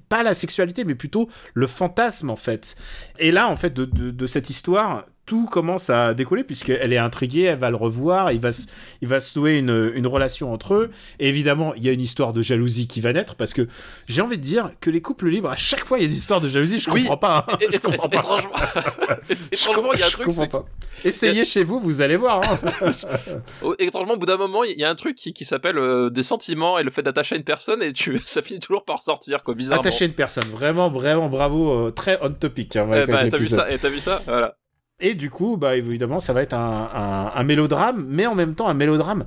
pas 0.10 0.24
la 0.24 0.34
sexualité 0.34 0.84
mais 0.84 0.96
plutôt 0.96 1.30
le 1.54 1.68
fantasme 1.68 2.30
en 2.30 2.36
fait 2.36 2.76
et 3.18 3.32
là 3.32 3.48
en 3.48 3.56
fait 3.56 3.74
de, 3.74 3.86
de, 3.86 4.12
de 4.12 4.28
cette 4.28 4.50
histoire 4.50 5.06
tout 5.26 5.48
commence 5.52 5.90
à 5.90 6.14
décoller 6.14 6.44
puisqu'elle 6.44 6.94
est 6.94 6.98
intriguée 6.98 7.44
elle 7.44 7.58
va 7.58 7.70
le 7.70 7.76
revoir 7.76 8.32
il 8.32 8.40
va 8.40 8.52
se, 8.52 8.68
il 9.02 9.08
va 9.08 9.20
se 9.20 9.38
nouer 9.40 9.58
une, 9.58 9.92
une 9.96 10.06
relation 10.08 10.54
entre 10.54 10.74
eux 10.76 10.92
et 11.20 11.28
évidemment 11.30 11.74
il 11.76 11.84
y 11.84 11.90
a 11.90 11.92
une 11.92 12.02
histoire 12.02 12.32
de 12.34 12.42
jalousie 12.42 12.88
qui 12.88 13.02
va 13.02 13.12
naître 13.14 13.36
parce 13.36 13.54
que 13.54 13.68
j'ai 14.08 14.22
envie 14.22 14.38
de 14.38 14.42
dire 14.44 14.72
que 14.82 14.90
les 14.90 15.02
couples 15.02 15.28
libres 15.30 15.50
à 15.50 15.56
chaque 15.56 15.84
fois 15.86 15.98
il 15.98 16.04
y 16.04 16.06
a 16.06 16.10
des 16.10 16.18
histoires 16.18 16.42
de 16.42 16.50
jalousie 16.50 16.80
je 16.80 16.90
Oui. 16.92 17.02
comprends 17.02 17.18
pas 17.18 17.46
hein. 17.50 17.58
Et- 17.62 17.68
je 17.72 17.78
comprends 17.80 18.08
pas 18.10 18.18
étrangement, 18.18 18.52
étrangement, 19.52 19.94
il 19.94 20.00
y 20.00 20.04
a 20.04 20.06
un 20.06 20.10
Je 20.10 20.14
truc. 20.14 20.26
comprends 20.28 20.44
c'est- 20.44 20.50
pas. 20.50 20.66
essayez 21.04 21.46
chez 21.46 21.64
vous 21.64 21.80
vous 21.80 22.02
allez 22.02 22.16
voir 22.18 22.42
hein. 22.44 22.92
Étrangement, 23.80 24.14
au 24.14 24.18
bout 24.18 24.26
d'un 24.26 24.38
moment, 24.38 24.64
il 24.64 24.78
y 24.78 24.84
a 24.84 24.90
un 24.90 24.96
truc 24.96 25.16
qui, 25.16 25.34
qui 25.34 25.46
s'appelle 25.46 25.78
euh, 25.78 26.10
des 26.10 26.24
sentiments 26.24 26.78
et 26.80 26.84
le 26.84 26.92
fait 26.92 27.02
d'attacher 27.04 27.36
une 27.36 27.44
personne 27.44 27.82
et 27.82 27.94
tu, 27.94 28.20
ça 28.26 28.42
finit 28.42 28.60
toujours 28.60 28.86
par 28.86 29.02
sortir, 29.02 29.44
quoi, 29.44 29.54
bizarrement. 29.56 29.82
attacher 29.82 30.06
une 30.06 30.14
personne 30.14 30.46
vraiment 30.46 30.90
vraiment 30.90 31.30
bravo 31.30 31.72
euh, 31.88 31.92
très 31.92 32.18
on 32.22 32.30
topic 32.30 32.76
hein, 32.76 32.88
Eh 32.94 33.06
bah, 33.12 33.28
t'as 33.30 33.38
vu 33.38 33.46
ça 33.46 33.70
Et 33.72 33.78
t'as 33.78 33.90
vu 33.90 34.00
ça 34.00 34.22
Voilà. 34.26 34.56
Et 35.00 35.14
du 35.14 35.30
coup, 35.30 35.58
bah 35.58 35.76
évidemment, 35.76 36.20
ça 36.20 36.32
va 36.34 36.42
être 36.42 36.54
un, 36.54 36.90
un- 36.94 37.32
un 37.40 37.44
mélodrame, 37.44 38.06
mais 38.08 38.26
en 38.28 38.36
même 38.36 38.56
temps 38.56 38.68
un 38.70 38.74
mélodrame 38.74 39.26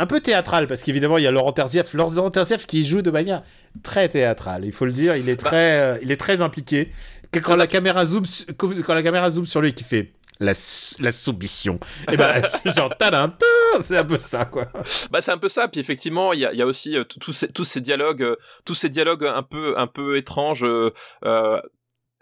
un 0.00 0.06
peu 0.06 0.20
théâtral, 0.20 0.68
parce 0.68 0.84
qu'évidemment, 0.84 1.18
il 1.18 1.24
y 1.24 1.26
a 1.26 1.32
Laurent 1.32 1.50
Terzieff, 1.52 1.92
Laurent 1.92 2.30
Terzieff 2.30 2.66
qui 2.66 2.86
joue 2.86 3.02
de 3.02 3.10
manière 3.10 3.42
très 3.82 4.08
théâtrale. 4.08 4.64
Il 4.64 4.70
faut 4.72 4.84
le 4.84 4.92
dire, 4.92 5.16
il 5.16 5.28
est 5.28 5.36
très, 5.36 5.80
euh, 5.80 5.98
il 6.02 6.12
est 6.12 6.16
très 6.16 6.40
impliqué. 6.40 6.92
Quand 7.32 7.56
la 7.56 7.66
caméra 7.66 8.06
zoom, 8.06 8.22
quand 8.56 8.94
la 8.94 9.02
caméra 9.02 9.28
zoom 9.28 9.44
sur 9.44 9.60
lui, 9.60 9.74
qui 9.74 9.82
fait 9.84 10.12
la, 10.40 10.52
la 11.00 11.12
soumission, 11.12 11.80
et 12.10 12.16
ben 12.16 12.42
genre 12.76 12.94
c'est 13.82 13.96
un 13.98 14.04
peu 14.04 14.18
ça 14.20 14.44
quoi. 14.44 14.68
Bah 15.10 15.20
c'est 15.20 15.32
un 15.32 15.38
peu 15.38 15.48
ça. 15.48 15.66
Puis 15.68 15.80
effectivement, 15.80 16.32
il 16.32 16.40
y 16.40 16.46
a, 16.46 16.54
y 16.54 16.62
a 16.62 16.66
aussi 16.66 16.96
euh, 16.96 17.02
tous 17.04 17.32
ces 17.32 17.48
tous 17.48 17.64
ces 17.64 17.80
dialogues, 17.80 18.22
euh, 18.22 18.36
tous 18.64 18.74
ces 18.76 18.88
dialogues 18.88 19.26
un 19.26 19.42
peu 19.42 19.74
un 19.76 19.88
peu 19.88 20.16
étranges. 20.16 20.64
Euh, 20.64 20.90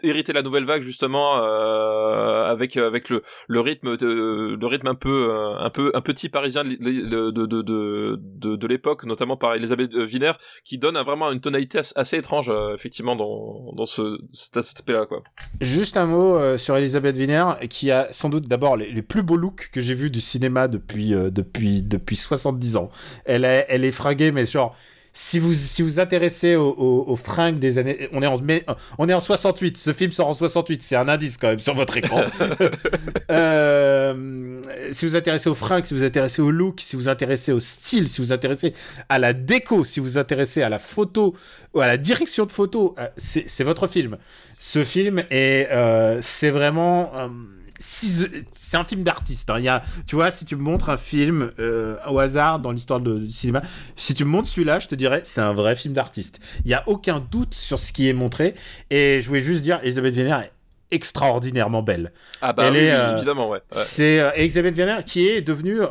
euh, 0.03 0.23
de 0.23 0.33
la 0.33 0.41
nouvelle 0.41 0.65
vague 0.65 0.81
justement 0.81 1.37
euh, 1.37 2.51
avec 2.51 2.77
avec 2.77 3.09
le 3.09 3.23
le 3.47 3.59
rythme 3.59 3.97
de, 3.97 4.57
le 4.59 4.67
rythme 4.67 4.87
un 4.87 4.95
peu 4.95 5.29
euh, 5.29 5.57
un 5.57 5.69
peu 5.69 5.91
un 5.93 6.01
petit 6.01 6.29
parisien 6.29 6.63
de 6.63 6.75
de 6.75 7.31
de 7.31 7.61
de, 7.61 8.55
de, 8.55 8.67
l'époque 8.67 9.05
notamment 9.05 9.37
par 9.37 9.55
Elisabeth 9.55 9.93
Wiener 9.93 10.33
qui 10.63 10.77
donne 10.77 10.97
vraiment 10.99 11.31
une 11.31 11.39
tonalité 11.41 11.79
assez, 11.95 12.17
étrange 12.17 12.49
euh, 12.49 12.73
effectivement 12.73 13.15
dans 13.15 13.71
dans 13.73 13.85
ce 13.85 14.17
cet 14.33 14.57
aspect 14.57 14.93
là 14.93 15.05
quoi 15.05 15.23
Juste 15.61 15.97
un 15.97 16.05
mot 16.05 16.37
euh, 16.37 16.57
sur 16.57 16.77
Elisabeth 16.77 17.15
Wiener, 17.17 17.45
qui 17.69 17.91
a 17.91 18.07
sans 18.11 18.29
doute 18.29 18.47
d'abord 18.47 18.77
les, 18.77 18.91
les 18.91 19.01
plus 19.01 19.23
beaux 19.23 19.37
looks 19.37 19.69
que 19.71 19.81
j'ai 19.81 19.95
vus 19.95 20.09
du 20.09 20.21
cinéma 20.21 20.67
depuis, 20.67 21.13
euh, 21.13 21.29
depuis, 21.29 21.81
depuis 21.81 22.15
70 22.15 22.77
ans. 22.77 22.89
Elle 23.25 23.43
est, 23.43 23.65
elle 23.69 23.83
est 23.83 23.91
fringuée, 23.91 24.31
mais 24.31 24.45
genre, 24.45 24.75
si 25.19 25.39
vous 25.39 25.55
si 25.55 25.81
vous 25.81 25.99
intéressez 25.99 26.55
aux, 26.55 26.75
aux, 26.77 27.05
aux 27.07 27.15
fringues 27.15 27.57
des 27.57 27.79
années, 27.79 28.07
on 28.13 28.21
est 28.21 28.27
en 28.27 28.37
mais, 28.37 28.63
on 28.99 29.09
est 29.09 29.15
en 29.15 29.19
68. 29.19 29.75
Ce 29.75 29.91
film 29.91 30.11
sort 30.11 30.27
en 30.27 30.35
68. 30.35 30.83
C'est 30.83 30.95
un 30.95 31.09
indice 31.09 31.37
quand 31.37 31.47
même 31.47 31.59
sur 31.59 31.73
votre 31.73 31.97
écran. 31.97 32.23
Euh, 33.29 34.61
si 34.91 35.05
vous 35.05 35.17
intéressez 35.17 35.49
aux 35.49 35.55
fringues, 35.55 35.83
si 35.83 35.93
vous 35.93 36.03
intéressez 36.03 36.41
au 36.41 36.49
look, 36.49 36.79
si 36.79 36.95
vous 36.95 37.09
intéressez 37.09 37.51
au 37.51 37.59
style, 37.59 38.07
si 38.07 38.21
vous 38.21 38.31
intéressez 38.31 38.73
à 39.09 39.19
la 39.19 39.33
déco, 39.33 39.83
si 39.83 39.99
vous 39.99 40.17
intéressez 40.17 40.61
à 40.61 40.69
la 40.69 40.79
photo 40.79 41.35
ou 41.73 41.81
à 41.81 41.87
la 41.87 41.97
direction 41.97 42.45
de 42.45 42.51
photo, 42.51 42.95
euh, 42.97 43.07
c'est 43.17 43.49
c'est 43.49 43.65
votre 43.65 43.87
film. 43.87 44.17
Ce 44.59 44.85
film 44.85 45.25
est 45.29 45.67
euh, 45.71 46.19
c'est 46.21 46.51
vraiment 46.51 47.11
euh, 47.15 47.27
si- 47.79 48.27
c'est 48.53 48.77
un 48.77 48.83
film 48.83 49.03
d'artiste. 49.03 49.49
hein. 49.49 49.59
Il 49.59 49.65
y 49.65 49.69
a, 49.69 49.83
tu 50.05 50.15
vois, 50.15 50.31
si 50.31 50.45
tu 50.45 50.55
me 50.55 50.61
montres 50.61 50.89
un 50.89 50.97
film 50.97 51.51
euh, 51.59 51.97
au 52.09 52.19
hasard 52.19 52.59
dans 52.59 52.71
l'histoire 52.71 52.99
du 52.99 53.29
cinéma, 53.31 53.61
si 53.95 54.13
tu 54.13 54.25
me 54.25 54.29
montres 54.29 54.47
celui-là, 54.47 54.79
je 54.79 54.87
te 54.87 54.95
dirais 54.95 55.21
c'est 55.23 55.41
un 55.41 55.53
vrai 55.53 55.75
film 55.75 55.93
d'artiste. 55.93 56.39
Il 56.65 56.71
y 56.71 56.73
a 56.73 56.83
aucun 56.87 57.19
doute 57.31 57.53
sur 57.53 57.77
ce 57.79 57.91
qui 57.91 58.07
est 58.09 58.13
montré. 58.13 58.55
Et 58.89 59.19
je 59.21 59.27
voulais 59.27 59.39
juste 59.39 59.61
dire, 59.63 59.79
Elisabeth 59.83 60.15
Wiener 60.15 60.37
est 60.43 60.51
extraordinairement 60.91 61.81
belle. 61.83 62.11
ah 62.41 62.53
bah 62.53 62.65
Elle 62.67 62.73
oui, 62.73 62.79
est, 62.79 62.91
euh, 62.91 63.15
évidemment 63.17 63.49
ouais, 63.49 63.57
ouais. 63.57 63.61
C'est 63.71 64.19
euh, 64.19 64.31
Elisabeth 64.35 64.75
Wiener 64.77 64.97
qui 65.05 65.27
est 65.27 65.41
devenue, 65.41 65.81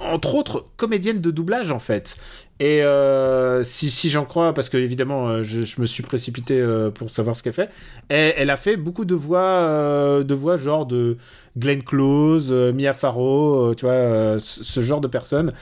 entre 0.00 0.34
autres, 0.34 0.66
comédienne 0.76 1.20
de 1.20 1.30
doublage 1.30 1.70
en 1.70 1.78
fait. 1.78 2.16
Et 2.58 2.82
euh, 2.82 3.62
si, 3.64 4.08
j'en 4.08 4.24
crois, 4.24 4.54
parce 4.54 4.70
que 4.70 4.78
évidemment 4.78 5.28
euh, 5.28 5.42
je, 5.42 5.80
me 5.80 5.86
suis 5.86 6.02
précipité 6.02 6.58
euh, 6.58 6.90
pour 6.90 7.10
savoir 7.10 7.36
ce 7.36 7.42
qu'elle 7.42 7.52
fait, 7.52 7.68
elle, 8.08 8.48
a 8.48 8.56
fait 8.56 8.76
beaucoup 8.76 9.04
de 9.04 9.14
voix, 9.14 10.22
de 10.24 10.34
voix 10.34 10.56
genre 10.56 10.86
de 10.86 11.18
Glenn 11.56 11.82
Close, 11.82 12.48
euh, 12.50 12.72
Mia 12.72 12.92
Farrow, 12.92 13.70
euh, 13.70 13.74
tu 13.74 13.86
vois, 13.86 13.94
euh, 13.94 14.38
ce, 14.38 14.80
genre 14.80 15.00
de 15.00 15.08
personnes, 15.08 15.52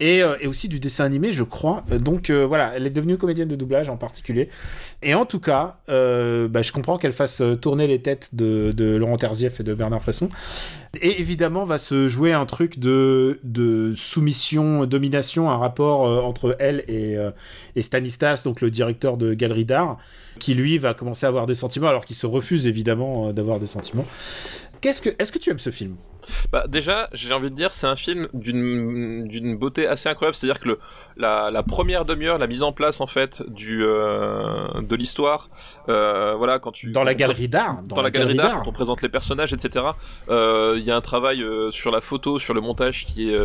et, 0.00 0.22
et 0.40 0.46
aussi 0.46 0.68
du 0.68 0.80
dessin 0.80 1.04
animé, 1.04 1.32
je 1.32 1.44
crois. 1.44 1.84
Donc 2.00 2.30
voilà, 2.30 2.72
elle 2.74 2.86
est 2.86 2.90
devenue 2.90 3.16
comédienne 3.16 3.48
de 3.48 3.54
doublage 3.54 3.88
en 3.88 3.96
particulier. 3.96 4.48
Et 5.02 5.14
en 5.14 5.26
tout 5.26 5.38
cas, 5.38 5.76
bah, 5.86 6.62
je 6.62 6.72
comprends 6.72 6.98
qu'elle 6.98 7.12
fasse 7.12 7.40
tourner 7.60 7.86
les 7.86 8.02
têtes 8.02 8.34
de, 8.34 8.72
de 8.72 8.96
Laurent 8.96 9.16
Terzieff 9.16 9.60
et 9.60 9.62
de 9.62 9.74
Bernard 9.74 10.02
Fresson. 10.02 10.28
Et 11.00 11.20
évidemment, 11.20 11.64
va 11.64 11.78
se 11.78 12.08
jouer 12.08 12.32
un 12.32 12.46
truc 12.46 12.80
de, 12.80 13.38
de 13.44 13.92
soumission, 13.94 14.86
domination, 14.86 15.50
un 15.50 15.58
rapport 15.58 16.00
entre 16.24 16.56
elle 16.58 16.82
et, 16.88 17.16
et 17.76 17.82
Stanislas, 17.82 18.42
donc 18.42 18.60
le 18.60 18.72
directeur 18.72 19.16
de 19.16 19.34
Galerie 19.34 19.66
d'Art, 19.66 19.98
qui 20.40 20.54
lui 20.54 20.78
va 20.78 20.94
commencer 20.94 21.26
à 21.26 21.28
avoir 21.28 21.46
des 21.46 21.54
sentiments, 21.54 21.88
alors 21.88 22.04
qu'il 22.04 22.16
se 22.16 22.26
refuse 22.26 22.66
évidemment 22.66 23.32
d'avoir 23.32 23.60
des 23.60 23.66
sentiments. 23.66 24.06
Qu'est-ce 24.82 25.00
que, 25.00 25.10
est-ce 25.20 25.30
que 25.30 25.38
tu 25.38 25.48
aimes 25.48 25.60
ce 25.60 25.70
film? 25.70 25.96
Bah, 26.50 26.66
déjà, 26.68 27.08
j'ai 27.12 27.32
envie 27.32 27.50
de 27.50 27.54
dire, 27.54 27.70
c'est 27.70 27.86
un 27.86 27.94
film 27.94 28.28
d'une 28.34 29.28
d'une 29.28 29.56
beauté 29.56 29.86
assez 29.86 30.08
incroyable. 30.08 30.34
C'est-à-dire 30.34 30.58
que 30.58 30.70
le, 30.70 30.78
la, 31.16 31.52
la 31.52 31.62
première 31.62 32.04
demi-heure, 32.04 32.36
la 32.36 32.48
mise 32.48 32.64
en 32.64 32.72
place 32.72 33.00
en 33.00 33.06
fait 33.06 33.42
du 33.48 33.84
euh, 33.84 34.80
de 34.82 34.96
l'histoire, 34.96 35.50
euh, 35.88 36.34
voilà, 36.36 36.58
quand 36.58 36.72
tu 36.72 36.90
Dans 36.90 37.04
la 37.04 37.14
galerie 37.14 37.48
d'art 37.48 37.80
dans, 37.84 38.02
la 38.02 38.10
galerie 38.10 38.34
d'art, 38.34 38.62
quand 38.62 38.68
on 38.70 38.72
présente 38.72 39.02
les 39.02 39.08
personnages, 39.08 39.52
etc. 39.52 39.86
euh, 40.28 40.74
Il 40.76 40.82
y 40.82 40.90
a 40.90 40.96
un 40.96 41.00
travail 41.00 41.44
sur 41.70 41.92
la 41.92 42.00
photo, 42.00 42.40
sur 42.40 42.52
le 42.52 42.60
montage 42.60 43.06
qui 43.06 43.30
est 43.30 43.38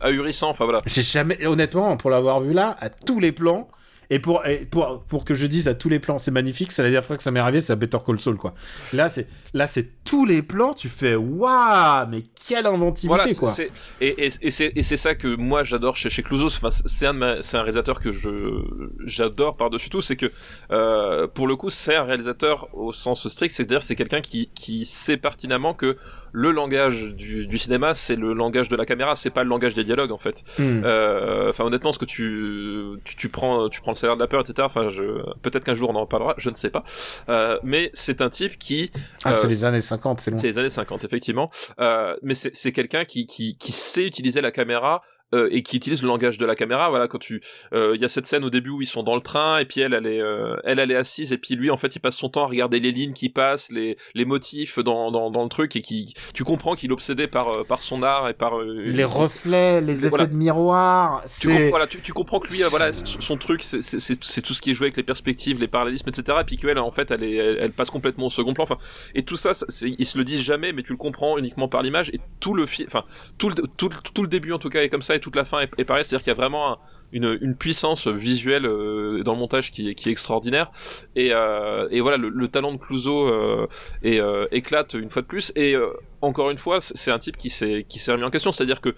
ahurissant. 0.00 0.50
Enfin 0.50 0.66
voilà. 0.66 0.82
J'ai 0.84 1.02
jamais, 1.02 1.44
honnêtement, 1.46 1.96
pour 1.96 2.10
l'avoir 2.10 2.40
vu 2.40 2.52
là, 2.52 2.76
à 2.80 2.90
tous 2.90 3.18
les 3.18 3.32
plans, 3.32 3.66
et 4.12 4.18
pour, 4.18 4.44
et 4.46 4.66
pour, 4.66 5.04
pour 5.08 5.24
que 5.24 5.32
je 5.32 5.46
dise 5.46 5.68
à 5.68 5.74
tous 5.74 5.88
les 5.88 5.98
plans, 5.98 6.18
c'est 6.18 6.30
magnifique, 6.30 6.70
c'est 6.70 6.82
la 6.82 6.90
dernière 6.90 7.06
fois 7.06 7.16
que 7.16 7.22
ça 7.22 7.30
m'est 7.30 7.40
arrivé, 7.40 7.62
c'est 7.62 7.72
à 7.72 7.76
Better 7.76 7.96
Call 8.04 8.20
Saul, 8.20 8.36
quoi. 8.36 8.52
Là, 8.92 9.08
c'est, 9.08 9.26
là, 9.54 9.66
c'est 9.66 10.04
tous 10.04 10.26
les 10.26 10.42
plans, 10.42 10.74
tu 10.74 10.90
fais, 10.90 11.14
waouh, 11.14 12.06
mais 12.10 12.24
quelle 12.46 12.66
inventivité, 12.66 13.08
Voilà, 13.08 13.34
quoi. 13.34 13.50
c'est 13.50 13.70
et, 14.02 14.26
et, 14.26 14.32
et 14.42 14.50
c'est 14.50 14.72
et 14.74 14.82
c'est 14.82 14.96
ça 14.98 15.14
que 15.14 15.28
moi 15.36 15.64
j'adore 15.64 15.96
chez 15.96 16.10
chez 16.10 16.22
Clouseau. 16.22 16.46
Enfin, 16.46 16.70
c'est 16.70 17.06
un 17.06 17.22
un 17.22 17.62
réalisateur 17.62 18.00
que 18.00 18.12
je 18.12 18.64
j'adore 19.06 19.56
par 19.56 19.70
dessus 19.70 19.88
tout. 19.90 20.02
C'est 20.02 20.16
que 20.16 20.30
euh, 20.72 21.26
pour 21.28 21.46
le 21.46 21.56
coup, 21.56 21.70
c'est 21.70 21.94
un 21.94 22.02
réalisateur 22.04 22.68
au 22.74 22.92
sens 22.92 23.26
strict. 23.28 23.54
C'est-à-dire, 23.54 23.82
c'est 23.82 23.96
quelqu'un 23.96 24.20
qui 24.20 24.50
qui 24.54 24.84
sait 24.84 25.16
pertinemment 25.16 25.72
que 25.72 25.96
le 26.32 26.50
langage 26.50 27.02
du, 27.12 27.46
du 27.46 27.58
cinéma, 27.58 27.94
c'est 27.94 28.16
le 28.16 28.32
langage 28.32 28.68
de 28.68 28.76
la 28.76 28.86
caméra. 28.86 29.14
C'est 29.16 29.30
pas 29.30 29.42
le 29.44 29.50
langage 29.50 29.74
des 29.74 29.84
dialogues 29.84 30.12
en 30.12 30.18
fait. 30.18 30.42
Euh, 30.60 31.50
Enfin, 31.50 31.64
honnêtement, 31.64 31.92
ce 31.92 31.98
que 31.98 32.04
tu, 32.06 32.98
tu 33.04 33.16
tu 33.16 33.28
prends 33.28 33.68
tu 33.68 33.80
prends 33.80 33.92
le 33.92 33.96
salaire 33.96 34.16
de 34.16 34.20
la 34.22 34.26
peur, 34.26 34.40
etc. 34.40 34.54
Enfin, 34.62 34.88
je 34.88 35.02
peut-être 35.42 35.64
qu'un 35.64 35.74
jour 35.74 35.90
on 35.90 35.94
en 35.96 36.06
parlera. 36.06 36.34
Je 36.38 36.48
ne 36.50 36.54
sais 36.54 36.70
pas. 36.70 36.84
Euh, 37.28 37.58
mais 37.62 37.90
c'est 37.94 38.20
un 38.22 38.30
type 38.30 38.58
qui 38.58 38.90
Ah, 39.24 39.32
c'est 39.32 39.46
euh, 39.46 39.50
les 39.50 39.64
années 39.64 39.80
50, 39.80 40.20
c'est 40.20 40.30
loin. 40.30 40.40
c'est 40.40 40.46
les 40.48 40.58
années 40.58 40.70
50, 40.70 41.04
effectivement. 41.04 41.50
Euh, 41.80 42.16
mais 42.22 42.34
c'est 42.34 42.54
c'est 42.54 42.72
quelqu'un 42.72 43.04
qui, 43.04 43.26
qui, 43.26 43.56
qui 43.56 43.72
sait 43.72 44.04
utiliser 44.06 44.40
la 44.40 44.50
caméra 44.50 45.02
euh, 45.34 45.48
et 45.50 45.62
qui 45.62 45.76
utilise 45.76 46.02
le 46.02 46.08
langage 46.08 46.38
de 46.38 46.46
la 46.46 46.54
caméra. 46.54 46.90
Voilà, 46.90 47.08
quand 47.08 47.18
tu, 47.18 47.40
euh, 47.72 47.92
il 47.94 48.00
y 48.00 48.04
a 48.04 48.08
cette 48.08 48.26
scène 48.26 48.44
au 48.44 48.50
début 48.50 48.70
où 48.70 48.82
ils 48.82 48.86
sont 48.86 49.02
dans 49.02 49.14
le 49.14 49.20
train 49.20 49.58
et 49.58 49.64
puis 49.64 49.80
elle, 49.80 49.94
elle 49.94 50.06
est, 50.06 50.20
euh, 50.20 50.56
elle, 50.64 50.78
elle 50.78 50.90
est 50.90 50.96
assise 50.96 51.32
et 51.32 51.38
puis 51.38 51.54
lui, 51.56 51.70
en 51.70 51.76
fait, 51.76 51.94
il 51.96 52.00
passe 52.00 52.16
son 52.16 52.28
temps 52.28 52.44
à 52.44 52.46
regarder 52.48 52.80
les 52.80 52.92
lignes 52.92 53.12
qui 53.14 53.28
passent, 53.28 53.70
les, 53.70 53.96
les 54.14 54.24
motifs 54.24 54.78
dans, 54.78 55.10
dans, 55.10 55.30
dans 55.30 55.42
le 55.42 55.48
truc 55.48 55.74
et 55.76 55.80
qui, 55.80 56.14
tu 56.34 56.44
comprends 56.44 56.74
qu'il 56.74 56.90
est 56.90 56.92
obsédé 56.92 57.26
par, 57.26 57.48
euh, 57.48 57.64
par 57.64 57.80
son 57.82 58.02
art 58.02 58.28
et 58.28 58.34
par 58.34 58.58
euh, 58.58 58.82
Les 58.86 59.04
reflets, 59.04 59.80
les 59.80 60.00
effets 60.00 60.08
voilà. 60.08 60.26
de 60.26 60.36
miroir, 60.36 61.22
tu, 61.40 61.68
voilà, 61.70 61.86
tu, 61.86 62.00
tu 62.00 62.12
comprends 62.12 62.38
que 62.40 62.48
lui, 62.48 62.60
voilà, 62.70 62.92
son, 62.92 63.36
truc, 63.36 63.62
c'est- 63.62 64.42
tout 64.42 64.54
ce 64.54 64.60
qui 64.62 64.70
est 64.70 64.74
joué 64.74 64.86
avec 64.86 64.96
les 64.96 65.02
perspectives, 65.02 65.60
les 65.60 65.68
parallélismes, 65.68 66.08
etc. 66.08 66.38
Et 66.40 66.44
puis 66.44 66.56
qu'elle, 66.56 66.78
en 66.78 66.90
fait, 66.90 67.10
elle, 67.10 67.22
est, 67.24 67.34
elle, 67.36 67.58
elle 67.60 67.72
passe 67.72 67.90
complètement 67.90 68.26
au 68.26 68.30
second 68.30 68.54
plan. 68.54 68.64
Enfin, 68.64 68.78
et 69.14 69.22
tout 69.24 69.36
ça, 69.36 69.54
ça, 69.54 69.66
ils 69.82 70.06
se 70.06 70.18
le 70.18 70.24
disent 70.24 70.40
jamais, 70.42 70.72
mais 70.72 70.82
tu 70.82 70.92
le 70.92 70.98
comprends 70.98 71.38
uniquement 71.38 71.68
par 71.68 71.82
l'image. 71.82 72.10
Et 72.10 72.20
tout 72.40 72.54
le 72.54 72.66
film, 72.66 72.88
enfin, 72.88 73.04
tout 73.38 73.48
le, 73.48 73.54
tout, 73.76 73.88
tout 74.14 74.22
le 74.22 74.28
début 74.28 74.52
en 74.52 74.58
tout 74.58 74.68
cas 74.68 74.82
est 74.82 74.88
comme 74.88 75.02
ça, 75.02 75.14
et 75.14 75.20
toute 75.22 75.36
la 75.36 75.44
fin 75.44 75.60
est, 75.60 75.70
est 75.78 75.84
pareil. 75.84 76.04
C'est-à-dire 76.04 76.24
qu'il 76.24 76.30
y 76.30 76.36
a 76.36 76.40
vraiment 76.40 76.72
un- 76.72 76.78
une, 77.12 77.38
une 77.40 77.54
puissance 77.54 78.06
visuelle 78.08 78.66
euh, 78.66 79.22
dans 79.22 79.32
le 79.32 79.38
montage 79.38 79.70
qui 79.70 79.88
est, 79.88 80.06
extraordinaire. 80.06 80.70
Et, 81.16 81.30
euh, 81.32 81.88
et 81.90 82.00
voilà, 82.00 82.16
le, 82.16 82.28
le 82.28 82.48
talent 82.48 82.72
de 82.72 82.78
Clouseau 82.78 83.28
euh, 83.28 84.46
éclate 84.50 84.94
une 84.94 85.10
fois 85.10 85.22
de 85.22 85.26
plus. 85.26 85.52
Et 85.56 85.74
encore 86.20 86.50
une 86.50 86.58
fois, 86.58 86.80
c'est 86.80 87.10
un 87.10 87.18
type 87.18 87.36
qui 87.36 87.50
s'est 87.50 87.84
remis 88.08 88.24
en 88.24 88.30
question. 88.30 88.52
C'est-à-dire 88.52 88.80
que 88.80 88.94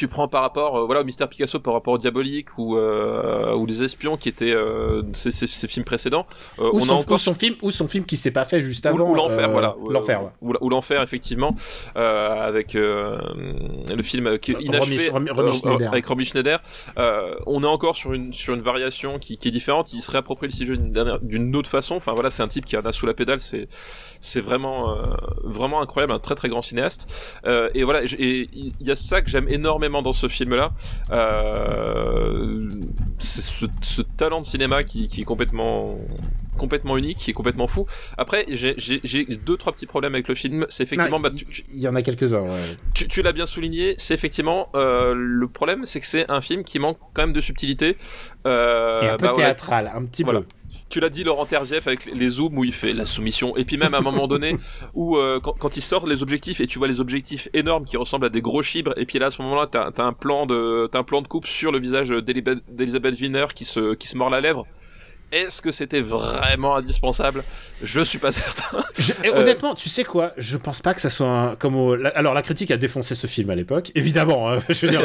tu 0.00 0.08
prends 0.08 0.28
par 0.28 0.40
rapport 0.40 0.76
euh, 0.78 0.84
voilà 0.86 1.02
au 1.02 1.04
Mystère 1.04 1.28
Picasso 1.28 1.60
par 1.60 1.74
rapport 1.74 1.92
au 1.92 1.98
Diabolique 1.98 2.56
ou 2.56 2.78
euh, 2.78 3.54
ou 3.54 3.66
les 3.66 3.82
Espions 3.82 4.16
qui 4.16 4.30
étaient 4.30 4.54
euh, 4.54 5.02
ces, 5.12 5.30
ces- 5.30 5.46
ces 5.46 5.68
films 5.68 5.84
précédents 5.84 6.26
Ou, 6.58 6.62
on 6.72 6.80
son, 6.80 6.94
a 6.94 6.98
encore 7.00 7.16
ou 7.16 7.18
son 7.18 7.34
film, 7.34 7.54
ou 7.60 7.70
son 7.70 7.86
film 7.86 8.06
qui 8.06 8.16
s'est 8.16 8.30
pas 8.30 8.46
fait 8.46 8.62
juste 8.62 8.86
ou, 8.86 8.88
avant. 8.88 9.10
ou 9.10 9.14
l'enfer 9.14 9.50
voilà 9.50 9.76
L'enfer, 9.90 10.22
ouais. 10.22 10.30
ou, 10.40 10.54
ou 10.62 10.68
l'enfer 10.70 11.02
effectivement 11.02 11.54
avec 11.94 12.72
le 12.74 14.02
film 14.02 14.38
qui 14.38 14.52
est 14.52 14.62
inachevé 14.62 15.08
Romy- 15.10 15.30
Romy 15.32 15.52
Schneider. 15.52 15.88
avec 15.92 16.06
Romy 16.06 16.24
Schneider 16.24 16.62
on 17.46 17.62
est 17.62 17.66
encore 17.66 17.94
sur 17.96 18.14
une 18.14 18.32
sur 18.32 18.54
une 18.54 18.62
variation 18.62 19.18
qui, 19.18 19.36
qui 19.36 19.48
est 19.48 19.50
différente 19.50 19.92
il 19.92 20.00
se 20.00 20.10
réapproprie 20.10 20.46
le 20.46 20.52
sujet 20.54 20.74
d'une 21.22 21.54
autre 21.56 21.68
façon 21.68 21.96
enfin 21.96 22.12
voilà 22.12 22.30
c'est 22.30 22.42
un 22.42 22.48
type 22.48 22.64
qui 22.64 22.76
en 22.78 22.80
a 22.86 22.92
sous 22.92 23.04
la 23.04 23.12
pédale 23.14 23.40
c'est 23.40 23.68
c'est 24.20 24.40
vraiment 24.40 24.96
vraiment 25.44 25.82
incroyable 25.82 26.12
un 26.14 26.18
très 26.18 26.34
très 26.36 26.48
grand 26.48 26.62
cinéaste 26.62 27.06
et 27.74 27.84
voilà 27.84 28.00
et 28.04 28.48
il 28.52 28.72
y 28.86 28.90
a 28.90 28.96
ça 28.96 29.20
que 29.20 29.28
j'aime 29.28 29.46
énormément 29.48 29.89
dans 29.90 30.12
ce 30.12 30.28
film 30.28 30.54
là 30.54 30.70
euh, 31.12 32.68
ce, 33.18 33.66
ce 33.82 34.02
talent 34.02 34.40
de 34.40 34.46
cinéma 34.46 34.84
qui, 34.84 35.08
qui 35.08 35.22
est 35.22 35.24
complètement 35.24 35.96
complètement 36.58 36.96
unique 36.96 37.18
qui 37.18 37.30
est 37.30 37.34
complètement 37.34 37.66
fou 37.66 37.86
après 38.18 38.44
j'ai 38.48 38.74
deux 39.46 39.56
trois 39.56 39.72
petits 39.72 39.86
problèmes 39.86 40.14
avec 40.14 40.28
le 40.28 40.34
film 40.34 40.66
c'est 40.68 40.82
effectivement 40.82 41.20
bah, 41.20 41.30
Il 41.72 41.80
y 41.80 41.88
en 41.88 41.94
a 41.94 42.02
quelques-uns, 42.02 42.42
ouais. 42.42 42.58
tu, 42.94 43.08
tu 43.08 43.22
l'as 43.22 43.32
bien 43.32 43.46
souligné, 43.46 43.94
c'est 43.98 44.14
effectivement 44.14 44.68
euh, 44.74 45.14
le 45.16 45.48
problème, 45.48 45.84
c'est 45.84 46.00
que 46.00 46.06
c'est 46.06 46.30
un 46.30 46.40
film 46.40 46.64
qui 46.64 46.78
manque 46.78 46.98
quand 47.14 47.22
même 47.22 47.32
de 47.32 47.40
subtilité. 47.40 47.96
Euh, 48.46 49.02
Et 49.02 49.08
un 49.08 49.16
peu 49.16 49.26
bah, 49.26 49.32
théâtral, 49.34 49.90
un 49.94 50.04
petit 50.04 50.22
Voilà. 50.22 50.40
peu. 50.40 50.46
Tu 50.88 51.00
l'as 51.00 51.08
dit, 51.08 51.24
Laurent 51.24 51.46
Terzieff, 51.46 51.86
avec 51.86 52.06
les 52.06 52.28
zooms 52.28 52.56
où 52.58 52.64
il 52.64 52.72
fait 52.72 52.92
la 52.92 53.06
soumission. 53.06 53.56
Et 53.56 53.64
puis 53.64 53.76
même 53.76 53.94
à 53.94 53.98
un 53.98 54.02
moment 54.02 54.26
donné, 54.26 54.56
où 54.94 55.16
euh, 55.16 55.40
quand, 55.40 55.52
quand, 55.58 55.76
il 55.76 55.82
sort 55.82 56.06
les 56.06 56.22
objectifs 56.22 56.60
et 56.60 56.66
tu 56.66 56.78
vois 56.78 56.88
les 56.88 57.00
objectifs 57.00 57.48
énormes 57.52 57.84
qui 57.84 57.96
ressemblent 57.96 58.26
à 58.26 58.30
des 58.30 58.42
gros 58.42 58.62
chibres, 58.62 58.92
et 58.96 59.06
puis 59.06 59.18
là 59.18 59.26
à 59.26 59.30
ce 59.30 59.42
moment-là, 59.42 59.66
t'as 59.70 59.90
as 59.96 60.02
un 60.02 60.12
plan 60.12 60.46
de 60.46 60.88
as 60.92 60.98
un 60.98 61.02
plan 61.04 61.22
de 61.22 61.28
coupe 61.28 61.46
sur 61.46 61.72
le 61.72 61.78
visage 61.78 62.08
d'Elisabeth 62.08 63.20
Wiener 63.20 63.46
qui 63.54 63.64
se 63.64 63.94
qui 63.94 64.08
se 64.08 64.16
mord 64.16 64.30
la 64.30 64.40
lèvre. 64.40 64.66
Est-ce 65.32 65.62
que 65.62 65.70
c'était 65.70 66.00
vraiment 66.00 66.74
indispensable? 66.76 67.44
Je 67.82 68.00
suis 68.00 68.18
pas 68.18 68.32
certain. 68.32 68.78
Euh, 69.24 69.40
honnêtement, 69.40 69.74
tu 69.74 69.88
sais 69.88 70.02
quoi? 70.02 70.32
Je 70.36 70.56
pense 70.56 70.80
pas 70.80 70.92
que 70.92 71.00
ça 71.00 71.10
soit 71.10 71.28
un, 71.28 71.56
comme 71.56 71.76
au... 71.76 71.92
alors 72.14 72.34
la 72.34 72.42
critique 72.42 72.70
a 72.70 72.76
défoncé 72.76 73.14
ce 73.14 73.26
film 73.26 73.50
à 73.50 73.54
l'époque. 73.54 73.92
Évidemment, 73.94 74.50
hein, 74.50 74.58
je 74.68 74.86
veux 74.86 74.90
dire, 74.90 75.02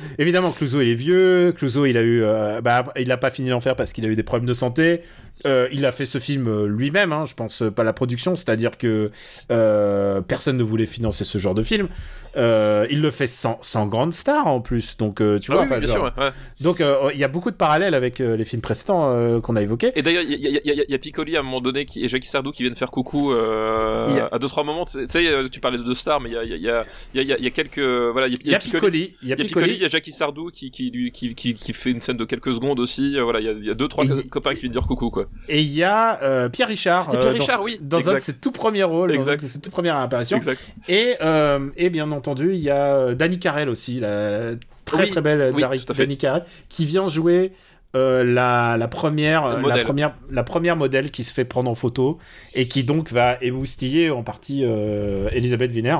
évidemment, 0.18 0.52
Clouseau 0.52 0.80
il 0.80 0.88
est 0.88 0.94
vieux. 0.94 1.52
Clouseau 1.56 1.86
il 1.86 1.96
a 1.96 2.02
eu, 2.02 2.22
euh, 2.22 2.60
bah, 2.60 2.84
il 2.96 3.10
a 3.10 3.16
pas 3.16 3.30
fini 3.30 3.50
d'en 3.50 3.60
faire 3.60 3.74
parce 3.74 3.92
qu'il 3.92 4.04
a 4.04 4.08
eu 4.08 4.14
des 4.14 4.22
problèmes 4.22 4.48
de 4.48 4.54
santé. 4.54 5.02
Euh, 5.46 5.68
il 5.72 5.84
a 5.86 5.92
fait 5.92 6.06
ce 6.06 6.18
film 6.18 6.48
euh, 6.48 6.66
lui-même, 6.66 7.12
hein, 7.12 7.24
je 7.26 7.34
pense 7.34 7.62
pas 7.74 7.84
la 7.84 7.92
production, 7.92 8.36
c'est-à-dire 8.36 8.78
que 8.78 9.10
euh, 9.50 10.20
personne 10.20 10.56
ne 10.56 10.62
voulait 10.62 10.86
financer 10.86 11.24
ce 11.24 11.38
genre 11.38 11.54
de 11.54 11.62
film. 11.62 11.88
Euh, 12.36 12.86
il 12.90 13.00
le 13.00 13.10
fait 13.10 13.26
sans, 13.26 13.58
sans 13.62 13.86
grande 13.86 14.12
star 14.12 14.46
en 14.46 14.60
plus, 14.60 14.96
donc 14.96 15.20
euh, 15.20 15.38
tu 15.38 15.50
ah 15.50 15.54
vois. 15.54 15.64
Oui, 15.64 15.78
bien 15.80 15.88
sûr, 15.88 16.02
ouais. 16.02 16.30
Donc 16.60 16.82
il 17.14 17.18
y 17.18 17.24
a 17.24 17.28
beaucoup 17.28 17.50
de 17.50 17.56
parallèles 17.56 17.94
avec 17.94 18.18
les 18.18 18.44
films 18.44 18.62
précédents 18.62 19.40
qu'on 19.40 19.56
a 19.56 19.62
évoqués. 19.62 19.92
Et 19.96 20.02
d'ailleurs, 20.02 20.22
il 20.22 20.32
y, 20.32 20.48
y, 20.48 20.60
y, 20.62 20.84
y, 20.88 20.94
a 20.94 20.98
Piccoli 20.98 21.36
à 21.36 21.40
un 21.40 21.42
moment 21.42 21.60
donné 21.60 21.86
qui, 21.86 22.04
et 22.04 22.08
Jackie 22.08 22.28
Sardou 22.28 22.52
qui 22.52 22.62
viennent 22.62 22.76
faire 22.76 22.90
coucou 22.90 23.32
a... 23.32 24.28
à 24.30 24.38
deux 24.38 24.48
trois 24.48 24.64
moments. 24.64 24.84
Tu 24.84 25.06
sais, 25.08 25.48
tu 25.50 25.60
parlais 25.60 25.78
de 25.78 25.82
deux 25.84 25.94
stars, 25.94 26.20
mais 26.20 26.30
il 26.30 26.56
y 26.56 26.68
a, 26.68 27.50
quelques 27.50 27.78
voilà, 27.78 28.28
il 28.28 28.46
y, 28.46 28.54
a 28.54 28.58
Piccoli, 28.58 29.14
il 29.22 29.28
y 29.28 29.32
a 29.32 29.36
Piccoli, 29.36 29.74
il 29.74 29.80
y 29.80 29.84
a 29.84 29.88
Jackie 29.88 30.12
Sardou 30.12 30.50
qui 30.50 30.70
qui, 30.70 31.10
qui, 31.12 31.34
qui, 31.34 31.54
qui, 31.54 31.72
fait 31.72 31.90
une 31.90 32.02
scène 32.02 32.16
de 32.16 32.24
quelques 32.24 32.54
secondes 32.54 32.78
aussi. 32.78 33.18
Voilà, 33.18 33.40
il 33.40 33.64
y 33.64 33.70
a, 33.70 33.74
deux 33.74 33.88
trois 33.88 34.04
copains 34.30 34.54
qui 34.54 34.60
viennent 34.60 34.72
dire 34.72 34.86
coucou 34.86 35.10
quoi. 35.10 35.27
Et 35.48 35.62
il 35.62 35.72
y 35.72 35.82
a 35.82 36.22
euh, 36.22 36.48
Pierre 36.48 36.68
Richard, 36.68 37.10
Pierre 37.10 37.24
euh, 37.24 37.30
Richard 37.30 37.58
dans, 37.58 37.64
oui, 37.64 37.78
dans 37.80 37.98
exact. 37.98 38.12
un 38.12 38.14
de 38.16 38.20
ses 38.20 38.36
tout 38.36 38.52
premiers 38.52 38.82
rôles, 38.82 39.12
exact. 39.12 39.40
dans 39.40 39.46
de 39.46 39.50
ses 39.50 39.60
tout 39.60 39.70
premières 39.70 39.96
apparitions. 39.96 40.36
Exact. 40.36 40.60
Et, 40.88 41.16
euh, 41.22 41.70
et 41.76 41.88
bien 41.88 42.10
entendu, 42.12 42.52
il 42.52 42.60
y 42.60 42.70
a 42.70 43.14
Danny 43.14 43.38
Carell 43.38 43.68
aussi, 43.68 44.00
la 44.00 44.52
très 44.84 45.04
oui, 45.04 45.10
très 45.10 45.22
belle 45.22 45.52
oui, 45.54 45.62
Dari, 45.62 45.84
Danny 45.96 46.18
Carell, 46.18 46.44
qui 46.68 46.84
vient 46.84 47.08
jouer 47.08 47.52
euh, 47.96 48.22
la, 48.22 48.76
la, 48.76 48.86
première, 48.86 49.58
la, 49.62 49.82
première, 49.82 50.14
la 50.30 50.44
première 50.44 50.76
modèle 50.76 51.10
qui 51.10 51.24
se 51.24 51.32
fait 51.32 51.46
prendre 51.46 51.70
en 51.70 51.74
photo 51.74 52.18
et 52.54 52.68
qui 52.68 52.84
donc 52.84 53.10
va 53.10 53.38
émoustiller 53.40 54.10
en 54.10 54.22
partie 54.22 54.60
euh, 54.62 55.30
Elisabeth 55.32 55.72
Wiener. 55.72 55.96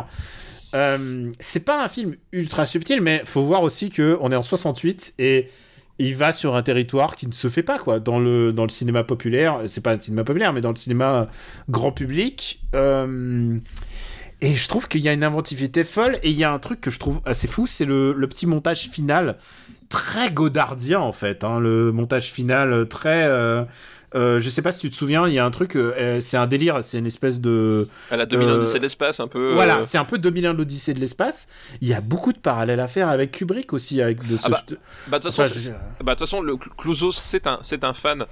Euh, 0.74 1.30
c'est 1.40 1.64
pas 1.64 1.82
un 1.82 1.88
film 1.88 2.16
ultra 2.32 2.66
subtil, 2.66 3.00
mais 3.00 3.22
faut 3.24 3.42
voir 3.42 3.62
aussi 3.62 3.88
que 3.88 4.18
on 4.20 4.30
est 4.30 4.36
en 4.36 4.42
68 4.42 5.14
et 5.18 5.48
il 5.98 6.16
va 6.16 6.32
sur 6.32 6.54
un 6.54 6.62
territoire 6.62 7.16
qui 7.16 7.26
ne 7.26 7.32
se 7.32 7.48
fait 7.48 7.62
pas 7.62 7.78
quoi 7.78 7.98
dans 7.98 8.18
le 8.18 8.52
dans 8.52 8.64
le 8.64 8.68
cinéma 8.68 9.04
populaire. 9.04 9.62
C'est 9.66 9.82
pas 9.82 9.92
un 9.92 9.98
cinéma 9.98 10.24
populaire, 10.24 10.52
mais 10.52 10.60
dans 10.60 10.70
le 10.70 10.76
cinéma 10.76 11.28
grand 11.68 11.92
public. 11.92 12.60
Euh, 12.74 13.58
et 14.40 14.54
je 14.54 14.68
trouve 14.68 14.86
qu'il 14.86 15.00
y 15.00 15.08
a 15.08 15.12
une 15.12 15.24
inventivité 15.24 15.82
folle 15.82 16.18
et 16.22 16.30
il 16.30 16.36
y 16.38 16.44
a 16.44 16.52
un 16.52 16.60
truc 16.60 16.80
que 16.80 16.90
je 16.90 17.00
trouve 17.00 17.20
assez 17.24 17.48
fou, 17.48 17.66
c'est 17.66 17.84
le, 17.84 18.12
le, 18.12 18.28
petit 18.28 18.46
montage 18.46 18.88
final 18.88 19.36
très 19.88 20.30
godardien 20.30 21.00
en 21.00 21.10
fait. 21.10 21.42
Hein, 21.42 21.58
le 21.58 21.90
montage 21.90 22.30
final 22.30 22.86
très 22.88 23.24
euh, 23.26 23.64
euh, 24.14 24.40
je 24.40 24.48
sais 24.48 24.62
pas 24.62 24.72
si 24.72 24.80
tu 24.80 24.90
te 24.90 24.94
souviens, 24.94 25.28
il 25.28 25.34
y 25.34 25.38
a 25.38 25.44
un 25.44 25.50
truc, 25.50 25.76
euh, 25.76 26.20
c'est 26.20 26.36
un 26.36 26.46
délire, 26.46 26.82
c'est 26.82 26.98
une 26.98 27.06
espèce 27.06 27.40
de. 27.40 27.88
À 28.10 28.16
la 28.16 28.26
2001 28.26 28.48
euh, 28.48 28.56
l'Odyssée 28.56 28.78
de 28.78 28.82
l'espace, 28.82 29.20
un 29.20 29.28
peu. 29.28 29.52
Voilà, 29.52 29.82
c'est 29.82 29.98
un 29.98 30.04
peu 30.04 30.18
2001 30.18 30.54
l'Odyssée 30.54 30.94
de 30.94 31.00
l'espace. 31.00 31.48
Il 31.80 31.88
y 31.88 31.94
a 31.94 32.00
beaucoup 32.00 32.32
de 32.32 32.38
parallèles 32.38 32.80
à 32.80 32.88
faire 32.88 33.08
avec 33.08 33.32
Kubrick 33.32 33.72
aussi, 33.72 34.00
avec 34.00 34.26
de 34.26 34.36
ce. 34.36 34.46
Ah 34.46 34.48
bah, 34.48 34.62
bah, 35.08 35.18
de 35.18 35.24
toute 35.24 35.34
façon, 35.34 35.42
enfin, 35.42 35.72
je... 36.00 36.04
bah, 36.04 36.16
façon, 36.18 36.40
le 36.40 36.56
Clouseau, 36.56 37.12
c'est 37.12 37.46
un, 37.46 37.58
c'est 37.60 37.84
un 37.84 37.92
fan. 37.92 38.24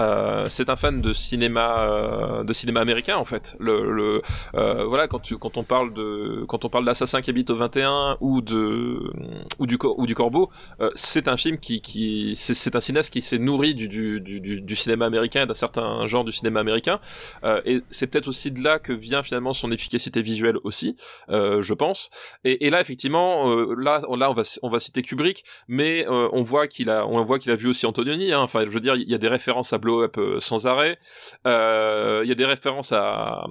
Euh, 0.00 0.44
c'est 0.48 0.70
un 0.70 0.76
fan 0.76 1.00
de 1.00 1.12
cinéma 1.12 1.80
euh, 1.80 2.44
de 2.44 2.52
cinéma 2.52 2.80
américain 2.80 3.16
en 3.16 3.24
fait. 3.24 3.56
Le, 3.58 3.92
le 3.92 4.22
euh, 4.54 4.84
voilà 4.84 5.06
quand 5.06 5.18
tu 5.18 5.36
quand 5.36 5.56
on 5.56 5.64
parle 5.64 5.92
de 5.92 6.44
quand 6.48 6.64
on 6.64 6.68
parle 6.68 6.84
d'assassin 6.84 7.20
qui 7.20 7.30
habite 7.30 7.50
au 7.50 7.56
21 7.56 8.16
ou 8.20 8.40
de 8.40 9.12
ou 9.58 9.66
du 9.66 9.78
ou 9.82 10.06
du 10.06 10.14
corbeau 10.14 10.50
euh, 10.80 10.90
c'est 10.94 11.28
un 11.28 11.36
film 11.36 11.58
qui 11.58 11.80
qui 11.80 12.34
c'est 12.36 12.74
un 12.74 12.80
cinéaste 12.80 13.12
qui 13.12 13.20
s'est 13.22 13.38
nourri 13.38 13.74
du, 13.74 13.88
du, 13.88 14.20
du, 14.20 14.60
du, 14.60 14.76
cinéma 14.76 15.06
américain 15.06 15.46
d'un 15.46 15.54
certain 15.54 16.06
genre 16.06 16.24
du 16.24 16.32
cinéma 16.32 16.60
américain. 16.60 16.98
Euh, 17.44 17.60
et 17.64 17.82
c'est 17.90 18.06
peut-être 18.06 18.28
aussi 18.28 18.50
de 18.50 18.62
là 18.62 18.78
que 18.78 18.92
vient 18.92 19.22
finalement 19.22 19.52
son 19.52 19.70
efficacité 19.72 20.22
visuelle 20.22 20.56
aussi 20.64 20.96
je 21.28 21.74
pense. 21.74 22.10
Et, 22.44 22.66
et, 22.66 22.70
là 22.70 22.80
effectivement 22.80 23.54
là 23.76 24.02
on, 24.08 24.16
là 24.16 24.30
on 24.30 24.34
va 24.34 24.42
on 24.62 24.68
va 24.68 24.80
citer 24.80 25.02
Kubrick 25.02 25.44
mais 25.68 26.06
on 26.08 26.42
voit 26.42 26.66
qu'il 26.66 26.90
a 26.90 27.06
on 27.06 27.22
voit 27.24 27.38
qu'il 27.38 27.52
a 27.52 27.56
vu 27.56 27.68
aussi 27.68 27.86
Antonioni 27.86 28.32
hein. 28.32 28.40
enfin 28.40 28.64
je 28.64 28.70
veux 28.70 28.80
dire 28.80 28.96
il 28.96 29.08
y 29.08 29.14
a 29.14 29.18
des 29.18 29.28
références 29.28 29.72
à 29.72 29.78
blow 29.82 30.02
up 30.02 30.16
euh, 30.16 30.40
sans 30.40 30.66
arrêt. 30.66 30.98
Il 31.44 31.50
euh, 31.50 32.24
y 32.24 32.32
a 32.32 32.34
des 32.34 32.46
références 32.46 32.92
à 32.92 33.44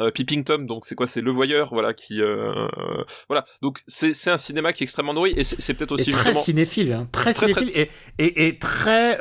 euh, 0.00 0.10
Peeping 0.10 0.44
Tom, 0.44 0.66
donc 0.66 0.86
c'est 0.86 0.94
quoi 0.94 1.06
C'est 1.06 1.20
Le 1.20 1.30
Voyeur, 1.30 1.68
voilà, 1.70 1.92
qui 1.92 2.22
voilà. 3.28 3.44
Donc 3.60 3.80
c'est 3.86 4.30
un 4.30 4.38
cinéma 4.38 4.72
qui 4.72 4.82
est 4.82 4.86
extrêmement 4.86 5.12
nourri 5.12 5.34
et 5.36 5.44
c'est 5.44 5.74
peut-être 5.74 5.92
aussi 5.92 6.10
et 6.10 6.12
très 6.12 6.24
justement... 6.30 6.40
cinéphile, 6.40 6.92
hein, 6.92 7.08
très, 7.12 7.32
très 7.32 7.48
cinéphile 7.48 7.70
très... 7.70 7.90
Et, 8.18 8.24
et, 8.26 8.46
et, 8.46 8.58
très 8.58 9.18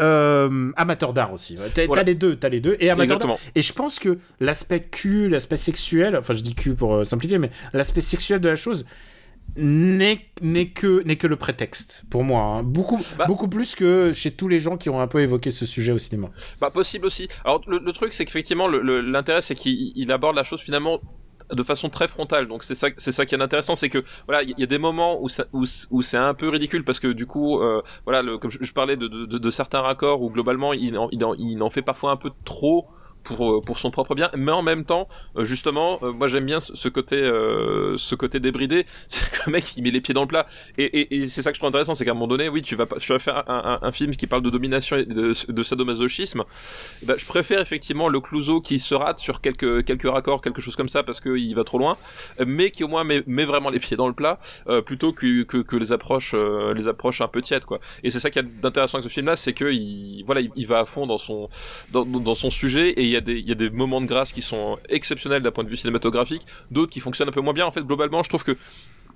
amateur 0.78 1.12
d'art 1.14 1.34
aussi. 1.34 1.58
T'as 1.74 1.86
voilà. 1.86 2.04
les 2.04 2.16
deux, 2.16 2.38
t'as 2.38 2.50
les 2.50 2.62
deux 2.62 2.78
et 2.80 2.90
amateur 2.90 3.20
d'art. 3.20 3.38
Et 3.56 3.62
je 3.62 3.74
pense 3.74 4.00
que 4.00 4.20
l'aspect 4.40 4.84
cul, 4.84 5.28
l'aspect 5.28 5.58
sexuel, 5.58 6.16
enfin 6.16 6.34
je 6.34 6.42
dis 6.42 6.56
cul 6.56 6.76
pour 6.76 7.06
simplifier, 7.06 7.40
mais 7.40 7.50
l'aspect 7.74 8.02
sexuel 8.02 8.40
de 8.40 8.50
la 8.50 8.56
chose 8.56 8.86
n'est 9.56 10.18
que 10.74 11.04
n'est 11.04 11.16
que 11.16 11.28
le 11.28 11.36
prétexte 11.36 12.04
pour 12.10 12.24
moi 12.24 12.44
hein. 12.44 12.64
beaucoup 12.64 13.00
bah, 13.18 13.26
beaucoup 13.28 13.48
plus 13.48 13.76
que 13.76 14.12
chez 14.12 14.32
tous 14.32 14.48
les 14.48 14.60
gens 14.60 14.78
qui 14.78 14.90
ont 14.90 15.00
un 15.00 15.08
peu 15.08 15.22
évoqué 15.22 15.52
ce 15.52 15.66
sujet 15.66 15.92
au 15.92 16.00
cinéma. 16.00 16.30
Bah 16.60 16.72
possible 16.72 17.06
aussi. 17.06 17.28
Alors 17.46 17.62
le, 17.68 17.80
le 17.80 17.92
truc 17.92 18.14
c'est 18.14 18.26
qu'effectivement 18.26 18.68
l'intérêt 18.68 19.42
c'est 19.42 19.56
qu'il 19.56 20.12
aborde 20.12 20.36
la 20.36 20.44
chose 20.44 20.62
finalement 20.62 21.00
de 21.52 21.64
façon 21.64 21.90
très 21.90 22.08
frontale. 22.08 22.48
Donc 22.48 22.64
c'est 22.64 22.76
ça 22.76 22.88
c'est 22.98 23.12
ça 23.12 23.26
qui 23.26 23.36
est 23.36 23.42
intéressant 23.42 23.76
c'est 23.76 23.90
que 23.90 24.04
voilà 24.28 24.44
il 24.44 24.58
y, 24.58 24.64
a 24.64 24.68
des 24.68 24.78
moments 24.78 25.22
où 25.22 25.30
ça, 25.30 25.46
où, 25.54 25.66
où 25.92 26.02
c'est 26.02 26.18
un 26.18 26.34
peu 26.34 26.50
ridicule 26.50 26.84
parce 26.84 27.00
que 27.00 27.08
du 27.08 27.26
coup 27.26 27.62
euh, 27.62 27.82
voilà 28.06 28.22
le, 28.22 28.38
comme 28.38 28.52
je, 28.52 28.58
je 28.62 28.74
parlais 28.74 28.98
de, 28.98 29.08
de, 29.08 29.26
de, 29.26 29.52
certains 29.52 29.82
raccords 29.82 30.22
où 30.22 30.30
globalement 30.30 30.74
il 30.74 30.98
en, 30.98 31.10
il 31.12 31.24
en, 31.24 31.36
il 31.36 31.62
en 31.62 31.70
fait 31.70 31.82
parfois 31.82 32.12
un 32.12 32.18
peu 32.18 32.32
trop 32.46 32.88
pour 33.24 33.62
pour 33.62 33.80
son 33.80 33.92
propre 33.92 34.16
bien. 34.16 34.30
Mais 34.38 34.52
en 34.52 34.62
même 34.62 34.86
temps 34.86 35.08
justement 35.40 36.00
moi 36.02 36.28
j'aime 36.28 36.46
bien 36.46 36.60
ce 36.60 36.90
côté 36.90 37.16
euh, 37.16 37.98
ce 37.98 38.16
côté 38.16 38.40
débridé. 38.40 38.86
C'est 39.08 39.30
que 39.32 39.38
le 39.46 39.52
mec 39.52 39.76
il 39.78 39.84
met 39.84 39.92
les 39.92 40.02
pieds 40.02 40.14
dans 40.14 40.22
le 40.22 40.28
plat. 40.28 40.46
Et, 40.78 40.84
et, 40.84 41.16
et 41.16 41.28
c'est 41.28 41.42
ça 41.42 41.52
que 41.52 41.56
je 41.56 41.60
trouve 41.60 41.70
intéressant 41.70 41.96
c'est 41.96 42.06
qu'à 42.06 42.12
un 42.12 42.16
moment 42.16 42.28
donné 42.28 42.50
oui 42.50 42.62
tu 42.62 42.76
vas 42.76 42.86
tu 43.00 43.12
vas 43.12 43.20
faire 43.20 43.50
un, 43.50 43.80
un, 43.82 43.88
un, 43.88 43.92
film 43.92 44.16
qui 44.16 44.28
parle 44.28 44.42
de 44.42 44.50
domination 44.50 44.98
et 44.98 45.06
de, 45.06 45.34
de 45.48 45.64
sadomasochisme. 45.64 46.44
Ben, 47.04 47.18
je 47.18 47.26
préfère 47.26 47.60
effectivement 47.60 48.08
le 48.08 48.20
Clouseau 48.20 48.62
qui 48.62 48.80
se 48.80 48.96
rate 48.96 49.20
sur 49.20 49.42
quelques 49.42 49.86
quelques 49.86 50.10
raccords 50.10 50.42
quelque 50.42 50.62
chose 50.62 50.76
comme 50.76 50.90
ça 50.90 51.04
parce 51.04 51.20
que 51.20 51.38
il 51.38 51.54
va 51.54 51.64
trop 51.64 51.78
loin 51.78 51.98
mais 52.46 52.72
qui 52.72 52.84
au 52.84 52.88
moins 52.88 53.04
met, 53.04 53.24
met 53.28 53.46
vraiment 53.46 53.70
les 53.70 53.80
pieds 53.80 53.98
dans 53.98 54.08
le 54.08 54.14
plat 54.14 54.40
euh, 54.68 54.82
plutôt 54.82 55.14
que, 55.14 55.44
que, 55.44 55.58
que 55.58 55.76
les 55.76 55.92
approches 55.92 56.34
euh, 56.34 56.74
les 56.74 56.88
approches 56.88 57.22
un 57.22 57.28
peu 57.28 57.42
tièdes 57.42 57.66
quoi. 57.66 57.80
Et 58.04 58.10
c'est 58.10 58.20
ça 58.20 58.30
qui 58.30 58.40
est 58.40 58.62
d'intéressant 58.62 58.98
avec 58.98 59.10
ce 59.10 59.14
film 59.14 59.28
là 59.28 59.36
c'est 59.36 59.54
que 59.54 59.72
il 59.72 60.24
voilà 60.26 60.42
il, 60.56 60.68
va 60.68 60.80
à 60.80 60.86
fond 60.86 61.06
dans 61.08 61.18
son 61.18 61.50
dans, 61.92 62.06
dans 62.06 62.36
son 62.36 62.50
sujet 62.50 62.94
et 62.98 63.13
y 63.14 63.18
a 63.18 63.22
des 63.22 63.36
il 63.36 63.48
y 63.48 63.52
a 63.52 63.56
des 63.56 63.70
moments 63.70 64.02
de 64.02 64.06
grâce 64.06 64.32
qui 64.32 64.42
sont 64.42 64.78
exceptionnels 64.90 65.44
d'un 65.44 65.52
point 65.52 65.64
de 65.64 65.70
vue 65.70 65.78
cinématographique, 65.78 66.46
d'autres 66.72 66.92
qui 66.92 67.00
fonctionnent 67.00 67.30
un 67.30 67.34
peu 67.34 67.42
moins 67.42 67.54
bien. 67.54 67.66
En 67.66 67.72
fait, 67.72 67.86
globalement, 67.86 68.24
je 68.24 68.30
trouve 68.30 68.44
que 68.44 68.58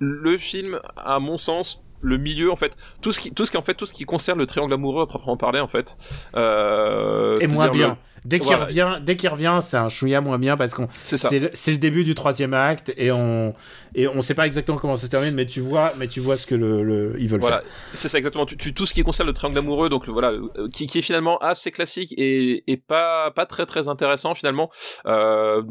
le 0.00 0.38
film, 0.38 0.80
à 0.96 1.18
mon 1.18 1.38
sens, 1.38 1.82
le 2.00 2.16
milieu 2.16 2.52
en 2.52 2.56
fait 2.56 2.76
tout 3.00 3.12
ce 3.12 3.20
qui 3.20 3.32
tout 3.32 3.44
ce 3.44 3.50
qui 3.50 3.56
en 3.56 3.62
fait 3.62 3.74
tout 3.74 3.86
ce 3.86 3.92
qui 3.92 4.04
concerne 4.04 4.38
le 4.38 4.46
triangle 4.46 4.72
amoureux 4.72 5.02
à 5.02 5.06
proprement 5.06 5.36
parler 5.36 5.60
en 5.60 5.66
fait 5.66 5.96
euh, 6.36 7.36
et 7.40 7.46
moins 7.46 7.68
bien. 7.68 7.98
Dès 8.24 8.38
qu'il 8.38 8.48
voilà. 8.48 8.64
revient 8.64 8.98
dès 9.02 9.16
qu'il 9.16 9.28
revient 9.28 9.58
c'est 9.60 9.76
un 9.76 9.88
chouïa 9.88 10.20
moins 10.20 10.38
bien 10.38 10.56
parce 10.56 10.74
qu'on 10.74 10.88
c'est 11.04 11.38
le, 11.38 11.50
le, 11.50 11.76
début 11.76 12.04
du 12.04 12.14
troisième 12.14 12.54
acte 12.54 12.92
et 12.96 13.12
on 13.12 13.54
et 13.94 14.08
on 14.08 14.20
sait 14.20 14.34
pas 14.34 14.46
exactement 14.46 14.78
comment 14.78 14.96
ça 14.96 15.06
se 15.06 15.10
termine 15.10 15.34
mais 15.34 15.46
tu 15.46 15.60
vois 15.60 15.92
mais 15.98 16.08
tu 16.08 16.20
vois 16.20 16.36
ce 16.36 16.46
que 16.46 16.54
le, 16.54 16.82
le 16.82 17.16
ils 17.18 17.28
veulent 17.28 17.40
voilà. 17.40 17.60
faire. 17.60 17.68
C'est 17.94 18.08
ça 18.08 18.18
exactement. 18.18 18.46
Tu, 18.46 18.56
tu, 18.56 18.74
tout 18.74 18.86
ce 18.86 18.94
qui 18.94 19.02
concerne 19.02 19.26
le 19.26 19.34
triangle 19.34 19.58
amoureux 19.58 19.88
donc 19.88 20.08
voilà 20.08 20.32
euh, 20.32 20.68
qui, 20.72 20.86
qui 20.86 20.98
est 20.98 21.02
finalement 21.02 21.38
assez 21.38 21.70
classique 21.70 22.12
et, 22.16 22.70
et 22.70 22.76
pas 22.76 23.30
pas 23.30 23.46
très 23.46 23.66
très 23.66 23.88
intéressant 23.88 24.34
finalement 24.34 24.70
euh, 25.06 25.62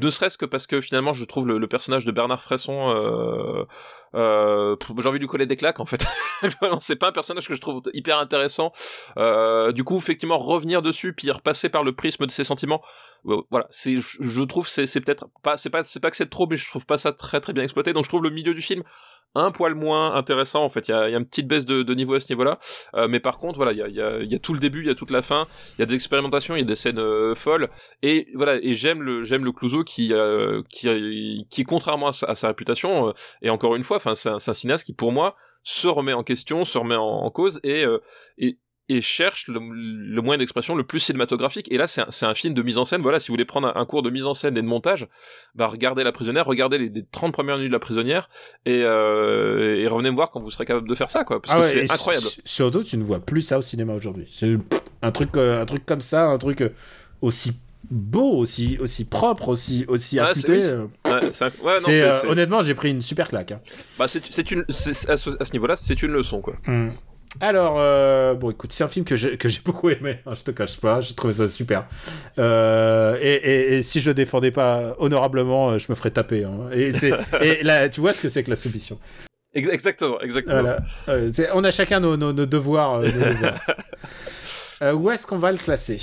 ne 0.00 0.10
serait-ce 0.10 0.36
que 0.36 0.44
parce 0.44 0.66
que 0.66 0.80
finalement 0.80 1.12
je 1.12 1.24
trouve 1.24 1.46
le, 1.46 1.58
le 1.58 1.66
personnage 1.66 2.04
de 2.04 2.12
Bernard 2.12 2.42
Fresson 2.42 2.90
euh, 2.94 3.64
euh, 4.14 4.76
j'ai 4.98 5.08
envie 5.08 5.18
de 5.18 5.24
lui 5.24 5.28
coller 5.28 5.46
des 5.46 5.56
claques 5.56 5.80
en 5.80 5.84
fait. 5.84 6.04
C'est 6.80 6.96
pas 6.96 7.08
un 7.08 7.12
personnage 7.12 7.48
que 7.48 7.54
je 7.54 7.60
trouve 7.60 7.82
hyper 7.92 8.18
intéressant. 8.18 8.72
Euh, 9.18 9.72
du 9.72 9.84
coup 9.84 9.98
effectivement 9.98 10.38
revenir 10.38 10.82
dessus 10.82 11.12
puis 11.12 11.30
repasser 11.30 11.68
par 11.68 11.82
le 11.82 11.92
prisme 11.96 12.26
de 12.26 12.30
ses 12.30 12.44
sentiments. 12.44 12.82
Voilà 13.24 13.66
je 13.70 14.42
trouve 14.42 14.68
c'est 14.68 14.86
c'est 14.86 15.00
peut-être 15.00 15.28
pas 15.42 15.56
c'est 15.56 15.70
pas 15.70 15.84
c'est 15.84 16.00
pas 16.00 16.10
que 16.10 16.16
c'est 16.16 16.30
trop 16.30 16.46
mais 16.46 16.56
je 16.56 16.66
trouve 16.66 16.86
pas 16.86 16.98
ça 16.98 17.12
très 17.12 17.40
très 17.40 17.52
bien 17.52 17.64
exploité. 17.64 17.92
Donc 17.92 18.04
je 18.04 18.08
trouve 18.08 18.22
le 18.22 18.30
milieu 18.30 18.54
du 18.54 18.62
film 18.62 18.82
un 19.34 19.50
poil 19.50 19.74
moins 19.74 20.14
intéressant 20.14 20.64
en 20.64 20.68
fait. 20.68 20.88
Il 20.88 20.92
y 20.92 20.94
a, 20.94 21.08
une 21.08 21.26
petite 21.26 21.46
baisse 21.46 21.66
de, 21.66 21.94
niveau 21.94 22.14
à 22.14 22.20
ce 22.20 22.32
niveau 22.32 22.44
là 22.44 22.58
euh, 22.94 23.08
mais 23.08 23.20
par 23.20 23.38
contre 23.38 23.56
voilà 23.56 23.72
il 23.72 23.94
y 23.94 24.34
a, 24.34 24.38
tout 24.38 24.54
le 24.54 24.60
début 24.60 24.80
il 24.80 24.86
y 24.86 24.90
a 24.90 24.94
toute 24.94 25.10
la 25.10 25.22
fin. 25.22 25.46
Il 25.76 25.80
y 25.80 25.82
a 25.82 25.86
des 25.86 25.94
expérimentations 25.94 26.54
il 26.56 26.60
y 26.60 26.62
a 26.62 26.66
des 26.66 26.76
scènes 26.76 26.98
euh, 26.98 27.34
folles. 27.34 27.68
Et 28.02 28.28
voilà 28.34 28.56
et 28.56 28.74
j'aime 28.74 29.02
le 29.02 29.24
j'aime 29.24 29.44
le 29.44 29.52
Clouseau 29.52 29.84
qui 29.84 30.12
euh, 30.12 30.62
qui 30.68 31.46
qui 31.50 31.64
contrairement 31.64 32.08
à 32.08 32.34
sa, 32.34 32.48
réputation 32.48 33.12
et 33.42 33.50
encore 33.50 33.76
une 33.76 33.84
fois 33.84 33.96
enfin 33.96 34.14
c'est 34.14 34.28
un, 34.28 34.38
cinéaste 34.38 34.84
qui 34.84 34.94
pour 34.94 35.12
moi 35.12 35.36
se 35.62 35.88
remet 35.88 36.12
en 36.12 36.22
question 36.22 36.64
se 36.64 36.78
remet 36.78 36.94
en, 36.96 37.30
cause 37.30 37.60
et 37.64 37.84
et 38.88 39.00
cherche 39.00 39.48
le, 39.48 39.58
le 39.60 40.22
moyen 40.22 40.38
d'expression 40.38 40.74
le 40.76 40.84
plus 40.84 41.00
cinématographique. 41.00 41.66
Et 41.72 41.76
là, 41.76 41.86
c'est 41.88 42.02
un, 42.02 42.28
un 42.28 42.34
film 42.34 42.54
de 42.54 42.62
mise 42.62 42.78
en 42.78 42.84
scène. 42.84 43.02
Voilà, 43.02 43.18
si 43.18 43.28
vous 43.28 43.32
voulez 43.32 43.44
prendre 43.44 43.68
un, 43.68 43.80
un 43.80 43.84
cours 43.84 44.02
de 44.02 44.10
mise 44.10 44.26
en 44.26 44.34
scène 44.34 44.56
et 44.56 44.62
de 44.62 44.66
montage, 44.66 45.06
bah 45.54 45.66
regardez 45.66 46.04
La 46.04 46.12
Prisonnière, 46.12 46.46
regardez 46.46 46.78
les, 46.78 46.88
les 46.88 47.04
30 47.10 47.32
premières 47.32 47.56
minutes 47.56 47.70
de 47.70 47.74
La 47.74 47.80
Prisonnière, 47.80 48.28
et, 48.64 48.82
euh, 48.84 49.76
et 49.82 49.86
revenez 49.88 50.10
me 50.10 50.14
voir 50.16 50.30
quand 50.30 50.40
vous 50.40 50.50
serez 50.50 50.64
capable 50.66 50.88
de 50.88 50.94
faire 50.94 51.10
ça, 51.10 51.24
quoi. 51.24 51.42
Parce 51.42 51.52
Ah 51.54 51.60
que 51.60 51.76
ouais, 51.78 51.86
c'est 51.86 51.92
incroyable. 51.92 52.26
Surtout, 52.44 52.84
tu 52.84 52.96
ne 52.96 53.02
vois 53.04 53.20
plus 53.20 53.42
ça 53.42 53.58
au 53.58 53.62
cinéma 53.62 53.94
aujourd'hui. 53.94 54.26
C'est 54.30 54.56
un 55.02 55.10
truc, 55.10 55.30
euh, 55.36 55.60
un 55.62 55.66
truc 55.66 55.84
comme 55.84 56.00
ça, 56.00 56.26
un 56.26 56.38
truc 56.38 56.60
euh, 56.62 56.68
aussi 57.22 57.52
beau, 57.90 58.32
aussi, 58.36 58.78
aussi 58.80 59.04
propre, 59.04 59.48
aussi, 59.48 59.84
aussi 59.88 60.16
Ouais, 60.20 60.26
affûté. 60.26 60.58
Ouais, 60.58 61.12
ouais, 61.62 61.74
euh, 61.88 62.20
honnêtement, 62.28 62.62
j'ai 62.62 62.74
pris 62.74 62.90
une 62.90 63.02
super 63.02 63.28
claque. 63.28 63.52
hein. 63.52 63.60
bah, 63.98 64.06
c'est 64.08 64.50
une, 64.50 64.64
à 64.68 65.16
ce, 65.16 65.52
niveau-là, 65.52 65.76
c'est 65.76 66.02
une 66.02 66.10
leçon, 66.12 66.40
quoi. 66.40 66.54
Hmm. 66.66 66.88
Alors, 67.40 67.74
euh, 67.78 68.34
bon, 68.34 68.50
écoute, 68.50 68.72
c'est 68.72 68.84
un 68.84 68.88
film 68.88 69.04
que 69.04 69.14
j'ai 69.16 69.36
que 69.36 69.48
j'ai 69.48 69.60
beaucoup 69.64 69.90
aimé. 69.90 70.18
hein, 70.26 70.32
je 70.34 70.42
te 70.42 70.50
cache 70.50 70.78
pas, 70.78 71.00
j'ai 71.00 71.14
trouvé 71.14 71.32
ça 71.34 71.46
super. 71.46 71.86
Euh, 72.38 73.16
et, 73.20 73.34
et- 73.34 73.74
et 73.78 73.82
si 73.82 74.00
je 74.00 74.10
le 74.10 74.14
défendais 74.14 74.50
pas 74.50 74.94
honorablement, 74.98 75.70
euh, 75.70 75.78
je 75.78 75.86
me 75.90 75.94
ferais 75.94 76.10
taper. 76.10 76.44
hein. 76.44 76.68
Et 76.72 76.92
c'est 76.92 77.12
et 77.42 77.62
là, 77.62 77.88
tu 77.88 78.00
vois 78.00 78.12
ce 78.12 78.20
que 78.20 78.28
c'est 78.28 78.42
que 78.42 78.50
la 78.50 78.56
soumission. 78.56 78.98
Ex- 79.54 79.68
Exactement, 79.70 80.20
exactement. 80.20 80.60
Voilà. 80.62 80.78
Euh, 81.08 81.30
on 81.54 81.64
a 81.64 81.70
chacun 81.70 82.00
nos, 82.00 82.16
nos- 82.16 82.32
nos 82.32 82.46
devoirs. 82.46 83.00
nos 83.00 83.06
devoirs. 83.10 83.60
Où 84.94 85.10
est-ce 85.10 85.26
qu'on 85.26 85.38
va 85.38 85.52
le 85.52 85.58
classer? 85.58 85.98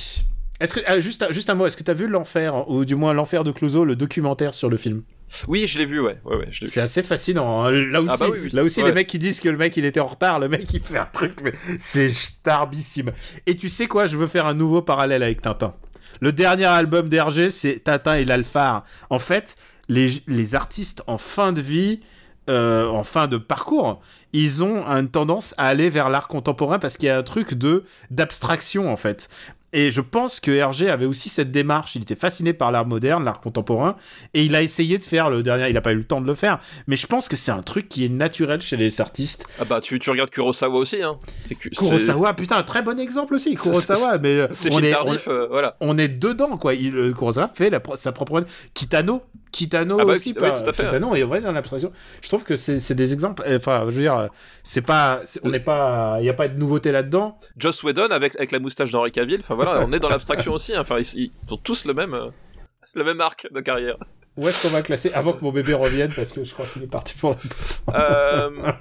Est-ce 0.60 0.74
que 0.74 0.80
ah, 0.86 1.00
juste, 1.00 1.26
juste 1.32 1.50
un 1.50 1.56
mot, 1.56 1.66
est-ce 1.66 1.76
que 1.76 1.84
tu 1.84 1.92
as 1.92 1.96
vu 1.96 2.08
l'enfer 2.08 2.70
ou 2.70 2.86
du 2.86 2.96
moins 2.96 3.14
l'enfer 3.14 3.44
de 3.44 3.52
Clouseau, 3.52 3.86
le 3.86 3.96
documentaire 3.96 4.54
sur 4.54 4.70
le 4.70 4.78
film? 4.78 5.04
Oui, 5.48 5.66
je 5.68 5.80
l'ai 5.80 5.86
vu, 5.86 6.00
ouais. 6.00 6.18
C'est 6.66 6.80
assez 6.82 7.02
fascinant. 7.02 7.64
hein. 7.66 7.72
Là 7.72 8.02
aussi, 8.02 8.14
Ah 8.14 8.18
bah 8.20 8.28
oui, 8.32 8.38
oui, 8.44 8.50
là 8.54 8.64
aussi 8.64 8.82
ouais. 8.82 8.88
les 8.90 8.94
mecs 8.94 9.08
qui 9.08 9.18
disent 9.20 9.40
que 9.40 9.50
le 9.50 9.58
mec 9.58 9.76
il 9.78 9.84
était 9.86 10.00
en 10.00 10.06
retard, 10.06 10.40
le 10.40 10.48
mec 10.48 10.72
il 10.74 10.80
fait 10.82 11.00
un 11.00 11.08
truc, 11.12 11.40
mais 11.44 11.54
c'est 11.80 12.10
starbissime. 12.10 13.12
Et 13.48 13.56
tu 13.58 13.68
sais 13.68 13.88
quoi, 13.88 14.06
je 14.06 14.16
veux 14.16 14.28
faire 14.28 14.46
un 14.46 14.54
nouveau 14.54 14.82
parallèle 14.82 15.24
avec 15.24 15.42
Tintin. 15.42 15.74
Le 16.22 16.32
dernier 16.32 16.66
album 16.66 17.10
d'Hergé, 17.10 17.50
c'est 17.50 17.80
Tintin 17.80 18.14
et 18.16 18.26
l'Alphard. 18.26 18.84
En 19.10 19.20
fait, 19.20 19.58
les, 19.90 20.08
les 20.28 20.56
artistes 20.56 21.02
en 21.08 21.18
fin 21.18 21.52
de 21.52 21.62
vie, 21.62 22.00
euh, 22.50 22.88
en 22.88 23.04
fin 23.04 23.28
de 23.28 23.38
parcours, 23.38 24.02
ils 24.34 24.64
ont 24.64 24.86
une 24.86 25.10
tendance 25.10 25.56
à 25.58 25.66
aller 25.68 25.90
vers 25.90 26.10
l'art 26.10 26.28
contemporain 26.28 26.78
parce 26.78 26.96
qu'il 26.98 27.08
y 27.08 27.10
a 27.10 27.18
un 27.18 27.24
truc 27.24 27.56
de 27.56 27.84
d'abstraction 28.12 28.92
en 28.92 28.96
fait. 28.98 29.30
Et 29.74 29.92
je 29.92 30.02
pense 30.02 30.40
que 30.40 30.52
Hergé 30.52 30.90
avait 30.90 31.06
aussi 31.06 31.30
cette 31.30 31.52
démarche. 31.52 31.96
Il 31.96 32.04
était 32.04 32.16
fasciné 32.16 32.54
par 32.54 32.72
l'art 32.72 32.86
moderne, 32.86 33.24
l'art 33.26 33.40
contemporain, 33.42 33.96
et 34.34 34.44
il 34.46 34.56
a 34.56 34.62
essayé 34.62 34.98
de 35.00 35.04
faire 35.04 35.30
le 35.30 35.44
dernier. 35.44 35.68
Il 35.68 35.74
n'a 35.74 35.82
pas 35.82 35.92
eu 35.92 35.96
le 35.98 36.04
temps 36.06 36.22
de 36.22 36.28
le 36.28 36.36
faire, 36.36 36.60
mais 36.88 36.96
je 36.96 37.08
pense 37.08 37.28
que 37.28 37.36
c'est 37.36 37.52
un 37.52 37.62
truc 37.64 37.90
qui 37.90 38.06
est 38.06 38.10
naturel 38.10 38.62
chez 38.62 38.78
les 38.78 39.02
artistes. 39.02 39.46
Ah 39.60 39.66
bah, 39.66 39.82
tu, 39.82 39.98
tu 40.00 40.10
regardes 40.10 40.30
Kurosawa 40.30 40.78
aussi, 40.78 41.02
hein. 41.02 41.18
Kurosawa, 41.76 42.34
putain, 42.34 42.58
un 42.58 42.64
très 42.64 42.82
bon 42.82 43.00
exemple 43.00 43.34
aussi. 43.36 43.56
Kurosawa, 43.62 44.18
mais 44.20 44.40
euh, 44.40 44.48
C'est 44.52 44.72
on 44.72 44.80
est, 44.80 44.92
tardif, 44.92 45.28
euh, 45.28 45.48
voilà. 45.50 45.76
on, 45.82 45.94
on 45.94 45.98
est 45.98 46.08
dedans 46.08 46.58
quoi. 46.58 46.74
Il, 46.74 46.96
euh, 46.96 47.12
Kurosawa 47.14 47.48
fait 47.48 47.70
la 47.70 47.82
sa 47.96 48.12
propre. 48.12 48.44
Kitano, 48.74 49.22
Kitano 49.52 49.98
Ah 50.00 50.06
bah, 50.06 50.14
aussi. 50.14 50.34
Kit- 50.34 50.40
oui, 50.42 50.50
par- 50.50 50.64
tout 50.64 50.70
à 50.70 50.74
fait. 50.74 50.84
Kitano 50.84 51.16
est 51.16 51.24
vrai 51.24 51.42
dans 51.42 51.52
l'abstraction. 51.52 51.92
Je 52.22 52.28
trouve 52.28 52.44
que 52.44 52.56
c'est 52.56 52.94
des 52.96 53.14
exemples. 53.14 53.44
Enfin, 53.48 53.82
je 53.90 53.96
veux 53.96 54.02
dire, 54.02 54.30
c'est 54.64 54.82
pas, 54.82 55.22
on 55.44 55.50
n'est 55.50 55.60
pas, 55.60 56.18
il 56.20 56.26
y 56.26 56.30
a 56.30 56.34
pas 56.34 56.48
de 56.48 56.58
nouveauté 56.58 56.92
là-dedans. 56.92 57.38
Joss 57.58 57.84
Whedon 57.84 58.08
avec, 58.12 58.36
avec 58.36 58.52
la 58.52 58.60
moustache 58.60 58.92
d'Henri 58.92 59.12
Cavill, 59.12 59.40
enfin 59.42 59.56
voilà, 59.64 59.86
on 59.86 59.92
est 59.94 60.00
dans 60.00 60.10
l'abstraction 60.10 60.54
aussi, 60.54 60.74
hein. 60.76 60.82
enfin 60.82 61.00
ils, 61.00 61.32
ils 61.48 61.54
ont 61.54 61.58
tous 61.58 61.86
le 61.86 61.94
même, 61.94 62.14
euh, 62.14 62.30
le 62.94 63.04
même 63.04 63.22
arc 63.22 63.48
de 63.52 63.60
carrière. 63.60 63.98
Où 64.36 64.48
est-ce 64.48 64.64
qu'on 64.64 64.74
va 64.74 64.82
classer 64.82 65.12
avant 65.14 65.34
que 65.34 65.44
mon 65.44 65.52
bébé 65.52 65.74
revienne 65.74 66.12
parce 66.16 66.32
que 66.32 66.44
je 66.44 66.54
crois 66.54 66.66
qu'il 66.66 66.84
est 66.84 66.88
parti 66.88 67.16
pour 67.16 67.36
la 67.92 68.00
Euh, 68.00 68.72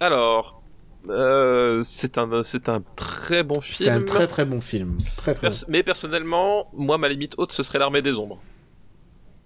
alors, 0.00 0.62
euh, 1.08 1.82
c'est 1.84 2.18
un, 2.18 2.42
c'est 2.42 2.68
un 2.68 2.82
très 2.96 3.42
bon 3.42 3.60
film. 3.60 3.76
C'est 3.76 3.90
un 3.90 4.02
très 4.02 4.26
très 4.26 4.44
bon 4.44 4.60
film. 4.60 4.98
Très 5.16 5.34
très. 5.34 5.48
Pers- 5.48 5.64
mais 5.68 5.82
personnellement, 5.82 6.68
moi 6.72 6.98
ma 6.98 7.08
limite 7.08 7.34
haute 7.38 7.52
ce 7.52 7.62
serait 7.62 7.78
l'armée 7.78 8.02
des 8.02 8.18
ombres. 8.18 8.40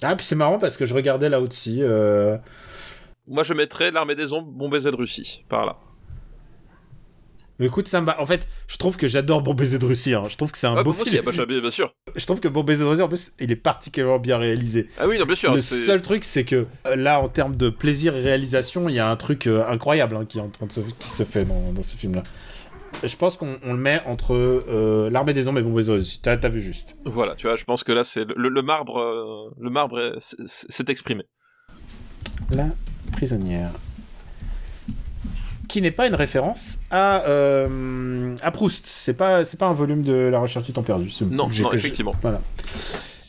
Ah 0.03 0.17
puis 0.17 0.27
c'est 0.27 0.35
marrant 0.35 0.59
parce 0.59 0.77
que 0.77 0.87
je 0.87 0.95
regardais 0.95 1.29
là 1.29 1.41
aussi. 1.41 1.83
Euh... 1.83 2.39
Moi 3.27 3.43
je 3.43 3.55
mettrais 3.55 3.91
l'armée 3.91 4.15
des 4.15 4.33
ombres, 4.33 4.51
bon 4.51 4.69
baiser 4.69 4.91
de 4.91 4.97
Russie, 4.97 5.45
par 5.49 5.67
là. 5.67 5.77
Écoute, 7.61 7.87
ça 7.89 8.01
me 8.01 8.07
va. 8.07 8.21
En 8.21 8.27
fait, 8.27 8.49
je 8.67 8.77
trouve 8.79 8.97
que 8.97 9.07
j'adore 9.07 9.43
Bon 9.43 9.55
baiser 9.55 9.79
de 9.79 9.85
Russie. 9.87 10.13
hein. 10.15 10.25
Je 10.29 10.37
trouve 10.37 10.51
que 10.51 10.59
c'est 10.59 10.67
un 10.67 10.77
Ah, 10.77 10.83
beau 10.83 10.91
aussi, 10.93 11.11
film. 11.11 11.25
bien 11.47 11.71
sûr. 11.71 11.95
Je 12.17 12.25
trouve 12.27 12.41
que 12.41 12.49
Bon 12.49 12.65
baiser 12.65 12.83
de 12.85 12.89
Russie, 12.89 13.03
en 13.03 13.09
plus, 13.09 13.33
il 13.39 13.53
est 13.53 13.57
particulièrement 13.57 14.19
bien 14.19 14.39
réalisé. 14.39 14.89
Ah 14.99 15.07
oui, 15.07 15.19
non, 15.19 15.25
bien 15.25 15.37
sûr. 15.37 15.55
Le 15.55 15.61
seul 15.63 16.03
truc, 16.03 16.25
c'est 16.25 16.45
que 16.45 16.67
euh, 16.87 16.97
là, 16.97 17.21
en 17.21 17.29
termes 17.29 17.55
de 17.57 17.69
plaisir 17.69 18.17
et 18.17 18.21
réalisation, 18.23 18.89
il 18.89 18.97
y 18.97 18.99
a 18.99 19.09
un 19.09 19.17
truc 19.17 19.47
euh, 19.47 19.65
incroyable 19.69 20.17
hein, 20.17 20.25
qui 20.29 20.39
est 20.39 20.43
en 20.43 20.49
train 20.49 20.67
de 20.67 20.73
se, 20.73 20.81
qui 20.99 21.09
se 21.11 21.23
fait 21.23 21.45
dans, 21.45 21.73
dans 21.73 21.83
ce 21.83 21.97
film-là. 21.97 22.25
Je 23.03 23.17
pense 23.17 23.37
qu'on 23.37 23.59
on 23.65 23.73
le 23.73 23.79
met 23.79 24.01
entre 24.07 24.35
euh, 24.35 25.11
l'armée 25.11 25.33
des 25.33 25.49
ombres 25.49 25.59
et 25.59 25.63
Bon 25.63 25.73
baiser 25.75 25.93
de 25.93 25.99
Russie. 25.99 26.21
T'as 26.23 26.37
t'as 26.37 26.49
vu 26.49 26.61
juste. 26.61 26.97
Voilà, 27.05 27.35
tu 27.35 27.47
vois, 27.47 27.57
je 27.57 27.65
pense 27.65 27.83
que 27.85 27.91
là 27.93 28.05
c'est 28.05 28.25
le, 28.37 28.49
le 28.49 28.63
marbre, 28.63 28.99
euh, 28.99 29.55
le 29.61 29.69
marbre 29.71 30.17
s'est 30.19 30.85
exprimé. 30.89 31.25
La 32.53 32.67
prisonnière. 33.13 33.71
Qui 35.75 35.83
n'est 35.83 35.91
pas 35.91 36.07
une 36.07 36.15
référence 36.15 36.79
à, 36.93 37.25
euh, 37.25 38.37
à 38.43 38.53
Proust. 38.53 38.87
C'est 38.87 39.15
pas, 39.15 39.43
c'est 39.43 39.59
pas 39.59 39.67
un 39.67 39.73
volume 39.73 40.03
de 40.03 40.13
La 40.13 40.39
recherche 40.39 40.67
du 40.67 40.73
temps 40.73 40.85
perdu. 40.85 41.13
Non, 41.29 41.49
non, 41.49 41.73
effectivement. 41.73 42.15
Voilà. 42.23 42.41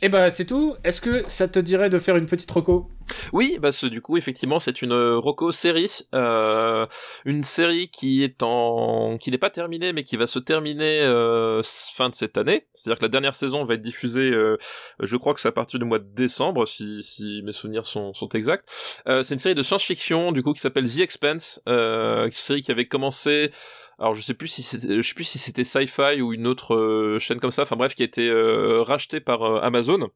Et 0.03 0.09
bah 0.09 0.29
c'est 0.29 0.45
tout. 0.45 0.75
Est-ce 0.83 1.01
que 1.01 1.23
ça 1.27 1.47
te 1.47 1.57
dirait 1.57 1.89
de 1.89 1.97
faire 1.97 2.17
une 2.17 2.27
petite 2.27 2.51
reco? 2.51 2.87
Oui, 3.34 3.58
bah 3.60 3.72
ce, 3.72 3.86
du 3.86 4.01
coup 4.01 4.18
effectivement 4.18 4.60
c'est 4.60 4.82
une 4.82 4.91
euh, 4.91 5.18
Rocco 5.18 5.51
série, 5.51 5.91
euh, 6.14 6.86
une 7.26 7.43
série 7.43 7.89
qui 7.89 8.24
est 8.24 8.43
en, 8.43 9.18
qui 9.18 9.32
n'est 9.32 9.38
pas 9.38 9.49
terminée 9.49 9.93
mais 9.93 10.03
qui 10.03 10.18
va 10.18 10.28
se 10.28 10.39
terminer 10.39 11.01
euh, 11.01 11.62
fin 11.95 12.10
de 12.10 12.16
cette 12.16 12.38
année. 12.38 12.68
C'est-à-dire 12.74 12.99
que 12.99 13.06
la 13.06 13.10
dernière 13.10 13.36
saison 13.36 13.64
va 13.64 13.76
être 13.76 13.82
diffusée, 13.82 14.32
euh, 14.32 14.58
je 14.99 15.18
crois 15.18 15.34
que 15.34 15.39
c'est 15.39 15.47
à 15.47 15.51
partir 15.53 15.80
du 15.80 15.86
mois 15.86 15.99
de 15.99 16.14
décembre 16.14 16.66
si, 16.68 17.03
si 17.03 17.41
mes 17.43 17.51
souvenirs 17.51 17.86
sont, 17.86 18.14
sont 18.14 18.30
exacts. 18.30 18.68
Euh, 19.08 19.24
c'est 19.24 19.34
une 19.34 19.39
série 19.39 19.56
de 19.56 19.64
science-fiction 19.64 20.32
du 20.32 20.43
coup 20.43 20.53
qui 20.53 20.62
s'appelle 20.62 20.89
The 20.89 20.99
Expanse, 20.99 21.62
euh, 21.68 22.26
une 22.26 22.32
série 22.32 22.64
qui 22.64 22.72
avait 22.72 22.88
commencé 22.88 23.51
alors 23.97 24.14
je 24.14 24.22
sais 24.22 24.34
plus 24.34 24.47
si 24.47 24.62
je 24.62 25.01
sais 25.01 25.14
plus 25.14 25.24
si 25.24 25.39
c'était 25.39 25.64
Sci-Fi 25.64 26.22
ou 26.22 26.34
une 26.34 26.47
autre 26.47 27.18
chaîne 27.20 27.39
comme 27.39 27.51
ça. 27.51 27.62
Enfin 27.62 27.78
bref, 27.78 27.95
qui 27.95 28.01
a 28.01 28.06
été 28.06 28.28
euh, 28.28 28.82
rachetée 28.82 29.22
par 29.22 29.64
Amazon. 29.64 30.10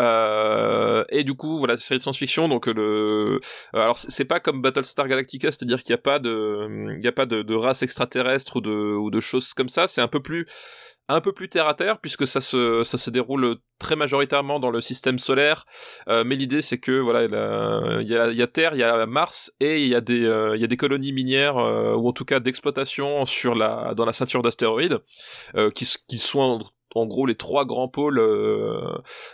Euh, 0.00 1.04
et 1.10 1.24
du 1.24 1.34
coup, 1.34 1.58
voilà, 1.58 1.76
série 1.76 1.98
de 1.98 2.02
science-fiction. 2.02 2.48
Donc 2.48 2.66
le, 2.66 2.82
euh, 2.82 3.38
alors 3.74 3.98
c'est 3.98 4.24
pas 4.24 4.40
comme 4.40 4.62
Battlestar 4.62 5.06
Galactica, 5.08 5.50
c'est-à-dire 5.52 5.82
qu'il 5.82 5.92
n'y 5.92 5.98
a 6.00 6.02
pas 6.02 6.18
de, 6.18 6.96
il 6.98 7.04
y 7.04 7.08
a 7.08 7.12
pas 7.12 7.26
de, 7.26 7.42
de 7.42 7.54
race 7.54 7.82
extraterrestre 7.82 8.56
ou 8.56 8.60
de 8.60 8.70
ou 8.70 9.10
de 9.10 9.20
choses 9.20 9.52
comme 9.54 9.68
ça. 9.68 9.86
C'est 9.86 10.00
un 10.00 10.08
peu 10.08 10.20
plus 10.20 10.46
un 11.08 11.20
peu 11.20 11.32
plus 11.32 11.48
terre 11.48 11.66
à 11.66 11.74
terre 11.74 11.98
puisque 12.00 12.24
ça 12.26 12.40
se 12.40 12.84
ça 12.84 12.96
se 12.96 13.10
déroule 13.10 13.56
très 13.80 13.96
majoritairement 13.96 14.60
dans 14.60 14.70
le 14.70 14.80
système 14.80 15.18
solaire 15.18 15.64
Euh, 16.08 16.22
mais 16.24 16.36
l'idée 16.36 16.62
c'est 16.62 16.78
que 16.78 16.92
voilà 17.00 17.24
il 17.24 18.06
y 18.08 18.14
a- 18.16 18.30
y 18.30 18.42
a, 18.42 18.46
Terre 18.46 18.74
il 18.74 18.78
y 18.78 18.84
a 18.84 19.06
Mars 19.06 19.52
et 19.58 19.82
il 19.82 19.88
y 19.88 19.96
a 19.96 20.00
des 20.00 20.24
euh, 20.24 20.54
il 20.56 20.60
y 20.60 20.64
a 20.64 20.68
des 20.68 20.76
colonies 20.76 21.12
minières 21.12 21.58
euh, 21.58 21.94
ou 21.96 22.08
en 22.08 22.12
tout 22.12 22.24
cas 22.24 22.38
d'exploitation 22.38 23.26
sur 23.26 23.56
la 23.56 23.94
dans 23.96 24.04
la 24.04 24.12
ceinture 24.12 24.42
d'astéroïdes 24.42 24.98
euh, 25.56 25.70
qui 25.72 25.84
qui 26.08 26.18
sont 26.20 26.60
en, 26.94 27.06
gros 27.06 27.26
les 27.26 27.34
trois 27.34 27.64
grands 27.64 27.88
pôles 27.88 28.18
euh, 28.18 28.80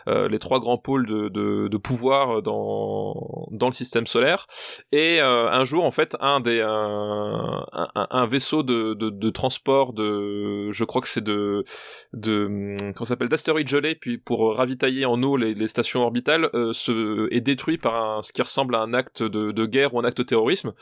euh, 0.09 0.29
les 0.29 0.39
trois 0.39 0.61
grands 0.61 0.79
pôles 0.79 1.07
de, 1.07 1.29
de, 1.29 1.69
de 1.69 1.77
pouvoir 1.77 2.43
dans 2.43 3.49
dans 3.51 3.67
le 3.67 3.73
système 3.73 4.07
solaire. 4.07 4.47
Et 4.93 5.21
euh, 5.21 5.49
un 5.51 5.65
jour 5.65 5.85
en 5.85 5.91
fait 5.91 6.17
un 6.21 6.41
des 6.41 6.61
un, 6.61 7.65
un, 7.73 8.07
un 8.11 8.27
vaisseau 8.27 8.63
de, 8.63 8.95
de, 8.95 9.11
de 9.11 9.31
transport 9.31 9.93
de 9.93 10.71
je 10.71 10.85
crois 10.85 11.03
que 11.03 11.09
c'est 11.09 11.25
de 11.25 11.65
de 12.13 12.47
hum, 12.47 12.93
comment 12.95 13.07
s'appelle 13.07 13.29
d'astéroïdes 13.29 13.69
gelés 13.69 13.95
puis 13.95 14.19
pour 14.19 14.57
ravitailler 14.57 15.05
en 15.07 15.23
eau 15.23 15.37
les, 15.37 15.55
les 15.55 15.69
stations 15.69 16.03
orbitales 16.03 16.51
euh, 16.55 16.73
se 16.73 17.29
est 17.33 17.41
détruit 17.41 17.79
par 17.79 17.95
un 17.95 18.23
ce 18.23 18.33
qui 18.33 18.43
ressemble 18.43 18.75
à 18.75 18.81
un 18.81 18.95
acte 18.95 19.23
de, 19.23 19.51
de 19.53 19.67
guerre 19.67 19.95
ou 19.95 20.01
un 20.01 20.05
acte 20.05 20.19
de 20.19 20.23
terrorisme. 20.23 20.73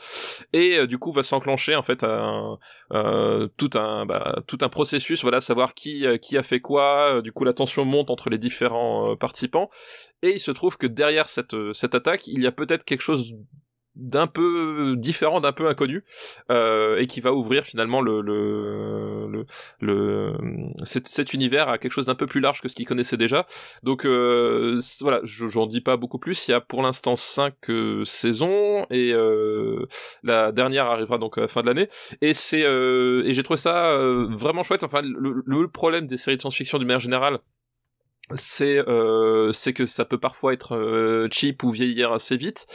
Et 0.53 0.77
euh, 0.77 0.87
du 0.87 0.97
coup 0.97 1.11
va 1.11 1.23
s'enclencher 1.23 1.75
en 1.75 1.81
fait 1.83 2.03
un, 2.03 2.57
euh, 2.93 3.47
tout 3.57 3.69
un 3.75 4.05
bah, 4.05 4.41
tout 4.47 4.57
un 4.61 4.69
processus 4.69 5.21
voilà 5.21 5.41
savoir 5.41 5.73
qui 5.73 6.05
euh, 6.05 6.17
qui 6.17 6.37
a 6.37 6.43
fait 6.43 6.59
euh, 6.71 7.21
du 7.21 7.31
coup 7.31 7.43
la 7.43 7.53
tension 7.53 7.85
monte 7.85 8.09
entre 8.09 8.29
les 8.29 8.37
différents 8.37 9.11
euh, 9.11 9.15
participants. 9.15 9.69
Et 10.21 10.31
il 10.31 10.39
se 10.39 10.51
trouve 10.51 10.77
que 10.77 10.87
derrière 10.87 11.27
cette 11.27 11.53
euh, 11.53 11.73
cette 11.73 11.95
attaque 11.95 12.27
il 12.27 12.41
y 12.41 12.47
a 12.47 12.51
peut-être 12.51 12.83
quelque 12.83 13.01
chose 13.01 13.35
d'un 13.95 14.27
peu 14.27 14.95
différent, 14.97 15.41
d'un 15.41 15.53
peu 15.53 15.67
inconnu, 15.67 16.03
euh, 16.51 16.97
et 16.97 17.07
qui 17.07 17.21
va 17.21 17.33
ouvrir 17.33 17.63
finalement 17.63 18.01
le 18.01 18.21
le 18.21 19.27
le, 19.27 19.45
le 19.81 20.33
cet, 20.83 21.07
cet 21.07 21.33
univers 21.33 21.69
à 21.69 21.77
quelque 21.77 21.91
chose 21.93 22.05
d'un 22.07 22.15
peu 22.15 22.27
plus 22.27 22.39
large 22.41 22.61
que 22.61 22.67
ce 22.67 22.75
qu'il 22.75 22.85
connaissait 22.85 23.17
déjà. 23.17 23.45
Donc 23.83 24.05
euh, 24.05 24.79
voilà, 25.01 25.19
je- 25.23 25.47
j'en 25.47 25.65
dis 25.67 25.81
pas 25.81 25.97
beaucoup 25.97 26.19
plus. 26.19 26.47
Il 26.47 26.51
y 26.51 26.53
a 26.53 26.61
pour 26.61 26.81
l'instant 26.83 27.15
cinq 27.15 27.55
euh, 27.69 28.03
saisons 28.05 28.85
et 28.89 29.11
euh, 29.13 29.85
la 30.23 30.51
dernière 30.51 30.85
arrivera 30.87 31.17
donc 31.17 31.37
à 31.37 31.41
la 31.41 31.47
fin 31.47 31.61
de 31.61 31.67
l'année. 31.67 31.87
Et 32.21 32.33
c'est 32.33 32.63
euh, 32.63 33.23
et 33.25 33.33
j'ai 33.33 33.43
trouvé 33.43 33.57
ça 33.57 33.97
vraiment 34.29 34.63
chouette. 34.63 34.83
Enfin, 34.83 35.01
le, 35.01 35.43
le 35.45 35.67
problème 35.67 36.05
des 36.07 36.17
séries 36.17 36.37
de 36.37 36.41
science-fiction 36.41 36.77
d'une 36.77 36.87
manière 36.87 36.99
générale 36.99 37.39
c'est 38.33 38.79
euh, 38.89 39.51
c'est 39.53 39.73
que 39.73 39.85
ça 39.85 40.03
peut 40.03 40.17
parfois 40.17 40.53
être 40.53 40.75
euh, 40.75 41.27
cheap 41.31 41.61
ou 41.63 41.69
vieillir 41.69 42.11
assez 42.11 42.37
vite. 42.37 42.65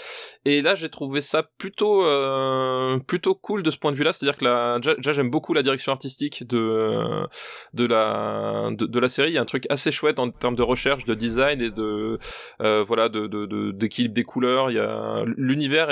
Et 0.44 0.62
là 0.62 0.76
j'ai 0.76 0.88
trouvé 0.88 1.20
ça 1.20 1.42
plutôt 1.58 2.04
euh, 2.04 2.98
plutôt 3.00 3.34
cool 3.34 3.64
de 3.64 3.70
ce 3.72 3.76
point 3.76 3.90
de 3.90 3.96
vue-là. 3.96 4.12
C'est-à-dire 4.12 4.36
que 4.36 4.44
là 4.44 4.78
déjà 4.78 5.12
j'aime 5.12 5.30
beaucoup 5.30 5.52
la 5.52 5.64
direction 5.64 5.90
artistique 5.90 6.46
de 6.46 7.26
de 7.74 7.84
la 7.84 8.70
de, 8.70 8.86
de, 8.86 8.98
la 9.00 9.08
série. 9.08 9.30
Il 9.30 9.34
y 9.34 9.38
a 9.38 9.40
un 9.40 9.44
truc 9.46 9.66
assez 9.70 9.90
chouette 9.90 10.20
en 10.20 10.30
termes 10.30 10.54
de 10.54 10.62
recherche 10.62 11.04
de 11.04 11.14
design 11.14 11.60
et 11.60 11.70
de 11.70 12.18
euh, 12.62 12.84
voilà 12.86 13.08
de 13.08 13.26
de 13.26 13.72
d'équilibre 13.72 14.14
des 14.14 14.24
couleurs. 14.24 14.70
Il 14.70 14.76
y 14.76 14.80
a 14.80 15.24
l'univers 15.36 15.88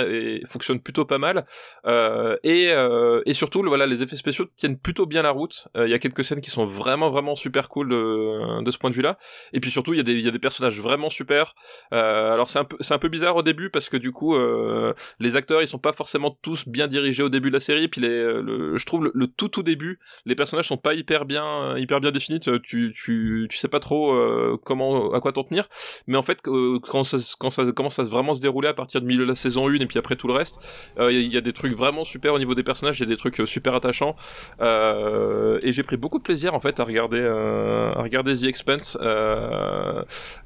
fonctionne 0.47 0.81
plutôt 0.81 1.05
pas 1.05 1.19
mal. 1.19 1.45
Euh, 1.87 2.37
et 2.45 2.71
euh, 2.73 3.23
et 3.27 3.35
surtout 3.35 3.65
voilà 3.65 3.87
les 3.87 4.05
effets 4.05 4.17
spéciaux 4.17 4.47
tiennent 4.55 4.79
plutôt 4.79 5.07
bien 5.07 5.23
la 5.23 5.31
route. 5.31 5.67
Il 5.75 5.89
y 5.89 5.95
a 5.95 5.99
quelques 5.99 6.25
scènes 6.25 6.41
qui 6.41 6.51
sont 6.51 6.65
vraiment 6.65 7.11
vraiment 7.11 7.35
super 7.35 7.69
cool 7.69 7.89
de 7.89 8.63
de 8.63 8.71
ce 8.71 8.79
point 8.79 8.91
de 8.91 8.95
vue-là 8.95 9.19
et 9.53 9.61
puis 9.61 9.71
surtout, 9.71 9.95
il 9.95 9.99
y 9.99 10.01
a 10.01 10.03
des, 10.03 10.13
il 10.13 10.21
y 10.25 10.29
a 10.29 10.31
des 10.31 10.39
personnages 10.39 10.81
vraiment 10.81 11.11
super. 11.11 11.55
Euh, 11.93 12.33
alors 12.33 12.49
c'est 12.49 12.59
un 12.59 12.65
peu, 12.65 12.77
c'est 12.81 12.95
un 12.95 12.99
peu 12.99 13.09
bizarre 13.09 13.37
au 13.37 13.43
début 13.43 13.71
parce 13.71 13.89
que 13.89 13.97
du 13.97 14.11
coup, 14.11 14.35
euh, 14.35 14.93
les 15.21 15.37
acteurs, 15.37 15.63
ils 15.63 15.69
sont 15.69 15.79
pas 15.79 15.93
forcément 15.93 16.37
tous 16.43 16.69
bien 16.69 16.89
dirigés 16.89 17.23
au 17.23 17.29
début 17.29 17.49
de 17.49 17.55
la 17.55 17.61
série. 17.61 17.89
Puis 17.89 18.01
les, 18.01 18.09
le, 18.09 18.77
je 18.77 18.87
trouve 18.87 19.11
le, 19.13 19.27
tout 19.27 19.49
tout 19.49 19.63
début, 19.63 19.99
les 20.27 20.35
personnages 20.35 20.69
sont 20.69 20.77
pas 20.77 20.95
hyper 20.95 21.25
bien, 21.25 21.77
hyper 21.77 22.01
bien 22.01 22.11
définis. 22.11 22.41
Tu, 22.41 22.93
tu, 22.95 23.47
tu 23.49 23.57
sais 23.57 23.69
pas 23.69 23.81
trop 23.81 24.13
euh, 24.13 24.59
comment, 24.65 25.13
à 25.13 25.21
quoi 25.21 25.33
t'en 25.33 25.45
tenir. 25.45 25.69
Mais 26.07 26.17
en 26.17 26.23
fait, 26.23 26.39
euh, 26.47 26.79
quand 26.81 27.05
ça, 27.05 27.19
quand 27.39 27.51
ça 27.51 27.65
commence 27.73 27.99
à 27.99 28.03
vraiment 28.03 28.35
se 28.35 28.41
dérouler 28.41 28.69
à 28.69 28.75
partir 28.75 29.01
de 29.01 29.07
milieu 29.07 29.25
de 29.25 29.29
la 29.29 29.35
saison 29.35 29.69
1 29.69 29.75
et 29.75 29.87
puis 29.87 29.99
après 29.99 30.17
tout 30.17 30.29
le 30.29 30.35
reste, 30.35 30.59
euh, 30.99 31.13
il 31.13 31.33
y, 31.33 31.37
a 31.37 31.41
des 31.41 31.53
trucs 31.53 31.75
vraiment 31.75 32.05
super 32.05 32.35
au 32.35 32.39
niveau 32.39 32.55
des 32.55 32.63
personnages. 32.63 32.99
Il 32.99 33.05
y 33.05 33.07
a 33.07 33.09
des 33.09 33.17
trucs 33.17 33.47
super 33.47 33.75
attachants. 33.75 34.15
et 34.61 35.73
j'ai 35.73 35.83
pris 35.83 35.97
beaucoup 35.97 36.19
de 36.19 36.23
plaisir 36.23 36.55
en 36.55 36.61
fait 36.61 36.81
à 36.81 36.85
regarder, 36.85 37.21
à 37.21 38.03
regarder 38.03 38.37
The 38.37 38.45
Expense. 38.45 38.97
Euh, 39.01 39.29
euh, 39.29 39.38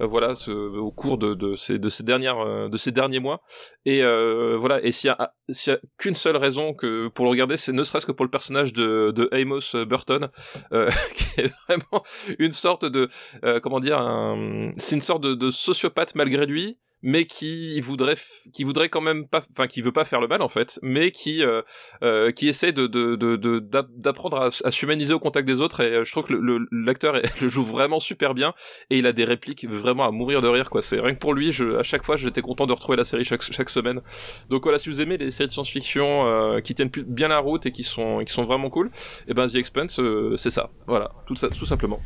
voilà, 0.00 0.34
ce, 0.34 0.50
au 0.50 0.90
cours 0.90 1.18
de, 1.18 1.54
ces, 1.54 1.78
de 1.78 1.88
ces 1.88 2.02
dernières, 2.02 2.38
euh, 2.38 2.68
de 2.68 2.76
ces 2.76 2.92
derniers 2.92 3.20
mois. 3.20 3.42
Et 3.84 4.02
euh, 4.02 4.56
voilà, 4.58 4.82
et 4.82 4.92
s'il 4.92 5.08
y 5.08 5.10
a, 5.10 5.32
qu'une 5.98 6.14
seule 6.14 6.36
raison 6.36 6.74
que 6.74 7.08
pour 7.08 7.24
le 7.24 7.30
regarder, 7.30 7.56
c'est 7.56 7.72
ne 7.72 7.82
serait-ce 7.82 8.06
que 8.06 8.12
pour 8.12 8.24
le 8.24 8.30
personnage 8.30 8.72
de, 8.72 9.28
Amos 9.32 9.84
Burton, 9.86 10.28
qui 11.14 11.40
est 11.40 11.52
vraiment 11.68 12.02
une 12.38 12.52
sorte 12.52 12.84
de, 12.84 13.08
comment 13.60 13.80
dire, 13.80 13.98
c'est 14.76 14.96
une 14.96 15.02
sorte 15.02 15.22
de 15.22 15.50
sociopathe 15.50 16.14
malgré 16.14 16.46
lui 16.46 16.78
mais 17.02 17.26
qui 17.26 17.80
voudrait 17.80 18.16
qui 18.52 18.64
voudrait 18.64 18.88
quand 18.88 19.00
même 19.00 19.26
pas 19.26 19.42
enfin 19.50 19.66
qui 19.66 19.82
veut 19.82 19.92
pas 19.92 20.04
faire 20.04 20.20
le 20.20 20.28
mal 20.28 20.40
en 20.40 20.48
fait 20.48 20.78
mais 20.82 21.10
qui 21.10 21.42
euh, 21.42 21.62
euh, 22.02 22.30
qui 22.30 22.48
essaie 22.48 22.72
de 22.72 22.86
d'apprendre 23.96 24.36
à, 24.38 24.48
à 24.64 24.70
s'humaniser 24.70 25.12
au 25.12 25.18
contact 25.18 25.46
des 25.46 25.60
autres. 25.60 25.80
Et 25.80 25.94
euh, 25.94 26.04
je 26.04 26.10
trouve 26.10 26.24
que 26.24 26.34
l'acteur 26.70 27.14
le, 27.40 27.48
joue 27.48 27.64
vraiment 27.64 28.00
super 28.00 28.34
bien 28.34 28.54
et 28.90 28.98
il 28.98 29.06
a 29.06 29.12
des 29.12 29.24
répliques 29.24 29.66
vraiment 29.68 30.06
à 30.06 30.10
mourir 30.10 30.40
de 30.42 30.48
rire 30.48 30.70
quoi. 30.70 30.82
C'est 30.82 31.00
rien 31.00 31.14
que 31.14 31.18
pour 31.18 31.34
lui 31.34 31.52
je, 31.52 31.76
à 31.76 31.82
chaque 31.82 32.04
fois 32.04 32.16
j'étais 32.16 32.42
content 32.42 32.66
de 32.66 32.72
retrouver 32.72 32.96
la 32.96 33.04
série 33.04 33.24
chaque, 33.24 33.42
chaque 33.42 33.70
semaine. 33.70 34.00
Donc 34.48 34.62
voilà 34.62 34.78
si 34.78 34.88
vous 34.88 35.00
aimez 35.00 35.18
les 35.18 35.30
séries 35.30 35.48
de 35.48 35.52
science-fiction 35.52 36.60
qui 36.62 36.74
tiennent 36.74 36.90
bien 36.90 37.28
la 37.28 37.38
route 37.38 37.66
et 37.66 37.72
qui 37.72 37.82
sont 37.82 38.24
qui 38.24 38.32
sont 38.32 38.44
vraiment 38.44 38.70
cool 38.70 38.86
et 38.86 38.90
eh 39.28 39.34
ben 39.34 39.46
The 39.46 39.56
Expanse 39.56 40.00
c'est 40.36 40.50
ça. 40.50 40.70
Voilà. 40.86 41.10
Tout 41.26 41.36
ça 41.36 41.48
tout 41.48 41.66
simplement. 41.66 42.00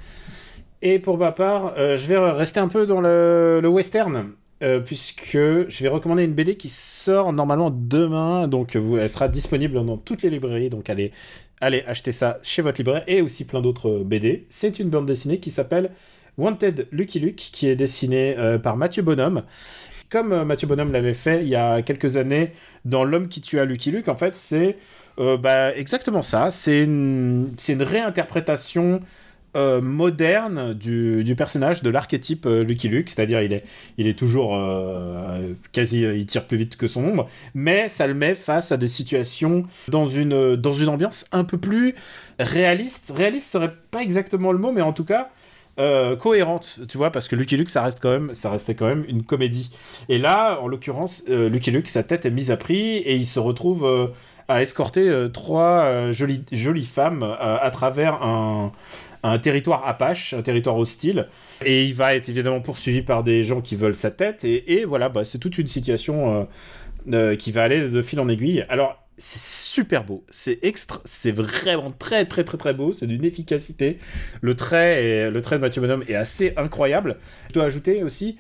Et 0.82 0.98
pour 0.98 1.18
ma 1.18 1.32
part, 1.32 1.74
je 1.76 2.06
vais 2.06 2.18
rester 2.18 2.60
un 2.60 2.68
peu 2.68 2.86
dans 2.86 3.00
le, 3.00 3.60
le 3.62 3.68
western. 3.68 4.32
Euh, 4.62 4.80
puisque 4.80 5.36
je 5.36 5.82
vais 5.82 5.88
recommander 5.88 6.24
une 6.24 6.32
BD 6.32 6.56
qui 6.56 6.70
sort 6.70 7.34
normalement 7.34 7.70
demain, 7.70 8.48
donc 8.48 8.74
elle 8.74 9.08
sera 9.10 9.28
disponible 9.28 9.74
dans 9.84 9.98
toutes 9.98 10.22
les 10.22 10.30
librairies, 10.30 10.70
donc 10.70 10.88
allez, 10.88 11.12
allez 11.60 11.84
acheter 11.86 12.10
ça 12.10 12.38
chez 12.42 12.62
votre 12.62 12.78
libraire 12.78 13.04
et 13.06 13.20
aussi 13.20 13.44
plein 13.44 13.60
d'autres 13.60 13.98
BD. 13.98 14.46
C'est 14.48 14.78
une 14.78 14.88
bande 14.88 15.04
dessinée 15.04 15.40
qui 15.40 15.50
s'appelle 15.50 15.90
Wanted 16.38 16.88
Lucky 16.90 17.20
Luke, 17.20 17.36
qui 17.36 17.68
est 17.68 17.76
dessinée 17.76 18.34
euh, 18.38 18.58
par 18.58 18.78
Mathieu 18.78 19.02
Bonhomme. 19.02 19.42
Comme 20.08 20.32
euh, 20.32 20.44
Mathieu 20.46 20.66
Bonhomme 20.66 20.90
l'avait 20.90 21.12
fait 21.12 21.42
il 21.42 21.48
y 21.48 21.56
a 21.56 21.82
quelques 21.82 22.16
années 22.16 22.52
dans 22.86 23.04
L'homme 23.04 23.28
qui 23.28 23.42
tua 23.42 23.66
Lucky 23.66 23.90
Luke, 23.90 24.08
en 24.08 24.16
fait, 24.16 24.34
c'est 24.34 24.78
bah, 25.18 25.74
exactement 25.74 26.22
ça. 26.22 26.50
C'est 26.50 26.82
une 26.82 27.54
réinterprétation 27.68 29.00
euh, 29.56 29.80
moderne 29.80 30.74
du, 30.74 31.34
personnage, 31.34 31.82
de 31.82 31.88
l'archétype 31.88 32.44
euh, 32.44 32.62
Lucky 32.62 32.88
Luke, 32.88 33.08
c'est-à-dire 33.08 33.40
il 33.40 34.06
est, 34.06 34.18
toujours 34.18 34.54
euh, 34.54 35.54
quasi, 35.72 36.02
il 36.02 36.26
tire 36.26 36.46
plus 36.46 36.58
vite 36.58 36.76
que 36.76 36.86
son 36.86 37.02
ombre, 37.02 37.26
mais 37.54 37.88
ça 37.88 38.06
le 38.06 38.12
met 38.12 38.34
face 38.34 38.70
à 38.70 38.76
des 38.76 38.86
situations 38.86 39.64
dans 39.88 40.04
une, 40.04 40.56
dans 40.56 40.74
une 40.74 40.90
ambiance 40.90 41.24
un 41.32 41.44
peu 41.44 41.56
plus 41.56 41.94
réaliste. 42.38 43.14
Réaliste 43.16 43.50
serait 43.50 43.72
pas 43.90 44.02
exactement 44.02 44.52
le 44.52 44.58
mot, 44.58 44.72
mais 44.72 44.82
en 44.82 44.92
tout 44.92 45.06
cas 45.06 45.30
cohérente, 46.18 46.80
tu 46.88 46.96
vois, 46.96 47.10
parce 47.10 47.28
que 47.28 47.36
Lucky 47.36 47.56
Luke, 47.58 47.68
ça 47.68 47.82
reste 47.82 48.00
quand 48.00 48.10
même, 48.10 48.34
ça 48.34 48.50
restait 48.50 48.74
quand 48.74 48.86
même 48.86 49.04
une 49.08 49.22
comédie. 49.22 49.70
Et 50.08 50.18
là, 50.18 50.58
en 50.62 50.68
l'occurrence, 50.68 51.22
Lucky 51.28 51.70
Luke, 51.70 51.88
sa 51.88 52.02
tête 52.02 52.24
est 52.24 52.30
mise 52.30 52.50
à 52.50 52.56
prix 52.56 52.96
et 52.96 53.14
il 53.14 53.26
se 53.26 53.38
retrouve 53.38 54.10
à 54.48 54.62
escorter 54.62 55.28
trois 55.34 56.12
jolies, 56.12 56.44
jolies 56.50 56.86
femmes 56.86 57.22
à 57.40 57.70
travers 57.70 58.22
un 58.22 58.72
un 59.22 59.38
territoire 59.38 59.86
apache, 59.86 60.34
un 60.34 60.42
territoire 60.42 60.76
hostile, 60.76 61.28
et 61.64 61.84
il 61.84 61.94
va 61.94 62.14
être 62.14 62.28
évidemment 62.28 62.60
poursuivi 62.60 63.02
par 63.02 63.24
des 63.24 63.42
gens 63.42 63.60
qui 63.60 63.76
veulent 63.76 63.94
sa 63.94 64.10
tête, 64.10 64.44
et, 64.44 64.84
voilà, 64.84 65.08
bah, 65.08 65.24
c'est 65.24 65.38
toute 65.38 65.58
une 65.58 65.66
situation 65.66 66.40
euh, 66.40 66.44
euh, 67.12 67.36
qui 67.36 67.52
va 67.52 67.62
aller 67.62 67.88
de 67.88 68.02
fil 68.02 68.20
en 68.20 68.28
aiguille. 68.28 68.64
Alors, 68.68 69.02
c'est 69.18 69.40
super 69.40 70.04
beau, 70.04 70.24
c'est 70.30 70.58
extra, 70.62 71.00
c'est 71.04 71.32
vraiment 71.32 71.90
très 71.90 72.26
très 72.26 72.44
très 72.44 72.58
très 72.58 72.74
beau, 72.74 72.92
c'est 72.92 73.06
d'une 73.06 73.24
efficacité. 73.24 73.98
Le 74.42 74.54
trait, 74.54 75.30
le 75.30 75.40
trait 75.40 75.56
de 75.56 75.62
Mathieu 75.62 75.80
Bonhomme 75.80 76.04
est 76.06 76.14
assez 76.14 76.52
incroyable. 76.58 77.16
Je 77.48 77.54
dois 77.54 77.64
ajouter 77.64 78.02
aussi 78.02 78.36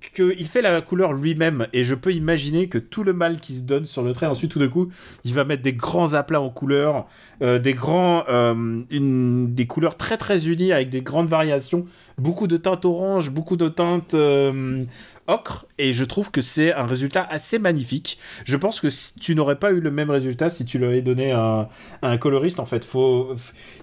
qu'il 0.00 0.46
fait 0.46 0.62
la 0.62 0.80
couleur 0.80 1.12
lui-même 1.12 1.66
et 1.72 1.84
je 1.84 1.94
peux 1.94 2.12
imaginer 2.12 2.68
que 2.68 2.78
tout 2.78 3.02
le 3.02 3.12
mal 3.12 3.40
qui 3.40 3.54
se 3.54 3.62
donne 3.62 3.84
sur 3.84 4.02
le 4.02 4.12
trait 4.12 4.26
ensuite 4.26 4.50
tout 4.50 4.58
d'un 4.58 4.68
coup 4.68 4.88
il 5.24 5.34
va 5.34 5.44
mettre 5.44 5.62
des 5.62 5.72
grands 5.72 6.12
aplats 6.12 6.40
en 6.40 6.50
couleurs 6.50 7.06
euh, 7.42 7.58
des 7.58 7.74
grands 7.74 8.24
euh, 8.28 8.82
une, 8.90 9.54
des 9.54 9.66
couleurs 9.66 9.96
très 9.96 10.16
très 10.16 10.48
unies 10.48 10.72
avec 10.72 10.90
des 10.90 11.02
grandes 11.02 11.28
variations. 11.28 11.86
Beaucoup 12.18 12.46
de 12.46 12.56
teintes 12.56 12.84
orange 12.84 13.30
beaucoup 13.30 13.56
de 13.56 13.68
teintes 13.68 14.14
euh, 14.14 14.84
ocre 15.28 15.66
et 15.78 15.92
je 15.92 16.04
trouve 16.04 16.30
que 16.30 16.40
c'est 16.40 16.72
un 16.72 16.86
résultat 16.86 17.26
assez 17.28 17.58
magnifique. 17.58 18.18
Je 18.44 18.56
pense 18.56 18.80
que 18.80 18.88
tu 19.20 19.34
n'aurais 19.34 19.58
pas 19.58 19.72
eu 19.72 19.80
le 19.80 19.90
même 19.90 20.10
résultat 20.10 20.48
si 20.48 20.64
tu 20.64 20.78
l'avais 20.78 21.02
donné 21.02 21.32
à, 21.32 21.68
un 22.02 22.18
coloriste. 22.18 22.60
En 22.60 22.66
fait, 22.66 22.86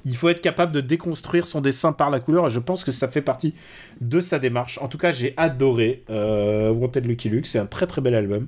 il 0.05 0.15
faut 0.15 0.29
être 0.29 0.41
capable 0.41 0.71
de 0.71 0.81
déconstruire 0.81 1.45
son 1.47 1.61
dessin 1.61 1.93
par 1.93 2.09
la 2.09 2.19
couleur 2.19 2.47
et 2.47 2.49
je 2.49 2.59
pense 2.59 2.83
que 2.83 2.91
ça 2.91 3.07
fait 3.07 3.21
partie 3.21 3.53
de 4.01 4.19
sa 4.19 4.39
démarche. 4.39 4.79
En 4.81 4.87
tout 4.87 4.97
cas, 4.97 5.11
j'ai 5.11 5.33
adoré 5.37 6.03
euh, 6.09 6.69
Wanted 6.71 7.05
Lucky 7.05 7.29
Luke. 7.29 7.45
C'est 7.45 7.59
un 7.59 7.65
très 7.65 7.87
très 7.87 8.01
bel 8.01 8.15
album. 8.15 8.47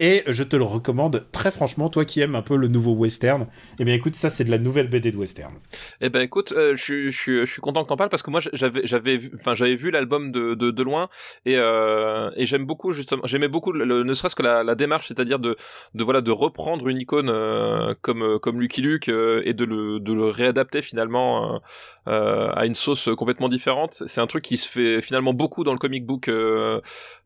Et 0.00 0.24
je 0.26 0.42
te 0.42 0.56
le 0.56 0.64
recommande 0.64 1.26
très 1.30 1.52
franchement, 1.52 1.88
toi 1.88 2.04
qui 2.04 2.20
aimes 2.20 2.34
un 2.34 2.42
peu 2.42 2.56
le 2.56 2.66
nouveau 2.66 2.92
western. 2.92 3.46
Eh 3.78 3.84
bien 3.84 3.94
écoute, 3.94 4.16
ça 4.16 4.30
c'est 4.30 4.42
de 4.42 4.50
la 4.50 4.58
nouvelle 4.58 4.88
BD 4.88 5.12
de 5.12 5.16
western. 5.16 5.54
Eh 6.00 6.08
ben 6.08 6.22
écoute, 6.22 6.52
euh, 6.56 6.74
je, 6.76 7.10
suis 7.10 7.60
content 7.60 7.84
que 7.84 7.88
t'en 7.88 7.96
parles 7.96 8.10
parce 8.10 8.24
que 8.24 8.30
moi 8.30 8.40
j'avais 8.42 9.76
vu 9.76 9.90
l'album 9.92 10.32
de 10.32 10.82
loin 10.82 11.08
et 11.46 11.56
euh, 11.56 12.21
et 12.36 12.46
j'aime 12.46 12.64
beaucoup 12.64 12.92
justement 12.92 13.22
j'aimais 13.24 13.48
beaucoup 13.48 13.72
le, 13.72 14.02
ne 14.02 14.14
serait-ce 14.14 14.34
que 14.34 14.42
la, 14.42 14.62
la 14.62 14.74
démarche, 14.74 15.08
c'est-à-dire 15.08 15.38
de 15.38 15.56
de 15.94 16.04
voilà 16.04 16.20
de 16.20 16.30
reprendre 16.30 16.88
une 16.88 16.98
icône 16.98 17.28
euh, 17.30 17.94
comme 18.02 18.22
euh, 18.22 18.38
comme 18.38 18.60
Lucky 18.60 18.82
Luke 18.82 19.08
et 19.08 19.54
de 19.54 19.64
le 19.64 20.00
de 20.00 20.12
le 20.12 20.26
réadapter 20.26 20.82
finalement 20.82 21.60
à 22.06 22.66
une 22.66 22.74
sauce 22.74 23.08
complètement 23.16 23.48
différente. 23.48 24.02
C'est 24.06 24.20
un 24.20 24.26
truc 24.26 24.44
qui 24.44 24.56
se 24.56 24.68
fait 24.68 25.00
finalement 25.02 25.34
beaucoup 25.34 25.64
dans 25.64 25.72
le 25.72 25.78
comic 25.78 26.04
book 26.04 26.30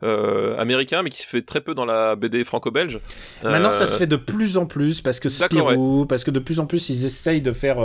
américain, 0.02 1.02
mais 1.02 1.10
qui 1.10 1.22
se 1.22 1.26
fait 1.26 1.42
très 1.42 1.60
peu 1.60 1.74
dans 1.74 1.84
la 1.84 2.16
BD 2.16 2.44
franco 2.44 2.70
belge 2.70 3.00
Maintenant, 3.42 3.70
ça 3.70 3.86
se 3.86 3.96
fait 3.96 4.06
de 4.06 4.16
plus 4.16 4.56
en 4.56 4.66
plus 4.66 5.00
parce 5.00 5.20
que 5.20 5.28
Spirou, 5.28 6.06
parce 6.06 6.24
que 6.24 6.30
de 6.30 6.40
plus 6.40 6.60
en 6.60 6.66
plus 6.66 6.88
ils 6.88 7.04
essayent 7.04 7.42
de 7.42 7.52
faire 7.52 7.78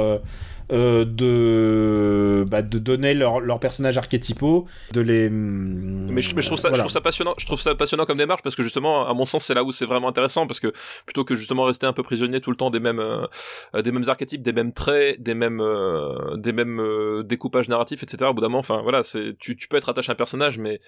euh, 0.71 0.91
euh, 0.91 1.05
de, 1.05 2.49
bah, 2.49 2.61
de 2.61 2.79
donner 2.79 3.13
leurs 3.13 3.39
leur 3.39 3.59
personnages 3.59 3.97
archétypaux, 3.97 4.67
de 4.91 5.01
les. 5.01 5.29
Mais 5.29 6.21
je, 6.21 6.29
trouve 6.45 6.57
ça, 6.57 6.69
je 6.73 6.79
trouve 6.79 6.91
ça 6.91 7.01
passionnant. 7.01 7.33
Je 7.37 7.45
trouve 7.45 7.61
ça 7.61 7.75
passionnant 7.75 8.05
comme 8.05 8.17
démarche 8.17 8.41
parce 8.43 8.55
que 8.55 8.63
justement, 8.63 9.07
à 9.07 9.13
mon 9.13 9.25
sens, 9.25 9.45
c'est 9.45 9.53
là 9.53 9.63
où 9.63 9.71
c'est 9.71 9.85
vraiment 9.85 10.09
intéressant 10.09 10.47
parce 10.47 10.59
que 10.59 10.73
plutôt 11.05 11.23
que 11.23 11.35
justement 11.35 11.63
rester 11.63 11.85
un 11.85 11.93
peu 11.93 12.03
prisonnier 12.03 12.41
tout 12.41 12.51
le 12.51 12.57
temps 12.57 12.69
des 12.69 12.79
mêmes, 12.79 12.99
euh, 12.99 13.81
des 13.81 13.91
mêmes 13.91 14.07
archétypes, 14.07 14.41
des 14.41 14.53
mêmes 14.53 14.73
traits, 14.73 15.21
des 15.21 15.33
mêmes, 15.33 15.61
euh, 15.61 16.35
des 16.37 16.51
mêmes 16.51 17.23
découpages 17.23 17.69
narratifs, 17.69 18.03
etc. 18.03 18.29
Au 18.29 18.33
bout 18.33 18.41
d'un 18.41 18.47
moment, 18.47 18.59
enfin 18.59 18.81
voilà, 18.81 19.03
c'est, 19.03 19.35
tu, 19.39 19.55
tu 19.55 19.67
peux 19.67 19.77
être 19.77 19.89
attaché 19.89 20.09
à 20.09 20.13
un 20.13 20.15
personnage, 20.15 20.57
mais 20.57 20.79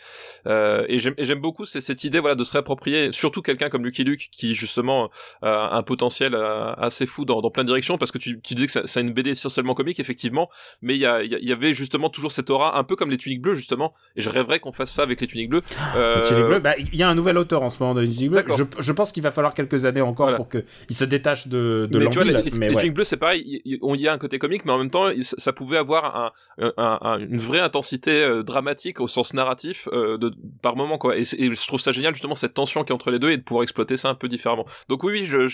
et 0.45 0.99
j'aime 0.99 1.39
beaucoup 1.39 1.65
cette 1.65 2.03
idée, 2.03 2.19
voilà, 2.19 2.35
de 2.35 2.43
se 2.43 2.51
réapproprier, 2.53 3.11
surtout 3.11 3.41
quelqu'un 3.41 3.69
comme 3.69 3.85
Lucky 3.85 4.03
Luke 4.03 4.29
qui 4.31 4.55
justement 4.55 5.09
a 5.41 5.77
un 5.77 5.83
potentiel 5.83 6.35
assez 6.35 7.05
fou 7.05 7.25
dans, 7.25 7.41
dans 7.41 7.49
plein 7.49 7.63
de 7.63 7.69
directions 7.69 7.97
parce 7.97 8.11
que 8.11 8.17
tu, 8.17 8.39
tu 8.41 8.55
disais 8.55 8.67
que 8.67 8.87
c'est 8.87 9.01
une 9.01 9.13
BD 9.13 9.31
essentiellement 9.31 9.72
comique 9.73 9.99
effectivement, 9.99 10.49
mais 10.81 10.95
il 10.95 10.99
y, 11.01 11.05
a- 11.05 11.23
il 11.23 11.31
y 11.31 11.35
a- 11.35 11.39
il 11.39 11.47
y 11.47 11.51
avait 11.51 11.73
justement 11.73 12.09
toujours 12.09 12.31
cette 12.31 12.49
aura, 12.49 12.77
un 12.77 12.83
peu 12.83 12.95
comme 12.95 13.09
les 13.11 13.17
tuniques 13.17 13.41
bleues 13.41 13.53
justement, 13.55 13.93
et 14.15 14.21
je 14.21 14.29
rêverais 14.29 14.59
qu'on 14.59 14.71
fasse 14.71 14.91
ça 14.91 15.03
avec 15.03 15.19
les 15.21 15.27
tuniques 15.27 15.49
bleues. 15.49 15.61
Euh, 15.95 16.17
Le 16.17 16.27
Tunique 16.27 16.45
Bleu, 16.45 16.59
bah, 16.59 16.73
il 16.77 16.95
y 16.95 17.03
a 17.03 17.09
un 17.09 17.15
nouvel 17.15 17.37
auteur 17.37 17.63
en 17.63 17.69
ce 17.69 17.81
moment 17.81 17.93
de 17.95 18.05
Tunique 18.05 18.29
Bleu. 18.29 18.41
D'accord. 18.41 18.57
Je, 18.57 18.63
je 18.79 18.91
pense 18.91 19.11
qu'il 19.11 19.23
va 19.23 19.31
falloir 19.31 19.53
quelques 19.53 19.85
années 19.85 20.01
encore 20.01 20.25
Voilà. 20.27 20.37
pour 20.37 20.49
qu'il 20.49 20.63
se 20.95 21.03
détache 21.03 21.47
de, 21.47 21.87
de 21.91 21.99
mais 21.99 22.05
tu 22.09 22.15
vois, 22.15 22.23
l'anguille, 22.25 22.43
les, 22.45 22.51
les, 22.51 22.57
mais 22.57 22.69
les 22.69 22.75
ouais. 22.75 22.81
tuniques 22.81 22.95
bleues, 22.95 23.03
c'est 23.03 23.17
pareil. 23.17 23.43
Il 23.45 23.73
il- 23.73 23.79
on 23.81 23.95
y 23.95 24.07
a 24.07 24.13
un 24.13 24.17
côté 24.17 24.39
comique, 24.39 24.65
mais 24.65 24.71
en 24.71 24.77
même 24.77 24.89
temps, 24.89 25.09
il- 25.09 25.25
ça, 25.25 25.53
pouvait 25.53 25.77
avoir 25.77 26.15
un, 26.15 26.31
un- 26.77 26.99
un- 27.01 27.19
une 27.19 27.39
vraie 27.39 27.59
intensité 27.59 28.11
euh, 28.23 28.43
dramatique 28.43 28.99
au 28.99 29.07
sens 29.07 29.33
narratif 29.33 29.87
euh, 29.93 30.17
de, 30.17 30.31
par 30.61 30.75
moment, 30.75 30.97
quoi. 30.97 31.17
Et, 31.17 31.23
je 31.25 31.67
trouve 31.67 31.79
ça 31.79 31.91
génial 31.91 32.13
justement 32.13 32.35
cette 32.35 32.53
tension 32.53 32.83
qui 32.83 32.91
est 32.91 32.95
entre 32.95 33.11
les 33.11 33.19
deux 33.19 33.29
et 33.31 33.37
de 33.37 33.41
pouvoir 33.43 33.63
exploiter 33.63 33.97
ça 33.97 34.09
un 34.09 34.15
peu 34.15 34.27
différemment. 34.27 34.65
Donc 34.89 35.03
oui, 35.03 35.27
oui, 35.27 35.47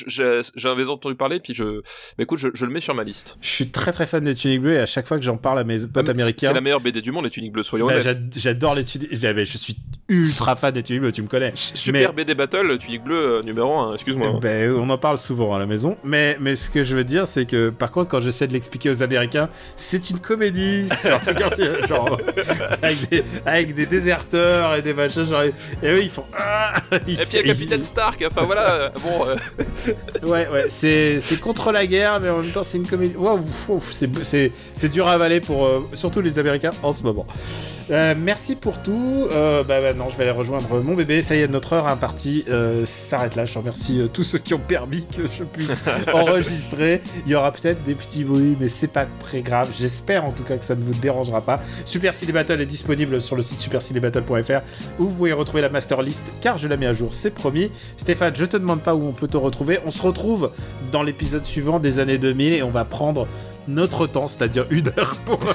j'avais 0.55 0.85
entendu 0.85 1.15
parler, 1.15 1.39
puis 1.39 1.53
je, 1.53 1.79
bah, 2.17 2.23
écoute, 2.23 2.39
je, 2.39 2.47
je 2.53 2.65
le 2.65 2.71
mets 2.71 2.79
sur 2.79 2.93
ma 2.95 3.03
liste. 3.03 3.37
Je 3.41 3.49
suis 3.49 3.69
très 3.71 3.91
très 3.91 3.98
fan 4.05 4.23
des 4.23 4.35
Tuniques 4.35 4.61
Bleues 4.61 4.73
et 4.75 4.79
à 4.79 4.85
chaque 4.85 5.07
fois 5.07 5.17
que 5.17 5.23
j'en 5.23 5.37
parle 5.37 5.59
à 5.59 5.63
mes 5.63 5.77
potes 5.87 6.05
C'est 6.05 6.09
américains, 6.11 6.53
la 6.53 6.61
meilleure 6.61 6.81
BD 6.81 7.01
du 7.01 7.11
monde, 7.11 7.25
les 7.25 7.29
tuniques 7.31 7.51
bleues, 7.53 7.63
soyons 7.63 7.85
bah, 7.87 7.93
honnêtes. 7.93 8.03
j'ad- 8.03 8.33
j'adore 8.35 8.75
les 8.75 8.85
Tuniques. 8.85 9.09
Je 9.11 9.57
suis 9.57 9.75
ultra 10.09 10.55
fan 10.55 10.73
des 10.73 10.81
Bleues, 10.99 11.11
tu 11.11 11.21
me 11.21 11.27
connais. 11.27 11.51
Super 11.53 12.13
BD 12.13 12.33
Battle, 12.35 12.77
tunique 12.79 13.03
bleue 13.03 13.39
euh, 13.39 13.43
numéro 13.43 13.77
1, 13.77 13.93
excuse-moi. 13.93 14.39
Ben, 14.41 14.71
on 14.73 14.89
en 14.89 14.97
parle 14.97 15.17
souvent 15.17 15.53
à 15.55 15.59
la 15.59 15.65
maison, 15.65 15.97
mais, 16.03 16.37
mais 16.39 16.55
ce 16.55 16.69
que 16.69 16.83
je 16.83 16.95
veux 16.95 17.03
dire, 17.03 17.27
c'est 17.27 17.45
que 17.45 17.69
par 17.69 17.91
contre, 17.91 18.09
quand 18.09 18.19
j'essaie 18.19 18.47
de 18.47 18.53
l'expliquer 18.53 18.89
aux 18.89 19.03
Américains, 19.03 19.49
c'est 19.75 20.09
une 20.09 20.19
comédie, 20.19 20.87
genre, 21.87 22.19
avec, 22.81 23.09
des, 23.09 23.23
avec 23.45 23.75
des 23.75 23.85
déserteurs 23.85 24.75
et 24.75 24.81
des 24.81 24.93
machins, 24.93 25.25
genre, 25.25 25.43
et 25.43 25.53
eux 25.83 26.01
ils 26.01 26.09
font. 26.09 26.25
Ah 26.37 26.73
Ils- 27.07 27.13
Et 27.13 27.25
puis 27.25 27.25
il 27.33 27.35
y 27.35 27.37
a 27.37 27.41
ils- 27.41 27.47
Capitaine 27.47 27.83
Stark, 27.83 28.25
enfin 28.29 28.43
voilà, 28.45 28.71
euh, 28.73 28.89
bon, 29.03 29.25
euh, 29.27 29.35
Ouais, 30.23 30.47
ouais, 30.51 30.65
c'est 30.69 31.19
contre 31.41 31.71
la 31.71 31.85
guerre, 31.85 32.19
mais 32.19 32.29
en 32.29 32.39
même 32.39 32.51
temps, 32.51 32.63
c'est 32.63 32.77
une 32.77 32.87
comédie. 32.87 33.15
Waouh, 33.15 33.45
ouf, 33.69 33.93
c'est- 34.23 34.89
dur 34.89 35.07
à 35.07 35.11
avaler 35.13 35.39
pour 35.39 35.65
euh, 35.65 35.87
surtout 35.93 36.21
les 36.21 36.39
Américains 36.39 36.71
en 36.81 36.91
ce 36.93 37.03
moment. 37.03 37.27
Euh, 37.91 38.13
merci 38.17 38.55
pour 38.55 38.77
tout. 38.81 39.27
Euh, 39.31 39.63
bah, 39.63 39.81
maintenant, 39.81 40.09
je 40.09 40.17
vais 40.17 40.23
aller 40.23 40.37
rejoindre 40.37 40.81
mon 40.81 40.93
bébé. 40.93 41.21
Ça 41.21 41.35
y 41.35 41.41
est, 41.41 41.47
notre 41.47 41.73
heure 41.73 41.87
impartie 41.87 42.45
euh, 42.49 42.85
s'arrête 42.85 43.35
là. 43.35 43.45
Je 43.45 43.57
remercie 43.57 43.99
euh, 43.99 44.07
tous 44.07 44.23
ceux 44.23 44.37
qui 44.37 44.53
ont 44.53 44.59
permis 44.59 45.05
que 45.05 45.25
je 45.25 45.43
puisse 45.43 45.83
enregistrer. 46.13 47.01
Il 47.25 47.31
y 47.31 47.35
aura 47.35 47.51
peut-être 47.51 47.83
des 47.83 47.95
petits 47.95 48.23
bruits, 48.23 48.55
mais 48.59 48.69
c'est 48.69 48.87
pas 48.87 49.05
très 49.19 49.41
grave. 49.41 49.69
J'espère 49.77 50.25
en 50.25 50.31
tout 50.31 50.43
cas 50.43 50.57
que 50.57 50.65
ça 50.65 50.75
ne 50.75 50.83
vous 50.83 50.93
dérangera 50.93 51.41
pas. 51.41 51.59
Super 51.85 52.13
Battle 52.33 52.61
est 52.61 52.65
disponible 52.65 53.21
sur 53.21 53.35
le 53.35 53.41
site 53.41 53.59
supercinébattle.fr 53.59 54.61
où 54.99 55.05
vous 55.05 55.11
pouvez 55.11 55.33
retrouver 55.33 55.61
la 55.61 55.69
master 55.69 56.01
list 56.01 56.31
car 56.41 56.57
je 56.57 56.67
la 56.67 56.77
mets 56.77 56.85
à 56.85 56.93
jour, 56.93 57.15
c'est 57.15 57.31
promis. 57.31 57.71
Stéphane, 57.97 58.35
je 58.35 58.45
te 58.45 58.57
demande 58.57 58.81
pas 58.81 58.93
où 58.93 59.07
on 59.07 59.13
peut 59.13 59.27
te 59.27 59.37
retrouver. 59.37 59.79
On 59.85 59.91
se 59.91 60.01
retrouve 60.01 60.51
dans 60.91 61.01
l'épisode 61.01 61.45
suivant 61.45 61.79
des 61.79 61.99
années 61.99 62.17
2000 62.17 62.53
et 62.53 62.63
on 62.63 62.69
va 62.69 62.85
prendre 62.85 63.27
notre 63.69 64.07
temps, 64.07 64.27
c'est-à-dire 64.27 64.65
une 64.69 64.87
heure 64.97 65.15
pour. 65.25 65.39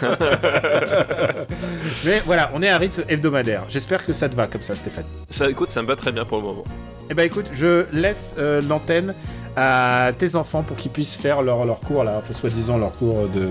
Mais 2.05 2.23
voilà, 2.27 2.51
on 2.55 2.63
est 2.63 2.69
à 2.69 2.79
rythme 2.79 3.03
hebdomadaire. 3.09 3.63
J'espère 3.69 4.05
que 4.05 4.13
ça 4.13 4.29
te 4.29 4.37
va 4.37 4.47
comme 4.47 4.63
ça, 4.63 4.75
Stéphane. 4.77 5.05
ça, 5.31 5.49
écoute, 5.49 5.71
ça 5.71 5.83
me 5.83 5.87
va 5.87 5.97
très 5.97 6.13
bien 6.13 6.25
pour 6.25 6.39
le 6.39 6.45
moment. 6.45 6.65
Eh 7.11 7.15
ben 7.15 7.25
écoute, 7.25 7.51
je 7.53 7.85
laisse 7.93 8.35
euh, 8.39 8.63
l'antenne 8.63 9.15
à 9.57 10.11
tes 10.19 10.37
enfants 10.37 10.63
pour 10.63 10.77
qu'ils 10.77 10.91
puissent 10.91 11.15
faire 11.17 11.43
leur, 11.43 11.65
leur 11.67 11.79
cours 11.81 12.03
là, 12.03 12.15
enfin, 12.19 12.33
soi-disant 12.33 12.79
leur 12.79 12.97
cours 12.97 13.29
de, 13.29 13.49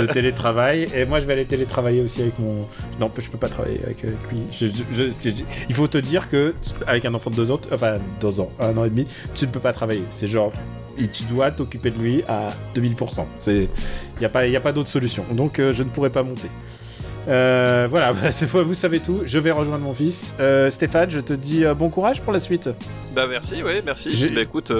de 0.00 0.06
télétravail. 0.12 0.88
Et 0.94 1.06
moi, 1.06 1.18
je 1.18 1.24
vais 1.26 1.32
aller 1.32 1.46
télétravailler 1.46 2.02
aussi 2.02 2.20
avec 2.20 2.38
mon. 2.38 2.66
Non, 3.00 3.10
je 3.16 3.30
peux 3.30 3.38
pas 3.38 3.48
travailler 3.48 3.80
avec, 3.84 4.02
lui. 4.02 4.12
Je- 4.50 4.66
je- 4.66 4.84
je- 4.92 5.10
c'est- 5.10 5.34
il 5.68 5.74
faut 5.74 5.88
te 5.88 5.96
dire 5.98 6.28
que 6.30 6.54
avec 6.86 7.04
un 7.06 7.14
enfant 7.14 7.30
de 7.30 7.36
deux 7.36 7.50
ans, 7.50 7.56
t- 7.58 7.70
enfin 7.72 7.96
deux 8.20 8.38
ans, 8.40 8.50
un 8.60 8.76
an 8.76 8.84
et 8.84 8.90
demi, 8.90 9.06
tu 9.34 9.46
ne 9.46 9.50
peux 9.50 9.60
pas 9.60 9.72
travailler. 9.72 10.04
C'est 10.10 10.28
genre. 10.28 10.52
Et 10.98 11.08
tu 11.08 11.24
dois 11.24 11.50
t'occuper 11.50 11.90
de 11.90 11.98
lui 11.98 12.22
à 12.28 12.50
2000%. 12.74 13.24
Il 13.46 13.68
n'y 14.20 14.26
a 14.26 14.28
pas, 14.28 14.46
y 14.46 14.56
a 14.56 14.60
pas 14.60 14.72
d'autre 14.72 14.88
solution. 14.88 15.24
Donc 15.32 15.58
euh, 15.58 15.72
je 15.72 15.82
ne 15.82 15.88
pourrai 15.88 16.10
pas 16.10 16.22
monter. 16.22 16.48
Euh, 17.26 17.86
voilà, 17.90 18.12
bah, 18.14 18.30
cette 18.30 18.48
fois 18.48 18.62
vous 18.62 18.74
savez 18.74 19.00
tout. 19.00 19.22
Je 19.24 19.38
vais 19.38 19.50
rejoindre 19.50 19.84
mon 19.84 19.94
fils. 19.94 20.34
Euh, 20.40 20.70
Stéphane, 20.70 21.10
je 21.10 21.20
te 21.20 21.32
dis 21.32 21.64
bon 21.76 21.90
courage 21.90 22.20
pour 22.20 22.32
la 22.32 22.40
suite. 22.40 22.70
Bah 23.14 23.26
merci, 23.28 23.62
ouais, 23.62 23.82
merci. 23.84 24.30
Bah 24.34 24.42
écoute, 24.42 24.72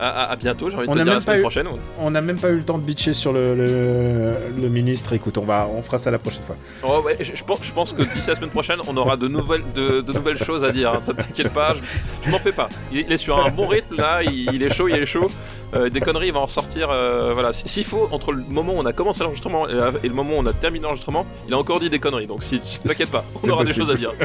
à, 0.00 0.08
à- 0.24 0.32
à 0.32 0.36
bientôt, 0.36 0.70
j'ai 0.70 0.76
envie 0.76 0.86
de 0.86 0.90
On 0.92 0.94
te 0.94 0.98
a 0.98 1.02
dire 1.04 1.06
la 1.06 1.12
même 1.14 1.20
semaine 1.20 1.38
eu- 1.38 1.42
prochaine. 1.42 1.66
On 1.98 2.10
n'a 2.10 2.20
même 2.20 2.38
pas 2.38 2.48
eu 2.50 2.56
le 2.56 2.62
temps 2.64 2.78
de 2.78 2.82
bitcher 2.84 3.12
sur 3.12 3.32
le, 3.32 3.54
le, 3.54 4.32
le 4.60 4.68
ministre. 4.68 5.12
Écoute, 5.12 5.38
on, 5.38 5.44
va, 5.44 5.68
on 5.72 5.82
fera 5.82 5.98
ça 5.98 6.10
la 6.10 6.18
prochaine 6.18 6.42
fois. 6.42 6.56
Oh, 6.82 7.00
ouais, 7.04 7.16
je, 7.20 7.34
je 7.34 7.44
pense, 7.44 7.58
je 7.62 7.72
pense 7.72 7.92
que 7.92 8.02
d'ici 8.02 8.28
la 8.28 8.34
semaine 8.34 8.50
prochaine, 8.50 8.78
on 8.88 8.96
aura 8.96 9.16
de 9.16 9.28
nouvelles, 9.28 9.64
de, 9.74 10.00
de 10.00 10.12
nouvelles 10.12 10.38
choses 10.42 10.64
à 10.64 10.72
dire. 10.72 10.92
hein. 10.94 11.00
T'inquiète 11.16 11.52
pas, 11.52 11.74
je, 11.74 11.80
je 12.26 12.30
m'en 12.30 12.38
fais 12.38 12.52
pas. 12.52 12.68
Il, 12.92 12.98
est- 12.98 13.04
il 13.08 13.12
est 13.12 13.18
sur 13.18 13.38
un 13.44 13.50
bon 13.50 13.66
rythme 13.66 13.96
là, 13.96 14.22
il, 14.22 14.52
il 14.52 14.62
est 14.62 14.72
chaud, 14.74 14.88
il 14.88 14.94
est 14.96 15.06
chaud. 15.06 15.30
Euh, 15.74 15.90
des 15.90 16.00
conneries, 16.00 16.28
il 16.28 16.32
va 16.32 16.38
en 16.40 16.46
sortir. 16.46 16.88
euh, 16.90 17.32
voilà, 17.32 17.52
s'il 17.52 17.84
faut, 17.84 18.08
entre 18.12 18.30
le 18.32 18.44
moment 18.48 18.74
où 18.74 18.78
on 18.78 18.86
a 18.86 18.92
commencé 18.92 19.20
l'enregistrement 19.24 19.68
et, 19.68 19.72
le 20.08 20.14
moment 20.14 20.34
où 20.36 20.38
on 20.38 20.46
a 20.46 20.52
terminé 20.52 20.84
l'enregistrement, 20.84 21.26
il 21.48 21.54
a 21.54 21.58
encore 21.58 21.80
dit 21.80 21.90
des 21.90 21.98
conneries. 21.98 22.28
Donc 22.28 22.44
si 22.44 22.60
t'inquiète 22.86 23.10
pas, 23.10 23.24
on 23.42 23.48
aura 23.48 23.64
possible. 23.64 23.74
des 23.86 23.86
choses 23.86 23.90
à 23.94 23.98
dire. 23.98 24.12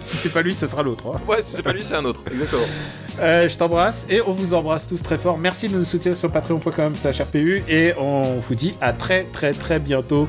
Si 0.00 0.16
c'est 0.16 0.32
pas 0.32 0.42
lui, 0.42 0.54
ce 0.54 0.66
sera 0.66 0.82
l'autre. 0.82 1.04
hein. 1.14 1.20
Ouais, 1.28 1.42
si 1.42 1.56
c'est 1.56 1.62
pas 1.62 1.72
lui, 1.72 1.82
c'est 1.84 1.94
un 1.94 2.04
autre. 2.04 2.22
Exactement. 2.32 2.62
Euh, 3.20 3.48
je 3.48 3.58
t'embrasse 3.58 4.06
et 4.08 4.20
on 4.22 4.32
vous 4.32 4.54
embrasse 4.54 4.88
tous 4.88 5.02
très 5.02 5.18
fort. 5.18 5.38
Merci 5.38 5.68
de 5.68 5.76
nous 5.76 5.84
soutenir 5.84 6.16
sur 6.16 6.30
patreon.com 6.30 6.94
rpu 6.94 7.62
et 7.68 7.92
on 7.98 8.38
vous 8.40 8.54
dit 8.54 8.74
à 8.80 8.92
très 8.92 9.24
très 9.24 9.52
très 9.52 9.78
bientôt. 9.78 10.28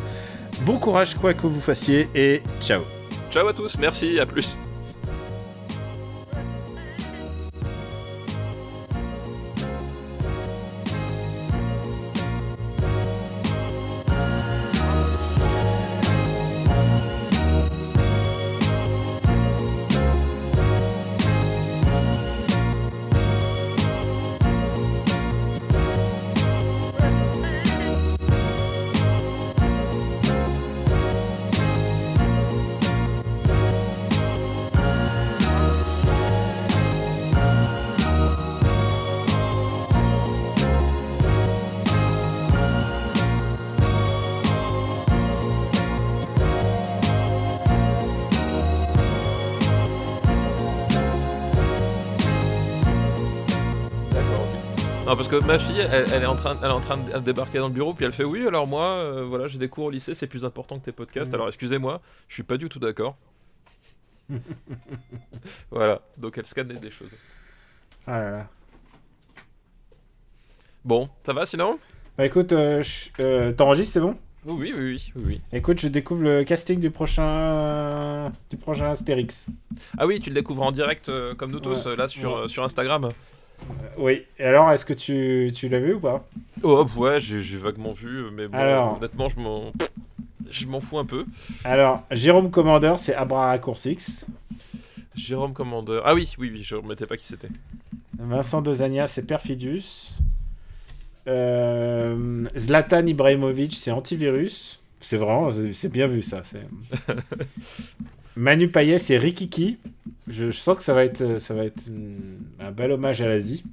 Bon 0.62 0.78
courage 0.78 1.16
quoi 1.16 1.34
que 1.34 1.48
vous 1.48 1.62
fassiez 1.62 2.10
et 2.14 2.42
ciao. 2.62 2.82
Ciao 3.32 3.48
à 3.48 3.54
tous, 3.54 3.78
merci, 3.80 4.20
à 4.20 4.26
plus. 4.26 4.58
Que 55.40 55.48
ma 55.48 55.58
fille, 55.58 55.80
elle, 55.80 56.06
elle 56.14 56.24
est 56.24 56.28
en 56.28 56.36
train, 56.36 56.56
elle 56.62 56.70
est 56.70 56.74
en 56.74 56.80
train 56.80 56.98
de 56.98 57.20
débarquer 57.20 57.58
dans 57.58 57.68
le 57.68 57.74
bureau, 57.74 57.94
puis 57.96 58.06
elle 58.06 58.14
fait 58.14 58.24
oui, 58.24 58.46
alors 58.46 58.68
moi, 58.68 58.86
euh, 58.86 59.26
voilà, 59.26 59.48
j'ai 59.48 59.58
des 59.58 59.68
cours 59.68 59.86
au 59.86 59.90
lycée, 59.90 60.14
c'est 60.14 60.28
plus 60.28 60.46
important 60.46 60.78
que 60.78 60.86
tes 60.86 60.92
podcasts. 60.92 61.32
Mm. 61.32 61.36
Alors 61.36 61.48
excusez-moi, 61.48 62.02
je 62.28 62.36
suis 62.36 62.44
pas 62.44 62.58
du 62.58 62.70
tout 62.70 62.78
d'accord. 62.78 63.16
voilà, 65.72 66.02
donc 66.18 66.38
elle 66.38 66.46
scanne 66.46 66.68
des 66.68 66.92
choses. 66.92 67.10
Ah 68.06 68.20
là 68.20 68.32
là. 68.32 68.48
Bon, 70.86 71.10
ça 71.26 71.34
va 71.34 71.48
sinon? 71.48 71.80
Bah 72.16 72.26
écoute, 72.26 72.52
euh, 72.52 72.84
euh, 73.20 73.52
t'enregistres, 73.54 73.94
c'est 73.94 74.02
bon? 74.02 74.16
Oui, 74.46 74.74
oui, 74.76 74.84
oui, 74.84 75.12
oui, 75.16 75.24
oui. 75.26 75.42
Écoute, 75.52 75.80
je 75.80 75.88
découvre 75.88 76.22
le 76.22 76.44
casting 76.44 76.80
du 76.80 76.92
prochain 76.92 78.30
du 78.52 78.58
prochain 78.58 78.92
Astérix. 78.92 79.48
Ah 79.98 80.06
oui, 80.06 80.20
tu 80.20 80.30
le 80.30 80.36
découvres 80.36 80.64
en 80.64 80.72
direct 80.72 81.10
euh, 81.10 81.34
comme 81.34 81.52
nous 81.52 81.62
tous 81.62 81.88
Ouais. 81.88 81.96
là 81.96 82.08
sur, 82.08 82.42
Ouais. 82.42 82.48
sur 82.48 82.64
Instagram. 82.64 83.10
Oui. 83.98 84.24
Et 84.40 84.44
alors, 84.44 84.72
est-ce 84.72 84.86
que 84.86 84.94
tu, 84.94 85.52
tu 85.54 85.70
l'as 85.70 85.80
vu 85.80 85.94
ou 85.96 86.00
pas? 86.00 86.28
Oh 86.64 86.86
ouais, 86.98 87.20
j'ai 87.20 87.58
vaguement 87.58 87.92
vu, 87.92 88.24
mais 88.32 88.48
bon, 88.48 88.58
Alors. 88.58 88.98
honnêtement, 88.98 89.30
je 89.30 89.40
m'en, 89.40 89.72
je 90.50 90.68
m'en 90.68 90.80
fous 90.80 90.98
un 91.00 91.06
peu. 91.06 91.26
Alors, 91.64 92.04
Jérôme 92.12 92.52
Commander, 92.52 92.94
c'est 92.98 93.16
Abra 93.16 93.58
Coursix. 93.60 94.26
Jérôme 95.16 95.54
Commander. 95.54 96.02
Ah 96.06 96.14
oui, 96.16 96.34
oui, 96.40 96.50
oui, 96.52 96.64
je 96.64 96.76
remettais 96.76 97.06
pas 97.06 97.18
qui 97.18 97.26
c'était. 97.26 97.50
Vincent 98.18 98.62
Dezania, 98.62 99.08
c'est 99.08 99.26
Perfidus. 99.28 100.18
Euh, 101.28 102.46
Zlatan 102.58 103.06
Ibrahimovic, 103.06 103.76
c'est 103.76 103.92
Antivirus. 103.92 104.82
C'est 105.00 105.18
vraiment, 105.18 105.50
c'est 105.52 105.92
bien 105.92 106.08
vu 106.08 106.22
ça. 106.22 106.42
Manu 108.36 108.70
Payet, 108.70 109.00
c'est 109.00 109.18
Rikiki. 109.18 109.78
Je, 110.28 110.50
je 110.50 110.58
sens 110.58 110.78
que 110.78 110.84
ça 110.84 110.94
va 110.94 111.06
être, 111.06 111.38
ça 111.38 111.54
va 111.54 111.66
être 111.66 111.88
hum, 111.90 112.40
un 112.60 112.72
bel 112.72 112.92
hommage 112.92 113.22
à 113.22 113.28
l'Asie. 113.28 113.64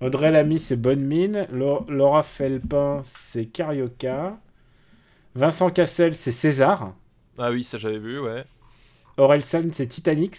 Audrey 0.00 0.30
Lamy, 0.30 0.58
c'est 0.58 0.76
Bonne 0.80 1.00
Mine. 1.00 1.46
Lau- 1.52 1.84
Laura 1.88 2.22
Felpin, 2.22 3.00
c'est 3.04 3.46
Carioca. 3.46 4.38
Vincent 5.34 5.70
Cassel, 5.70 6.14
c'est 6.14 6.32
César. 6.32 6.94
Ah 7.38 7.50
oui, 7.50 7.64
ça 7.64 7.78
j'avais 7.78 7.98
vu, 7.98 8.18
ouais. 8.20 8.44
Orelsan, 9.16 9.70
c'est 9.72 9.86
Titanic. 9.86 10.36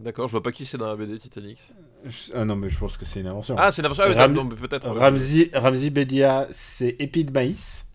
D'accord, 0.00 0.28
je 0.28 0.32
vois 0.32 0.42
pas 0.42 0.52
qui 0.52 0.64
c'est 0.64 0.78
dans 0.78 0.86
la 0.88 0.96
BD 0.96 1.18
Titanic. 1.18 1.58
Je- 2.04 2.32
Ah 2.34 2.44
non, 2.44 2.54
mais 2.56 2.70
je 2.70 2.78
pense 2.78 2.96
que 2.96 3.04
c'est 3.04 3.20
une 3.20 3.26
invention. 3.26 3.56
Ah, 3.58 3.72
c'est 3.72 3.82
l'invention. 3.82 4.04
Ah, 4.06 4.10
oui, 4.10 4.14
Ram- 4.14 4.54
peut-être. 4.56 4.86
euh, 4.86 4.92
Ramzi, 4.92 5.50
Ramzi 5.52 5.90
Bedia, 5.90 6.46
c'est 6.52 6.96
épi 7.00 7.24
de 7.24 7.32
maïs. 7.32 7.86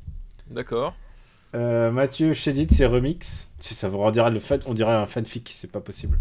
D'accord. 0.50 0.94
Euh, 1.56 1.92
Mathieu 1.92 2.34
Chédid, 2.34 2.72
c'est 2.72 2.86
remix. 2.86 3.50
Si 3.60 3.74
ça 3.76 3.88
vous 3.90 4.00
on 4.00 4.12
dirait, 4.12 4.32
le 4.32 4.40
fan, 4.40 4.60
on 4.66 4.74
dirait 4.74 4.94
un 4.94 5.06
fanfic, 5.06 5.50
c'est 5.54 5.72
pas 5.72 5.80
possible. 5.80 6.18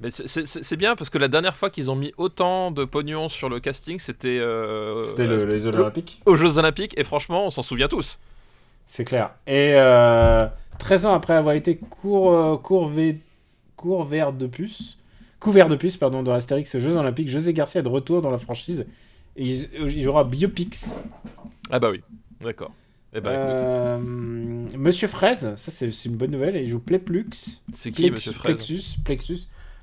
Mais 0.00 0.10
c'est- 0.10 0.76
bien 0.76 0.94
parce 0.94 1.08
que 1.08 1.16
la 1.18 1.28
dernière 1.28 1.56
fois 1.56 1.70
qu'ils 1.70 1.90
ont 1.90 1.96
mis 1.96 2.12
autant 2.18 2.70
de 2.70 2.84
pognon 2.84 3.28
sur 3.30 3.48
le 3.48 3.60
casting, 3.60 3.98
c'était 3.98 4.38
euh, 4.38 5.02
C'était 5.04 5.26
le- 5.26 5.44
les 5.44 5.58
Jeux 5.60 5.68
Olympiques. 5.68 6.20
aux 6.26 6.36
Jeux 6.36 6.58
Olympiques 6.58 6.92
et 6.98 7.04
franchement, 7.04 7.46
on 7.46 7.50
s'en 7.50 7.62
souvient 7.62 7.88
tous. 7.88 8.18
C'est 8.84 9.04
clair. 9.04 9.30
Et 9.46 9.72
euh, 9.74 10.46
13 10.78 11.06
ans 11.06 11.14
après 11.14 11.32
avoir 11.34 11.54
été 11.54 11.76
court, 11.76 12.32
euh, 12.34 12.56
couvert 13.76 14.32
de 14.34 14.46
puce, 14.46 14.98
couvert 15.40 15.68
de 15.68 15.76
puce 15.76 15.96
pardon, 15.96 16.22
dans 16.22 16.32
Astérix 16.34 16.74
et 16.74 16.80
Jeux 16.80 16.96
Olympiques, 16.96 17.28
José 17.30 17.52
Garcia 17.54 17.80
est 17.80 17.84
de 17.84 17.88
retour 17.88 18.20
dans 18.22 18.30
la 18.30 18.38
franchise. 18.38 18.86
Et 19.36 19.44
il, 19.44 19.68
il 19.80 20.02
jouera 20.02 20.24
Biopix. 20.24 20.94
Ah 21.70 21.78
bah 21.78 21.90
oui, 21.90 22.02
d'accord. 22.42 22.72
Eh 23.16 23.20
ben, 23.22 23.30
Euh, 23.30 23.98
Monsieur 24.76 25.08
Fraise, 25.08 25.54
ça 25.56 25.70
c'est 25.70 25.88
une 26.04 26.16
bonne 26.16 26.30
nouvelle, 26.32 26.56
il 26.56 26.68
joue 26.68 26.80
Pleplux. 26.80 27.30
c'est 27.74 27.90
qui, 27.90 28.10
Monsieur 28.10 28.32
Fraise 28.32 28.56
Plexus, 28.56 28.98
Plexus. 29.04 29.38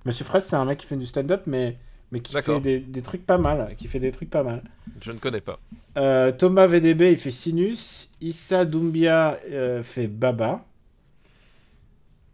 Monsieur 0.05 0.23
Fraise, 0.23 0.45
c'est 0.45 0.55
un 0.55 0.65
mec 0.65 0.77
qui 0.77 0.85
fait 0.85 0.97
du 0.97 1.07
stand-up, 1.07 1.41
mais, 1.47 1.77
mais 2.11 2.19
qui 2.19 2.35
fait 2.35 2.59
des, 2.59 2.79
des 2.79 3.01
trucs 3.01 3.25
pas 3.25 3.39
mal. 3.39 3.73
Qui 3.75 3.87
fait 3.87 3.99
des 3.99 4.11
trucs 4.11 4.29
pas 4.29 4.43
mal. 4.43 4.61
Je 5.01 5.11
ne 5.11 5.17
connais 5.17 5.41
pas. 5.41 5.59
Euh, 5.97 6.31
Thomas 6.31 6.67
VDB, 6.67 7.11
il 7.11 7.17
fait 7.17 7.31
Sinus. 7.31 8.11
Issa 8.21 8.65
Doumbia 8.65 9.39
euh, 9.49 9.81
fait 9.81 10.07
Baba. 10.07 10.63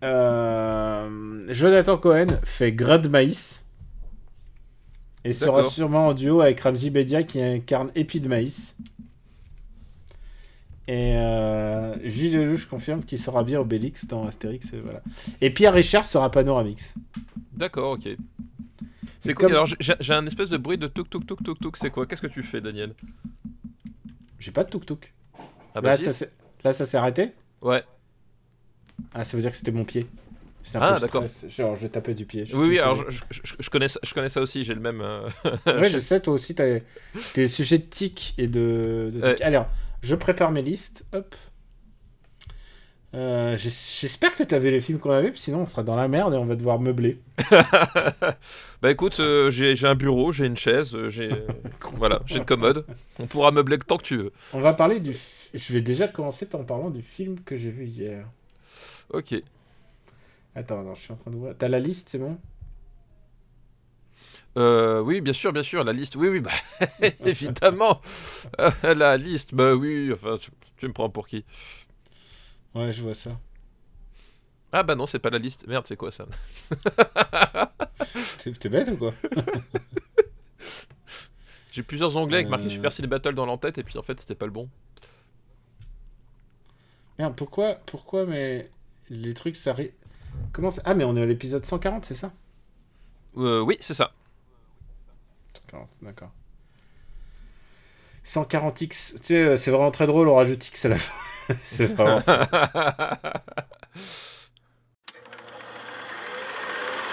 Jonathan 0.02 1.98
Cohen 1.98 2.28
fait 2.44 2.74
Grain 2.74 3.00
de 3.00 3.08
maïs. 3.08 3.66
Et 5.24 5.34
sera 5.34 5.64
sûrement 5.64 6.08
en 6.08 6.14
duo 6.14 6.42
avec 6.42 6.60
Ramzi 6.60 6.90
Bedia 6.90 7.24
qui 7.24 7.42
incarne 7.42 7.90
Épi 7.96 8.20
de 8.20 8.28
maïs. 8.28 8.76
Et 10.92 11.14
euh, 11.18 11.96
Gilles 12.04 12.36
Lelouch 12.36 12.66
confirme 12.66 13.04
qu'il 13.04 13.20
sera 13.20 13.44
bien 13.44 13.60
Obélix 13.60 14.08
dans 14.08 14.26
Astérix. 14.26 14.74
Et, 14.74 14.80
voilà. 14.80 15.04
et 15.40 15.52
Pierre 15.52 15.74
Richard 15.76 16.08
sera 16.08 16.32
Panoramix. 16.32 16.96
D'accord, 17.54 17.92
ok. 17.92 18.10
C'est 19.20 19.36
quoi 19.36 19.50
comme- 19.50 19.52
Alors 19.58 19.68
j'ai 19.68 20.14
un 20.16 20.26
espèce 20.26 20.50
de 20.50 20.58
bruit 20.58 20.80
de 20.80 20.88
touk 20.88 21.08
touk 21.08 21.28
touk 21.28 21.44
touk 21.44 21.60
touk. 21.60 21.78
C'est 21.78 21.92
quoi? 21.92 22.08
Qu'est-ce 22.08 22.24
que 22.24 22.28
tu 22.28 22.42
fais, 22.42 22.60
Daniel? 22.60 22.96
J'ai 24.40 24.50
pas 24.52 24.64
de 24.64 24.70
tuk-tuk. 24.72 25.14
Ah 25.76 25.82
bah 25.82 25.90
Là, 25.92 25.98
si. 25.98 26.04
ça 26.06 26.14
s'est- 26.14 26.32
là, 26.64 26.72
ça 26.72 26.86
s'est 26.86 26.98
arrêté? 26.98 27.34
Ouais. 27.62 27.84
Ah, 29.14 29.24
ça 29.24 29.38
veut 29.38 29.42
dire 29.44 29.52
que 29.52 29.58
c'était 29.58 29.72
mon 29.72 29.86
pied. 29.86 30.08
Un 30.74 30.80
Ah, 30.82 31.00
d'accord. 31.00 31.24
Genre, 31.50 31.76
je 31.76 31.88
tapais 31.88 32.14
du 32.16 32.26
pied. 32.26 32.46
Oui, 32.54 32.70
oui. 32.70 32.80
Alors 32.80 32.96
je, 32.96 33.18
je- 33.32 33.40
je- 33.44 33.56
je 33.60 33.70
connais 33.70 33.88
ça, 33.88 34.00
je 34.04 34.14
connais 34.14 34.30
ça 34.30 34.42
aussi. 34.42 34.64
J'ai 34.64 34.74
le 34.74 34.80
même. 34.82 35.02
euh, 35.02 35.28
Ouais, 35.68 35.90
je 35.94 36.00
sais, 36.00 36.20
toi 36.20 36.34
aussi, 36.34 36.56
t'as 36.56 36.80
des 37.36 37.48
sujets 37.48 37.78
de 37.78 37.84
tic 37.84 38.34
et 38.40 38.48
de, 38.48 39.12
de 39.14 39.20
tic. 39.20 39.24
Ouais. 39.24 39.42
Alors, 39.44 39.68
je 40.02 40.16
prépare 40.16 40.52
mes 40.52 40.62
listes. 40.62 41.06
Hop. 41.14 41.36
Euh, 43.16 43.56
j'es- 43.58 43.98
J'espère 44.02 44.36
que 44.36 44.44
t'avais 44.44 44.70
les 44.70 44.80
films 44.82 45.00
qu'on 45.00 45.10
avait, 45.10 45.32
puis 45.32 45.40
sinon 45.40 45.62
on 45.62 45.68
sera 45.68 45.82
dans 45.82 45.96
la 45.96 46.08
merde 46.08 46.36
et 46.36 46.38
on 46.38 46.46
va 46.46 46.56
devoir 46.56 46.80
meubler. 46.80 47.20
bah 48.82 48.92
écoute, 48.92 49.20
euh, 49.20 49.50
j'ai 49.50 49.74
un 49.88 49.96
bureau, 49.96 50.32
j'ai 50.32 50.46
une 50.46 50.56
chaise, 50.58 50.94
euh, 50.94 51.10
j'ai 51.10 51.32
voilà, 51.96 52.22
j'ai 52.28 52.38
une 52.38 52.46
commode. 52.46 52.86
On 53.18 53.26
pourra 53.26 53.50
meubler 53.52 53.80
tant 53.80 53.98
que 53.98 54.04
tu 54.04 54.18
veux. 54.18 54.32
On 54.54 54.60
va 54.60 54.74
parler 54.74 55.00
du. 55.00 55.16
Je 55.54 55.74
vais 55.74 55.82
déjà 55.82 56.08
commencer 56.08 56.48
en 56.54 56.64
parlant 56.64 56.92
du 56.92 57.02
film 57.02 57.40
que 57.44 57.56
j'ai 57.58 57.72
vu 57.72 57.86
hier. 57.86 58.28
Ok. 59.12 59.34
Attends, 60.54 60.82
attends, 60.82 60.94
je 60.96 61.02
suis 61.02 61.14
en 61.14 61.16
train 61.16 61.32
de 61.32 61.38
voir. 61.38 61.54
T'as 61.58 61.68
la 61.68 61.80
liste, 61.80 62.10
c'est 62.10 62.20
bon? 62.20 62.38
Euh, 64.60 65.00
oui, 65.02 65.22
bien 65.22 65.34
sûr, 65.34 65.54
bien 65.54 65.64
sûr, 65.64 65.84
la 65.84 65.94
liste. 65.94 66.16
Oui, 66.16 66.28
oui, 66.28 66.40
bah, 66.42 66.52
évidemment. 67.26 68.02
Euh, 68.60 68.94
la 68.94 69.18
liste, 69.18 69.54
bah 69.56 69.74
oui, 69.74 70.12
enfin, 70.14 70.38
tu, 70.38 70.52
tu 70.78 70.88
me 70.88 70.94
prends 70.94 71.10
pour 71.10 71.28
qui? 71.28 71.46
Ouais, 72.76 72.92
je 72.92 73.02
vois 73.02 73.14
ça. 73.14 73.32
Ah 74.72 74.84
bah 74.84 74.96
non, 74.96 75.06
c'est 75.06 75.20
pas 75.20 75.30
la 75.32 75.40
liste. 75.40 75.68
Merde, 75.68 75.86
c'est 75.88 75.96
quoi 75.98 76.12
ça? 76.12 76.28
T'es 78.60 78.70
bête 78.70 78.90
ou 78.90 78.98
quoi? 78.98 79.14
J'ai 81.72 81.84
plusieurs 81.84 82.16
onglets 82.18 82.38
avec 82.38 82.50
marqué 82.50 82.66
Euh. 82.66 82.70
Super 82.70 82.92
Ciné 82.92 83.08
Battle 83.08 83.34
dans 83.34 83.46
l'entête 83.46 83.78
et 83.78 83.84
puis 83.84 83.98
en 83.98 84.04
fait, 84.04 84.20
c'était 84.20 84.36
pas 84.36 84.46
le 84.46 84.52
bon. 84.52 84.70
Merde, 87.18 87.36
pourquoi, 87.36 87.76
pourquoi, 87.86 88.26
mais 88.26 88.70
les 89.10 89.34
trucs, 89.34 89.56
ça. 89.56 89.76
Comment 90.52 90.72
ça... 90.72 90.82
Ah, 90.86 90.94
mais 90.94 91.04
on 91.04 91.16
est 91.16 91.22
à 91.22 91.26
l'épisode 91.26 91.66
140, 91.66 92.06
c'est 92.06 92.16
ça? 92.16 92.32
Euh, 93.38 93.62
oui, 93.62 93.78
c'est 93.80 93.94
ça. 93.94 94.12
140, 95.70 95.90
d'accord. 96.02 96.32
140x, 98.26 99.14
tu 99.14 99.24
sais, 99.24 99.36
euh, 99.36 99.58
c'est 99.58 99.72
vraiment 99.72 99.92
très 99.92 100.08
drôle, 100.08 100.28
on 100.28 100.36
rajoute 100.36 100.68
x 100.68 100.86
à 100.86 100.90
la 100.90 100.98
fin. 100.98 101.14
c'est 101.64 101.86
vraiment 101.86 102.22
ça. 102.22 102.48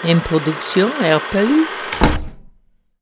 Une 0.03 0.19
production 0.19 0.87
RPU. 0.87 1.76